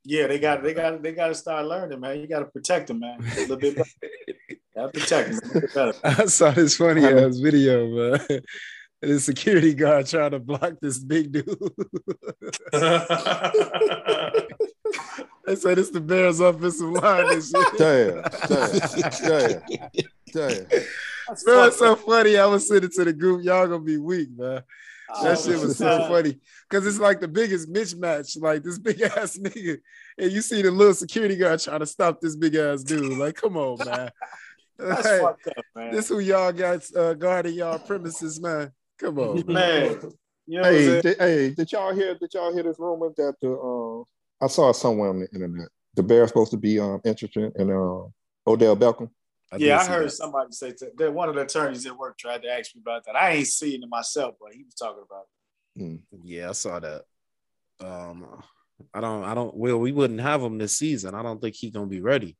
yeah, 0.06 0.28
they 0.28 0.40
got 0.40 0.64
they 0.64 0.74
got 0.74 1.04
they 1.04 1.12
got 1.12 1.28
to 1.28 1.36
start 1.36 1.66
learning, 1.66 2.00
man. 2.00 2.20
You 2.20 2.28
got 2.28 2.40
to 2.40 2.46
protect 2.46 2.88
them, 2.88 3.00
man. 3.00 3.20
A 3.22 3.40
little 3.42 3.58
bit 3.58 3.76
better. 3.76 4.90
protect 4.94 5.30
them. 5.30 5.40
A 5.50 5.62
bit 5.62 5.74
better. 5.74 5.94
I 6.04 6.26
saw 6.26 6.52
this 6.52 6.78
funny 6.78 7.06
ass 7.06 7.38
video, 7.38 7.88
man. 7.88 8.42
The 9.02 9.20
security 9.20 9.74
guard 9.74 10.08
trying 10.08 10.32
to 10.32 10.40
block 10.40 10.76
this 10.82 10.98
big 10.98 11.34
dude. 11.34 11.46
they 15.46 15.56
said 15.56 15.78
it's 15.80 15.90
the 15.90 16.02
Bears 16.02 16.40
offensive 16.40 16.90
line. 16.90 17.28
And 17.30 17.44
shit. 17.44 17.78
Damn, 17.78 18.24
damn, 18.48 19.12
damn, 19.22 19.62
damn. 20.34 20.66
That's 21.28 21.44
Bro, 21.44 21.66
it's 21.66 21.80
so 21.80 21.96
funny. 21.96 22.38
I 22.38 22.46
was 22.46 22.68
sending 22.68 22.90
to 22.92 23.04
the 23.06 23.14
group. 23.14 23.44
Y'all 23.44 23.68
gonna 23.68 23.80
be 23.80 23.98
weak, 23.98 24.30
man. 24.38 24.64
That 25.22 25.38
Oh, 25.38 25.42
shit 25.42 25.60
was 25.60 25.78
so 25.78 26.00
funny 26.08 26.40
because 26.70 26.88
it's 26.88 27.00
like 27.00 27.20
the 27.20 27.28
biggest 27.28 27.72
mismatch. 27.72 28.42
Like 28.42 28.64
this 28.64 28.80
big 28.80 29.02
ass 29.02 29.38
nigga, 29.38 29.78
and 30.18 30.32
you 30.32 30.42
see 30.42 30.62
the 30.62 30.72
little 30.72 30.94
security 30.94 31.36
guard 31.36 31.60
trying 31.60 31.82
to 31.82 31.86
stop 31.86 32.20
this 32.20 32.36
big 32.36 32.56
ass 32.56 32.84
dude. 32.84 33.18
Like, 33.18 33.36
come 33.36 33.56
on, 33.58 33.78
man. 33.86 34.12
That's 34.80 35.06
Like, 35.06 35.22
fucked 35.22 35.48
up, 35.48 35.66
man. 35.76 35.92
this 35.94 36.10
who 36.10 36.20
y'all 36.20 36.52
got 36.52 36.82
uh, 36.96 37.14
guarding 37.14 37.54
y'all 37.54 37.80
premises, 37.80 38.42
man. 38.42 38.72
Come 38.98 39.20
on, 39.20 39.36
man. 39.46 39.54
man. 39.54 40.12
You 40.48 40.62
know 40.62 40.64
Hey, 40.72 41.02
did, 41.02 41.18
hey, 41.20 41.50
did 41.52 41.72
y'all 41.72 41.94
hear? 41.94 42.16
Did 42.16 42.34
y'all 42.34 42.52
hear 42.54 42.64
this 42.64 42.80
rumor 42.80 43.10
that 43.16 43.36
the? 43.42 43.52
Uh, 43.52 44.04
I 44.44 44.48
saw 44.48 44.70
it 44.72 44.76
somewhere 44.76 45.10
on 45.10 45.20
the 45.22 45.28
internet. 45.34 45.70
The 45.96 46.04
Bears 46.04 46.30
supposed 46.30 46.52
to 46.52 46.58
be 46.58 46.80
um 46.80 47.00
interested 47.06 47.52
in 47.56 47.70
uh, 47.72 48.50
Odell 48.50 48.76
Beckham. 48.76 49.10
I 49.52 49.58
yeah, 49.58 49.80
I 49.80 49.86
heard 49.86 50.08
that. 50.08 50.12
somebody 50.12 50.52
say 50.52 50.72
to, 50.72 50.88
that 50.98 51.14
one 51.14 51.30
of 51.30 51.36
the 51.36 51.42
attorneys 51.42 51.86
at 51.86 51.98
work 51.98 52.18
tried 52.18 52.42
to 52.42 52.50
ask 52.50 52.76
me 52.76 52.82
about 52.82 53.06
that. 53.06 53.16
I 53.16 53.32
ain't 53.32 53.48
seen 53.48 53.84
it 53.84 53.90
myself, 53.90 54.36
but 54.42 54.54
he 54.54 54.64
was 54.64 54.74
talking 54.74 55.04
about 55.08 55.26
it. 55.76 56.00
Yeah, 56.26 56.50
I 56.50 56.54
saw 56.54 56.80
that. 56.80 57.04
Um, 57.80 58.26
I 58.94 59.00
don't, 59.02 59.24
I 59.24 59.34
don't. 59.36 59.56
Well, 59.56 59.78
we 59.80 59.92
wouldn't 59.92 60.20
have 60.22 60.42
him 60.42 60.58
this 60.58 60.78
season. 60.78 61.14
I 61.16 61.22
don't 61.22 61.40
think 61.40 61.56
he 61.56 61.70
gonna 61.70 61.86
be 61.86 62.02
ready 62.02 62.36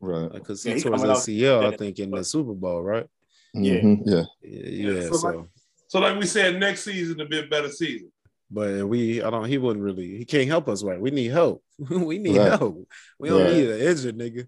Right. 0.00 0.30
because 0.32 0.64
Yeah, 0.66 0.72
he 0.74 0.78
he 0.78 0.82
tore 0.82 0.92
his 0.94 1.04
out- 1.04 1.16
ACL. 1.18 1.72
I 1.72 1.76
think 1.76 1.98
in 2.00 2.10
the 2.10 2.24
Super 2.24 2.52
Bowl, 2.52 2.82
right? 2.82 3.06
Yeah. 3.54 3.80
Mhm, 3.80 4.02
Yeah. 4.04 4.22
Yeah. 4.42 4.90
Yeah, 4.92 5.08
so 5.10 5.16
so, 5.16 5.48
So 5.88 6.00
like 6.00 6.18
we 6.18 6.26
said, 6.26 6.58
next 6.58 6.82
season 6.84 7.16
to 7.18 7.24
be 7.26 7.38
a 7.38 7.46
better 7.46 7.70
season. 7.70 8.10
But 8.50 8.86
we, 8.86 9.22
I 9.22 9.30
don't. 9.30 9.48
He 9.48 9.58
wouldn't 9.58 9.84
really. 9.84 10.16
He 10.18 10.24
can't 10.24 10.48
help 10.48 10.68
us, 10.68 10.82
right? 10.84 11.00
We 11.00 11.10
need 11.10 11.30
help. 11.32 11.62
we 11.90 12.18
need 12.18 12.36
Right. 12.36 12.58
help. 12.58 12.86
We 13.18 13.28
don't 13.28 13.42
Right. 13.42 13.54
need 13.54 13.68
an 13.70 13.80
injured 13.80 14.16
nigga. 14.18 14.46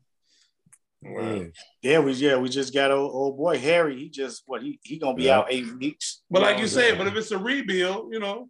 Right. 1.03 1.53
Yeah. 1.82 1.92
Yeah, 1.92 1.99
we 2.01 2.12
yeah 2.14 2.36
we 2.38 2.49
just 2.49 2.74
got 2.74 2.90
old, 2.90 3.12
old 3.14 3.36
boy 3.36 3.59
Harry. 3.59 3.96
He 3.99 4.09
just 4.09 4.42
what 4.46 4.62
he 4.62 4.80
he 4.82 4.99
gonna 4.99 5.14
be 5.16 5.24
Yeah. 5.24 5.38
out 5.38 5.46
eight 5.53 5.66
weeks. 5.78 6.22
But 6.30 6.42
like 6.42 6.59
you 6.59 6.66
said, 6.66 6.99
but 6.99 7.07
if 7.07 7.14
it's 7.14 7.30
a 7.30 7.38
rebuild, 7.38 8.12
you 8.12 8.18
know, 8.18 8.49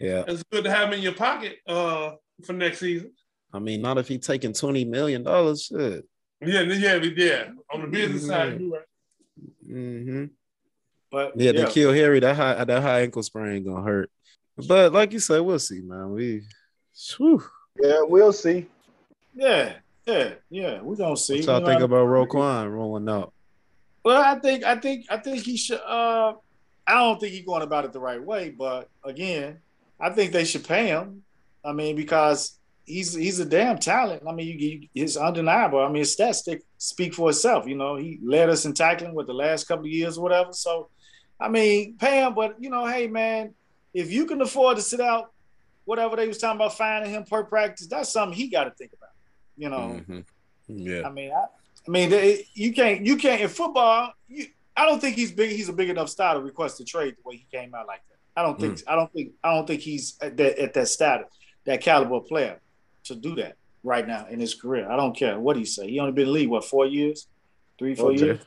Yeah. 0.00 0.24
it's 0.26 0.42
good 0.50 0.64
to 0.64 0.70
have 0.70 0.88
him 0.88 0.94
in 0.94 1.02
your 1.02 1.14
pocket 1.14 1.58
uh 1.66 2.12
for 2.44 2.54
next 2.54 2.80
season. 2.80 3.12
I 3.52 3.60
mean, 3.60 3.82
not 3.82 3.98
if 3.98 4.08
he 4.08 4.18
taking 4.18 4.52
twenty 4.52 4.84
million 4.84 5.22
dollars. 5.22 5.66
Shit. 5.66 6.04
Yeah, 6.44 6.62
yeah, 6.62 6.96
yeah. 6.96 7.48
On 7.72 7.80
the 7.82 7.86
business 7.86 8.26
side, 8.26 8.60
you're 8.60 8.70
right. 8.70 8.82
Mm-hmm. 9.68 10.24
but 11.10 11.32
Yeah, 11.40 11.52
yeah, 11.52 11.64
they 11.64 11.70
kill 11.72 11.92
Harry. 11.92 12.18
That 12.20 12.36
high 12.36 12.64
that 12.64 12.82
high 12.82 13.00
ankle 13.02 13.22
sprain 13.22 13.64
gonna 13.64 13.82
hurt. 13.84 14.10
But 14.56 14.92
like 14.92 15.12
you 15.12 15.18
said, 15.18 15.40
we'll 15.40 15.58
see, 15.58 15.80
man. 15.80 16.12
We 16.12 16.42
whew. 17.18 17.42
Yeah, 17.80 18.00
we'll 18.02 18.32
see. 18.32 18.66
yeah, 19.34 19.74
yeah, 20.06 20.34
yeah. 20.48 20.80
We 20.80 20.96
gonna 20.96 21.16
see. 21.16 21.38
what 21.40 21.44
y'all 21.46 21.54
You 21.56 21.60
know, 21.60 21.66
think 21.66 21.82
about 21.82 22.06
Roquan 22.06 22.72
rolling 22.72 23.08
out? 23.08 23.32
Well, 24.04 24.22
I 24.22 24.38
think 24.38 24.64
I 24.64 24.76
think 24.76 25.06
I 25.10 25.18
think 25.18 25.42
he 25.42 25.56
should. 25.56 25.80
Uh, 25.80 26.34
I 26.86 26.94
don't 26.94 27.20
think 27.20 27.34
he's 27.34 27.44
going 27.44 27.62
about 27.62 27.84
it 27.84 27.92
the 27.92 28.00
right 28.00 28.22
way, 28.22 28.50
but 28.50 28.88
again, 29.04 29.58
I 30.00 30.10
think 30.10 30.32
they 30.32 30.44
should 30.44 30.66
pay 30.66 30.86
him. 30.86 31.22
I 31.64 31.72
mean, 31.72 31.96
because 31.96 32.58
he's 32.84 33.12
he's 33.12 33.40
a 33.40 33.44
damn 33.44 33.78
talent. 33.78 34.22
I 34.26 34.32
mean, 34.32 34.46
you, 34.46 34.54
you, 34.54 34.88
it's 34.94 35.16
undeniable. 35.16 35.80
I 35.80 35.88
mean, 35.88 35.96
his 35.96 36.16
stats 36.16 36.36
stick, 36.36 36.62
speak 36.78 37.12
for 37.12 37.30
itself. 37.30 37.66
You 37.66 37.76
know, 37.76 37.96
he 37.96 38.20
led 38.22 38.48
us 38.48 38.64
in 38.64 38.72
tackling 38.72 39.14
with 39.14 39.26
the 39.26 39.34
last 39.34 39.64
couple 39.66 39.84
of 39.84 39.90
years 39.90 40.16
or 40.16 40.22
whatever. 40.22 40.52
So, 40.52 40.88
I 41.40 41.48
mean, 41.48 41.96
pay 41.98 42.22
him. 42.22 42.34
But 42.34 42.56
you 42.60 42.70
know, 42.70 42.86
hey 42.86 43.08
man, 43.08 43.54
if 43.96 44.12
you 44.12 44.26
can 44.26 44.40
afford 44.42 44.76
to 44.76 44.82
sit 44.82 45.00
out, 45.00 45.32
whatever 45.86 46.16
they 46.16 46.28
was 46.28 46.38
talking 46.38 46.56
about 46.60 46.76
finding 46.76 47.10
him 47.12 47.24
per 47.24 47.44
practice, 47.44 47.86
that's 47.86 48.12
something 48.12 48.36
he 48.36 48.48
got 48.48 48.64
to 48.64 48.70
think 48.72 48.92
about. 48.92 49.10
You 49.56 49.68
know, 49.70 50.00
Mhm. 50.08 50.24
Yeah. 50.68 51.06
I 51.06 51.10
mean, 51.10 51.30
I, 51.32 51.44
I 51.86 51.90
mean, 51.90 52.10
they, 52.10 52.46
you 52.54 52.72
can't, 52.72 53.06
you 53.06 53.16
can't 53.16 53.40
in 53.40 53.48
football. 53.48 54.12
You, 54.28 54.46
I 54.76 54.84
don't 54.84 55.00
think 55.00 55.16
he's 55.16 55.32
big. 55.32 55.50
He's 55.52 55.68
a 55.68 55.72
big 55.72 55.88
enough 55.88 56.08
star 56.10 56.34
to 56.34 56.40
request 56.40 56.80
a 56.80 56.84
trade 56.84 57.14
the 57.16 57.26
way 57.28 57.36
he 57.36 57.46
came 57.56 57.74
out 57.74 57.86
like 57.86 58.02
that. 58.08 58.16
I 58.38 58.42
don't 58.42 58.60
think. 58.60 58.82
I 58.86 58.94
don't 58.96 59.10
think. 59.12 59.32
I 59.42 59.54
don't 59.54 59.66
think 59.66 59.80
he's 59.80 60.18
at 60.20 60.36
that 60.36 60.58
at 60.58 60.74
that 60.74 60.88
status, 60.88 61.28
that 61.64 61.80
caliber 61.80 62.16
of 62.16 62.26
player 62.26 62.60
to 63.04 63.14
do 63.14 63.34
that 63.36 63.56
right 63.82 64.06
now 64.06 64.26
in 64.28 64.38
his 64.40 64.54
career. 64.54 64.90
I 64.90 64.96
don't 64.96 65.16
care 65.16 65.38
what 65.40 65.56
he 65.56 65.64
say. 65.64 65.88
He 65.88 65.98
only 66.00 66.12
been 66.12 66.24
in 66.24 66.28
the 66.28 66.32
league 66.40 66.48
what 66.50 66.64
four 66.64 66.84
years, 66.84 67.28
three 67.78 67.94
four 67.94 68.10
Okay. 68.10 68.24
years. 68.26 68.40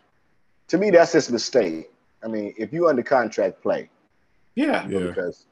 To 0.68 0.78
me, 0.78 0.92
that's 0.92 1.14
his 1.14 1.32
mistake. 1.32 1.90
I 2.24 2.28
mean, 2.28 2.54
if 2.60 2.72
you 2.74 2.88
under 2.90 3.02
contract, 3.02 3.64
play. 3.64 3.90
Yeah, 4.60 4.90
Yeah. 4.90 5.14
Because, 5.14 5.46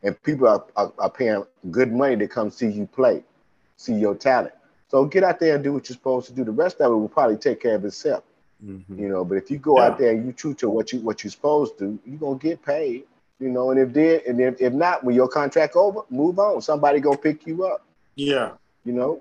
and 0.03 0.21
people 0.23 0.49
are, 0.49 0.65
are, 0.77 0.93
are 0.99 1.11
paying 1.11 1.45
good 1.71 1.93
money 1.93 2.17
to 2.17 2.27
come 2.29 2.51
see 2.51 2.69
you 2.69 2.87
play, 2.87 3.23
see 3.77 3.95
your 3.95 4.15
talent. 4.15 4.55
So 4.89 5.05
get 5.05 5.25
out 5.25 5.39
there 5.41 5.55
and 5.57 5.65
do 5.65 5.73
what 5.73 5.89
you're 5.89 5.97
supposed 5.97 6.27
to 6.29 6.35
do. 6.35 6.45
The 6.45 6.53
rest 6.53 6.81
of 6.81 6.93
it 6.93 6.97
will 6.97 7.09
probably 7.09 7.37
take 7.37 7.61
care 7.61 7.77
of 7.77 7.85
itself 7.85 8.25
Mhm. 8.65 8.99
you 8.99 9.09
know. 9.09 9.25
But 9.25 9.39
if 9.39 9.51
you 9.51 9.59
go 9.59 9.77
Yeah. 9.79 9.87
out 9.87 9.99
there 9.99 10.11
and 10.11 10.27
you 10.27 10.33
true 10.33 10.55
to 10.55 10.69
what 10.71 10.93
you 10.93 11.01
what 11.01 11.23
you're 11.25 11.31
supposed 11.31 11.79
to, 11.79 11.99
you're 12.05 12.19
gonna 12.19 12.39
get 12.39 12.63
paid, 12.63 13.05
you 13.39 13.49
know. 13.49 13.71
And 13.71 13.81
if 13.81 13.93
did 13.93 14.25
and 14.27 14.41
if, 14.41 14.61
if 14.61 14.73
not, 14.73 15.05
when 15.05 15.15
your 15.15 15.29
contract 15.29 15.77
over, 15.77 16.01
move 16.11 16.39
on. 16.39 16.61
Somebody 16.63 17.01
gonna 17.01 17.17
pick 17.17 17.47
you 17.47 17.65
up, 17.67 17.85
yeah, 18.17 18.53
you 18.85 18.93
know. 18.93 19.21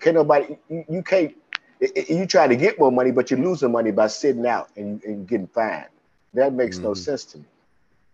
Can't 0.00 0.16
nobody 0.16 0.56
you, 0.68 0.84
you 0.88 1.02
can't 1.02 1.34
i- 1.82 1.92
i- 1.96 2.06
you 2.12 2.26
try 2.26 2.46
to 2.48 2.56
get 2.56 2.78
more 2.78 2.90
money, 2.90 3.10
but 3.10 3.30
you're 3.30 3.38
losing 3.40 3.70
money 3.70 3.90
by 3.90 4.06
sitting 4.06 4.46
out 4.46 4.70
and, 4.76 5.02
and 5.04 5.28
getting 5.28 5.46
fined. 5.46 5.88
That 6.34 6.52
makes 6.54 6.78
no 6.78 6.90
Mhm. 6.90 6.96
sense 6.96 7.24
to 7.26 7.38
me. 7.38 7.44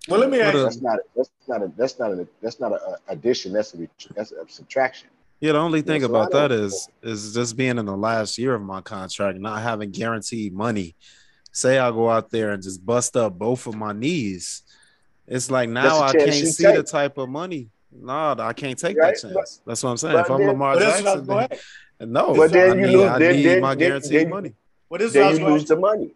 Well, 0.09 0.21
let 0.21 0.31
me 0.31 0.41
ask. 0.41 0.63
That's 0.63 0.81
not 0.83 0.99
a, 0.99 1.03
that's 1.17 1.31
not 1.49 1.63
a 1.63 1.69
that's 1.77 1.99
not 1.99 2.11
a 2.13 2.29
that's 2.43 2.61
not 2.61 2.73
a, 2.73 2.91
a 2.91 2.99
addition. 3.09 3.53
That's 3.53 3.73
a 3.75 3.89
that's 4.15 4.33
a 4.33 4.47
subtraction. 4.49 5.09
Yeah, 5.45 5.53
the 5.53 5.59
only 5.59 5.83
thing 5.83 6.01
so 6.01 6.07
about 6.07 6.31
that 6.31 6.51
is 6.53 6.89
is 7.03 7.27
is 7.27 7.35
just 7.35 7.55
being 7.55 7.77
in 7.77 7.85
the 7.85 7.95
last 7.95 8.39
year 8.39 8.55
of 8.55 8.63
my 8.63 8.81
contract, 8.81 9.39
not 9.39 9.61
having 9.61 9.91
guaranteed 9.91 10.55
money. 10.55 10.95
Say 11.53 11.79
I 11.79 11.91
go 11.91 12.09
out 12.09 12.31
there 12.31 12.53
and 12.53 12.63
just 12.63 12.85
bust 12.87 13.15
up 13.15 13.39
both 13.39 13.67
of 13.67 13.75
my 13.75 13.93
knees. 13.93 14.63
It's 15.27 15.51
like 15.51 15.69
now 15.69 15.99
I 16.01 16.13
That's 16.13 16.15
a 16.15 16.19
chance 16.19 16.31
can't 16.31 16.39
you 16.39 16.47
see 16.47 16.73
the 16.73 16.83
type 16.83 17.19
of 17.19 17.29
money. 17.29 17.69
No, 17.93 18.35
I 18.39 18.55
can't 18.55 18.79
take 18.79 18.97
Right, 18.97 19.15
that 19.23 19.35
but- 19.35 19.35
chance. 19.37 19.61
That's 19.67 19.83
what 19.83 19.91
I'm 19.91 19.97
saying. 19.99 20.19
If 20.19 20.31
I'm 20.31 20.39
then- 20.39 20.49
Lamar 20.49 20.79
that's 20.79 21.03
what 21.03 21.09
I 21.09 21.17
was 21.17 21.27
Jackson, 21.27 21.27
going 21.27 21.49
then, 21.51 21.59
to 21.99 22.07
no, 22.07 22.35
But 22.35 22.51
then 22.53 22.71
I 22.71 22.75
you 22.77 22.87
need, 22.87 22.93
lose- 22.97 23.11
I 23.11 23.19
then- 23.19 23.37
need 23.37 23.45
then- 23.45 23.61
my 23.61 23.69
then- 23.75 23.79
guaranteed 23.79 24.13
then- 24.13 24.31
money. 24.31 24.53
Well, 24.89 24.99
this 24.99 25.15
I 25.15 25.19
Then 25.19 25.29
was 25.29 25.39
you 25.39 25.45
going 25.45 25.55
lose 25.59 25.69
the 25.69 25.77
money. 25.77 26.11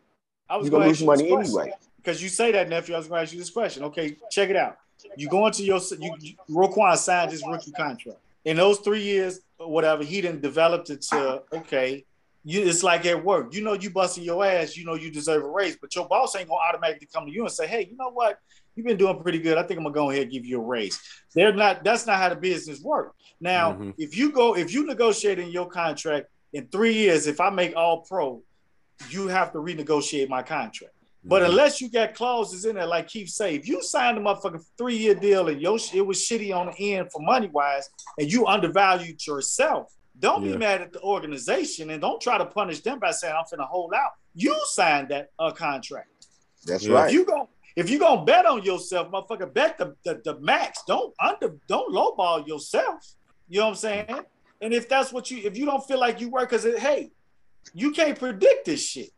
I 0.49 0.57
was 0.57 0.70
going 0.70 0.81
gonna 0.81 0.89
lose 0.89 1.01
ask 1.03 1.07
money 1.07 1.29
question. 1.29 1.61
anyway. 1.61 1.74
because 1.99 2.22
you 2.22 2.31
say 2.31 2.51
that, 2.53 2.70
nephew. 2.70 2.95
I 2.95 2.99
was 2.99 3.09
going 3.09 3.18
to 3.18 3.22
ask 3.24 3.33
you 3.35 3.39
this 3.39 3.51
question. 3.51 3.83
Okay, 3.85 4.16
check 4.31 4.49
it 4.49 4.57
out. 4.57 4.79
You 5.18 5.29
go 5.29 5.47
into 5.47 5.64
your 5.64 5.81
you, 6.01 6.14
you 6.18 6.35
Roquan 6.49 6.97
signed 6.97 7.31
his 7.31 7.43
rookie 7.47 7.72
contract. 7.72 8.18
In 8.49 8.57
those 8.57 8.79
three 8.79 9.03
years, 9.03 9.41
or 9.59 9.71
whatever, 9.71 10.03
he 10.03 10.23
didn't 10.23 10.41
develop 10.41 10.89
it 10.89 11.03
to 11.03 11.43
okay. 11.53 12.07
You, 12.45 12.63
it's 12.63 12.83
like 12.83 13.05
at 13.05 13.23
work. 13.23 13.55
You 13.55 13.63
know, 13.63 13.75
you 13.75 13.91
busting 13.91 14.25
your 14.25 14.43
ass. 14.43 14.75
You 14.75 14.87
know, 14.87 14.95
you 14.95 15.11
deserve 15.11 15.43
a 15.45 15.51
raise, 15.51 15.77
but 15.77 15.95
your 15.95 16.09
boss 16.09 16.35
ain't 16.35 16.49
gonna 16.49 16.59
automatically 16.67 17.09
come 17.13 17.27
to 17.27 17.31
you 17.31 17.43
and 17.43 17.53
say, 17.53 17.67
"Hey, 17.67 17.87
you 17.91 17.97
know 17.99 18.09
what? 18.11 18.39
You've 18.75 18.87
been 18.87 18.97
doing 18.97 19.21
pretty 19.21 19.39
good. 19.39 19.59
I 19.59 19.65
think 19.65 19.77
I'm 19.77 19.85
gonna 19.85 19.95
go 19.95 20.09
ahead 20.09 20.23
and 20.23 20.33
give 20.33 20.47
you 20.47 20.63
a 20.63 20.65
raise." 20.65 20.99
They're 21.35 21.53
not. 21.53 21.85
That's 21.85 22.07
not 22.07 22.17
how 22.17 22.31
the 22.31 22.37
business 22.37 22.81
works. 22.81 23.15
Now, 23.39 23.75
Mhm. 23.75 23.95
if 23.99 24.17
you 24.17 24.33
go, 24.33 24.57
if 24.57 24.73
you 24.73 24.87
negotiate 24.87 25.39
in 25.39 25.51
your 25.51 25.69
contract 25.69 26.29
in 26.55 26.69
three 26.69 26.95
years, 26.95 27.27
if 27.27 27.43
I 27.43 27.51
make 27.51 27.77
all 27.77 28.01
pro, 28.01 28.43
you 29.11 29.29
have 29.29 29.53
to 29.53 29.59
renegotiate 29.59 30.31
my 30.31 30.43
contract. 30.43 30.95
But 31.29 31.43
unless 31.43 31.81
you 31.81 31.91
got 31.91 32.14
clauses 32.14 32.64
in 32.64 32.76
there, 32.76 32.87
like 32.87 33.07
Keith 33.09 33.29
say, 33.29 33.55
if 33.55 33.68
you 33.68 33.83
signed 33.83 34.16
a 34.16 34.20
motherfucking 34.20 34.64
three 34.79 34.97
year 34.97 35.14
deal 35.14 35.49
and 35.49 35.61
your 35.61 35.79
sh- 35.79 35.95
it 35.95 36.07
was 36.07 36.18
shitty 36.18 36.55
on 36.57 36.66
the 36.68 36.95
end 36.95 37.11
for 37.12 37.20
money 37.20 37.49
wise, 37.49 37.89
and 38.18 38.33
you 38.33 38.47
undervalued 38.47 39.24
yourself, 39.26 39.93
don't 40.20 40.43
Yeah. 40.45 40.53
be 40.53 40.59
mad 40.59 40.81
at 40.81 40.93
the 40.93 41.01
organization 41.03 41.91
and 41.91 42.01
don't 42.01 42.20
try 42.20 42.39
to 42.39 42.47
punish 42.47 42.81
them 42.81 42.99
by 42.99 43.11
saying 43.11 43.35
I'm 43.37 43.45
finna 43.45 43.68
hold 43.68 43.93
out. 43.95 44.12
You 44.35 44.57
signed 44.70 45.09
that 45.11 45.29
uh, 45.39 45.51
contract. 45.53 46.09
That's 46.64 46.85
Yeah. 46.87 46.95
right. 46.95 47.09
If 47.09 47.12
you 47.12 47.24
go, 47.24 47.49
if 47.76 47.91
you 47.91 47.99
gonna 47.99 48.24
bet 48.24 48.47
on 48.47 48.62
yourself, 48.64 49.09
motherfucker, 49.12 49.53
bet 49.53 49.76
the, 49.79 49.95
the 50.05 50.20
the 50.24 50.41
max. 50.41 50.83
Don't 50.87 51.14
under, 51.22 51.57
don't 51.68 51.95
lowball 51.95 52.47
yourself. 52.49 53.07
You 53.49 53.59
know 53.61 53.66
what 53.66 53.70
I'm 53.70 53.76
saying? 53.76 54.20
And 54.61 54.72
if 54.74 54.89
that's 54.89 55.12
what 55.12 55.31
you, 55.31 55.39
if 55.45 55.57
you 55.57 55.66
don't 55.66 55.87
feel 55.87 56.01
like 56.01 56.20
you 56.20 56.31
work, 56.31 56.51
because 56.51 56.64
hey, 56.81 57.11
you 57.74 57.93
can't 57.93 58.18
predict 58.18 58.64
this 58.64 58.83
shit. 58.85 59.11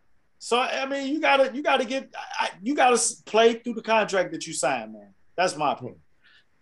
So 0.42 0.58
I 0.58 0.86
mean, 0.86 1.12
you 1.12 1.20
gotta, 1.20 1.54
you 1.54 1.62
gotta 1.62 1.84
get, 1.84 2.10
I, 2.40 2.48
you 2.62 2.74
gotta 2.74 2.98
play 3.26 3.54
through 3.54 3.74
the 3.74 3.82
contract 3.82 4.32
that 4.32 4.46
you 4.46 4.54
signed, 4.54 4.94
man. 4.94 5.12
That's 5.36 5.54
my 5.54 5.74
point. 5.74 5.98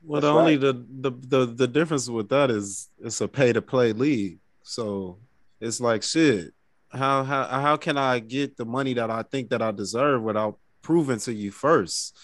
Well, 0.03 0.21
That's 0.21 0.31
the 0.33 0.37
only 0.39 0.57
right. 0.57 0.61
the, 1.01 1.11
the 1.11 1.47
the 1.47 1.47
the 1.55 1.67
difference 1.69 2.09
with 2.09 2.29
that 2.31 2.51
is 2.51 2.89
it's 3.03 3.21
a 3.21 3.29
pay 3.29 3.53
to 3.53 3.63
play 3.63 3.93
league. 3.93 4.39
So 4.65 5.19
it's 5.61 5.81
like 5.81 6.03
shit. 6.03 6.53
How 6.91 7.23
how 7.23 7.45
how 7.47 7.77
can 7.77 7.97
I 7.97 8.19
get 8.19 8.57
the 8.57 8.65
money 8.65 8.95
that 8.95 9.11
I 9.11 9.23
think 9.23 9.51
that 9.51 9.63
I 9.63 9.71
deserve 9.71 10.23
without 10.23 10.59
proving 10.83 11.19
to 11.21 11.33
you 11.33 11.53
first 11.53 12.17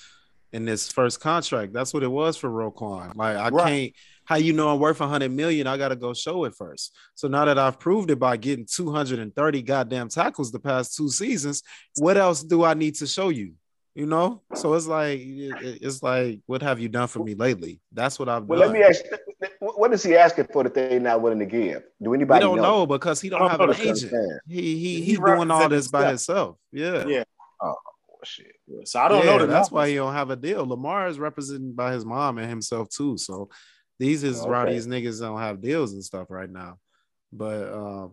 in 0.52 0.64
this 0.64 0.90
first 0.90 1.20
contract? 1.20 1.72
That's 1.72 1.94
what 1.94 2.02
it 2.02 2.10
was 2.10 2.36
for 2.36 2.50
Roquan. 2.50 3.14
Like 3.14 3.36
I 3.36 3.48
Right. 3.50 3.64
can't. 3.66 3.92
How 4.24 4.36
you 4.36 4.52
know 4.52 4.70
I'm 4.70 4.78
worth 4.80 5.00
100 5.00 5.30
million? 5.30 5.66
I 5.66 5.76
got 5.76 5.88
to 5.88 5.96
go 5.96 6.14
show 6.14 6.44
it 6.44 6.54
first. 6.54 6.96
So 7.14 7.28
now 7.28 7.44
that 7.44 7.58
I've 7.58 7.78
proved 7.78 8.10
it 8.10 8.18
by 8.18 8.36
getting 8.36 8.66
230 8.66 9.62
goddamn 9.62 10.08
tackles 10.08 10.50
the 10.50 10.60
past 10.60 10.96
two 10.96 11.08
seasons, 11.10 11.62
what 11.98 12.16
else 12.16 12.42
do 12.42 12.64
I 12.64 12.74
need 12.74 12.94
to 12.96 13.06
show 13.06 13.28
you? 13.28 13.54
You 13.94 14.06
know, 14.06 14.42
so 14.56 14.74
it's 14.74 14.88
like 14.88 15.20
it's 15.22 16.02
like, 16.02 16.40
what 16.46 16.62
have 16.62 16.80
you 16.80 16.88
done 16.88 17.06
for 17.06 17.22
me 17.22 17.36
lately? 17.36 17.80
That's 17.92 18.18
what 18.18 18.28
I've 18.28 18.44
Well, 18.44 18.58
done. 18.58 18.72
let 18.72 18.76
me 18.76 18.84
ask 18.84 19.04
what 19.60 19.92
is 19.92 20.02
he 20.02 20.16
asking 20.16 20.48
for 20.52 20.64
that 20.64 20.74
they 20.74 20.98
not 20.98 21.20
willing 21.20 21.38
to 21.38 21.46
give? 21.46 21.84
Do 22.02 22.10
we 22.10 22.16
anybody 22.16 22.40
don't 22.40 22.56
know? 22.56 22.62
know 22.62 22.86
because 22.86 23.20
he 23.20 23.28
don't 23.28 23.40
don't 23.40 23.50
have 23.50 23.60
an 23.60 23.68
the 23.68 23.74
That's 23.74 24.02
agent. 24.04 24.12
He 24.48 24.60
he 24.60 24.76
He 24.76 25.00
he 25.02 25.16
doing 25.16 25.50
all 25.50 25.68
represents 25.68 25.76
this 25.76 25.88
by 25.88 26.08
himself. 26.08 26.56
himself. 26.72 27.06
Yeah. 27.06 27.18
Yeah. 27.18 27.24
Oh, 27.62 27.74
shit. 28.24 28.56
So 28.84 29.00
I 29.00 29.08
don't 29.08 29.24
Yeah, 29.24 29.32
know. 29.32 29.38
The 29.38 29.46
that's 29.46 29.70
why 29.70 29.88
he 29.88 29.94
don't 29.94 30.12
have 30.12 30.30
a 30.30 30.36
deal. 30.36 30.66
Lamar 30.66 31.06
is 31.06 31.18
represented 31.18 31.76
by 31.76 31.92
his 31.92 32.04
mom 32.04 32.38
and 32.38 32.48
himself 32.48 32.88
too. 32.88 33.16
So 33.16 33.48
these 33.98 34.24
is 34.24 34.40
Okay. 34.40 34.50
why 34.50 34.64
these 34.70 34.86
niggas 34.86 35.20
don't 35.20 35.38
have 35.38 35.60
deals 35.60 35.92
and 35.92 36.04
stuff 36.04 36.26
right 36.30 36.50
now. 36.50 36.78
But 37.32 37.72
um, 37.72 38.12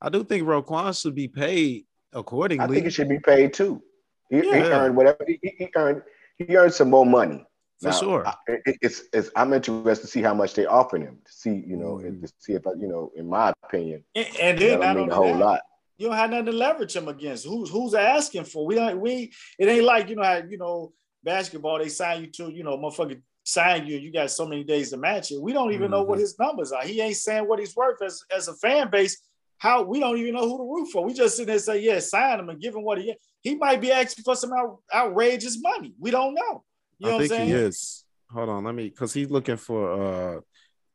I 0.00 0.08
do 0.08 0.24
think 0.24 0.44
Roquan 0.44 1.00
should 1.00 1.14
be 1.14 1.28
paid 1.28 1.86
accordingly. 2.12 2.64
I 2.64 2.68
think 2.68 2.86
it 2.86 2.90
should 2.92 3.08
be 3.08 3.20
paid 3.20 3.52
too. 3.52 3.82
He, 4.30 4.40
he 4.40 4.46
earned 4.46 4.96
whatever 4.96 5.24
he, 5.26 5.38
he 5.42 5.68
earned. 5.76 6.02
He 6.38 6.56
earned 6.56 6.72
some 6.72 6.90
more 6.90 7.04
money. 7.06 7.44
for 7.80 7.88
Now, 7.88 7.92
sure. 7.92 8.26
I, 8.26 8.34
it's, 8.80 9.02
it's 9.12 9.30
I'm 9.36 9.52
interested 9.52 10.02
to 10.06 10.10
see 10.10 10.22
how 10.22 10.34
much 10.34 10.54
they 10.54 10.66
offer 10.66 10.96
him 10.96 11.18
to 11.24 11.32
see 11.32 11.62
you 11.66 11.76
know 11.76 11.96
Mhm. 11.96 12.22
to 12.22 12.32
see 12.38 12.54
if 12.54 12.66
I, 12.66 12.70
you 12.78 12.88
know 12.88 13.12
in 13.16 13.28
my 13.28 13.52
opinion 13.64 14.04
And, 14.14 14.26
and 14.40 14.58
that 14.58 14.66
then 14.66 14.80
don't 14.80 14.96
mean 14.96 15.10
a 15.10 15.14
whole 15.14 15.26
that, 15.26 15.38
lot. 15.38 15.60
you 15.98 16.08
don't 16.08 16.16
have 16.16 16.30
nothing 16.30 16.46
to 16.46 16.52
leverage 16.52 16.96
him 16.96 17.08
against. 17.08 17.44
Who's 17.46 17.68
who's 17.70 17.94
asking 17.94 18.44
for? 18.44 18.64
We 18.66 18.74
don't 18.74 19.00
we 19.00 19.32
it 19.58 19.66
ain't 19.68 19.84
like 19.84 20.08
you 20.08 20.16
know 20.16 20.22
how 20.24 20.42
you 20.48 20.58
know 20.58 20.92
basketball 21.22 21.78
they 21.78 21.88
sign 21.88 22.22
you 22.22 22.26
to 22.28 22.50
you 22.50 22.64
know 22.64 22.76
motherfucker 22.78 23.20
sign 23.44 23.86
you 23.86 23.98
you 23.98 24.12
got 24.12 24.30
so 24.30 24.46
many 24.46 24.62
days 24.64 24.90
to 24.90 24.96
match 24.96 25.30
it. 25.32 25.40
We 25.40 25.52
don't 25.52 25.72
even 25.72 25.90
know 25.90 26.02
what 26.02 26.18
Mhm. 26.18 26.22
his 26.22 26.38
numbers 26.38 26.72
are. 26.72 26.82
He 26.84 27.00
ain't 27.00 27.16
saying 27.16 27.46
what 27.48 27.58
he's 27.58 27.74
worth 27.74 28.00
as 28.02 28.22
as 28.34 28.48
a 28.48 28.54
fan 28.54 28.90
base. 28.90 29.20
How 29.58 29.82
we 29.82 30.00
don't 30.00 30.18
even 30.18 30.34
know 30.34 30.48
who 30.48 30.58
to 30.58 30.64
root 30.64 30.86
for. 30.92 31.04
We 31.04 31.12
just 31.12 31.36
sit 31.36 31.46
there 31.46 31.54
and 31.56 31.62
say 31.62 31.80
yeah, 31.80 31.98
sign 32.00 32.38
him 32.40 32.48
and 32.48 32.60
give 32.60 32.74
him 32.74 32.82
what 32.82 32.98
he 32.98 33.14
he 33.42 33.54
might 33.56 33.80
be 33.80 33.90
asking 33.92 34.24
for 34.24 34.36
some 34.36 34.52
out, 34.52 34.78
outrageous 34.94 35.60
money. 35.60 35.94
We 35.98 36.10
don't 36.10 36.34
know. 36.34 36.64
You 36.98 37.06
know 37.08 37.12
I 37.12 37.14
what 37.14 37.22
I'm 37.22 37.28
think 37.28 37.48
he 37.48 37.52
is. 37.54 38.04
Hold 38.30 38.48
on, 38.48 38.64
let 38.64 38.74
me 38.74 38.88
because 38.88 39.12
he's 39.12 39.30
looking 39.30 39.56
for 39.56 39.92
uh 40.36 40.40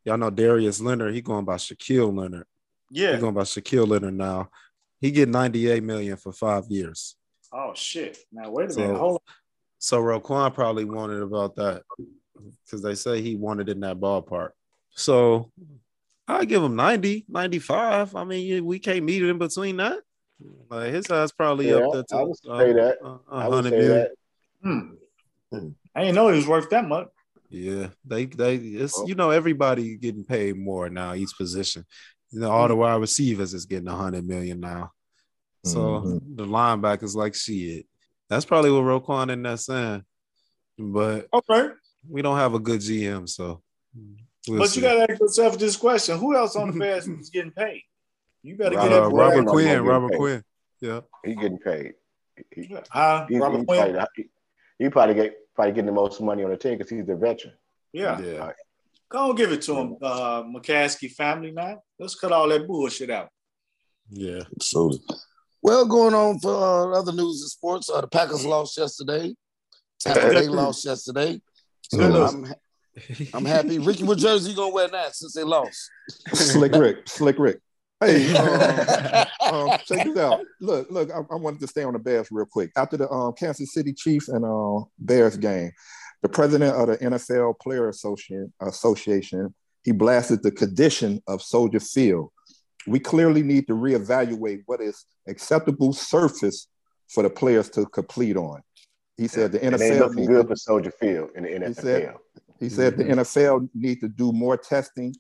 y'all 0.06 0.18
know 0.18 0.30
Darius 0.30 0.80
Leonard. 0.80 1.14
He 1.14 1.22
going 1.22 1.46
by 1.46 1.56
Shaquille 1.56 2.16
Leonard. 2.18 2.46
He 2.92 3.02
Yeah. 3.04 3.18
going 3.20 3.34
by 3.34 3.42
Shaquille 3.44 3.88
Leonard 3.88 4.14
now. 4.16 4.50
He 5.02 5.12
get 5.12 5.30
98 5.30 5.84
million 5.84 6.16
for 6.18 6.32
five 6.32 6.66
years. 6.70 7.16
Oh 7.54 7.74
shit. 7.76 8.18
Now 8.32 8.50
wait 8.52 8.70
a 8.70 8.74
So- 8.74 8.80
minute. 8.80 8.98
Hold 8.98 9.14
on. 9.16 9.34
So 9.80 10.02
Roquan 10.02 10.54
probably 10.54 10.86
wanted 10.86 11.22
about 11.22 11.56
that 11.58 11.84
because 12.66 12.82
they 12.82 12.96
say 12.96 13.22
he 13.22 13.36
wanted 13.36 13.70
in 13.70 13.80
that 13.82 14.00
ballpark. 14.00 14.50
So 14.92 15.52
I 16.28 16.46
give 16.46 16.64
him 16.64 16.76
90, 16.76 17.26
95. 17.30 18.16
I 18.16 18.24
mean, 18.24 18.66
we 18.66 18.80
can't 18.80 19.04
meet 19.06 19.22
it 19.24 19.30
in 19.30 19.38
between 19.38 19.78
that. 19.78 20.00
Like 20.70 20.94
his 20.94 21.06
size 21.06 21.32
probably 21.32 21.70
Yeah, 21.70 21.78
up 21.78 21.94
there. 21.94 22.04
To, 22.04 22.16
I 22.16 22.24
would 22.24 22.38
say 22.38 22.74
that. 22.74 22.98
uh, 23.04 23.18
I 23.30 23.46
a 23.46 23.50
would 23.50 23.56
hundred 23.56 23.70
say 23.70 23.78
million. 23.78 24.08
that. 24.64 24.98
Hmm. 25.52 25.70
I 25.96 26.02
didn't 26.02 26.16
know 26.16 26.28
he 26.30 26.36
was 26.38 26.48
worth 26.48 26.70
that 26.70 26.88
much. 26.88 27.08
Yeah, 27.50 27.88
they 28.06 28.26
they 28.26 28.56
it's 28.58 28.98
Oh. 28.98 29.08
you 29.08 29.16
know 29.16 29.30
everybody 29.32 29.96
getting 29.96 30.26
paid 30.26 30.58
more 30.58 30.90
now 30.90 31.14
each 31.14 31.32
position. 31.38 31.86
You 32.32 32.42
know, 32.42 32.52
all 32.52 32.68
the 32.68 32.76
wide 32.76 33.00
receivers 33.00 33.54
is 33.54 33.66
getting 33.66 33.88
a 33.88 33.96
hundred 33.96 34.28
million 34.28 34.60
now. 34.60 34.92
So 35.64 35.80
Mhm. 35.80 36.36
the 36.36 36.46
linebackers 36.46 37.16
like 37.16 37.34
shit. 37.36 37.88
That's 38.30 38.46
probably 38.46 38.70
what 38.72 38.82
Roquan 38.84 39.32
in 39.32 39.42
that 39.44 39.60
saying. 39.62 40.04
But 40.78 41.28
Okay. 41.34 41.70
We 42.10 42.22
don't 42.22 42.38
have 42.38 42.54
a 42.54 42.60
good 42.60 42.80
GM, 42.80 43.28
so 43.28 43.62
we'll 44.48 44.60
but 44.60 44.70
see. 44.70 44.80
you 44.80 44.88
gotta 44.88 45.12
ask 45.12 45.20
yourself 45.20 45.58
this 45.58 45.76
question: 45.76 46.18
Who 46.18 46.36
else 46.36 46.56
on 46.56 46.72
the 46.72 46.80
Bears 46.80 47.08
is 47.08 47.30
getting 47.30 47.52
paid? 47.52 47.84
You 48.44 48.56
better 48.56 48.76
Robert- 48.76 48.90
get 48.90 48.98
uh. 48.98 49.02
Robert 49.10 49.16
Robert 49.16 49.46
Quinn 49.48 49.66
Quinn, 49.66 49.82
Robert 49.84 50.12
paid. 50.12 50.18
Quinn. 50.18 50.44
Yeah. 50.82 51.00
He 51.26 51.36
getting 51.36 51.58
paid. 51.58 51.94
He, 52.56 52.62
he, 52.64 52.74
Robert 52.74 53.28
he 53.30 53.40
Quinn. 53.40 53.66
probably, 53.66 54.08
he, 54.16 54.26
he 54.80 54.90
probably 54.90 55.16
get 55.16 55.36
probably 55.56 55.72
getting 55.74 55.88
the 55.88 55.92
most 55.92 56.22
money 56.22 56.44
on 56.44 56.52
the 56.52 56.58
team 56.58 56.78
because 56.78 56.90
he's 56.90 57.06
the 57.06 57.16
veteran. 57.16 57.54
Yeah. 57.92 58.20
Yeah. 58.20 58.52
Go 59.10 59.30
and 59.30 59.38
give 59.38 59.52
it 59.52 59.62
to 59.64 59.76
him, 59.76 59.98
uh, 60.02 60.44
McCaskey 60.44 61.12
family. 61.12 61.52
Now 61.52 61.82
let's 61.98 62.16
cut 62.16 62.32
all 62.32 62.48
that 62.50 62.68
bullshit 62.68 63.10
out. 63.10 63.30
Yeah. 64.10 64.42
So, 64.62 64.92
well, 65.62 65.86
going 65.86 66.14
on 66.14 66.40
for 66.40 66.54
uh, 66.54 67.00
other 67.00 67.12
news 67.12 67.42
and 67.42 67.50
sports, 67.50 67.90
uh, 67.90 68.02
the 68.02 68.08
Packers 68.08 68.46
lost 68.46 68.78
yesterday. 68.78 69.34
Tampa 70.00 70.30
Bay 70.30 70.48
lost 70.48 70.86
yesterday. 70.86 71.42
So 71.90 72.26
I'm, 72.26 72.54
I'm 73.34 73.46
happy. 73.56 73.80
Ricky, 73.80 74.04
what 74.04 74.18
jersey 74.18 74.52
you 74.52 74.56
gonna 74.56 74.74
wear 74.74 74.90
now 74.90 75.08
since 75.12 75.34
they 75.34 75.44
lost? 75.44 75.90
Slick 76.34 76.74
Rick, 76.74 77.08
Slick 77.08 77.38
Rick. 77.40 77.60
Hey, 78.00 78.32
um, 79.42 79.54
um, 79.54 79.80
check 79.86 80.06
this 80.06 80.18
out. 80.18 80.42
Look, 80.62 80.92
look. 80.92 81.10
I, 81.12 81.18
I 81.32 81.36
wanted 81.36 81.60
to 81.62 81.68
stay 81.68 81.84
on 81.84 81.94
the 81.94 82.00
Bears 82.00 82.28
real 82.30 82.46
quick. 82.46 82.72
After 82.76 82.98
the 82.98 83.10
um, 83.10 83.34
Kansas 83.34 83.74
City 83.74 83.94
Chiefs 83.94 84.30
and 84.30 84.46
uh, 84.46 84.86
Bears 85.00 85.38
game, 85.38 85.72
the 86.22 86.30
president 86.30 86.76
of 86.76 86.88
the 86.88 86.98
NFL 86.98 87.60
Player 87.60 87.90
Association, 87.90 88.54
Association 88.62 89.54
he 89.88 89.94
blasted 89.94 90.44
the 90.44 90.52
condition 90.52 91.24
of 91.28 91.42
Soldier 91.42 91.80
Field. 91.80 92.30
We 92.88 93.00
clearly 93.00 93.42
need 93.42 93.68
to 93.68 93.74
reevaluate 93.74 94.64
what 94.66 94.82
is 94.82 95.06
acceptable 95.30 95.94
surface 95.94 96.68
for 97.08 97.24
the 97.24 97.30
players 97.30 97.70
to 97.70 97.86
complete 97.86 98.36
on. 98.36 98.64
He 99.18 99.28
said 99.28 99.52
the 99.52 99.60
NFL 99.60 100.00
looking 100.00 100.16
needs 100.16 100.28
good 100.28 100.44
to- 100.44 100.48
for 100.50 100.56
Soldier 100.56 100.92
Field 100.92 101.32
in 101.36 101.44
the 101.44 101.50
NFL. 101.50 101.76
said- 101.76 102.16
he 102.60 102.70
said 102.70 102.98
the 102.98 103.04
mm-hmm. 103.04 103.20
NFL 103.20 103.70
need 103.76 104.00
to 104.02 104.08
do 104.08 104.32
more 104.32 104.58
testing 104.58 105.16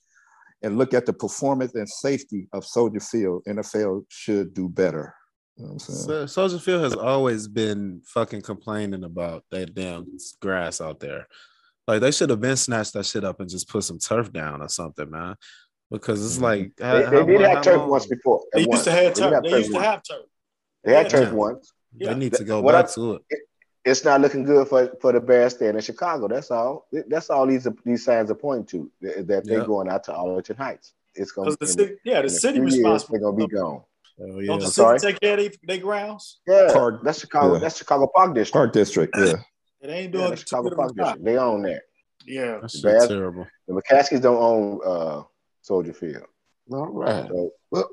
and 0.64 0.78
look 0.78 0.94
at 0.94 1.06
the 1.06 1.14
performance 1.14 1.76
and 1.76 1.88
safety 1.88 2.48
of 2.52 2.66
Soldier 2.66 3.00
Field. 3.00 3.44
NFL 3.48 4.06
should 4.10 4.54
do 4.54 4.68
better. 4.70 5.14
You 5.56 5.64
know 5.64 5.74
what 5.74 5.74
I'm 5.74 5.80
saying? 5.80 6.00
So, 6.00 6.26
Soldier 6.26 6.60
Field 6.60 6.84
has 6.84 6.96
always 6.96 7.48
been 7.48 8.02
fucking 8.06 8.42
complaining 8.42 9.04
about 9.04 9.44
that 9.52 9.74
damn 9.74 10.06
grass 10.42 10.82
out 10.82 11.00
there. 11.00 11.28
Like 11.88 12.02
they 12.02 12.12
should 12.12 12.30
have 12.30 12.42
been 12.42 12.58
snatched 12.58 12.94
that 12.94 13.06
shit 13.06 13.24
up 13.24 13.40
and 13.40 13.50
just 13.50 13.70
put 13.70 13.84
some 13.84 13.98
turf 14.00 14.32
down 14.32 14.62
or 14.62 14.70
something, 14.70 15.10
man. 15.10 15.36
Because 15.90 16.24
it's 16.24 16.36
mm-hmm. 16.36 16.44
like 16.44 16.76
they, 16.76 17.18
they 17.20 17.26
did 17.26 17.42
have 17.42 17.64
turf 17.64 17.88
once 17.88 18.06
before. 18.08 18.44
They 18.54 18.64
at 18.64 18.68
used 18.68 18.84
to 18.84 18.92
have 18.92 19.14
turf. 19.14 19.44
did 19.44 19.52
They 19.52 19.58
used 19.58 19.70
to 19.70 19.76
once. 19.76 19.86
have 19.86 20.02
turf. 20.04 20.26
They 20.84 20.94
had 20.94 21.06
Yeah. 21.06 21.20
turf 21.20 21.34
once. 21.34 21.74
Yeah. 21.96 22.14
They 22.14 22.20
need 22.20 22.34
to 22.34 22.44
go 22.44 22.62
What 22.62 22.74
back 22.74 22.86
I- 22.86 22.94
to 22.96 23.14
it. 23.14 23.22
It's 23.88 24.04
not 24.04 24.20
looking 24.22 24.44
good 24.44 24.68
for, 24.68 24.92
for 25.02 25.12
the 25.14 25.20
Bears 25.22 25.54
staying 25.56 25.76
in 25.76 25.82
Chicago. 25.82 26.28
That's 26.28 26.52
all. 26.52 26.88
That's 27.08 27.30
all 27.30 27.46
these 27.48 27.68
these 27.86 28.04
signs 28.04 28.30
are 28.30 28.36
pointing 28.36 28.66
to 28.68 28.92
that 29.02 29.28
that 29.28 29.46
they're 29.46 29.60
Yeah. 29.60 29.66
going 29.66 29.88
out 29.90 30.04
to 30.06 30.14
Arlington 30.14 30.58
Heights. 30.58 30.94
It's 31.16 31.32
going 31.32 31.50
Because 31.50 31.76
to 31.76 31.78
the 31.84 31.84
city, 31.88 32.00
yeah, 32.04 32.22
the 32.22 32.30
city 32.30 32.60
responsible. 32.60 33.14
They're 33.14 33.22
going 33.22 33.40
to 33.40 33.48
be 33.48 33.54
gone. 33.56 33.82
Oh, 34.20 34.28
Don't 34.28 34.44
yeah. 34.44 34.56
the 34.56 34.62
city 34.62 34.72
sorry? 34.72 35.00
take 35.00 35.20
care 35.20 35.34
of 35.34 35.40
their, 35.40 35.52
their 35.64 35.78
grounds? 35.78 36.40
Yeah, 36.48 36.70
Park- 36.74 37.02
that's 37.04 37.20
Chicago. 37.22 37.54
yeah. 37.54 37.60
That's 37.60 37.78
Chicago 37.78 38.08
Park 38.14 38.36
District. 38.36 38.54
Park 38.54 38.74
District, 38.74 39.14
yeah. 39.18 39.34
It 39.82 39.90
ain't 39.92 40.06
Yeah, 40.14 40.20
doing 40.20 40.30
that's 40.32 40.42
too 40.42 40.48
Chicago 40.48 40.64
good 40.64 40.74
of 40.74 40.78
Park. 40.80 40.96
District. 40.96 41.24
They 41.26 41.38
own 41.38 41.62
that. 41.64 41.82
Yeah. 42.26 42.58
that's 42.62 42.74
shit 42.76 42.84
Bears- 42.84 43.08
terrible. 43.08 43.48
The 43.68 43.74
McCaskies 43.74 44.22
don't 44.22 44.38
own 44.52 44.80
uh, 44.86 45.24
Soldier 45.62 45.94
Field, 45.94 46.26
All 46.72 46.88
right. 46.88 47.28
so 47.30 47.52
Well- 47.72 47.90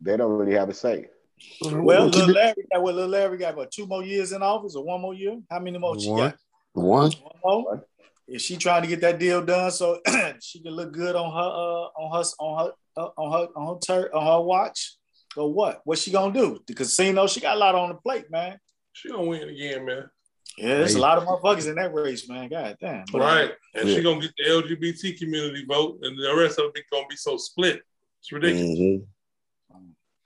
they 0.00 0.16
don't 0.16 0.32
really 0.32 0.54
have 0.54 0.68
a 0.68 0.74
say. 0.74 1.06
Well, 1.62 1.82
We'll 1.82 2.06
little 2.06 2.34
Larry 2.34 2.64
got 2.72 2.82
what 2.82 2.94
little 2.94 3.10
Larry 3.10 3.38
got 3.38 3.56
what 3.56 3.70
two 3.70 3.86
more 3.86 4.02
years 4.04 4.32
in 4.32 4.42
office 4.42 4.74
or 4.76 4.84
one 4.84 5.00
more 5.00 5.14
year? 5.14 5.38
How 5.50 5.58
many 5.60 5.78
more 5.78 5.98
she 5.98 6.08
One. 6.10 6.30
got? 6.30 6.36
one. 6.72 7.12
One 7.42 7.62
more. 7.64 7.84
Is 8.28 8.42
she 8.42 8.56
trying 8.56 8.82
to 8.82 8.88
get 8.88 9.00
that 9.00 9.18
deal 9.18 9.44
done 9.44 9.70
so 9.70 10.00
she 10.42 10.60
can 10.60 10.72
look 10.72 10.92
good 10.92 11.16
on 11.16 11.32
her 11.32 11.38
uh, 11.38 12.00
on 12.00 12.12
her 12.22 12.30
on 12.38 12.66
her 12.66 12.72
uh, 12.96 13.08
on 13.16 13.32
her 13.32 13.48
on 13.56 13.74
her 13.74 13.80
tur- 13.84 14.14
on 14.14 14.26
her 14.26 14.40
watch? 14.42 14.94
Or 15.36 15.52
what? 15.52 15.80
What's 15.84 16.02
she 16.02 16.10
gonna 16.10 16.32
do? 16.34 16.58
The 16.66 16.74
casino, 16.74 17.26
she 17.26 17.40
got 17.40 17.56
a 17.56 17.58
lot 17.58 17.74
on 17.74 17.88
the 17.90 17.94
plate, 17.96 18.30
man. 18.30 18.58
She 18.92 19.08
gonna 19.10 19.24
win 19.26 19.48
again, 19.48 19.84
man. 19.84 20.10
Yeah, 20.56 20.78
there's 20.78 20.94
a 20.96 20.98
lot 21.00 21.18
of 21.18 21.24
motherfuckers 21.24 21.68
in 21.68 21.76
that 21.76 21.94
race, 21.94 22.28
man. 22.28 22.48
God 22.48 22.76
damn. 22.80 23.04
But, 23.12 23.20
right. 23.20 23.52
And 23.74 23.88
Yeah. 23.88 23.94
she 23.96 24.02
gonna 24.02 24.20
get 24.20 24.32
the 24.36 24.44
LGBT 24.44 25.18
community 25.18 25.64
vote, 25.68 25.98
and 26.02 26.18
the 26.18 26.34
rest 26.36 26.58
of 26.58 26.72
it 26.74 26.84
gonna 26.90 27.06
be 27.08 27.14
so 27.16 27.36
split. 27.36 27.80
It's 28.20 28.32
ridiculous. 28.32 28.78
Mhm. 28.78 29.06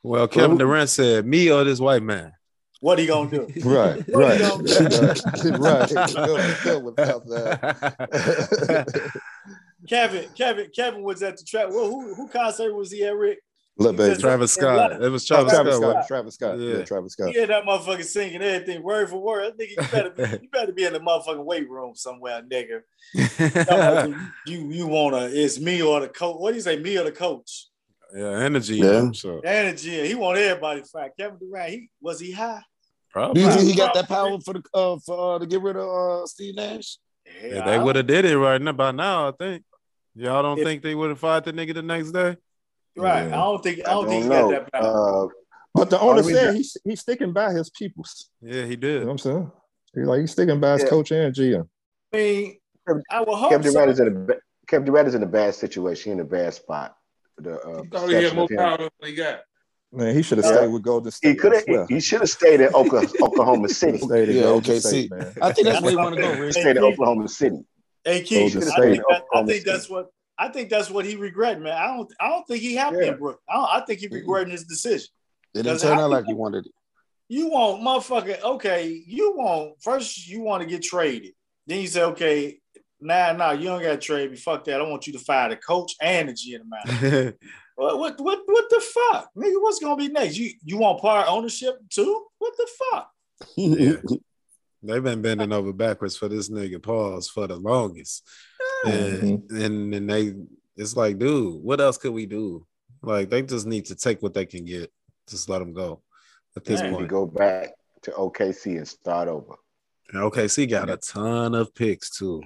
Well, 0.02 0.26
Kevin 0.28 0.58
Durant 0.58 0.90
said, 0.90 1.24
"Me 1.26 1.50
or 1.50 1.64
this 1.64 1.78
white 1.80 2.02
man." 2.02 2.32
What 2.80 2.98
he 2.98 3.06
gonna 3.06 3.30
do? 3.30 3.46
Right, 3.64 4.02
What 4.08 4.24
right, 4.24 4.40
you 4.40 4.48
gonna 4.48 4.64
do? 4.64 5.50
right. 5.58 5.88
Go- 6.14 6.54
go 6.64 6.78
without 6.80 7.24
that. 7.28 9.12
Kevin, 9.88 10.26
Kevin, 10.36 10.68
Kevin 10.74 11.02
was 11.02 11.22
at 11.22 11.36
the 11.36 11.44
track. 11.44 11.68
Well, 11.70 11.86
who 11.86 12.14
who 12.14 12.28
concert 12.28 12.74
was 12.74 12.90
he 12.90 13.04
at, 13.04 13.14
Rick? 13.16 13.38
Look, 13.78 13.96
baby. 13.96 14.20
Travis 14.20 14.52
Scott. 14.52 15.00
It 15.02 15.08
was 15.08 15.24
Travis, 15.24 15.52
Travis 15.52 15.76
Scott. 15.76 15.92
Scott. 15.92 16.06
Travis 16.08 16.34
Scott. 16.34 16.58
Yeah, 16.58 16.76
Yeah. 16.78 16.84
Travis 16.84 17.12
Scott. 17.14 17.28
He 17.30 17.38
had 17.40 17.48
that 17.50 17.64
motherfucker 17.64 18.04
singing 18.04 18.42
everything 18.42 18.82
word 18.82 19.08
for 19.08 19.16
word. 19.22 19.44
I 19.46 19.56
think 19.56 19.70
you 19.70 19.76
better 19.90 20.10
be, 20.10 20.22
you 20.42 20.48
better 20.52 20.72
be 20.72 20.84
in 20.84 20.92
the 20.92 21.00
motherfucking 21.00 21.44
weight 21.44 21.70
room 21.70 21.94
somewhere, 21.94 22.42
nigga. 22.42 22.82
you 24.46 24.70
you 24.70 24.86
wanna 24.86 25.28
it's 25.32 25.58
me 25.58 25.80
or 25.82 26.00
the 26.00 26.08
coach? 26.08 26.36
What 26.38 26.50
do 26.50 26.56
you 26.56 26.62
say, 26.62 26.78
me 26.78 26.98
or 26.98 27.04
the 27.04 27.12
coach? 27.12 27.68
Yeah, 28.14 28.44
energy. 28.44 28.76
Yeah. 28.76 28.98
I'm 28.98 29.12
sure. 29.12 29.40
Energy. 29.44 30.06
He 30.08 30.14
want 30.14 30.38
everybody 30.38 30.80
to 30.82 30.86
fight. 30.86 31.12
Kevin 31.18 31.38
Durant. 31.38 31.70
He 31.70 31.90
was 32.00 32.20
he 32.20 32.32
high? 32.32 32.58
Do 32.58 32.64
Probably. 33.12 33.42
you 33.42 33.50
think 33.50 33.68
he 33.70 33.74
got 33.76 33.94
that 33.94 34.08
power 34.08 34.38
for 34.40 34.54
the 34.54 34.62
uh, 34.74 34.98
for 35.04 35.36
uh, 35.36 35.38
to 35.38 35.46
get 35.46 35.60
rid 35.60 35.76
of 35.76 35.88
uh, 36.22 36.26
Steve 36.26 36.54
Nash? 36.56 36.98
Yeah, 37.42 37.64
they 37.64 37.78
would 37.78 37.96
have 37.96 38.06
did 38.06 38.24
it 38.24 38.36
right 38.38 38.60
now 38.60 38.72
by 38.72 38.90
now. 38.92 39.28
I 39.28 39.32
think. 39.32 39.62
Y'all 40.14 40.42
don't 40.42 40.58
If- 40.58 40.64
think 40.64 40.82
they 40.82 40.94
would 40.94 41.08
have 41.10 41.18
fired 41.18 41.44
the 41.44 41.52
nigga 41.52 41.72
the 41.74 41.82
next 41.82 42.10
day? 42.12 42.36
Right. 42.96 43.28
Yeah. 43.28 43.40
I 43.40 43.44
don't 43.44 43.62
think 43.62 43.80
I 43.86 43.90
I 43.90 43.94
don't, 43.94 44.08
think 44.08 44.24
don't 44.28 44.32
he 44.32 44.42
know. 44.42 44.50
got 44.60 44.70
that 44.72 44.82
power. 44.82 45.24
Uh, 45.24 45.28
But 45.74 45.88
the 45.90 45.98
owner 46.00 46.22
said 46.22 46.32
reason- 46.32 46.56
he's 46.56 46.76
he's 46.84 47.00
sticking 47.00 47.32
by 47.32 47.52
his 47.52 47.70
peoples. 47.70 48.28
Yeah, 48.42 48.64
he 48.66 48.76
did. 48.76 48.76
You 48.76 48.76
did. 48.76 49.00
know 49.00 49.06
what 49.06 49.12
I'm 49.12 49.18
saying? 49.18 49.52
He's 49.94 50.06
like 50.06 50.20
he's 50.20 50.30
sticking 50.32 50.60
by 50.60 50.72
his 50.74 50.82
Yeah. 50.82 50.88
coach 50.90 51.10
and 51.12 51.34
GM. 51.34 51.68
I 52.12 52.16
mean, 52.16 52.56
I 53.10 53.20
would 53.20 53.28
hope 53.34 53.50
Kevin 53.50 53.72
so. 53.72 53.72
Durant 53.72 53.90
is 53.92 54.00
in 54.00 54.06
a 54.08 54.10
ba- 54.10 54.40
Kevin 54.68 54.84
Durant 54.86 55.08
is 55.08 55.14
in 55.14 55.22
a 55.22 55.26
bad 55.26 55.54
situation. 55.54 56.10
He 56.10 56.12
in 56.12 56.20
a 56.20 56.24
bad 56.24 56.52
spot. 56.52 56.94
The 57.38 57.58
uh, 57.60 57.82
He 57.82 57.88
thought 57.88 58.08
he 58.08 58.14
had 58.14 58.34
more 58.34 58.48
power 58.48 58.78
than 58.78 58.90
he 59.02 59.14
got. 59.14 59.40
Man, 59.94 60.14
he 60.14 60.22
should 60.22 60.38
have 60.38 60.46
Yeah. 60.46 60.56
stayed 60.56 60.68
with 60.72 60.82
Golden 60.82 61.10
State. 61.10 61.28
He 61.30 61.34
could 61.34 61.52
have. 61.52 61.62
swear. 61.64 61.86
He 61.88 62.00
should 62.00 62.20
have 62.20 62.30
stayed 62.30 62.60
at 62.62 62.74
Oka- 62.74 63.08
Oklahoma 63.22 63.68
City. 63.68 63.98
Stayed 63.98 64.28
at 64.30 64.34
Yeah, 64.34 64.42
Golden 64.42 64.70
okay, 64.70 64.78
State, 64.80 65.10
man. 65.10 65.34
I 65.42 65.52
think 65.52 65.66
that's 65.68 65.82
where 65.82 65.90
you 65.92 65.98
want 65.98 66.16
to 66.16 66.22
go, 66.22 66.32
Hey, 66.34 66.40
Rich. 66.40 66.54
Stayed 66.54 66.76
at 66.78 66.82
Oklahoma 66.82 67.28
City. 67.28 67.64
Hey 68.04 68.22
Keith, 68.22 68.56
I 68.56 68.80
think, 68.80 69.02
that, 69.08 69.22
I 69.32 69.44
think 69.44 69.64
that's 69.64 69.88
what 69.88 70.06
I 70.36 70.48
think 70.48 70.70
that's 70.70 70.90
what 70.90 71.04
he 71.04 71.14
regret, 71.14 71.60
man. 71.60 71.72
I 71.76 71.86
don't 71.96 72.12
I 72.18 72.28
don't 72.30 72.44
think 72.48 72.60
he 72.62 72.74
happy 72.74 72.96
Yeah. 73.00 73.12
in 73.12 73.18
Brooklyn. 73.18 73.36
I, 73.48 73.78
I 73.80 73.84
think 73.86 74.00
he 74.00 74.08
regretting 74.08 74.50
his 74.50 74.64
decision. 74.64 75.06
It 75.54 75.62
didn't 75.62 75.78
turn 75.80 75.98
out 76.00 76.10
like 76.10 76.24
think- 76.24 76.28
he 76.28 76.34
wanted 76.34 76.66
it. 76.66 76.72
You 77.28 77.48
want 77.48 77.80
motherfucker, 77.82 78.42
okay, 78.42 78.88
you 79.06 79.34
want 79.36 79.80
first 79.80 80.26
you 80.26 80.40
want 80.40 80.62
to 80.62 80.68
get 80.68 80.82
traded. 80.82 81.32
Then 81.68 81.80
you 81.80 81.86
say, 81.86 82.02
okay, 82.02 82.58
nah, 83.02 83.32
nah, 83.32 83.52
you 83.52 83.64
don't 83.64 83.82
got 83.82 83.90
to 83.92 83.96
trade 83.98 84.30
me. 84.30 84.36
Fuck 84.36 84.64
that. 84.64 84.80
I 84.80 84.84
want 84.84 85.06
you 85.06 85.12
to 85.14 85.18
fire 85.18 85.48
the 85.48 85.56
coach 85.56 85.94
and 86.00 86.28
the 86.28 86.32
GM. 86.32 86.62
man. 86.66 87.34
What, 87.74 87.98
what 87.98 88.20
what 88.20 88.40
what 88.44 88.64
the 88.68 88.80
fuck? 88.80 89.30
Nigga, 89.34 89.60
what's 89.60 89.78
gonna 89.78 89.96
be 89.96 90.08
next? 90.08 90.36
You 90.36 90.52
you 90.62 90.76
want 90.76 91.00
part 91.00 91.26
ownership 91.26 91.76
too? 91.88 92.26
What 92.38 92.52
the 92.56 92.68
fuck? 92.78 93.10
Yeah. 93.56 93.94
They've 94.82 95.02
been 95.02 95.22
bending 95.22 95.52
over 95.52 95.72
backwards 95.72 96.16
for 96.16 96.28
this 96.28 96.50
nigga 96.50 96.82
pause 96.82 97.28
for 97.28 97.46
the 97.46 97.56
longest. 97.56 98.28
And, 98.84 99.22
mm-hmm. 99.22 99.62
and 99.62 99.94
and 99.94 100.10
they 100.10 100.34
it's 100.76 100.96
like, 100.96 101.18
dude, 101.18 101.62
what 101.62 101.80
else 101.80 101.98
could 101.98 102.12
we 102.12 102.26
do? 102.26 102.66
Like 103.00 103.30
they 103.30 103.42
just 103.42 103.66
need 103.66 103.86
to 103.86 103.94
take 103.94 104.22
what 104.22 104.34
they 104.34 104.46
can 104.46 104.64
get. 104.64 104.92
Just 105.28 105.48
let 105.48 105.60
them 105.60 105.72
go 105.72 106.02
at 106.56 106.64
this 106.64 106.80
Damn. 106.80 106.90
We 106.90 106.96
point. 106.98 107.08
go 107.08 107.26
back 107.26 107.70
to 108.02 108.10
OKC 108.10 108.76
and 108.76 108.88
start 108.88 109.28
over. 109.28 109.54
And 110.12 110.22
OKC 110.22 110.68
got 110.68 110.90
a 110.90 110.96
ton 110.96 111.54
of 111.54 111.74
picks 111.74 112.10
too. 112.10 112.42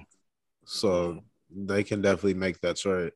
So 0.69 1.19
they 1.49 1.81
can 1.83 2.01
definitely 2.01 2.33
make 2.35 2.59
that 2.61 2.75
trade. 2.75 3.13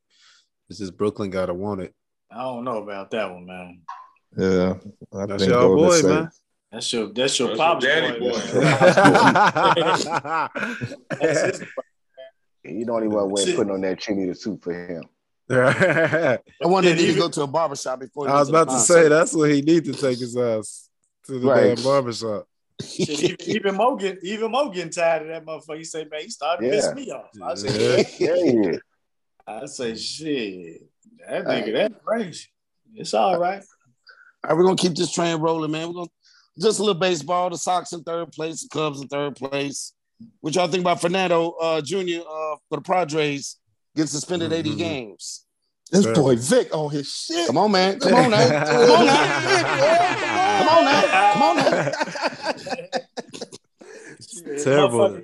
It's 0.69 0.79
just 0.79 0.95
Brooklyn 0.97 1.29
gotta 1.29 1.53
want 1.53 1.81
it. 1.81 1.93
I 2.31 2.43
don't 2.43 2.63
know 2.63 2.77
about 2.81 3.11
that 3.11 3.29
one, 3.29 3.45
man. 3.45 3.81
Yeah, 4.37 4.75
I 5.13 5.25
That's 5.25 5.43
think 5.43 5.53
y'all 5.53 5.67
Golden 5.75 5.85
boy, 5.85 5.95
State- 5.97 6.07
man. 6.09 6.29
That's 6.71 6.93
your 6.93 7.07
that's 7.11 7.37
your 7.37 7.49
That's 7.49 7.59
pop's 7.59 7.83
your 7.85 7.93
daddy 8.01 8.19
boy. 8.19 8.31
boy. 8.31 8.39
That's 11.19 11.41
his- 11.59 11.67
You 12.63 12.85
the 12.85 12.91
only 12.93 13.07
one 13.09 13.29
way 13.29 13.43
Shit. 13.45 13.57
putting 13.57 13.73
on 13.73 13.81
that 13.81 13.99
cheerleader 13.99 14.37
suit 14.37 14.63
for 14.63 14.71
him. 14.73 15.03
I 15.49 16.39
I 16.63 16.67
wanted 16.67 16.97
Yeah, 17.01 17.11
to 17.11 17.17
go 17.19 17.27
to 17.27 17.41
a 17.41 17.47
barbershop 17.47 17.99
before. 17.99 18.27
he 18.27 18.31
was 18.33 18.47
about 18.47 18.69
to 18.69 18.79
say 18.79 19.09
that's 19.09 19.33
what 19.33 19.51
he 19.51 19.61
need 19.61 19.83
to 19.85 19.91
take 19.93 20.19
his 20.19 20.37
ass 20.37 20.87
to 21.25 21.37
the 21.39 21.47
Right. 21.49 21.75
damn 21.75 21.83
barbershop. 21.83 22.47
Shit, 22.81 23.09
even, 23.23 23.37
even 23.41 23.75
Mo 23.75 23.97
even 24.23 24.51
Mo 24.51 24.69
getting 24.69 24.91
tired 24.91 25.23
of 25.23 25.27
that 25.29 25.45
motherfucker. 25.45 25.77
He 25.77 25.83
say, 25.83 26.05
man, 26.11 26.21
he 26.21 26.29
started 26.29 26.65
to 26.65 26.71
piss 26.71 26.93
me 26.93 27.11
off. 27.11 27.29
I 27.41 27.55
say, 27.55 28.05
Yeah. 28.19 28.35
Yeah. 28.71 28.77
I 29.47 29.65
say, 29.65 29.95
shit, 29.95 30.81
that 31.27 31.45
nigga, 31.45 31.73
that's 31.73 31.95
crazy. 32.05 32.47
It's 32.95 33.13
all 33.13 33.39
right. 33.39 33.63
All 34.43 34.49
right, 34.49 34.57
we're 34.57 34.63
gonna 34.63 34.75
keep 34.75 34.95
this 34.95 35.11
train 35.11 35.37
rolling, 35.39 35.71
man. 35.71 35.87
We're 35.87 35.93
gonna 35.93 36.07
just 36.59 36.79
a 36.79 36.83
little 36.83 36.99
baseball. 36.99 37.49
The 37.49 37.57
Sox 37.57 37.93
in 37.93 38.03
third 38.03 38.31
place, 38.31 38.63
the 38.63 38.69
Cubs 38.69 39.01
in 39.01 39.07
third 39.07 39.35
place. 39.35 39.93
What 40.41 40.53
y'all 40.55 40.67
think 40.67 40.81
about 40.81 41.01
Fernando 41.01 41.51
uh, 41.61 41.81
Jr. 41.81 42.19
Uh, 42.21 42.55
for 42.69 42.75
the 42.77 42.81
Padres? 42.81 43.57
Get 43.95 44.07
suspended 44.07 44.53
80 44.53 44.71
Mhm. 44.71 44.77
games. 44.77 45.45
This 45.91 46.05
Yeah. 46.05 46.13
boy 46.13 46.35
Vic 46.37 46.73
on 46.75 46.89
his 46.89 47.11
shit. 47.13 47.47
Come 47.47 47.57
on, 47.57 47.71
man. 47.71 47.99
Come 47.99 48.13
on 48.13 48.31
now. 48.31 48.47
Come 48.65 48.89
on 48.99 49.05
now. 49.05 49.41
Come 50.59 50.69
on 50.77 50.85
now. 50.85 51.33
Come 51.33 51.41
on 51.43 51.55
now. 51.57 51.91
Terrible. 54.63 55.21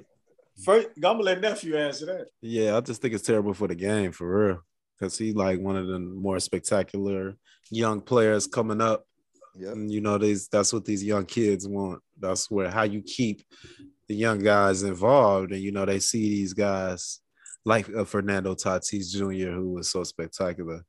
First, 0.64 0.88
I'm 0.95 1.02
gonna 1.02 1.23
let 1.23 1.39
nephew 1.41 1.77
answer 1.77 2.06
that. 2.07 2.27
Yeah, 2.41 2.76
I 2.76 2.81
just 2.81 3.02
think 3.02 3.14
it's 3.14 3.23
terrible 3.26 3.53
for 3.53 3.68
the 3.68 3.76
game 3.76 4.11
for 4.11 4.48
real. 4.48 4.60
Cause 4.99 5.18
he's 5.18 5.35
like 5.35 5.60
one 5.60 5.77
of 5.77 5.88
the 5.88 5.99
more 5.99 6.39
spectacular 6.39 7.35
young 7.69 8.02
players 8.02 8.48
coming 8.48 8.81
up. 8.81 9.06
Yep. 9.56 9.73
And 9.73 9.91
you 9.91 10.02
know, 10.02 10.18
these 10.18 10.48
that's 10.48 10.73
what 10.73 10.85
these 10.85 11.03
young 11.03 11.26
kids 11.26 11.68
want. 11.68 12.02
That's 12.19 12.49
where 12.49 12.69
how 12.69 12.84
you 12.84 13.02
keep 13.03 13.44
the 14.07 14.15
young 14.15 14.39
guys 14.39 14.84
involved. 14.84 15.52
And 15.52 15.61
you 15.61 15.72
know, 15.72 15.85
they 15.85 15.99
see 15.99 16.30
these 16.30 16.53
guys 16.53 17.19
like 17.68 17.88
uh, 17.94 18.06
Fernando 18.06 18.56
Tatis 18.56 19.11
Jr., 19.11 19.52
who 19.52 19.72
was 19.73 19.89
so 19.91 20.03
spectacular. 20.03 20.84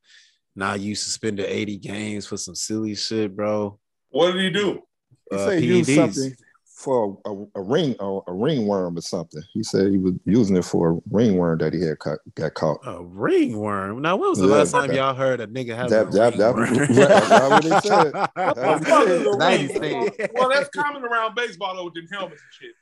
Now 0.54 0.74
you 0.74 0.94
suspended 0.94 1.46
80 1.46 1.76
games 1.78 2.26
for 2.26 2.36
some 2.36 2.54
silly 2.54 2.94
shit, 2.94 3.34
bro. 3.36 3.78
What 4.10 4.32
did 4.32 4.42
he 4.42 4.50
do? 4.50 4.82
He 5.30 5.36
Uh, 5.36 5.46
said 5.46 5.58
he 5.60 5.66
used 5.66 5.90
PEDs. 5.90 5.94
something 5.96 6.32
for 6.64 7.18
a, 7.26 7.58
a 7.58 7.62
ring, 7.62 7.96
a, 7.98 8.18
a 8.28 8.32
ringworm 8.32 8.96
or 8.96 9.00
something. 9.00 9.42
He 9.52 9.64
said 9.64 9.90
he 9.90 9.98
was 9.98 10.14
using 10.24 10.56
it 10.56 10.64
for 10.64 10.90
a 10.92 10.98
ringworm 11.10 11.58
that 11.58 11.74
he 11.74 11.80
had 11.82 11.98
caught, 11.98 12.18
got 12.36 12.54
caught. 12.54 12.78
A 12.86 13.02
ringworm. 13.04 14.00
Now, 14.02 14.14
when 14.16 14.30
was 14.30 14.38
the 14.38 14.46
Yeah, 14.46 14.54
last 14.54 14.70
time 14.70 14.86
that- 14.88 14.96
y'all 14.96 15.14
heard 15.14 15.40
a 15.40 15.48
nigga 15.48 15.74
have 15.74 15.90
that- 15.90 16.08
a 16.08 16.10
that- 16.12 16.36
that- 16.38 16.54
ringworm? 16.54 16.86
that's 16.94 17.50
what 17.50 17.64
he 17.64 17.88
said. 17.88 18.12
That's 18.36 18.88
what 18.88 19.08
he 19.08 19.16
said. 19.16 19.26
Well, 19.26 19.38
Nice 19.38 19.72
thing. 19.78 20.10
well, 20.34 20.48
that's 20.48 20.68
common 20.70 21.02
around 21.02 21.34
baseball 21.34 21.74
though 21.74 21.84
with 21.86 21.94
them 21.94 22.06
helmets 22.10 22.40
and 22.42 22.52
shit. 22.52 22.74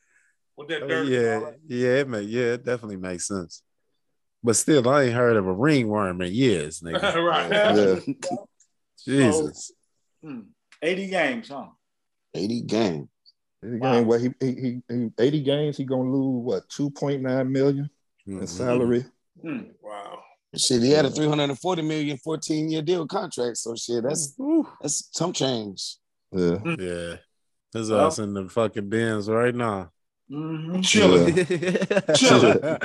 With 0.59 0.68
that 0.68 0.86
dirt. 0.89 1.06
and 1.06 1.09
yeah, 1.09 1.51
yeah, 1.66 2.01
it 2.01 2.09
may, 2.09 2.20
yeah, 2.23 2.52
it 2.55 2.64
definitely 2.64 2.97
makes 2.97 3.27
sense. 3.28 3.62
But 4.47 4.55
still, 4.55 4.89
I 4.89 5.02
ain't 5.02 5.12
heard 5.14 5.36
of 5.36 5.48
a 5.48 5.52
ringworm 5.52 6.23
in 6.23 6.32
years, 6.32 6.81
nigga. 6.85 7.02
right. 7.16 7.51
Yeah. 7.51 8.14
Jesus. 9.05 9.73
Hmm. 10.23 10.40
80 10.81 11.06
games, 11.09 11.48
huh? 11.48 11.66
80 12.32 12.60
games. 12.62 13.09
He 13.60 13.68
Wow. 13.78 13.93
gained 13.94 14.06
what 14.06 14.20
he, 14.20 14.31
he, 14.39 14.47
he, 14.55 14.82
he 14.89 15.10
80 15.18 15.43
games, 15.43 15.77
he 15.77 15.85
gonna 15.85 16.09
lose 16.12 16.44
what 16.44 16.68
2.9 16.68 17.51
million 17.51 17.90
in 18.27 18.39
Mhm. 18.40 18.48
salary. 18.48 19.05
Hmm. 19.43 19.62
Wow. 19.82 20.20
Shit, 20.56 20.82
he 20.82 20.90
had 20.93 21.06
a 21.06 21.10
340 21.10 21.82
million 21.82 22.16
14 22.18 22.70
year 22.70 22.82
deal 22.82 23.05
contract. 23.06 23.56
So 23.56 23.74
shit, 23.74 24.05
that's 24.05 24.32
Ooh. 24.40 24.64
that's 24.81 25.09
some 25.12 25.32
change. 25.32 25.97
Yeah. 26.31 26.59
Yeah. 26.78 27.16
His 27.73 27.90
Well- 27.90 28.06
ass 28.06 28.20
in 28.20 28.32
the 28.32 28.48
fucking 28.48 28.89
bins 28.89 29.28
right 29.28 29.55
now. 29.55 29.90
Mm-hmm. 30.31 30.81
Chilling. 30.81 31.35
Chilling. 32.15 32.65
I 32.65 32.78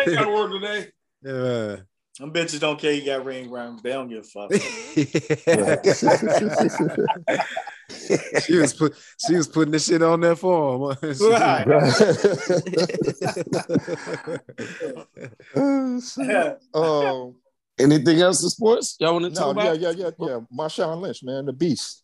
ain't 0.00 0.14
got 0.14 0.24
to 0.24 0.30
work 0.30 0.50
today. 0.52 0.88
yeah. 1.22 1.76
Them 2.18 2.32
bitches 2.32 2.60
don't 2.60 2.80
care 2.80 2.92
you 2.92 3.04
got 3.04 3.26
ring 3.26 3.50
round. 3.50 3.80
They 3.82 3.90
don't 3.90 4.08
give 4.08 4.20
a 4.20 4.22
fuck. 4.22 4.50
she 8.42 8.56
was 8.56 8.72
put 8.72 8.94
she 9.26 9.34
was 9.34 9.46
putting 9.46 9.72
this 9.72 9.86
shit 9.86 10.00
on 10.02 10.22
there 10.22 10.34
for 10.34 10.94
him. 10.98 11.14
Right. 11.30 11.66
um, 16.74 17.34
Anything 17.78 18.22
else 18.22 18.42
in 18.42 18.48
sports? 18.48 18.96
Y'all 18.98 19.12
want 19.12 19.26
to 19.26 19.30
no, 19.30 19.52
talk 19.52 19.56
yeah, 19.56 19.62
about? 19.62 19.80
yeah, 19.80 19.90
yeah, 19.90 20.10
yeah. 20.18 20.26
yeah. 20.26 20.40
Marshawn 20.50 21.02
Lynch, 21.02 21.22
man, 21.22 21.44
the 21.44 21.52
beast. 21.52 22.02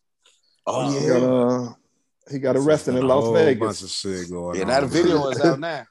Oh 0.67 0.91
He 0.91 1.07
yeah. 1.07 1.15
uh, 1.15 1.73
he 2.31 2.39
got 2.39 2.57
arrested 2.57 2.95
in 2.97 3.07
Las 3.07 3.33
Vegas. 3.33 3.83
of 3.83 3.91
shit 3.91 4.31
going 4.31 4.57
Yeah, 4.57 4.63
on. 4.63 4.69
now 4.69 4.81
the 4.81 4.87
video 4.87 5.29
is 5.29 5.41
out 5.41 5.59
now. 5.61 5.85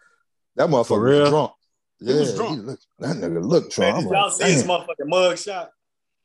That 0.56 0.70
motherfucker 0.70 0.88
For 0.88 1.00
was 1.02 1.30
drunk. 1.30 1.52
He 2.00 2.06
Yeah, 2.12 2.20
was 2.20 2.36
drunk. 2.36 2.60
he 2.60 2.66
looked- 2.66 2.88
that 3.00 3.16
nigga 3.18 3.44
looked 3.44 3.78
Man, 3.78 3.92
drunk. 3.94 4.04
did 4.04 4.08
I'm 4.08 4.14
y'all 4.14 4.24
like, 4.28 4.34
see 4.34 4.44
his 4.52 4.64
damn. 4.64 4.70
motherfucking 4.70 5.08
mug 5.08 5.38
shot? 5.38 5.72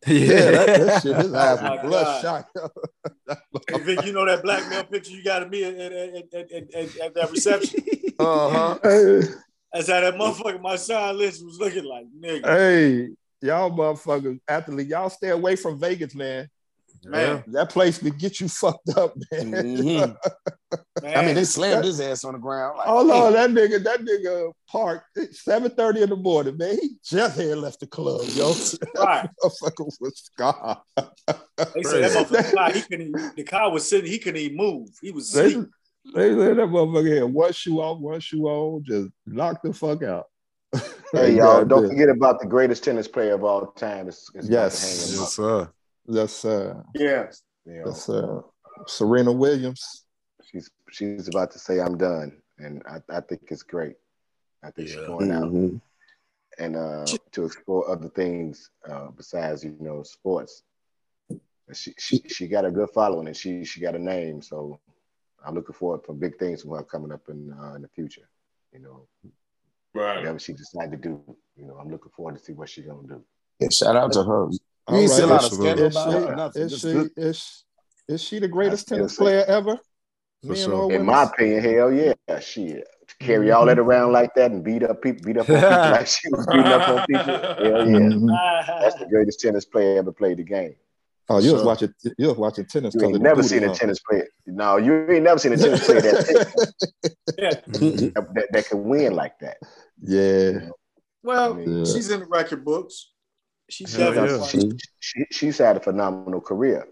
Yeah, 0.07 0.51
that, 0.51 0.67
that 0.67 1.03
shit, 1.03 1.17
his 1.17 1.33
ass 1.33 1.59
Oh 1.59 1.63
my 1.63 1.71
was 1.77 1.81
God. 1.83 2.45
bloodshot. 2.55 3.39
Hey, 3.69 3.81
Vic, 3.81 4.05
you 4.05 4.13
know 4.13 4.25
that 4.27 4.43
black 4.43 4.69
male 4.69 4.85
picture 4.85 5.11
you 5.13 5.25
got 5.25 5.43
of 5.43 5.51
me 5.51 5.65
at, 5.65 5.75
at, 5.75 5.93
at, 5.93 6.15
at, 6.35 6.53
at, 6.53 6.75
at, 6.75 6.97
at 6.99 7.15
that 7.15 7.31
reception? 7.33 7.81
Uh-huh. 8.19 8.79
Hey, 8.83 9.21
That's 9.73 9.89
how 9.91 10.01
that 10.01 10.15
motherfucker, 10.15 10.61
my 10.61 10.77
son 10.77 11.19
Lynch, 11.19 11.37
was 11.41 11.59
looking 11.59 11.85
like, 11.85 12.07
nigga. 12.19 12.47
hey, 12.47 13.09
y'all 13.43 13.71
motherfuckers, 13.71 14.39
athlete, 14.49 14.87
y'all 14.89 15.11
stay 15.11 15.31
away 15.31 15.57
from 15.57 15.79
Vegas, 15.79 16.15
man. 16.15 16.49
Man, 17.05 17.45
That 17.49 17.71
place 17.71 17.99
could 17.99 18.19
get 18.19 18.41
you 18.41 18.49
fucked 18.63 18.89
up, 18.97 19.15
man. 19.31 19.53
Mhm. 19.53 20.17
man. 21.03 21.17
I 21.17 21.25
mean, 21.25 21.35
they 21.35 21.45
slammed 21.45 21.85
his 21.85 22.01
ass 22.01 22.25
on 22.25 22.33
the 22.33 22.39
ground. 22.39 22.79
Like, 22.79 22.89
Oh 22.89 23.03
no, 23.05 23.31
that 23.31 23.51
nigga, 23.51 23.83
that 23.85 24.01
nigga 24.01 24.53
parked 24.69 25.19
seven 25.33 25.71
thirty 25.71 26.03
in 26.03 26.11
the 26.11 26.17
morning, 26.17 26.57
man. 26.57 26.79
He 26.81 26.97
just 27.05 27.37
had 27.39 27.59
left 27.59 27.81
the 27.81 27.87
club, 27.87 28.23
yo. 28.35 28.49
right. 28.97 29.29
Motherfucker 29.45 29.91
was 30.01 30.31
gone. 30.37 30.79
They 30.97 31.83
said 31.83 32.11
that 32.11 32.27
motherfucker 32.29 32.73
he 32.73 32.83
couldn't 32.83 33.37
the 33.37 33.45
car 33.45 33.71
was 33.71 33.89
sitting, 33.89 34.11
he 34.11 34.19
couldn't 34.19 34.41
even 34.41 34.57
move. 34.57 34.89
He 35.01 35.11
was 35.11 35.33
They, 35.33 35.47
asleep. 35.47 35.69
they 36.15 36.31
said 36.35 36.57
that 36.57 36.69
motherfucker 36.69 37.17
had 37.17 37.25
one 37.33 37.53
shoe 37.53 37.81
off, 37.81 37.99
one 38.01 38.21
shoe 38.21 38.47
on, 38.47 38.83
just 38.85 39.09
knocked 39.27 39.63
the 39.65 39.73
fuck 39.73 40.03
out. 40.03 40.25
Hey, 41.13 41.33
y'all, 41.37 41.65
don't 41.65 41.89
forget 41.89 42.09
about 42.09 42.41
the 42.41 42.47
greatest 42.47 42.83
tennis 42.85 43.07
player 43.09 43.35
of 43.35 43.45
all 43.45 43.67
time. 43.73 44.09
It's, 44.09 44.29
it's 44.35 44.49
Yes. 44.49 44.83
about 44.83 44.83
to 44.83 44.87
hang 44.87 45.09
him 45.15 45.21
Yes, 45.21 45.23
up, 45.23 45.29
sir. 45.29 45.71
That's 46.09 46.45
uh, 46.45 46.83
Yeah. 46.95 47.27
that's 47.85 48.09
uh, 48.09 48.41
Serena 48.87 49.33
Williams. 49.33 50.05
she's 50.45 50.71
she's 50.91 51.29
about 51.29 51.51
to 51.53 51.59
say 51.59 51.81
I'm 51.81 51.97
done, 51.99 52.41
and 52.59 52.83
I, 52.87 53.01
I 53.15 53.21
think 53.21 53.43
it's 53.49 53.63
great. 53.63 53.97
I 54.63 54.71
think 54.71 54.89
she's 54.89 55.07
going 55.07 55.31
out 55.31 55.53
mhm. 55.53 55.81
and 56.59 56.77
uh, 56.77 57.07
to 57.33 57.45
explore 57.45 57.91
other 57.91 58.09
things 58.09 58.71
uh, 58.89 59.09
besides 59.17 59.65
you 59.65 59.77
know 59.81 60.03
sports. 60.03 60.63
She, 61.73 61.93
she 61.99 62.23
she 62.29 62.47
got 62.47 62.65
a 62.65 62.71
good 62.71 62.91
following 62.95 63.27
and 63.27 63.37
she 63.37 63.65
she 63.65 63.81
got 63.81 63.97
a 63.97 63.99
name, 63.99 64.41
so 64.41 64.79
I'm 65.45 65.55
looking 65.55 65.75
forward 65.75 66.03
for 66.05 66.15
big 66.15 66.39
things 66.39 66.63
from 66.63 66.71
her 66.73 66.85
coming 66.85 67.11
up 67.13 67.29
in 67.29 67.53
uh, 67.53 67.75
in 67.75 67.83
the 67.83 67.89
future. 67.89 68.29
You 68.73 68.81
know, 68.81 69.09
Right. 69.95 70.19
whatever 70.19 70.39
she 70.39 70.53
decides 70.53 70.91
to 70.91 70.99
do, 70.99 71.23
you 71.57 71.65
know, 71.67 71.79
I'm 71.81 71.91
looking 71.91 72.13
forward 72.15 72.37
to 72.37 72.45
see 72.45 72.53
what 72.53 72.69
she's 72.69 72.85
gonna 72.85 73.09
do. 73.09 73.25
Yeah, 73.61 73.71
shout 73.71 73.97
out 73.97 74.13
to 74.13 74.23
her. 74.23 74.49
You 74.91 74.97
ain't 74.97 75.11
see 75.11 75.23
a 75.23 75.27
lot 75.27 75.45
of 75.45 75.53
scandal 75.53 75.87
Is 75.87 75.97
about 75.97 76.13
she, 76.13 76.19
her 76.29 76.37
nothing. 76.37 76.63
is, 76.63 76.79
she, 76.81 76.89
is, 77.17 77.65
is 78.09 78.23
she 78.23 78.39
the 78.39 78.49
greatest 78.49 78.87
tennis 78.89 79.17
say- 79.17 79.23
player 79.23 79.45
ever? 79.49 79.79
For 80.47 80.55
sure. 80.55 80.93
In 80.93 81.05
my 81.05 81.25
opinion, 81.25 81.63
hell 81.65 81.93
yeah, 81.93 82.13
shit. 82.41 82.87
To 83.09 83.17
carry 83.25 83.51
all 83.51 83.67
that 83.67 83.79
around 83.81 84.13
like 84.13 84.35
that 84.37 84.51
and 84.53 84.63
beat 84.63 84.83
up 84.85 85.03
people, 85.03 85.23
beat 85.25 85.39
up 85.39 85.49
on 85.49 85.57
people 85.57 85.71
like 85.71 86.07
she 86.07 86.29
was 86.31 86.47
beating 86.47 86.67
up 86.67 86.89
on 86.89 87.07
people. 87.07 87.25
Hell 87.25 87.89
yeah, 87.89 87.99
Mhm. 87.99 88.81
that's 88.81 88.95
the 88.97 89.07
greatest 89.07 89.41
tennis 89.41 89.65
player 89.65 89.99
ever 89.99 90.13
played 90.13 90.37
the 90.39 90.43
game. 90.45 90.77
Oh, 91.29 91.39
you 91.39 91.53
was 91.53 91.65
watching 91.65 91.93
you 92.19 92.29
was 92.29 92.37
watching 92.37 92.67
tennis 92.67 92.95
You 92.95 93.01
because 93.01 93.15
ain't 93.15 93.23
never 93.23 93.43
seen 93.43 93.65
a 93.65 93.69
huh? 93.69 93.75
tennis 93.75 93.99
player. 94.09 94.29
No, 94.47 94.77
you 94.77 95.11
ain't 95.11 95.25
never 95.25 95.39
seen 95.41 95.53
a 95.55 95.57
tennis 95.57 95.85
player 95.85 96.01
that, 96.03 96.63
that, 97.39 97.65
that, 98.35 98.49
that 98.53 98.67
can 98.69 98.85
win 98.85 99.15
like 99.15 99.37
that. 99.41 99.57
Yeah. 100.01 100.69
Well, 101.25 101.59
Yeah. 101.59 101.85
she's 101.85 102.11
in 102.11 102.21
the 102.21 102.27
record 102.27 102.65
books. 102.65 103.11
She's 103.69 103.91
She, 103.91 104.01
Hell 104.01 104.13
definitely 104.13 104.39
yeah. 104.39 104.47
she, 104.47 104.71
she, 105.01 105.25
she's 105.31 105.59
had 105.59 105.77
a 105.77 105.81
phenomenal 105.81 106.41
career. 106.41 106.87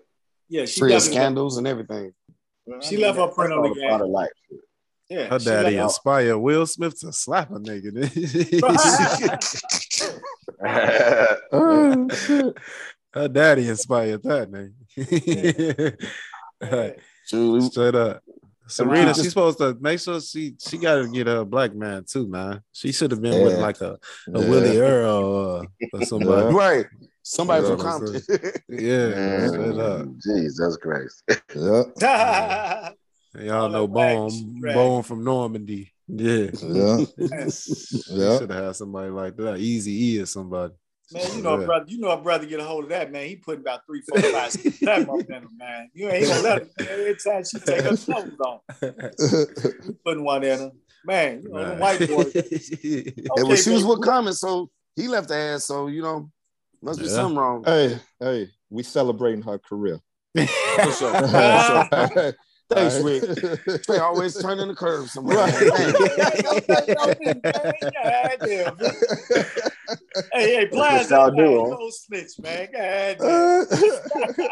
Yeah, 0.48 0.64
she 0.66 0.80
Free 0.80 0.94
of 0.94 1.02
scandals 1.02 1.56
and 1.58 1.66
everything. 1.66 2.12
She 2.80 2.96
left 2.96 3.18
her 3.18 3.28
print 3.28 3.50
That's 3.50 3.56
on 3.58 3.62
the 3.62 3.68
all 3.68 3.74
game. 3.98 4.00
of 4.00 4.08
life. 4.08 4.30
Yeah, 5.08 5.26
Her 5.26 5.38
daddy 5.38 5.76
left- 5.76 5.84
inspired 5.92 6.38
Will 6.38 6.66
Smith 6.66 6.98
to 7.00 7.12
slap 7.12 7.50
a 7.50 7.54
nigga. 7.60 7.92
Oh, 11.52 12.08
shit. 12.10 12.56
Her 13.12 13.28
daddy 13.28 13.68
inspired 13.68 14.22
that 14.24 14.50
nigga. 16.60 16.96
Truly. 17.28 17.60
Straight 17.68 17.94
up. 17.94 18.22
Serena, 18.66 19.06
Wow. 19.06 19.12
she's 19.12 19.28
supposed 19.28 19.58
to 19.58 19.76
make 19.80 20.00
sure 20.00 20.20
she 20.20 20.54
she 20.58 20.78
got 20.78 20.96
to 21.02 21.08
get 21.08 21.28
a 21.28 21.44
black 21.44 21.74
man 21.74 22.04
too, 22.04 22.26
man. 22.26 22.60
She 22.72 22.92
should 22.92 23.10
have 23.10 23.20
been 23.20 23.44
with 23.44 23.58
like 23.58 23.80
a, 23.80 23.92
a 23.92 24.40
Yeah. 24.40 24.48
Willie 24.48 24.78
Earl 24.78 25.24
or, 25.24 25.66
or 25.92 26.04
somebody. 26.06 26.54
Right. 26.54 26.86
Somebody 27.22 27.62
Yeah, 27.66 27.68
from 27.70 27.80
Compton. 27.80 28.14
Yeah, 28.68 29.46
straight 29.48 29.78
up. 29.78 30.00
Mm, 30.06 30.16
Jesus 30.22 30.76
Christ. 30.78 31.22
Yeah. 31.54 32.90
Y'all 33.38 33.68
know 33.68 33.86
that 33.86 33.90
wax 33.90 34.14
Bone, 34.40 34.60
drag. 34.60 34.74
Bone 34.74 35.02
from 35.02 35.24
Normandy. 35.24 35.92
Yeah. 36.06 36.50
Yeah. 36.62 37.04
Yeah. 37.16 37.48
Yeah. 38.10 38.38
Should 38.38 38.50
have 38.50 38.64
had 38.64 38.76
somebody 38.76 39.10
like 39.10 39.36
that. 39.36 39.56
Easy 39.58 40.14
E 40.16 40.20
or 40.20 40.26
somebody. 40.26 40.74
Man, 41.12 41.36
you 41.36 41.42
know, 41.42 41.58
Yeah. 41.60 41.66
brother, 41.66 41.84
you 41.88 41.98
know, 41.98 42.10
a 42.10 42.16
brother 42.16 42.46
get 42.46 42.60
a 42.60 42.64
hold 42.64 42.84
of 42.84 42.90
that 42.90 43.12
man. 43.12 43.26
He 43.28 43.36
put 43.36 43.58
about 43.58 43.80
three, 43.86 44.00
four, 44.08 44.20
five, 44.32 44.52
six, 44.52 44.78
seven 44.80 45.08
up 45.10 45.20
in 45.28 45.34
him, 45.34 45.48
man. 45.58 45.90
You 45.92 46.08
ain't 46.10 46.26
gonna 46.28 46.40
let 46.40 46.62
him. 46.62 46.70
Man. 46.78 46.88
Every 46.90 47.16
time 47.16 47.44
she 47.44 47.58
take 47.60 47.82
her 47.84 47.96
clothes 47.96 48.38
on, 48.40 48.60
he 48.80 49.92
putting 50.04 50.24
one 50.24 50.42
in 50.44 50.58
her. 50.58 50.70
Man, 51.06 51.42
you 51.42 51.50
know, 51.50 51.68
the 51.68 51.74
white 51.74 52.08
boy. 52.08 52.30
And 53.36 53.48
when 53.48 53.58
she 53.58 53.70
was 53.70 53.84
with 53.84 54.00
Common, 54.02 54.32
so 54.32 54.70
he 54.96 55.06
left 55.08 55.28
the 55.28 55.36
ass. 55.36 55.66
So 55.66 55.88
you 55.88 56.00
know, 56.00 56.30
must 56.82 56.98
be 57.00 57.08
something 57.08 57.36
wrong. 57.36 57.62
hey, 57.64 57.98
hey, 58.20 58.48
we 58.70 58.82
celebrating 58.82 59.42
her 59.42 59.58
career. 59.58 60.00
For 60.34 60.92
sure. 60.92 61.10
For 61.14 61.26
Ah. 61.26 61.88
sure. 61.90 62.32
Thanks, 62.70 62.94
All 62.96 63.02
Rick. 63.02 63.22
They 63.86 63.98
always 63.98 64.40
turning 64.40 64.68
the 64.68 64.74
curve 64.74 65.10
somewhere. 65.10 65.36
Right. 65.36 65.52
God 69.88 69.98
damn. 70.14 70.24
Hey, 70.32 70.54
hey, 70.54 70.66
Plies, 70.66 71.10
what 71.10 71.16
y'all 71.16 71.30
do, 71.30 71.50
man, 71.50 71.70
huh? 71.70 71.76
no 71.78 71.90
snitch, 71.90 72.38
man. 72.38 72.68
God 72.72 73.16
damn. 73.20 74.48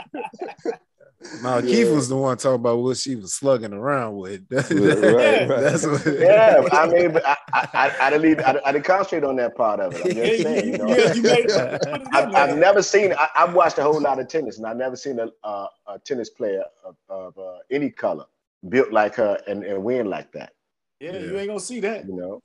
No, 1.43 1.63
Keith 1.63 1.91
was 1.91 2.09
the 2.09 2.17
one 2.17 2.37
talking 2.37 2.57
about 2.57 2.79
what 2.79 2.97
she 2.97 3.15
was 3.15 3.35
slugging 3.35 3.73
around 3.73 4.17
with. 4.17 4.45
right, 4.51 5.49
right. 5.49 5.49
That's 5.49 5.87
what. 5.87 6.05
Yeah, 6.07 6.67
I 6.73 6.87
mean, 6.89 7.13
but 7.13 7.27
I, 7.27 7.37
I, 7.53 7.69
I, 7.73 7.97
I 8.01 8.11
didn't 8.11 8.23
leave, 8.23 8.41
I, 8.41 8.61
I 8.65 8.73
didn't 8.73 8.85
concentrate 8.85 9.25
on 9.29 9.37
that 9.37 9.57
part 9.57 9.81
of 9.81 9.95
it. 9.95 10.05
I'm 10.05 10.15
just 10.15 10.43
saying, 10.43 10.67
you 10.67 10.79
know. 10.79 10.89
Yeah, 10.89 11.13
you 11.13 11.23
made 11.23 11.47
it. 11.49 11.81
Put 11.83 12.01
it 12.01 12.03
in 12.03 12.15
I've. 12.15 12.35
I've 12.35 12.59
never 12.59 12.83
seen. 12.83 13.13
I, 13.13 13.29
I've 13.37 13.55
watched 13.55 13.79
a 13.79 13.83
whole 13.83 14.01
lot 14.01 14.19
of 14.19 14.29
tennis, 14.29 14.59
and 14.59 14.67
I've 14.67 14.77
never 14.77 14.97
seen 14.97 15.19
a, 15.19 15.29
uh, 15.45 15.67
a 15.87 15.99
tennis 15.99 16.31
player 16.31 16.65
of, 16.85 16.97
of 17.09 17.39
uh, 17.39 17.59
any 17.71 17.91
color 17.91 18.27
built 18.69 18.93
like 18.93 19.15
her 19.17 19.39
and, 19.47 19.65
and 19.65 19.83
win 19.83 20.07
like 20.07 20.33
that. 20.33 20.53
Yeah, 21.01 21.19
you 21.19 21.39
ain't 21.39 21.49
gonna 21.49 21.61
see 21.61 21.81
that. 21.81 22.07
You 22.07 22.17
know, 22.17 22.43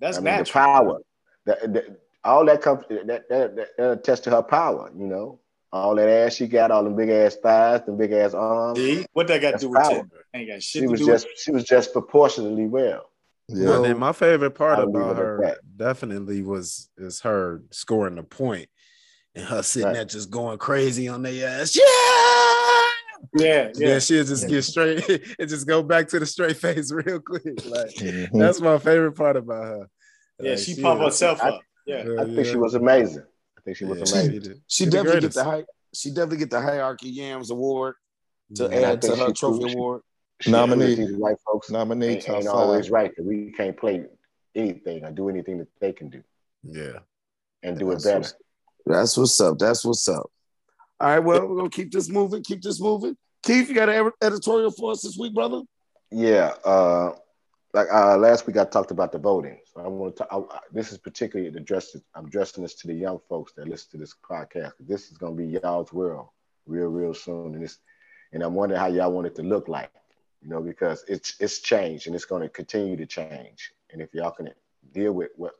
That's 0.00 0.18
I 0.18 0.20
mean, 0.20 0.24
the 0.24 0.30
natural. 0.38 0.64
power, 0.64 0.98
that, 1.46 1.72
that 1.72 2.00
all 2.24 2.44
that 2.46 2.62
comes 2.62 2.84
that 2.90 3.06
that, 3.06 3.28
that, 3.28 3.56
that 3.78 3.90
attests 3.92 4.20
to 4.20 4.30
her 4.30 4.42
power. 4.42 4.90
You 4.96 5.06
know, 5.06 5.40
all 5.72 5.94
that 5.96 6.08
ass 6.08 6.34
she 6.34 6.46
got, 6.46 6.70
all 6.70 6.84
them 6.84 6.96
big 6.96 7.08
ass 7.10 7.36
thighs, 7.36 7.82
them 7.86 7.96
big 7.96 8.12
ass 8.12 8.34
arms. 8.34 8.78
See? 8.78 9.04
What 9.12 9.26
that 9.28 9.40
got 9.40 9.52
to 9.52 9.58
do 9.58 9.70
with 9.70 9.80
power. 9.82 9.90
gender? 9.92 10.24
Ain't 10.34 10.48
got 10.48 10.62
shit 10.62 10.80
She 10.80 10.80
to 10.82 10.86
was 10.88 11.00
do 11.00 11.06
just 11.06 11.26
with 11.26 11.38
she 11.38 11.52
was 11.52 11.64
just 11.64 11.92
proportionately 11.92 12.66
well. 12.66 13.06
Yeah. 13.48 13.76
And 13.76 13.84
then 13.84 13.98
my 13.98 14.12
favorite 14.12 14.52
part 14.52 14.78
I'll 14.78 14.88
about 14.88 15.16
her 15.16 15.40
that. 15.42 15.58
definitely 15.76 16.40
was 16.42 16.88
is 16.96 17.20
her 17.22 17.62
scoring 17.72 18.14
the 18.14 18.22
point 18.22 18.68
and 19.34 19.44
her 19.44 19.62
sitting 19.62 19.86
Right. 19.88 19.94
there 19.94 20.04
just 20.04 20.30
going 20.30 20.58
crazy 20.58 21.08
on 21.08 21.22
their 21.22 21.48
ass. 21.48 21.76
Yeah. 21.76 21.82
Yeah, 23.34 23.70
Yeah, 23.74 23.88
yeah. 23.88 23.98
she'll 23.98 24.24
just 24.24 24.48
get 24.48 24.62
straight 24.62 25.06
and 25.38 25.48
just 25.48 25.66
go 25.66 25.82
back 25.82 26.08
to 26.08 26.18
the 26.18 26.26
straight 26.26 26.56
face 26.56 26.90
real 27.06 27.20
quick. 27.20 27.44
Like 27.66 27.90
Mhm. 27.96 28.30
that's 28.32 28.60
my 28.60 28.78
favorite 28.78 29.12
part 29.12 29.36
about 29.36 29.64
her. 29.64 29.86
Yeah, 30.40 30.50
Like, 30.50 30.58
she 30.60 30.80
pump 30.80 31.00
is- 31.00 31.06
herself 31.06 31.42
I- 31.42 31.50
up. 31.50 31.60
Yeah. 31.86 32.04
Yeah, 32.06 32.20
I 32.22 32.24
think 32.26 32.46
she 32.46 32.56
was 32.56 32.74
amazing. 32.74 33.24
I 33.58 33.60
think 33.62 33.76
she 33.76 33.84
was 33.84 33.98
Yeah, 34.12 34.20
amazing. 34.20 34.40
did. 34.40 34.62
She 34.66 34.84
the 34.84 34.90
definitely 34.90 35.20
get 35.22 35.32
the 35.34 35.44
hi- 35.44 35.64
she 35.92 36.10
definitely 36.10 36.36
get 36.38 36.50
the 36.50 36.60
hierarchy 36.60 37.08
yams 37.08 37.50
award 37.50 37.94
to 38.54 38.66
And 38.66 38.74
add 38.74 39.02
to 39.02 39.16
her 39.16 39.32
trophy 39.32 39.58
proved 39.60 39.70
she- 39.70 39.76
award. 39.76 40.02
She 40.40 40.50
Nominee. 40.50 40.94
These 40.94 41.16
white 41.16 41.36
folks 41.44 41.70
Nominate 41.70 42.28
ain't, 42.28 42.30
ain't 42.30 42.46
always 42.48 42.90
right. 42.90 43.14
That 43.16 43.24
we 43.26 43.52
can't 43.52 43.76
play 43.76 44.06
anything 44.54 45.04
or 45.04 45.10
do 45.10 45.28
anything 45.28 45.58
that 45.58 45.68
they 45.80 45.92
can 45.92 46.08
do 46.08 46.22
Yeah. 46.62 47.00
and 47.62 47.78
do 47.78 47.90
it 47.90 48.02
better. 48.02 48.18
what's- 48.20 48.34
That's 48.86 49.16
what's 49.18 49.40
up. 49.40 49.58
That's 49.58 49.84
what's 49.84 50.08
up. 50.08 50.30
All 50.98 51.08
right, 51.08 51.18
well, 51.18 51.46
we're 51.46 51.56
gonna 51.56 51.70
keep 51.70 51.92
this 51.92 52.08
moving. 52.08 52.42
Keep 52.42 52.62
this 52.62 52.80
moving. 52.80 53.16
Keith, 53.42 53.68
you 53.68 53.74
got 53.74 53.88
an 53.88 54.10
editorial 54.22 54.70
for 54.70 54.92
us 54.92 55.02
this 55.02 55.16
week, 55.18 55.34
brother? 55.34 55.62
Yeah, 56.10 56.54
uh, 56.64 57.12
like 57.74 57.88
uh, 57.92 58.16
last 58.16 58.46
week 58.46 58.56
I 58.56 58.64
talked 58.64 58.90
about 58.90 59.12
the 59.12 59.18
voting. 59.18 59.58
I 59.84 59.88
want 59.88 60.16
to. 60.16 60.26
I, 60.30 60.38
I- 60.38 60.60
this 60.72 60.92
is 60.92 60.98
particularly 60.98 61.48
addressed. 61.56 61.96
I'm 62.14 62.26
addressing 62.26 62.62
this 62.62 62.74
to 62.76 62.86
the 62.86 62.94
young 62.94 63.20
folks 63.28 63.52
that 63.54 63.68
listen 63.68 63.90
to 63.92 63.96
this 63.98 64.14
podcast. 64.28 64.72
This 64.80 65.10
is 65.10 65.18
going 65.18 65.36
to 65.36 65.42
be 65.42 65.58
y'all's 65.58 65.92
world 65.92 66.28
real, 66.66 66.88
real 66.88 67.14
soon, 67.14 67.54
and 67.54 67.64
it's 67.64 67.78
and 68.32 68.42
I'm 68.42 68.54
wondering 68.54 68.80
how 68.80 68.86
y'all 68.88 69.12
want 69.12 69.26
it 69.26 69.34
to 69.36 69.42
look 69.42 69.68
like. 69.68 69.90
You 70.42 70.48
know, 70.48 70.60
because 70.60 71.04
it's 71.08 71.36
it's 71.40 71.58
changed 71.60 72.06
and 72.06 72.14
it's 72.16 72.24
going 72.24 72.42
to 72.42 72.48
continue 72.48 72.96
to 72.96 73.06
change. 73.06 73.72
And 73.92 74.00
if 74.00 74.14
y'all 74.14 74.30
can 74.30 74.50
deal 74.92 75.12
with 75.12 75.30
what, 75.36 75.52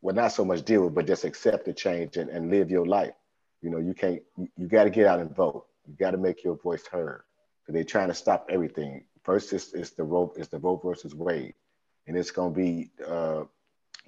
well, 0.00 0.14
not 0.14 0.28
so 0.32 0.44
much 0.44 0.62
deal 0.64 0.84
with, 0.84 0.94
but 0.94 1.06
just 1.06 1.24
accept 1.24 1.64
the 1.66 1.72
change 1.72 2.16
and, 2.16 2.30
and 2.30 2.50
live 2.50 2.70
your 2.70 2.86
life. 2.86 3.14
You 3.62 3.70
know, 3.70 3.78
you 3.78 3.94
can't. 3.94 4.22
You, 4.36 4.48
you 4.56 4.66
got 4.68 4.84
to 4.84 4.90
get 4.90 5.06
out 5.06 5.20
and 5.20 5.34
vote. 5.34 5.66
You 5.86 5.94
got 5.94 6.12
to 6.12 6.16
make 6.18 6.44
your 6.44 6.56
voice 6.56 6.86
heard. 6.86 7.22
They're 7.68 7.84
trying 7.84 8.08
to 8.08 8.14
stop 8.14 8.46
everything. 8.48 9.04
First 9.24 9.52
is, 9.52 9.72
is 9.74 9.90
the 9.90 10.04
vote 10.04 10.34
is 10.36 10.48
the 10.48 10.58
Roe 10.58 10.76
versus 10.82 11.14
Wade, 11.14 11.54
and 12.06 12.16
it's 12.16 12.30
going 12.30 12.52
to 12.52 12.58
be 12.58 12.90
uh, 13.06 13.44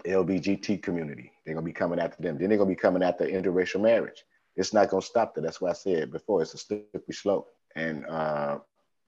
LBGT 0.06 0.82
community. 0.82 1.32
They're 1.44 1.54
going 1.54 1.64
to 1.64 1.68
be 1.68 1.72
coming 1.72 1.98
after 1.98 2.22
them. 2.22 2.38
Then 2.38 2.48
they're 2.48 2.58
going 2.58 2.68
to 2.68 2.74
be 2.74 2.80
coming 2.80 3.02
after 3.02 3.26
interracial 3.26 3.80
marriage. 3.80 4.24
It's 4.56 4.72
not 4.72 4.90
going 4.90 5.00
to 5.00 5.06
stop 5.06 5.34
there. 5.34 5.42
That's 5.42 5.60
why 5.60 5.70
I 5.70 5.74
said 5.74 6.12
before. 6.12 6.42
It's 6.42 6.54
a 6.54 6.58
slippery 6.58 7.14
slope. 7.14 7.48
And 7.76 8.06
uh, 8.06 8.58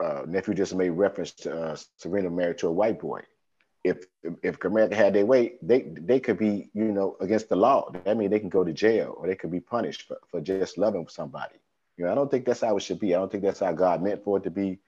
uh, 0.02 0.22
nephew 0.26 0.54
just 0.54 0.74
made 0.74 0.90
reference 0.90 1.32
to 1.32 1.52
uh, 1.52 1.76
Serena 1.96 2.30
married 2.30 2.58
to 2.58 2.68
a 2.68 2.72
white 2.72 3.00
boy. 3.00 3.22
If 3.82 4.04
if 4.42 4.62
America 4.62 4.94
had 4.94 5.14
their 5.14 5.24
way, 5.24 5.54
they 5.62 5.82
they 5.96 6.20
could 6.20 6.36
be 6.36 6.68
you 6.74 6.92
know 6.92 7.16
against 7.20 7.48
the 7.48 7.56
law. 7.56 7.90
That 8.04 8.18
means 8.18 8.30
they 8.30 8.38
can 8.38 8.50
go 8.50 8.62
to 8.62 8.74
jail 8.74 9.14
or 9.16 9.26
they 9.26 9.36
could 9.36 9.50
be 9.50 9.60
punished 9.60 10.02
for, 10.02 10.18
for 10.30 10.40
just 10.42 10.76
loving 10.76 11.08
somebody. 11.08 11.56
You 11.96 12.04
know, 12.04 12.12
I 12.12 12.14
don't 12.14 12.30
think 12.30 12.44
that's 12.44 12.60
how 12.60 12.76
it 12.76 12.82
should 12.82 13.00
be. 13.00 13.14
I 13.14 13.18
don't 13.18 13.32
think 13.32 13.42
that's 13.42 13.60
how 13.60 13.72
God 13.72 14.02
meant 14.02 14.22
for 14.22 14.36
it 14.36 14.44
to 14.44 14.50
be. 14.50 14.78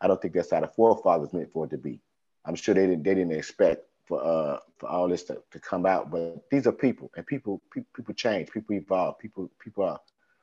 I 0.00 0.06
don't 0.06 0.20
think 0.22 0.32
that's 0.34 0.52
how 0.52 0.60
the 0.60 0.68
forefathers 0.68 1.32
meant 1.32 1.52
for 1.52 1.64
it 1.64 1.70
to 1.70 1.78
be. 1.78 2.00
I'm 2.46 2.54
sure 2.54 2.74
they 2.74 2.86
didn't 2.86 3.02
they 3.02 3.14
didn't 3.14 3.32
expect 3.32 3.84
for 4.06 4.22
uh 4.22 4.58
for 4.78 4.88
all 4.88 5.08
this 5.08 5.24
to, 5.24 5.42
to 5.50 5.58
come 5.60 5.86
out, 5.86 6.10
but 6.10 6.48
these 6.50 6.66
are 6.66 6.72
people 6.72 7.10
and 7.16 7.26
people 7.26 7.60
people, 7.72 7.88
people 7.94 8.14
change, 8.14 8.50
people 8.50 8.74
evolve, 8.74 9.18
people 9.18 9.50
people 9.58 9.84
are 9.84 10.00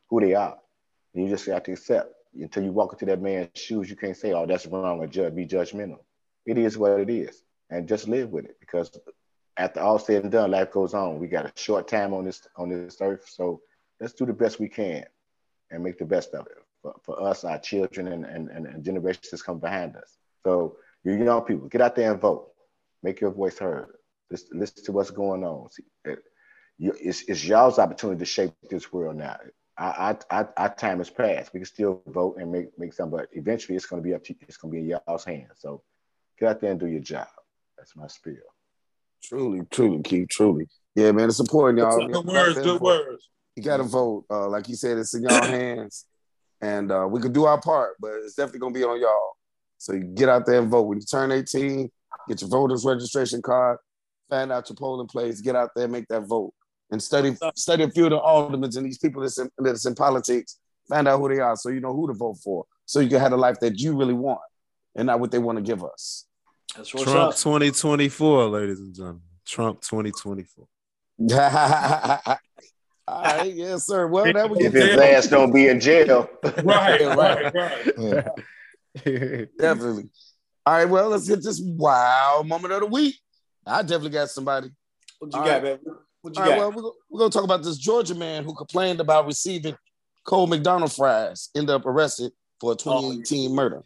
who 0.10 0.20
they 0.20 0.34
are. 0.34 0.58
And 1.14 1.24
you 1.24 1.30
just 1.30 1.46
have 1.48 1.64
to 1.64 1.74
accept 1.74 2.14
until 2.34 2.64
you 2.64 2.72
walk 2.72 2.94
into 2.94 3.06
that 3.06 3.22
man's 3.22 3.50
shoes, 3.56 3.90
you 3.90 3.96
can't 3.96 4.18
say, 4.18 4.34
Oh, 4.34 4.46
that's 4.46 4.66
wrong 4.66 5.00
or 5.00 5.08
judge 5.08 5.36
be 5.36 5.46
judgmental. 5.46 6.00
It 6.46 6.58
is 6.58 6.78
what 6.78 7.00
it 7.00 7.10
is. 7.10 7.44
And 7.70 7.88
just 7.88 8.08
live 8.08 8.32
with 8.32 8.46
it 8.46 8.58
because 8.60 8.92
after 9.58 9.80
all 9.80 10.00
said 10.00 10.24
and 10.24 10.32
done, 10.32 10.52
life 10.52 10.72
goes 10.72 10.94
on. 10.94 11.20
We 11.20 11.28
got 11.28 11.46
a 11.46 11.52
short 11.56 11.88
time 11.88 12.14
on 12.14 12.26
this 12.26 12.48
on 12.56 12.70
this 12.70 12.98
earth. 13.02 13.30
So 13.30 13.62
let's 14.00 14.14
do 14.14 14.26
the 14.26 14.34
best 14.34 14.60
we 14.60 14.68
can 14.68 15.06
and 15.72 15.84
make 15.84 15.98
the 15.98 16.06
best 16.06 16.34
of 16.34 16.46
it 16.48 16.58
for, 16.84 16.94
for 17.04 17.22
us, 17.22 17.44
our 17.44 17.58
children, 17.58 18.08
and, 18.08 18.26
and, 18.26 18.50
and, 18.50 18.84
generations 18.84 19.42
come 19.42 19.60
behind 19.60 19.96
us. 19.96 20.18
So, 20.46 20.76
you 21.04 21.24
young 21.24 21.42
people, 21.42 21.68
get 21.68 21.82
out 21.82 21.96
there 21.96 22.12
and 22.12 22.22
vote. 22.22 22.50
Make 23.02 23.20
your 23.22 23.32
voice 23.32 23.58
heard. 23.58 23.96
Listen, 24.32 24.60
listen 24.60 24.84
to 24.86 24.92
what's 24.92 25.12
going 25.12 25.44
on. 25.44 25.70
See, 25.72 25.84
it, 26.06 26.20
you, 26.78 26.94
it's, 27.00 27.24
it's 27.28 27.44
y'all's 27.44 27.80
opportunity 27.80 28.20
to 28.20 28.26
shape 28.26 28.54
this 28.70 28.92
world 28.92 29.18
now. 29.18 29.38
Our, 29.78 30.20
our, 30.30 30.54
our 30.56 30.76
time 30.76 31.00
has 31.00 31.10
passed. 31.10 31.54
We 31.54 31.60
can 31.60 31.66
still 31.66 32.02
vote 32.08 32.38
and 32.40 32.52
make, 32.52 32.68
make 32.78 32.94
some, 32.94 33.10
but 33.10 33.28
eventually 33.34 33.76
it's 33.76 33.86
going 33.86 34.02
to 34.02 34.08
be 34.08 34.14
up 34.14 34.24
to 34.26 34.36
it's 34.48 34.58
going 34.58 34.72
to 34.72 34.76
be 34.76 34.82
in 34.82 35.00
y'all's 35.08 35.26
hands. 35.26 35.54
So 35.58 35.82
get 36.40 36.50
out 36.50 36.62
there 36.62 36.72
and 36.72 36.80
do 36.80 36.88
your 36.88 37.02
job. 37.02 37.28
That's 37.78 37.96
my 37.96 38.08
spiel. 38.08 38.36
Truly, 39.24 39.62
truly, 39.72 40.02
Keith, 40.04 40.30
truly. 40.30 40.68
Yeah, 40.96 41.12
man, 41.12 41.30
it's 41.30 41.40
important, 41.40 41.80
y'all. 41.80 42.08
Good 42.08 42.26
words, 42.26 42.60
good 42.60 42.82
words. 42.82 43.30
You 43.56 43.64
got 43.64 43.78
to 43.78 43.84
vote. 43.84 44.26
Uh, 44.30 44.48
like 44.48 44.70
you 44.70 44.76
said, 44.76 44.98
it's 44.98 45.14
in 45.14 45.24
y'all 45.24 45.44
hands, 45.44 46.06
and 46.62 46.92
uh, 46.92 47.08
we 47.10 47.20
could 47.20 47.34
do 47.34 47.46
our 47.46 47.60
part, 47.60 47.96
but 48.00 48.12
it's 48.24 48.36
definitely 48.36 48.60
gonna 48.60 48.74
be 48.74 48.84
on 48.84 49.00
y'all. 49.00 49.32
So 49.84 49.92
you 49.92 50.04
get 50.04 50.30
out 50.30 50.46
there 50.46 50.62
and 50.62 50.72
vote. 50.72 50.84
When 50.84 50.98
you 50.98 51.06
turn 51.06 51.30
18, 51.34 51.92
get 52.30 52.40
your 52.40 52.50
voters 52.50 52.86
registration 52.86 53.42
card, 53.42 53.80
find 54.30 54.50
out 54.50 54.70
your 54.70 54.78
polling 54.78 55.08
place, 55.08 55.42
get 55.42 55.58
out 55.58 55.72
there, 55.76 55.90
make 55.90 56.08
that 56.08 56.22
vote, 56.22 56.54
and 56.90 57.04
study 57.04 57.36
study 57.54 57.84
a 57.84 57.90
few 57.90 58.06
of 58.06 58.12
the 58.12 58.18
aldermen 58.18 58.70
and 58.78 58.86
these 58.86 58.98
people 58.98 59.22
that's 59.22 59.38
in, 59.38 59.50
that's 59.58 59.86
in 59.86 59.94
politics. 59.94 60.58
Find 60.88 61.06
out 61.06 61.20
who 61.20 61.28
they 61.28 61.40
are, 61.42 61.58
so 61.58 61.68
you 61.68 61.82
know 61.82 61.94
who 61.94 62.08
to 62.08 62.14
vote 62.14 62.38
for, 62.42 62.64
so 62.86 63.02
you 63.02 63.10
can 63.10 63.20
have 63.20 63.32
the 63.32 63.38
life 63.38 63.60
that 63.60 63.78
you 63.78 63.94
really 63.98 64.14
want, 64.14 64.40
and 64.96 65.08
not 65.08 65.20
what 65.20 65.32
they 65.32 65.40
want 65.40 65.58
to 65.58 65.62
give 65.62 65.84
us. 65.84 66.28
That's 66.78 66.94
what's 66.94 67.04
Trump 67.04 67.32
up. 67.32 67.36
2024, 67.36 68.48
ladies 68.48 68.80
and 68.80 68.96
gentlemen. 68.96 69.22
Trump 69.46 69.82
2024. 69.82 70.66
All 73.06 73.22
right, 73.22 73.54
yes, 73.54 73.86
sir. 73.86 74.08
Well, 74.08 74.32
that 74.32 74.50
we 74.50 74.60
If 74.60 74.72
his 74.72 74.98
ass 74.98 75.28
don't 75.28 75.54
be 75.54 75.68
in 75.68 75.82
jail. 75.82 76.30
Right, 76.64 77.02
right. 77.02 77.54
right, 77.54 77.98
right. 77.98 78.28
Definitely. 78.95 80.10
All 80.65 80.74
right, 80.76 80.86
well, 80.90 81.10
let's 81.10 81.28
get 81.28 81.44
this 81.44 81.61
wow 81.64 82.44
moment 82.45 82.74
of 82.74 82.82
the 82.82 82.86
week. 82.88 83.15
I 83.65 83.82
definitely 83.82 84.11
got 84.11 84.30
somebody. 84.30 84.70
What 85.20 85.34
you 85.34 85.40
All 85.40 85.45
got, 85.45 85.53
right. 85.64 85.64
man? 85.64 85.95
What 86.22 86.36
you 86.36 86.41
All 86.41 86.49
right, 86.49 86.56
got? 86.56 86.60
well, 86.60 86.72
we're, 86.72 86.82
go- 86.82 86.94
we're 87.10 87.20
going 87.20 87.32
to 87.32 87.36
talk 87.38 87.44
about 87.44 87.64
this 87.64 87.78
Georgia 87.78 88.15
man 88.15 88.44
who 88.44 88.53
complained 88.53 88.99
about 88.99 89.26
receiving 89.26 89.76
cold 90.26 90.49
McDonald's 90.49 90.95
fries, 90.95 91.49
ended 91.56 91.72
up 91.76 91.86
arrested 91.86 92.32
for 92.61 92.72
a 92.74 92.76
2018 92.76 93.53
murder. 93.53 93.82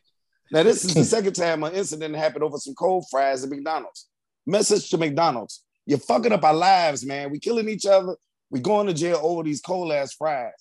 Now, 0.52 0.64
this 0.64 0.86
is 0.86 0.94
the 0.94 1.04
second 1.04 1.34
time 1.34 1.64
an 1.64 1.74
incident 1.74 2.16
happened 2.16 2.44
over 2.44 2.58
some 2.58 2.76
cold 2.76 3.06
fries 3.10 3.44
at 3.44 3.50
McDonald's. 3.50 4.08
Message 4.46 4.90
to 4.92 4.98
McDonald's. 4.98 5.64
You're 5.86 5.98
fucking 6.00 6.32
up 6.32 6.44
our 6.44 6.54
lives, 6.54 7.06
man. 7.06 7.32
We 7.32 7.40
killing 7.40 7.68
each 7.70 7.86
other. 7.86 8.16
We 8.50 8.60
going 8.62 8.88
to 8.88 8.94
jail 8.94 9.20
over 9.22 9.44
these 9.44 9.62
cold 9.62 9.92
ass 9.92 10.14
fries. 10.14 10.54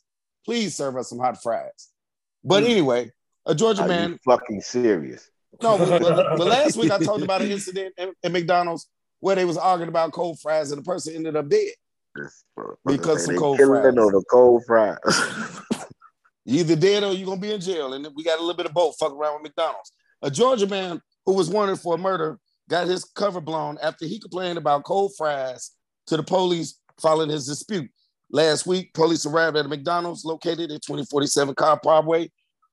Please 0.44 0.74
serve 0.74 0.97
us 0.97 1.10
some 1.10 1.18
hot 1.18 1.43
fries. 1.43 1.90
But 2.43 2.64
Mm. 2.64 2.70
anyway, 2.70 3.10
a 3.47 3.55
Georgia 3.55 3.82
Are 3.82 3.89
man 3.89 4.12
you 4.12 4.18
fucking 4.24 4.60
serious? 4.60 5.31
no, 5.62 5.78
but, 5.78 6.02
but, 6.02 6.36
but 6.36 6.47
last 6.47 6.77
week 6.77 6.90
I 6.90 6.98
talked 6.98 7.23
about 7.23 7.43
an 7.43 7.51
incident 7.52 7.94
at, 7.98 8.10
at 8.23 8.32
McDonald's 8.32 8.89
where 9.20 9.36
they 9.36 9.44
was 9.44 9.56
arguing 9.56 9.89
about 9.89 10.12
cold 10.12 10.39
fries 10.40 10.70
and 10.73 10.81
the 10.81 10.85
person 10.85 11.14
ended 11.14 11.36
up 11.36 11.48
dead. 11.48 11.73
Because 12.85 13.24
some 13.24 13.36
cold 13.36 13.59
fries. 13.59 13.97
over 13.97 14.23
cold 14.31 14.64
fries. 14.66 14.98
You 16.44 16.60
either 16.60 16.77
dead 16.77 17.02
or 17.02 17.12
you're 17.12 17.27
gonna 17.27 17.40
be 17.40 17.52
in 17.52 17.60
jail. 17.60 17.93
And 17.94 18.06
we 18.14 18.23
got 18.23 18.39
a 18.39 18.40
little 18.40 18.56
bit 18.56 18.66
of 18.66 18.73
both 18.73 18.97
fucking 18.98 19.16
around 19.16 19.35
with 19.35 19.51
McDonald's. 19.51 19.93
A 20.23 20.31
Georgia 20.31 20.66
man 20.66 21.02
who 21.27 21.35
was 21.35 21.51
wanted 21.51 21.78
for 21.81 21.97
a 21.97 21.98
murder 21.98 22.39
got 22.70 22.86
his 22.86 23.05
cover 23.05 23.40
blown 23.40 23.78
after 23.82 24.06
he 24.06 24.20
complained 24.20 24.56
about 24.56 24.85
cold 24.85 25.12
fries 25.16 25.73
to 26.06 26.16
the 26.16 26.23
police 26.23 26.78
following 27.01 27.31
his 27.31 27.47
dispute. 27.47 27.90
Last 28.31 28.66
week, 28.66 28.94
police 28.94 29.27
arrived 29.27 29.56
at 29.56 29.66
a 29.66 29.68
McDonald's 29.68 30.24
located 30.24 30.70
at 30.70 30.82
2047 30.82 31.55
Car 31.55 31.78
Parkway, 31.81 32.31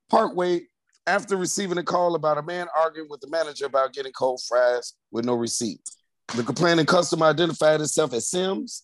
Parkway 0.10 0.62
after 1.06 1.36
receiving 1.36 1.78
a 1.78 1.84
call 1.84 2.16
about 2.16 2.38
a 2.38 2.44
man 2.44 2.68
arguing 2.78 3.10
with 3.10 3.22
the 3.22 3.30
manager 3.30 3.66
about 3.66 3.94
getting 3.94 4.14
cold 4.14 4.42
fries 4.48 4.94
with 5.12 5.26
no 5.26 5.34
receipt. 5.34 5.82
The 6.36 6.44
complaining 6.44 6.86
customer 6.86 7.28
identified 7.28 7.80
himself 7.80 8.14
as 8.14 8.30
Sims. 8.30 8.84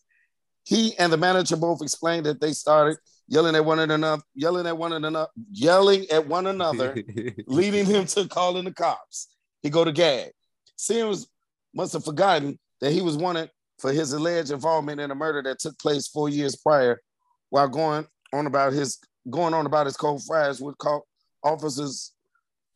He 0.66 0.98
and 1.00 1.12
the 1.12 1.18
manager 1.18 1.56
both 1.56 1.82
explained 1.82 2.26
that 2.26 2.42
they 2.42 2.52
started 2.52 2.98
yelling 3.28 3.56
at 3.56 3.64
one 3.64 3.80
another, 3.80 4.22
yelling 4.36 4.68
at 4.68 4.78
one 4.78 4.94
another, 4.94 5.28
yelling 5.52 6.06
at 6.12 6.28
one 6.28 6.48
another, 6.48 6.96
leading 7.48 7.86
him 7.86 8.06
to 8.06 8.28
calling 8.28 8.66
the 8.66 8.74
cops. 8.74 9.30
He 9.64 9.70
go 9.70 9.86
to 9.86 9.92
gag. 9.92 10.32
Sims 10.76 11.28
must 11.74 11.94
have 11.94 12.04
forgotten 12.04 12.60
that 12.82 12.92
he 12.92 13.02
was 13.02 13.18
wanted 13.18 13.50
for 13.80 13.92
his 13.94 14.14
alleged 14.14 14.52
involvement 14.52 15.00
in 15.00 15.12
a 15.12 15.16
murder 15.16 15.42
that 15.44 15.60
took 15.60 15.78
place 15.80 16.08
four 16.08 16.30
years 16.30 16.56
prior, 16.56 17.02
while 17.50 17.68
going 17.68 18.06
on 18.34 18.46
about 18.46 18.74
his 18.74 19.00
going 19.30 19.54
on 19.54 19.66
about 19.66 19.86
his 19.86 19.98
cold 19.98 20.24
fries, 20.26 20.60
which 20.62 20.78
caught 20.78 21.04
officers, 21.44 22.14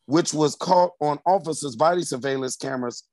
which 0.06 0.34
was 0.34 0.54
caught 0.56 0.92
on 1.00 1.18
officers' 1.26 1.76
body 1.76 2.02
surveillance 2.02 2.56
cameras. 2.56 3.04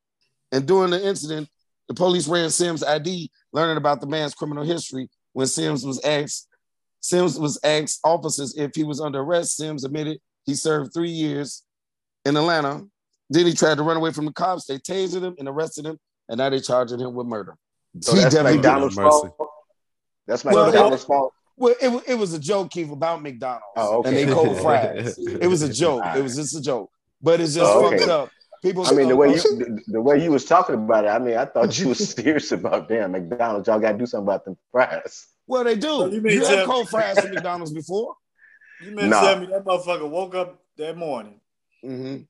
And 0.52 0.68
during 0.68 0.91
the 0.91 1.07
incident, 1.07 1.49
the 1.88 1.94
police 1.94 2.28
ran 2.28 2.49
Sims' 2.49 2.84
ID, 2.84 3.32
learning 3.53 3.78
about 3.78 4.02
the 4.02 4.07
man's 4.07 4.34
criminal 4.34 4.64
history. 4.64 5.10
When 5.34 5.48
Sims 5.48 5.86
was 5.86 6.03
asked, 6.03 6.48
Sims 6.99 7.40
was 7.40 7.60
asked 7.64 7.99
officers 8.03 8.56
if 8.57 8.72
he 8.76 8.84
was 8.84 9.02
under 9.02 9.19
arrest. 9.22 9.57
Sims 9.57 9.84
admitted 9.84 10.19
he 10.45 10.53
served 10.56 10.94
three 10.94 11.10
years 11.10 11.64
in 12.26 12.38
Atlanta. 12.38 12.86
Then 13.30 13.45
he 13.45 13.53
tried 13.53 13.78
to 13.78 13.84
run 13.84 13.98
away 13.98 14.11
from 14.11 14.26
the 14.26 14.34
cops. 14.34 14.65
They 14.65 14.78
tasered 14.78 15.23
him 15.23 15.36
and 15.40 15.48
arrested 15.48 15.86
him, 15.86 15.98
and 16.28 16.38
now 16.38 16.49
they're 16.49 16.60
charging 16.60 16.99
him 16.99 17.14
with 17.14 17.28
murder. 17.28 17.56
So 18.02 18.14
He 18.14 18.19
that's 18.22 18.36
definitely 18.36 18.57
did. 18.61 18.68
McDonald's 18.68 18.95
fault. 18.95 19.38
That's 20.28 20.44
Well, 20.44 20.65
McDonald's 20.65 21.03
fault. 21.06 21.34
Well, 21.62 21.76
it, 21.80 22.04
it 22.08 22.16
was 22.16 22.34
a 22.34 22.40
joke, 22.40 22.72
Keith, 22.72 22.92
about 22.92 23.22
McDonald's 23.22 23.64
Oh, 23.78 24.00
okay. 24.00 24.10
and 24.10 24.18
they 24.30 24.34
cold 24.34 24.60
fries. 24.62 25.18
It 25.20 25.48
was 25.48 25.62
a 25.62 25.72
joke. 25.72 26.04
It 26.18 26.24
was 26.24 26.36
just 26.36 26.56
a 26.56 26.62
joke. 26.62 26.90
But 27.22 27.40
it's 27.40 27.54
just 27.54 27.72
Oh, 27.72 27.86
okay. 27.86 28.00
fucked 28.00 28.10
up. 28.10 28.30
People, 28.64 28.86
I 28.88 28.92
mean, 28.94 29.08
the 29.08 29.16
way 29.16 29.30
you 29.30 29.42
the, 29.42 29.80
the 29.88 30.02
way 30.02 30.24
you 30.24 30.32
was 30.32 30.46
talking 30.46 30.76
about 30.76 31.06
it, 31.06 31.10
I 31.10 31.20
mean, 31.20 31.36
I 31.38 31.46
thought 31.46 31.78
you 31.80 31.90
was 31.90 32.10
serious 32.16 32.52
about 32.52 32.88
damn 32.90 33.12
McDonald's. 33.12 33.68
Y'all 33.68 33.80
got 33.80 33.94
to 33.94 33.98
do 33.98 34.06
something 34.06 34.28
about 34.28 34.46
them 34.46 34.58
fries. 34.72 35.28
well, 35.48 35.64
they 35.64 35.76
do. 35.76 35.82
So 35.88 36.06
you 36.08 36.16
you 36.16 36.22
mean 36.22 36.38
had 36.40 36.48
tell- 36.48 36.66
cold 36.66 36.90
fries 36.90 37.20
from 37.20 37.32
McDonald's 37.34 37.72
before? 37.72 38.16
You 38.84 38.96
meant 38.96 39.10
Nah. 39.10 39.22
tell 39.22 39.40
me 39.40 39.46
that 39.48 39.64
motherfucker 39.64 40.10
woke 40.10 40.34
up 40.34 40.60
that 40.78 40.98
morning 40.98 41.40
Mm-hmm. 41.86 42.06
and 42.08 42.28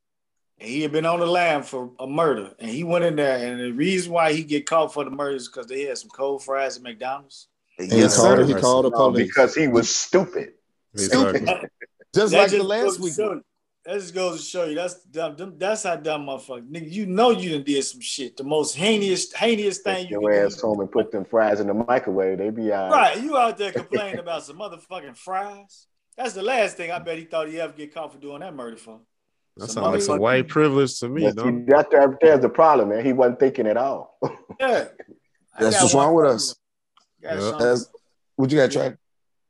he 0.59 0.81
had 0.81 0.91
been 0.91 1.05
on 1.05 1.21
the 1.21 1.25
lam 1.25 1.63
for 1.63 1.91
a 1.99 2.05
murder, 2.07 2.51
and 2.59 2.69
he 2.69 2.83
went 2.83 3.05
in 3.05 3.15
there, 3.15 3.37
and 3.37 3.59
the 3.61 3.71
reason 3.71 4.11
why 4.11 4.33
he 4.33 4.43
get 4.43 4.65
caught 4.65 4.93
for 4.93 5.05
the 5.05 5.09
murder 5.11 5.37
is 5.37 5.47
because 5.47 5.67
they 5.67 5.83
had 5.83 5.97
some 5.97 6.09
cold 6.09 6.43
fries 6.43 6.75
at 6.75 6.83
McDonald's. 6.83 7.47
And 7.79 7.91
he 7.91 7.99
Yes, 7.99 8.15
called, 8.17 8.37
sir. 8.39 8.45
he 8.45 8.53
called 8.53 8.85
the 8.85 8.91
police. 8.91 9.27
because 9.27 9.55
he 9.55 9.67
was 9.67 9.93
stupid. 9.93 10.53
Exactly. 10.93 11.41
Just 12.13 12.31
That 12.33 12.39
like 12.41 12.51
the 12.51 12.63
last 12.63 12.97
to 12.97 13.01
week. 13.03 13.13
show 13.15 13.33
you- 13.33 13.41
That 13.85 13.99
just 13.99 14.13
goes 14.13 14.37
to 14.39 14.45
show 14.45 14.65
you 14.65 14.75
that's 14.75 15.01
dumb. 15.05 15.55
That's 15.57 15.83
how 15.83 15.95
dumb 15.95 16.25
motherfucker. 16.27 16.69
Nigga, 16.69 16.91
you 16.91 17.05
know 17.07 17.31
you 17.31 17.51
done 17.51 17.63
did 17.63 17.83
some 17.83 18.01
shit. 18.01 18.37
The 18.37 18.43
most 18.43 18.75
heinous, 18.75 19.31
heinous 19.33 19.79
thing 19.79 19.95
Take 20.03 20.11
you 20.11 20.21
your 20.21 20.31
can 20.31 20.45
ass 20.45 20.55
do. 20.55 20.67
home 20.67 20.81
and 20.81 20.91
put 20.91 21.11
them 21.11 21.25
fries 21.25 21.59
in 21.61 21.67
the 21.67 21.73
microwave. 21.73 22.37
They 22.37 22.49
be 22.51 22.71
all 22.73 22.89
right. 22.91 23.15
Right, 23.15 23.23
you 23.23 23.37
out 23.37 23.57
there 23.57 23.71
complaining 23.71 24.19
about 24.19 24.43
some 24.43 24.57
motherfucking 24.59 25.17
fries. 25.17 25.87
That's 26.17 26.33
the 26.33 26.43
last 26.43 26.77
thing 26.77 26.91
I 26.91 26.99
bet 26.99 27.17
he 27.17 27.23
thought 27.25 27.47
he 27.47 27.59
ever 27.59 27.73
get 27.73 27.91
caught 27.93 28.11
for 28.13 28.19
doing 28.19 28.41
that 28.41 28.53
murder 28.53 28.77
for. 28.77 28.99
That 29.57 29.69
sounds 29.71 29.87
like 29.87 30.01
some 30.01 30.19
white 30.19 30.47
privilege 30.47 30.99
to 30.99 31.09
me, 31.09 31.23
But 31.23 31.29
see, 31.31 31.35
don't 31.37 31.65
that 31.67 32.17
there's 32.21 32.41
the 32.41 32.49
problem, 32.49 32.89
man. 32.89 33.03
He 33.03 33.13
wasn't 33.13 33.39
thinking 33.39 33.65
at 33.67 33.77
all. 33.77 34.19
Yeah, 34.59 34.89
I 35.57 35.63
what's 35.63 35.93
wrong 35.95 36.13
with 36.13 36.25
us. 36.27 36.55
You. 37.21 37.29
Got 37.29 37.39
Yeah. 37.41 37.75
something. 37.75 37.93
What 38.35 38.51
you 38.51 38.57
got, 38.57 38.73
Yeah. 38.73 38.89
Trey. 38.89 38.97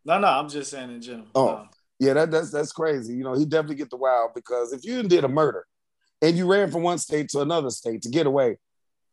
No, 0.05 0.19
no, 0.19 0.27
I'm 0.27 0.49
just 0.49 0.71
saying 0.71 0.89
in 0.91 1.01
general. 1.01 1.27
Oh. 1.35 1.47
Uh, 1.47 1.65
Yeah, 1.99 2.13
that, 2.13 2.31
that's 2.31 2.49
that's 2.51 2.71
crazy. 2.71 3.13
You 3.13 3.23
know, 3.23 3.33
he 3.35 3.45
definitely 3.45 3.75
get 3.75 3.91
the 3.91 3.97
wild 3.97 4.31
because 4.33 4.73
if 4.73 4.83
you 4.83 5.03
did 5.03 5.23
a 5.23 5.27
murder 5.27 5.65
and 6.21 6.35
you 6.35 6.47
ran 6.51 6.71
from 6.71 6.81
one 6.81 6.97
state 6.97 7.29
to 7.29 7.41
another 7.41 7.69
state 7.69 8.01
to 8.01 8.09
get 8.09 8.25
away, 8.25 8.57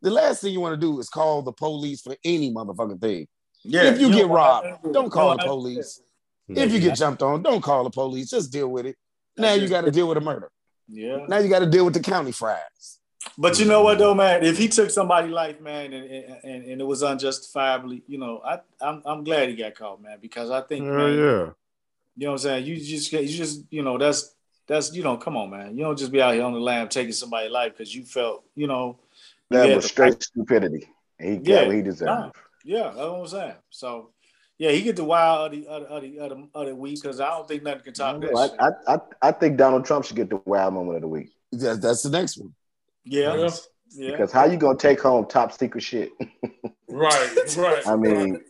the 0.01 0.11
last 0.11 0.41
thing 0.41 0.53
you 0.55 0.61
want 0.61 0.73
to 0.73 0.81
do 0.81 0.99
is 0.99 1.09
call 1.11 1.43
the 1.43 1.53
police 1.53 2.01
for 2.01 2.17
any 2.25 2.51
motherfucking 2.51 3.01
thing. 3.01 3.27
yeah, 3.63 3.83
if 3.91 4.01
you, 4.01 4.09
don't 4.09 4.17
get 4.17 4.29
robbed, 4.29 4.83
do 4.85 4.93
don't 4.93 5.11
call 5.11 5.33
You 5.33 5.37
the 5.37 5.43
police. 5.45 6.01
you? 6.47 6.57
If 6.63 6.73
you 6.73 6.81
get 6.81 6.97
jumped 6.97 7.23
on, 7.23 7.43
don't 7.43 7.61
call 7.61 7.85
the 7.85 7.91
police. 7.91 8.31
Just 8.31 8.51
deal 8.53 8.69
with 8.69 8.87
it. 8.87 8.97
Now 9.37 9.53
you 9.53 9.69
got 9.69 9.85
to 9.85 9.91
deal 9.91 10.09
with 10.09 10.17
a 10.17 10.23
murder. 10.23 10.51
Yeah, 10.89 11.27
Now 11.29 11.39
you 11.39 11.51
got 11.51 11.59
to 11.59 11.67
deal 11.67 11.85
with 11.85 11.93
the 11.95 12.01
county 12.01 12.33
fries. 12.33 12.98
But 13.39 13.59
you 13.61 13.65
know 13.65 13.83
what 13.83 13.99
though, 13.99 14.15
man? 14.15 14.45
If 14.45 14.59
he 14.59 14.69
took 14.69 14.91
somebody's 14.91 15.31
life, 15.33 15.61
man, 15.61 15.93
and, 15.93 16.05
and, 16.45 16.65
and 16.65 16.81
it 16.81 16.85
was 16.85 17.03
unjustifiably, 17.03 18.03
you 18.09 18.19
know, 18.19 18.43
I 18.45 18.59
I'm, 18.81 19.01
I'm 19.07 19.25
glad 19.25 19.49
he 19.49 19.55
got 19.55 19.75
caught, 19.77 20.03
man, 20.03 20.19
because 20.21 20.51
I 20.51 20.61
think, 20.63 20.85
Hell 20.85 20.95
man, 20.95 21.11
yeah. 21.11 21.17
you 21.17 21.23
know 21.23 21.53
what 22.17 22.33
I'm 22.33 22.39
saying. 22.39 22.67
You 22.67 22.77
just 22.77 23.13
you 23.13 23.27
just 23.29 23.63
you 23.71 23.83
know 23.83 23.97
that's 23.97 24.35
that's 24.67 24.93
you 24.93 25.03
know 25.03 25.17
come 25.17 25.37
on, 25.37 25.51
man. 25.51 25.77
You 25.79 25.85
don't 25.85 25.97
just 25.99 26.13
be 26.13 26.21
out 26.21 26.35
here 26.35 26.43
on 26.43 26.53
the 26.53 26.61
lam 26.61 26.89
taking 26.89 27.13
somebody's 27.13 27.53
life 27.53 27.73
because 27.73 27.95
you 27.95 28.05
felt 28.05 28.45
you 28.55 28.67
know. 28.67 28.99
That 29.51 29.67
had 29.69 29.77
was 29.77 29.87
straight 29.87 30.11
right- 30.13 30.23
stupidity. 30.23 30.89
He 31.19 31.37
got 31.39 31.47
Yeah. 31.47 31.67
what 31.67 31.77
he 31.77 31.83
deserved. 31.83 32.11
Nah. 32.11 32.31
Yeah, 32.65 32.83
that's 32.83 32.97
what 32.97 33.21
I'm 33.21 33.27
saying. 33.29 33.55
So, 33.71 34.11
yeah, 34.59 34.73
he 34.73 34.83
get 34.83 34.97
the 34.97 35.05
wild 35.05 35.47
of 35.55 35.59
the 35.59 35.67
other 35.69 35.87
of 35.87 36.03
the 36.03 36.21
other, 36.21 36.37
other 36.55 36.75
week 36.75 37.01
because 37.01 37.19
I 37.19 37.29
don't 37.31 37.49
think 37.49 37.63
nothing 37.63 37.81
can 37.85 37.95
top 37.95 38.21
that. 38.21 38.27
shit. 38.29 38.61
I, 38.61 38.67
I, 38.67 38.95
I, 38.95 39.01
I 39.29 39.33
think 39.33 39.57
Donald 39.57 39.87
Trump 39.87 40.05
should 40.05 40.17
get 40.17 40.29
the 40.29 40.41
wild 40.45 40.75
moment 40.75 40.97
of 40.97 41.03
the 41.03 41.09
week. 41.09 41.31
That, 41.53 41.81
that's 41.81 42.03
the 42.03 42.11
next 42.11 42.37
one. 42.37 42.53
Yeah, 43.05 43.35
Yeah. 43.35 43.51
yeah. 43.93 44.11
Because 44.11 44.33
how 44.33 44.45
you 44.47 44.57
gonna 44.57 44.79
take 44.79 45.01
home 45.01 45.27
top 45.27 45.53
secret 45.53 45.83
shit? 45.83 46.11
Right, 46.91 47.31
right. 47.59 47.87
I 47.87 47.97
mean, 47.97 48.41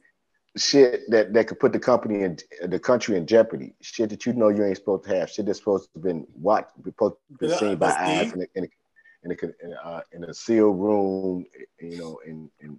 shit 0.57 1.03
that, 1.11 1.33
that 1.33 1.49
could 1.49 1.59
put 1.59 1.73
the 1.73 1.79
company 1.81 2.23
in 2.23 2.39
the 2.69 2.79
country 2.79 3.17
in 3.17 3.27
jeopardy. 3.27 3.75
Shit 3.81 4.11
that 4.11 4.27
you 4.27 4.33
know 4.33 4.49
you 4.49 4.65
ain't 4.65 4.77
supposed 4.77 5.05
to 5.05 5.17
have. 5.17 5.29
Shit 5.29 5.47
that's 5.47 5.59
supposed 5.59 5.85
to 5.87 5.91
have 5.99 6.03
been 6.05 6.25
watched, 6.35 6.71
supposed 6.85 7.17
to 7.33 7.39
be 7.39 7.49
Yeah, 7.49 7.57
seen 7.59 7.77
by 7.79 7.89
but 7.89 7.99
eyes 8.01 8.29
Steve- 8.31 8.35
in 8.35 8.43
a, 8.43 8.47
in 8.55 8.65
a, 8.65 8.69
in 9.25 9.31
a, 9.33 9.67
in 9.67 9.73
a, 9.73 9.77
uh, 9.89 10.01
in 10.13 10.25
a 10.25 10.33
sealed 10.35 10.79
room, 10.81 11.47
you 11.81 11.97
know, 11.97 12.21
in, 12.25 12.49
in 12.61 12.79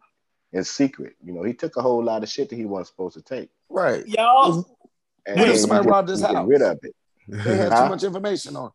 in 0.54 0.64
secret. 0.64 1.16
You 1.22 1.34
know, 1.34 1.44
he 1.44 1.54
took 1.54 1.76
a 1.76 1.82
whole 1.82 2.02
lot 2.04 2.24
of 2.24 2.30
shit 2.30 2.50
that 2.50 2.56
he 2.56 2.66
wasn't 2.66 2.88
supposed 2.88 3.16
to 3.18 3.22
take. 3.22 3.50
Right. 3.70 4.08
Y'all, 4.08 4.66
And 5.26 5.40
What 5.42 5.50
if 5.50 5.58
somebody 5.60 5.88
robbed 5.88 6.08
his 6.10 6.22
house? 6.22 6.48
rid 6.48 6.62
of 6.62 6.80
it. 6.84 6.96
They 7.28 7.58
had 7.58 7.74
Huh? 7.74 7.84
too 7.84 7.90
much 7.90 8.04
information 8.04 8.56
on. 8.56 8.72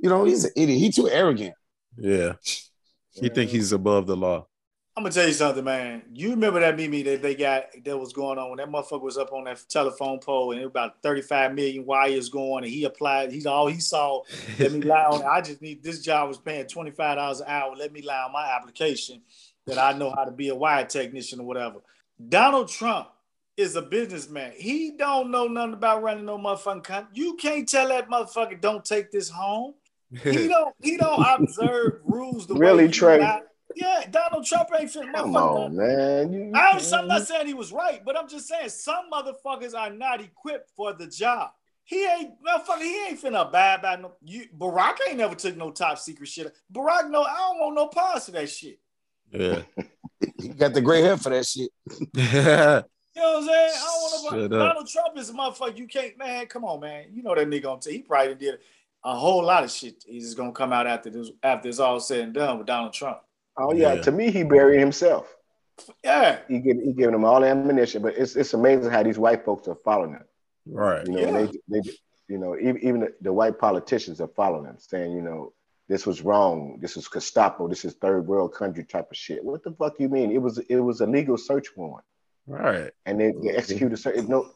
You 0.00 0.08
know, 0.08 0.24
he's 0.24 0.44
an 0.46 0.52
idiot. 0.56 0.80
He 0.80 0.90
too 0.90 1.10
arrogant. 1.10 1.54
Yeah. 1.96 2.34
He 3.14 3.28
think 3.28 3.50
he's 3.50 3.72
above 3.72 4.06
the 4.06 4.16
law. 4.16 4.46
I'm 4.94 5.04
gonna 5.04 5.14
tell 5.14 5.26
you 5.26 5.32
something, 5.32 5.64
man. 5.64 6.02
You 6.12 6.30
remember 6.30 6.60
that 6.60 6.76
meme 6.76 7.02
that 7.04 7.22
they 7.22 7.34
got 7.34 7.64
that 7.82 7.96
was 7.96 8.12
going 8.12 8.38
on 8.38 8.50
when 8.50 8.58
that 8.58 8.68
motherfucker 8.68 9.00
was 9.00 9.16
up 9.16 9.32
on 9.32 9.44
that 9.44 9.64
telephone 9.70 10.18
pole 10.18 10.52
and 10.52 10.60
it 10.60 10.64
was 10.64 10.70
about 10.70 11.02
35 11.02 11.54
million 11.54 11.86
wires 11.86 12.28
going, 12.28 12.64
and 12.64 12.72
he 12.72 12.84
applied. 12.84 13.32
He's 13.32 13.46
all 13.46 13.68
he 13.68 13.80
saw. 13.80 14.20
Let 14.58 14.72
me 14.72 14.82
lie 14.82 15.04
on. 15.04 15.24
I 15.24 15.40
just 15.40 15.62
need 15.62 15.82
this 15.82 16.02
job 16.02 16.28
was 16.28 16.36
paying 16.36 16.66
25 16.66 17.16
dollars 17.16 17.40
an 17.40 17.46
hour. 17.48 17.74
Let 17.74 17.90
me 17.90 18.02
lie 18.02 18.22
on 18.22 18.32
my 18.32 18.54
application 18.54 19.22
that 19.66 19.78
I 19.78 19.96
know 19.96 20.12
how 20.14 20.24
to 20.24 20.30
be 20.30 20.48
a 20.48 20.54
wire 20.54 20.84
technician 20.84 21.40
or 21.40 21.46
whatever. 21.46 21.78
Donald 22.28 22.68
Trump 22.68 23.08
is 23.56 23.76
a 23.76 23.82
businessman. 23.82 24.52
He 24.56 24.92
don't 24.98 25.30
know 25.30 25.46
nothing 25.46 25.74
about 25.74 26.02
running 26.02 26.26
no 26.26 26.36
motherfucking 26.36 26.84
company. 26.84 27.18
You 27.18 27.36
can't 27.36 27.66
tell 27.66 27.88
that 27.88 28.10
motherfucker 28.10 28.60
don't 28.60 28.84
take 28.84 29.10
this 29.10 29.30
home. 29.30 29.72
He 30.22 30.48
don't. 30.48 30.74
He 30.82 30.96
don't 30.96 31.24
observe 31.40 32.00
rules 32.04 32.46
the 32.46 32.54
Really, 32.54 32.86
way 32.86 32.90
Trey? 32.90 33.18
got- 33.18 33.42
Yeah, 33.74 34.04
Donald 34.10 34.44
Trump 34.44 34.68
ain't 34.78 34.90
fit. 34.90 35.04
Come 35.14 35.32
motherfucker. 35.32 35.64
on, 35.66 35.76
man. 35.76 36.32
You, 36.32 36.52
I 36.54 36.74
was, 36.74 36.92
I'm 36.92 37.08
not 37.08 37.26
saying 37.26 37.46
he 37.46 37.54
was 37.54 37.72
right, 37.72 38.04
but 38.04 38.16
I'm 38.18 38.28
just 38.28 38.46
saying 38.48 38.68
some 38.68 39.06
motherfuckers 39.10 39.74
are 39.74 39.90
not 39.90 40.20
equipped 40.20 40.70
for 40.76 40.92
the 40.92 41.06
job. 41.06 41.50
He 41.84 42.04
ain't 42.06 42.34
motherfucker. 42.46 42.78
He 42.82 43.06
ain't 43.08 43.20
finna 43.22 43.48
abide 43.48 43.80
by 43.82 43.96
no. 43.96 44.12
You, 44.22 44.46
Barack 44.56 44.96
ain't 45.08 45.16
never 45.18 45.34
took 45.34 45.56
no 45.56 45.70
top 45.70 45.98
secret 45.98 46.28
shit. 46.28 46.54
Barack, 46.72 47.10
no, 47.10 47.22
I 47.22 47.34
don't 47.36 47.58
want 47.60 47.74
no 47.74 47.86
parts 47.88 48.28
of 48.28 48.34
that 48.34 48.48
shit. 48.50 48.78
Yeah. 49.30 49.62
He 50.38 50.48
got 50.48 50.74
the 50.74 50.80
gray 50.82 51.00
hair 51.02 51.16
for 51.16 51.30
that 51.30 51.46
shit. 51.46 51.70
Yeah. 52.14 52.82
You 53.14 53.20
know 53.20 53.32
what 53.32 53.42
I'm 53.42 53.46
saying? 53.46 53.70
I 53.74 53.80
don't 53.84 54.24
want 54.24 54.36
to. 54.38 54.44
up. 54.44 54.50
Donald 54.68 54.88
Trump 54.88 55.18
is 55.18 55.28
a 55.28 55.34
motherfucker. 55.34 55.76
You 55.76 55.86
can't, 55.86 56.16
man. 56.16 56.46
Come 56.46 56.64
on, 56.64 56.80
man. 56.80 57.08
You 57.12 57.22
know 57.22 57.34
that 57.34 57.46
nigga 57.46 57.66
on. 57.70 57.78
T- 57.78 57.92
he 57.92 57.98
probably 57.98 58.34
did 58.36 58.60
a 59.04 59.16
whole 59.16 59.44
lot 59.44 59.64
of 59.64 59.70
shit. 59.70 60.04
is 60.08 60.34
gonna 60.34 60.52
come 60.52 60.72
out 60.72 60.86
after 60.86 61.10
this. 61.10 61.30
After 61.42 61.68
it's 61.68 61.78
all 61.80 62.00
said 62.00 62.20
and 62.20 62.34
done 62.34 62.58
with 62.58 62.66
Donald 62.66 62.92
Trump. 62.92 63.18
oh 63.56 63.72
yeah. 63.72 63.94
Yeah. 63.94 64.02
To 64.02 64.12
me, 64.12 64.30
he 64.30 64.42
buried 64.44 64.80
himself. 64.80 65.34
Yeah. 66.04 66.38
He 66.48 66.58
give, 66.60 66.76
he 66.78 66.92
giving 66.92 67.12
them 67.12 67.24
all 67.24 67.40
the 67.40 67.48
ammunition, 67.48 68.02
but 68.02 68.16
it's 68.16 68.36
it's 68.36 68.54
amazing 68.54 68.90
how 68.90 69.02
these 69.02 69.18
white 69.18 69.44
folks 69.44 69.66
are 69.68 69.74
following 69.84 70.12
him. 70.12 70.24
right. 70.66 71.06
You 71.06 71.12
know, 71.14 71.20
Yeah. 71.20 71.46
they, 71.68 71.80
they, 71.80 71.90
you 72.28 72.38
know, 72.38 72.56
even, 72.56 72.78
even 72.78 73.00
the, 73.00 73.14
the 73.20 73.32
white 73.32 73.58
politicians 73.58 74.20
are 74.20 74.28
following 74.28 74.64
them, 74.64 74.76
saying, 74.78 75.12
you 75.12 75.22
know, 75.22 75.52
this 75.88 76.06
was 76.06 76.22
wrong. 76.22 76.78
This 76.80 76.96
is 76.96 77.08
Gestapo. 77.08 77.68
This 77.68 77.84
is 77.84 77.94
third 77.94 78.26
world 78.26 78.54
country 78.54 78.84
type 78.84 79.10
of 79.10 79.16
shit. 79.16 79.44
What 79.44 79.62
the 79.64 79.72
fuck 79.72 79.94
you 79.98 80.08
mean? 80.08 80.30
It 80.30 80.40
was 80.40 80.58
it 80.58 80.76
was 80.76 81.00
a 81.00 81.06
legal 81.06 81.36
search 81.36 81.76
warrant, 81.76 82.06
Right. 82.46 82.90
and 83.06 83.20
they, 83.20 83.28
they 83.28 83.32
mm-hmm. 83.32 83.58
executed. 83.58 83.96
Search, 83.98 84.24
no, 84.28 84.48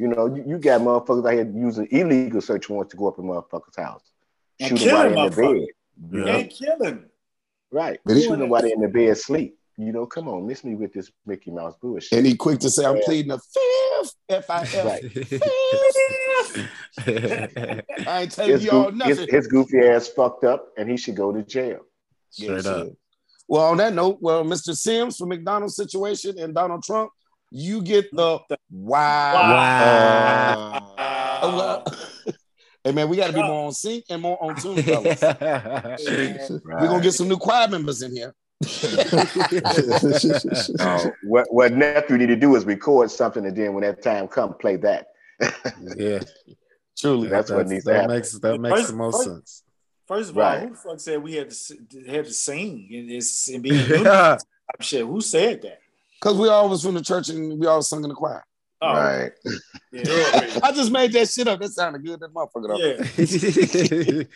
you 0.00 0.08
know, 0.08 0.26
you, 0.34 0.42
you 0.46 0.58
got 0.58 0.80
motherfuckers 0.80 1.26
out 1.26 1.32
here 1.34 1.52
using 1.54 1.86
illegal 1.90 2.40
search 2.40 2.68
warrants 2.70 2.90
to 2.92 2.96
go 2.96 3.08
up 3.08 3.18
in 3.18 3.24
motherfuckers' 3.26 3.76
house, 3.76 4.10
And 4.58 4.70
shoot 4.70 4.78
kill 4.88 5.02
them 5.02 5.14
while 5.14 5.26
in 5.26 5.30
the 5.30 5.36
bed. 5.36 5.66
You 6.12 6.26
Yeah. 6.26 6.36
ain't 6.36 6.50
killing. 6.50 7.04
Right, 7.70 8.00
But 8.04 8.16
he- 8.16 8.22
shoot 8.22 8.38
them 8.38 8.48
while 8.48 8.62
they're 8.62 8.72
in 8.72 8.80
the 8.80 8.88
bed 8.88 9.10
asleep. 9.10 9.56
You 9.76 9.92
know, 9.92 10.06
come 10.06 10.28
on, 10.28 10.46
miss 10.46 10.64
me 10.64 10.74
with 10.74 10.92
this 10.92 11.10
Mickey 11.26 11.50
Mouse 11.50 11.74
bullshit. 11.80 12.18
And 12.18 12.26
he 12.26 12.34
quick 12.36 12.58
to 12.60 12.70
say, 12.70 12.84
I'm 12.84 12.96
Yeah. 12.96 13.02
pleading 13.04 13.28
the 13.28 13.38
fifth, 13.38 14.14
F-I-F. 14.28 14.84
Right. 14.84 15.02
I 18.06 18.22
ain't 18.22 18.32
telling 18.32 18.52
His, 18.52 18.64
y'all 18.64 18.90
goof- 18.90 19.06
his, 19.06 19.18
nothing. 19.18 19.34
his 19.34 19.46
goofy 19.46 19.78
ass 19.80 20.08
fucked 20.08 20.44
up, 20.44 20.68
and 20.76 20.90
he 20.90 20.96
should 20.96 21.16
go 21.16 21.32
to 21.32 21.42
jail. 21.42 21.80
Straight 22.30 22.50
Yes, 22.50 22.66
up. 22.66 22.86
sir. 22.88 22.92
Well, 23.48 23.62
on 23.66 23.78
that 23.78 23.94
note, 23.94 24.18
well, 24.20 24.44
Mr. 24.44 24.76
Sims 24.76 25.16
from 25.16 25.30
McDonald's 25.30 25.76
situation 25.76 26.38
and 26.38 26.54
Donald 26.54 26.82
Trump, 26.84 27.10
you 27.50 27.82
get 27.82 28.10
the 28.12 28.38
wow. 28.70 29.32
Wow. 29.34 30.94
Oh, 31.42 31.82
hey 32.84 32.92
man, 32.92 33.08
we 33.08 33.16
got 33.16 33.28
to 33.28 33.32
be 33.32 33.42
more 33.42 33.66
on 33.66 33.72
sync 33.72 34.04
and 34.10 34.22
more 34.22 34.42
on 34.42 34.56
tune, 34.56 34.82
fellas. 34.82 35.20
We're 35.22 36.60
gonna 36.64 37.02
get 37.02 37.12
some 37.14 37.28
new 37.28 37.36
choir 37.38 37.68
members 37.68 38.02
in 38.02 38.14
here. 38.14 38.34
Uh, 40.78 41.08
what 41.24 41.46
what 41.52 41.72
nephew 41.72 42.16
need 42.18 42.26
to 42.26 42.36
do 42.36 42.54
is 42.56 42.64
record 42.64 43.10
something, 43.10 43.44
and 43.46 43.56
then 43.56 43.72
when 43.74 43.82
that 43.82 44.02
time 44.02 44.28
comes, 44.28 44.54
play 44.60 44.76
that. 44.76 45.08
yeah. 45.96 46.18
Truly, 46.98 47.28
That's 47.28 47.50
what 47.50 47.66
needs 47.68 47.84
to 47.84 47.90
that 47.90 48.00
happen. 48.02 48.16
makes 48.16 48.38
that 48.38 48.58
makes 48.60 48.88
the 48.90 48.96
most 48.96 49.16
First- 49.16 49.28
sense. 49.28 49.62
First 50.06 50.30
of 50.30 50.38
all, 50.38 50.42
Right. 50.44 50.60
who 50.62 50.70
the 50.70 50.76
fuck 50.76 51.00
said 51.00 51.22
we 51.22 51.34
had 51.36 51.50
to 51.50 51.56
had 52.06 52.24
to 52.26 52.32
sing 52.32 52.88
and, 52.92 53.10
and 53.54 53.62
be 53.62 53.70
in 53.70 53.76
unison 53.76 54.04
type 54.04 54.40
shit? 54.80 55.06
Who 55.06 55.20
said 55.20 55.62
that? 55.62 55.78
Because 56.20 56.36
we 56.38 56.48
all 56.48 56.68
was 56.68 56.82
from 56.82 56.94
the 56.94 57.02
church 57.02 57.28
and 57.30 57.58
we 57.58 57.66
all 57.66 57.82
sung 57.82 58.02
in 58.04 58.08
the 58.10 58.14
choir. 58.14 58.44
Oh, 58.82 58.94
Right. 58.94 59.32
yeah, 59.92 60.58
I 60.62 60.72
just 60.74 60.90
made 60.90 61.12
that 61.12 61.28
shit 61.28 61.46
up. 61.48 61.60
That 61.60 61.68
sounded 61.70 62.04
good. 62.04 62.20
That 62.20 62.32
motherfucker. 62.32 62.68
though. 62.68 64.26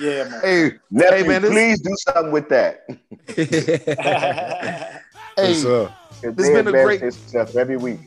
yeah, 0.00 0.24
yeah, 0.24 0.24
man. 0.30 0.40
Hey, 0.42 0.70
nephew, 0.90 1.24
man, 1.26 1.42
this- 1.42 1.50
please 1.50 1.80
do 1.80 1.94
something 1.98 2.32
with 2.32 2.48
that. 2.48 2.86
Hey, 5.36 5.54
For 5.54 5.60
sure. 5.60 5.86
'Cause 6.20 6.34
This 6.34 6.48
they 6.48 6.52
been 6.54 6.66
a 6.66 6.72
great- 6.72 7.00
themselves 7.00 7.54
every 7.56 7.76
week. 7.76 8.00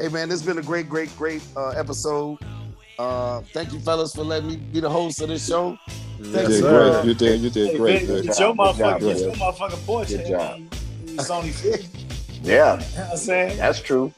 hey 0.00 0.08
man, 0.08 0.28
this 0.28 0.42
been 0.42 0.58
a 0.58 0.62
great, 0.62 0.88
great, 0.88 1.16
great 1.16 1.40
uh, 1.56 1.68
episode. 1.68 2.38
Uh, 2.98 3.40
thank 3.54 3.72
you, 3.72 3.78
fellas, 3.80 4.14
for 4.16 4.24
letting 4.24 4.48
me 4.48 4.56
be 4.56 4.80
the 4.80 4.90
host 4.90 5.20
of 5.20 5.28
this 5.28 5.46
show. 5.46 5.76
Yes, 6.18 6.32
Thank 6.32 6.48
You 6.48 6.48
did 6.54 6.60
sir. 6.62 6.90
great. 7.02 7.04
You 7.06 7.14
did. 7.14 7.40
You 7.42 7.50
did 7.50 7.70
Hey, 7.70 7.76
great. 7.76 8.02
man, 8.08 8.14
man. 8.16 8.28
It's 8.28 8.40
your 8.40 8.54
Good 8.56 8.76
job, 8.78 8.98
good 9.00 9.10
It's 9.12 9.20
your 9.22 9.34
job. 9.36 9.54
motherfucking 9.54 9.86
portrait. 9.86 10.16
Good 10.24 10.28
job. 10.30 10.60
It's 11.06 11.30
only 11.30 11.52
fair. 12.46 12.54
You 12.54 12.60
Yeah, 12.60 12.76
know 12.76 13.02
what 13.02 13.10
I'm 13.12 13.16
saying? 13.16 13.56
that's 13.58 13.80
true. 13.80 14.12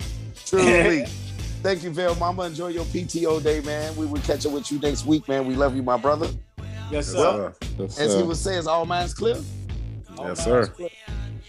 Truly. 0.47 1.05
Thank 1.63 1.83
you, 1.83 1.91
Vel 1.91 2.15
Mama. 2.17 2.45
Enjoy 2.45 2.69
your 2.69 2.85
PTO 2.85 3.43
day, 3.43 3.61
man. 3.61 3.95
We 3.97 4.07
will 4.07 4.21
catch 4.23 4.47
up 4.47 4.53
with 4.53 4.71
you 4.71 4.79
next 4.79 5.05
week, 5.07 5.27
man. 5.29 5.47
We 5.47 5.55
love 5.57 5.75
you, 5.75 5.83
my 5.83 5.97
brother. 5.97 6.29
Yes, 6.91 7.09
sir. 7.09 7.19
Well, 7.19 7.55
Yes, 7.79 7.99
As 7.99 8.15
he 8.15 8.21
sir. 8.21 8.25
would 8.25 8.37
say, 8.37 8.57
is 8.57 8.67
all 8.67 8.87
minds 8.87 9.13
clear. 9.13 9.37
Oh, 10.17 10.29
Yes, 10.29 10.39
man, 10.39 10.45
sir. 10.47 10.61
it's 10.61 10.69
good. 10.71 10.91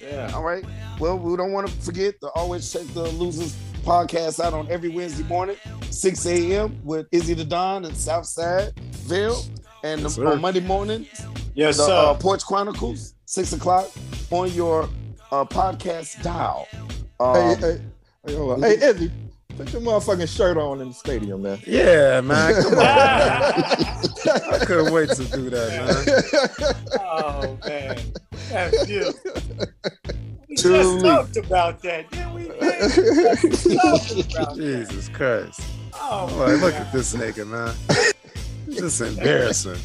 Yeah. 0.01 0.31
All 0.34 0.43
right. 0.43 0.64
Well, 0.99 1.18
we 1.18 1.35
don't 1.38 1.51
want 1.51 1.68
to 1.68 1.73
forget 1.81 2.19
to 2.22 2.30
always 2.30 2.72
check 2.72 2.84
the 2.93 3.03
Losers 3.11 3.56
podcast 3.84 4.43
out 4.43 4.53
on 4.53 4.68
every 4.72 4.89
Wednesday 4.89 5.23
morning, 5.23 5.56
6 5.91 6.26
a.m. 6.26 6.80
with 6.84 7.07
Izzy 7.11 7.34
the 7.35 7.45
Don 7.45 7.85
and 7.85 7.95
Southside 7.95 8.73
Ville. 9.06 9.43
And 9.84 10.01
Yes, 10.01 10.15
the- 10.15 10.26
on 10.26 10.41
Monday 10.41 10.60
morning, 10.60 11.06
Yes, 11.53 11.77
the 11.77 11.85
sir. 11.85 11.93
uh, 11.93 12.14
Porch 12.15 12.43
Chronicles, 12.43 13.14
6 13.26 13.53
o'clock 13.53 13.89
on 14.31 14.51
your 14.53 14.89
uh, 15.31 15.45
podcast 15.45 16.22
dial. 16.23 16.68
Um, 17.19 17.35
Hey, 17.35 17.56
hey, 17.56 17.81
hey, 18.26 18.35
hold 18.35 18.51
on. 18.51 18.61
Hey, 18.61 18.76
Izzy, 18.81 19.11
put 19.57 19.72
your 19.73 19.81
motherfucking 19.81 20.27
shirt 20.35 20.57
on 20.57 20.81
in 20.81 20.89
the 20.89 20.93
stadium, 20.93 21.41
man. 21.41 21.60
Yeah, 21.65 22.22
man. 22.22 22.61
Come 22.64 22.73
on. 22.73 22.81
I 22.84 24.60
couldn't 24.65 24.93
wait 24.93 25.10
to 25.10 25.23
do 25.26 25.49
that, 25.49 26.76
man. 26.89 26.99
oh 27.01 27.57
man, 27.65 27.99
that's 28.49 28.88
you. 28.89 29.11
We 30.47 30.56
Truly. 30.56 31.01
just 31.01 31.06
talked 31.06 31.38
about 31.38 31.81
that, 31.84 32.10
didn't 32.11 32.34
we? 32.34 32.47
man? 32.47 32.57
We 32.60 32.69
just 33.49 34.31
talked 34.31 34.56
that. 34.56 34.56
Jesus 34.56 35.10
Christ. 35.10 35.61
Oh, 35.93 36.43
I'm 36.45 36.61
look 36.61 36.73
at 36.73 36.91
this 36.91 37.14
nigga, 37.15 37.45
man. 37.47 37.76
Just 38.69 39.01
embarrassing. 39.01 39.80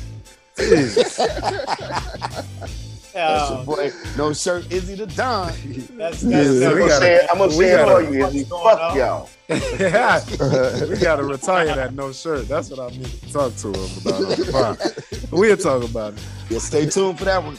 Jesus. 0.56 1.18
that's 3.14 3.50
your 3.50 3.58
oh, 3.60 3.64
boy, 3.64 3.92
no 4.16 4.32
shirt, 4.32 4.70
Izzy 4.72 4.94
the 4.96 5.06
Don. 5.06 5.46
that's, 5.96 6.20
that's, 6.20 6.22
I'm 6.22 6.74
we 6.74 6.88
gotta- 6.88 7.30
I'm 7.30 7.38
gonna 7.38 7.52
say 7.52 7.70
it 7.70 7.86
for 7.86 8.02
you, 8.02 8.26
Izzy. 8.26 8.44
Fuck 8.44 8.96
y'all. 8.96 9.30
we 9.48 10.96
gotta 10.96 11.24
retire 11.24 11.66
that 11.66 11.94
no 11.94 12.12
shirt. 12.12 12.48
That's 12.48 12.70
what 12.70 12.80
I 12.80 12.96
need 12.96 13.06
to 13.06 13.32
talk 13.32 13.54
to 13.56 13.68
him 13.72 14.48
about. 14.48 14.80
We'll 15.30 15.56
talk 15.56 15.82
about 15.84 16.14
it. 16.14 16.24
Yeah, 16.48 16.58
stay 16.58 16.86
tuned 16.86 17.18
for 17.18 17.24
that 17.24 17.42
one. 17.42 17.58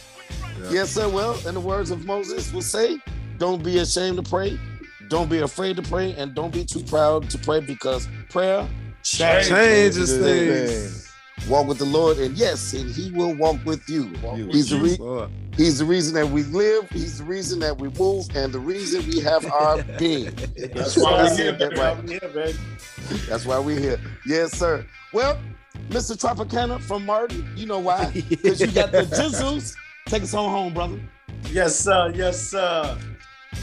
Yeah. 0.64 0.72
Yes, 0.72 0.91
sir. 0.91 1.10
Well, 1.10 1.36
in 1.48 1.53
the 1.53 1.60
words 1.60 1.91
of 1.91 2.06
Moses 2.06 2.52
will 2.53 2.61
say, 2.61 2.98
don't 3.38 3.61
be 3.64 3.80
ashamed 3.80 4.18
to 4.18 4.23
pray, 4.23 4.57
don't 5.10 5.30
be 5.30 5.40
afraid 5.40 5.76
to 5.76 5.82
pray, 5.82 6.14
and 6.14 6.34
don't 6.34 6.53
be 6.53 6.64
too 6.65 6.82
proud 6.84 7.30
to 7.30 7.38
pray 7.38 7.60
because 7.60 8.07
prayer 8.30 8.68
Changes 9.03 9.49
Changes 9.49 10.18
things. 10.18 11.14
walk 11.48 11.68
with 11.68 11.77
the 11.77 11.86
Lord, 11.86 12.18
and 12.18 12.36
yes, 12.36 12.73
and 12.73 12.90
He 12.90 13.11
will 13.11 13.36
walk 13.36 13.57
with 13.65 13.88
you. 13.88 14.11
You. 14.36 14.48
He's 14.48 14.69
the 14.69 14.80
re- 14.80 14.98
Lord. 14.98 15.30
He's 15.56 15.80
the 15.80 15.86
reason 15.86 16.14
that 16.15 16.27
we 16.30 16.44
live. 16.44 16.90
He's 16.91 17.19
the 17.19 17.23
reason 17.23 17.60
that 17.60 17.77
we 17.77 17.90
move, 17.98 18.27
and 18.36 18.52
the 18.53 18.60
reason 18.60 19.07
we 19.10 19.19
have 19.22 19.45
our 19.52 19.84
being. 19.99 20.36
That's 20.73 20.98
why 20.98 21.23
we're 21.23 21.36
here, 21.38 21.52
that 21.53 21.69
baby. 21.69 21.76
right. 21.80 22.10
Here, 22.10 22.30
baby. 22.34 22.57
That's 23.30 23.45
why 23.45 23.60
we're 23.60 23.80
here. 23.80 23.99
Yes, 24.27 24.52
sir. 24.57 24.86
Well, 25.14 25.40
Mr. 25.90 26.18
Tropicana 26.18 26.82
from 26.82 27.06
Martin, 27.06 27.48
you 27.56 27.65
know 27.68 27.80
why? 27.80 28.11
Because 28.30 28.60
you 28.60 28.68
got 28.68 28.91
the 28.91 29.03
jizzles. 29.03 29.76
Take 30.07 30.23
us 30.23 30.34
on 30.34 30.49
home, 30.49 30.73
brother. 30.73 30.99
Yes, 31.52 31.80
sir. 31.80 32.11
Yes, 32.15 32.40
sir. 32.49 32.98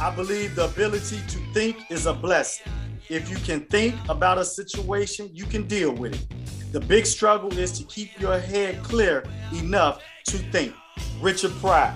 I 0.00 0.10
believe 0.14 0.54
the 0.54 0.64
ability 0.64 1.20
to 1.28 1.38
think 1.52 1.76
is 1.90 2.06
a 2.06 2.14
blessing. 2.14 2.72
If 3.08 3.28
you 3.28 3.36
can 3.36 3.60
think 3.66 3.94
about 4.08 4.38
a 4.38 4.44
situation, 4.44 5.28
you 5.32 5.44
can 5.44 5.66
deal 5.66 5.92
with 5.92 6.14
it. 6.14 6.72
The 6.72 6.80
big 6.80 7.04
struggle 7.04 7.52
is 7.58 7.72
to 7.72 7.84
keep 7.84 8.18
your 8.18 8.38
head 8.38 8.82
clear 8.82 9.24
enough 9.52 10.00
to 10.26 10.38
think. 10.38 10.74
Richard 11.20 11.52
Pryor. 11.60 11.94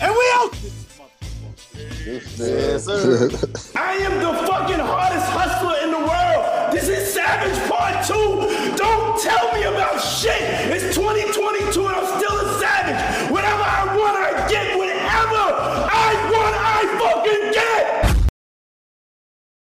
And 0.00 0.12
we 0.12 0.24
out 0.34 0.52
this 0.52 0.80
Yes, 2.38 2.84
sir. 2.84 3.28
I 3.76 3.94
am 3.94 4.20
the 4.20 4.32
fucking 4.46 4.78
hardest 4.80 5.26
hustler 5.30 5.76
in 5.84 5.90
the 5.90 5.98
world. 5.98 6.72
This 6.72 6.88
is 6.88 7.12
Savage 7.12 7.56
Part 7.70 8.04
2. 8.06 8.14
Don't 8.76 9.20
tell 9.20 9.52
me 9.52 9.64
about 9.64 10.00
shit. 10.00 10.40
It's 10.72 10.94
2022 10.94 11.86
and 11.86 11.96
I'm 11.96 12.06
still 12.18 12.36
a 12.36 12.58
savage. 12.58 13.30
Whatever 13.30 13.62
I 13.62 13.96
want, 13.96 14.16
I 14.16 14.48
get. 14.48 14.76
Whatever 14.76 15.44
I 15.88 16.10
want, 16.32 16.54
I 16.58 16.80
fucking 17.00 17.52
get. 17.52 17.99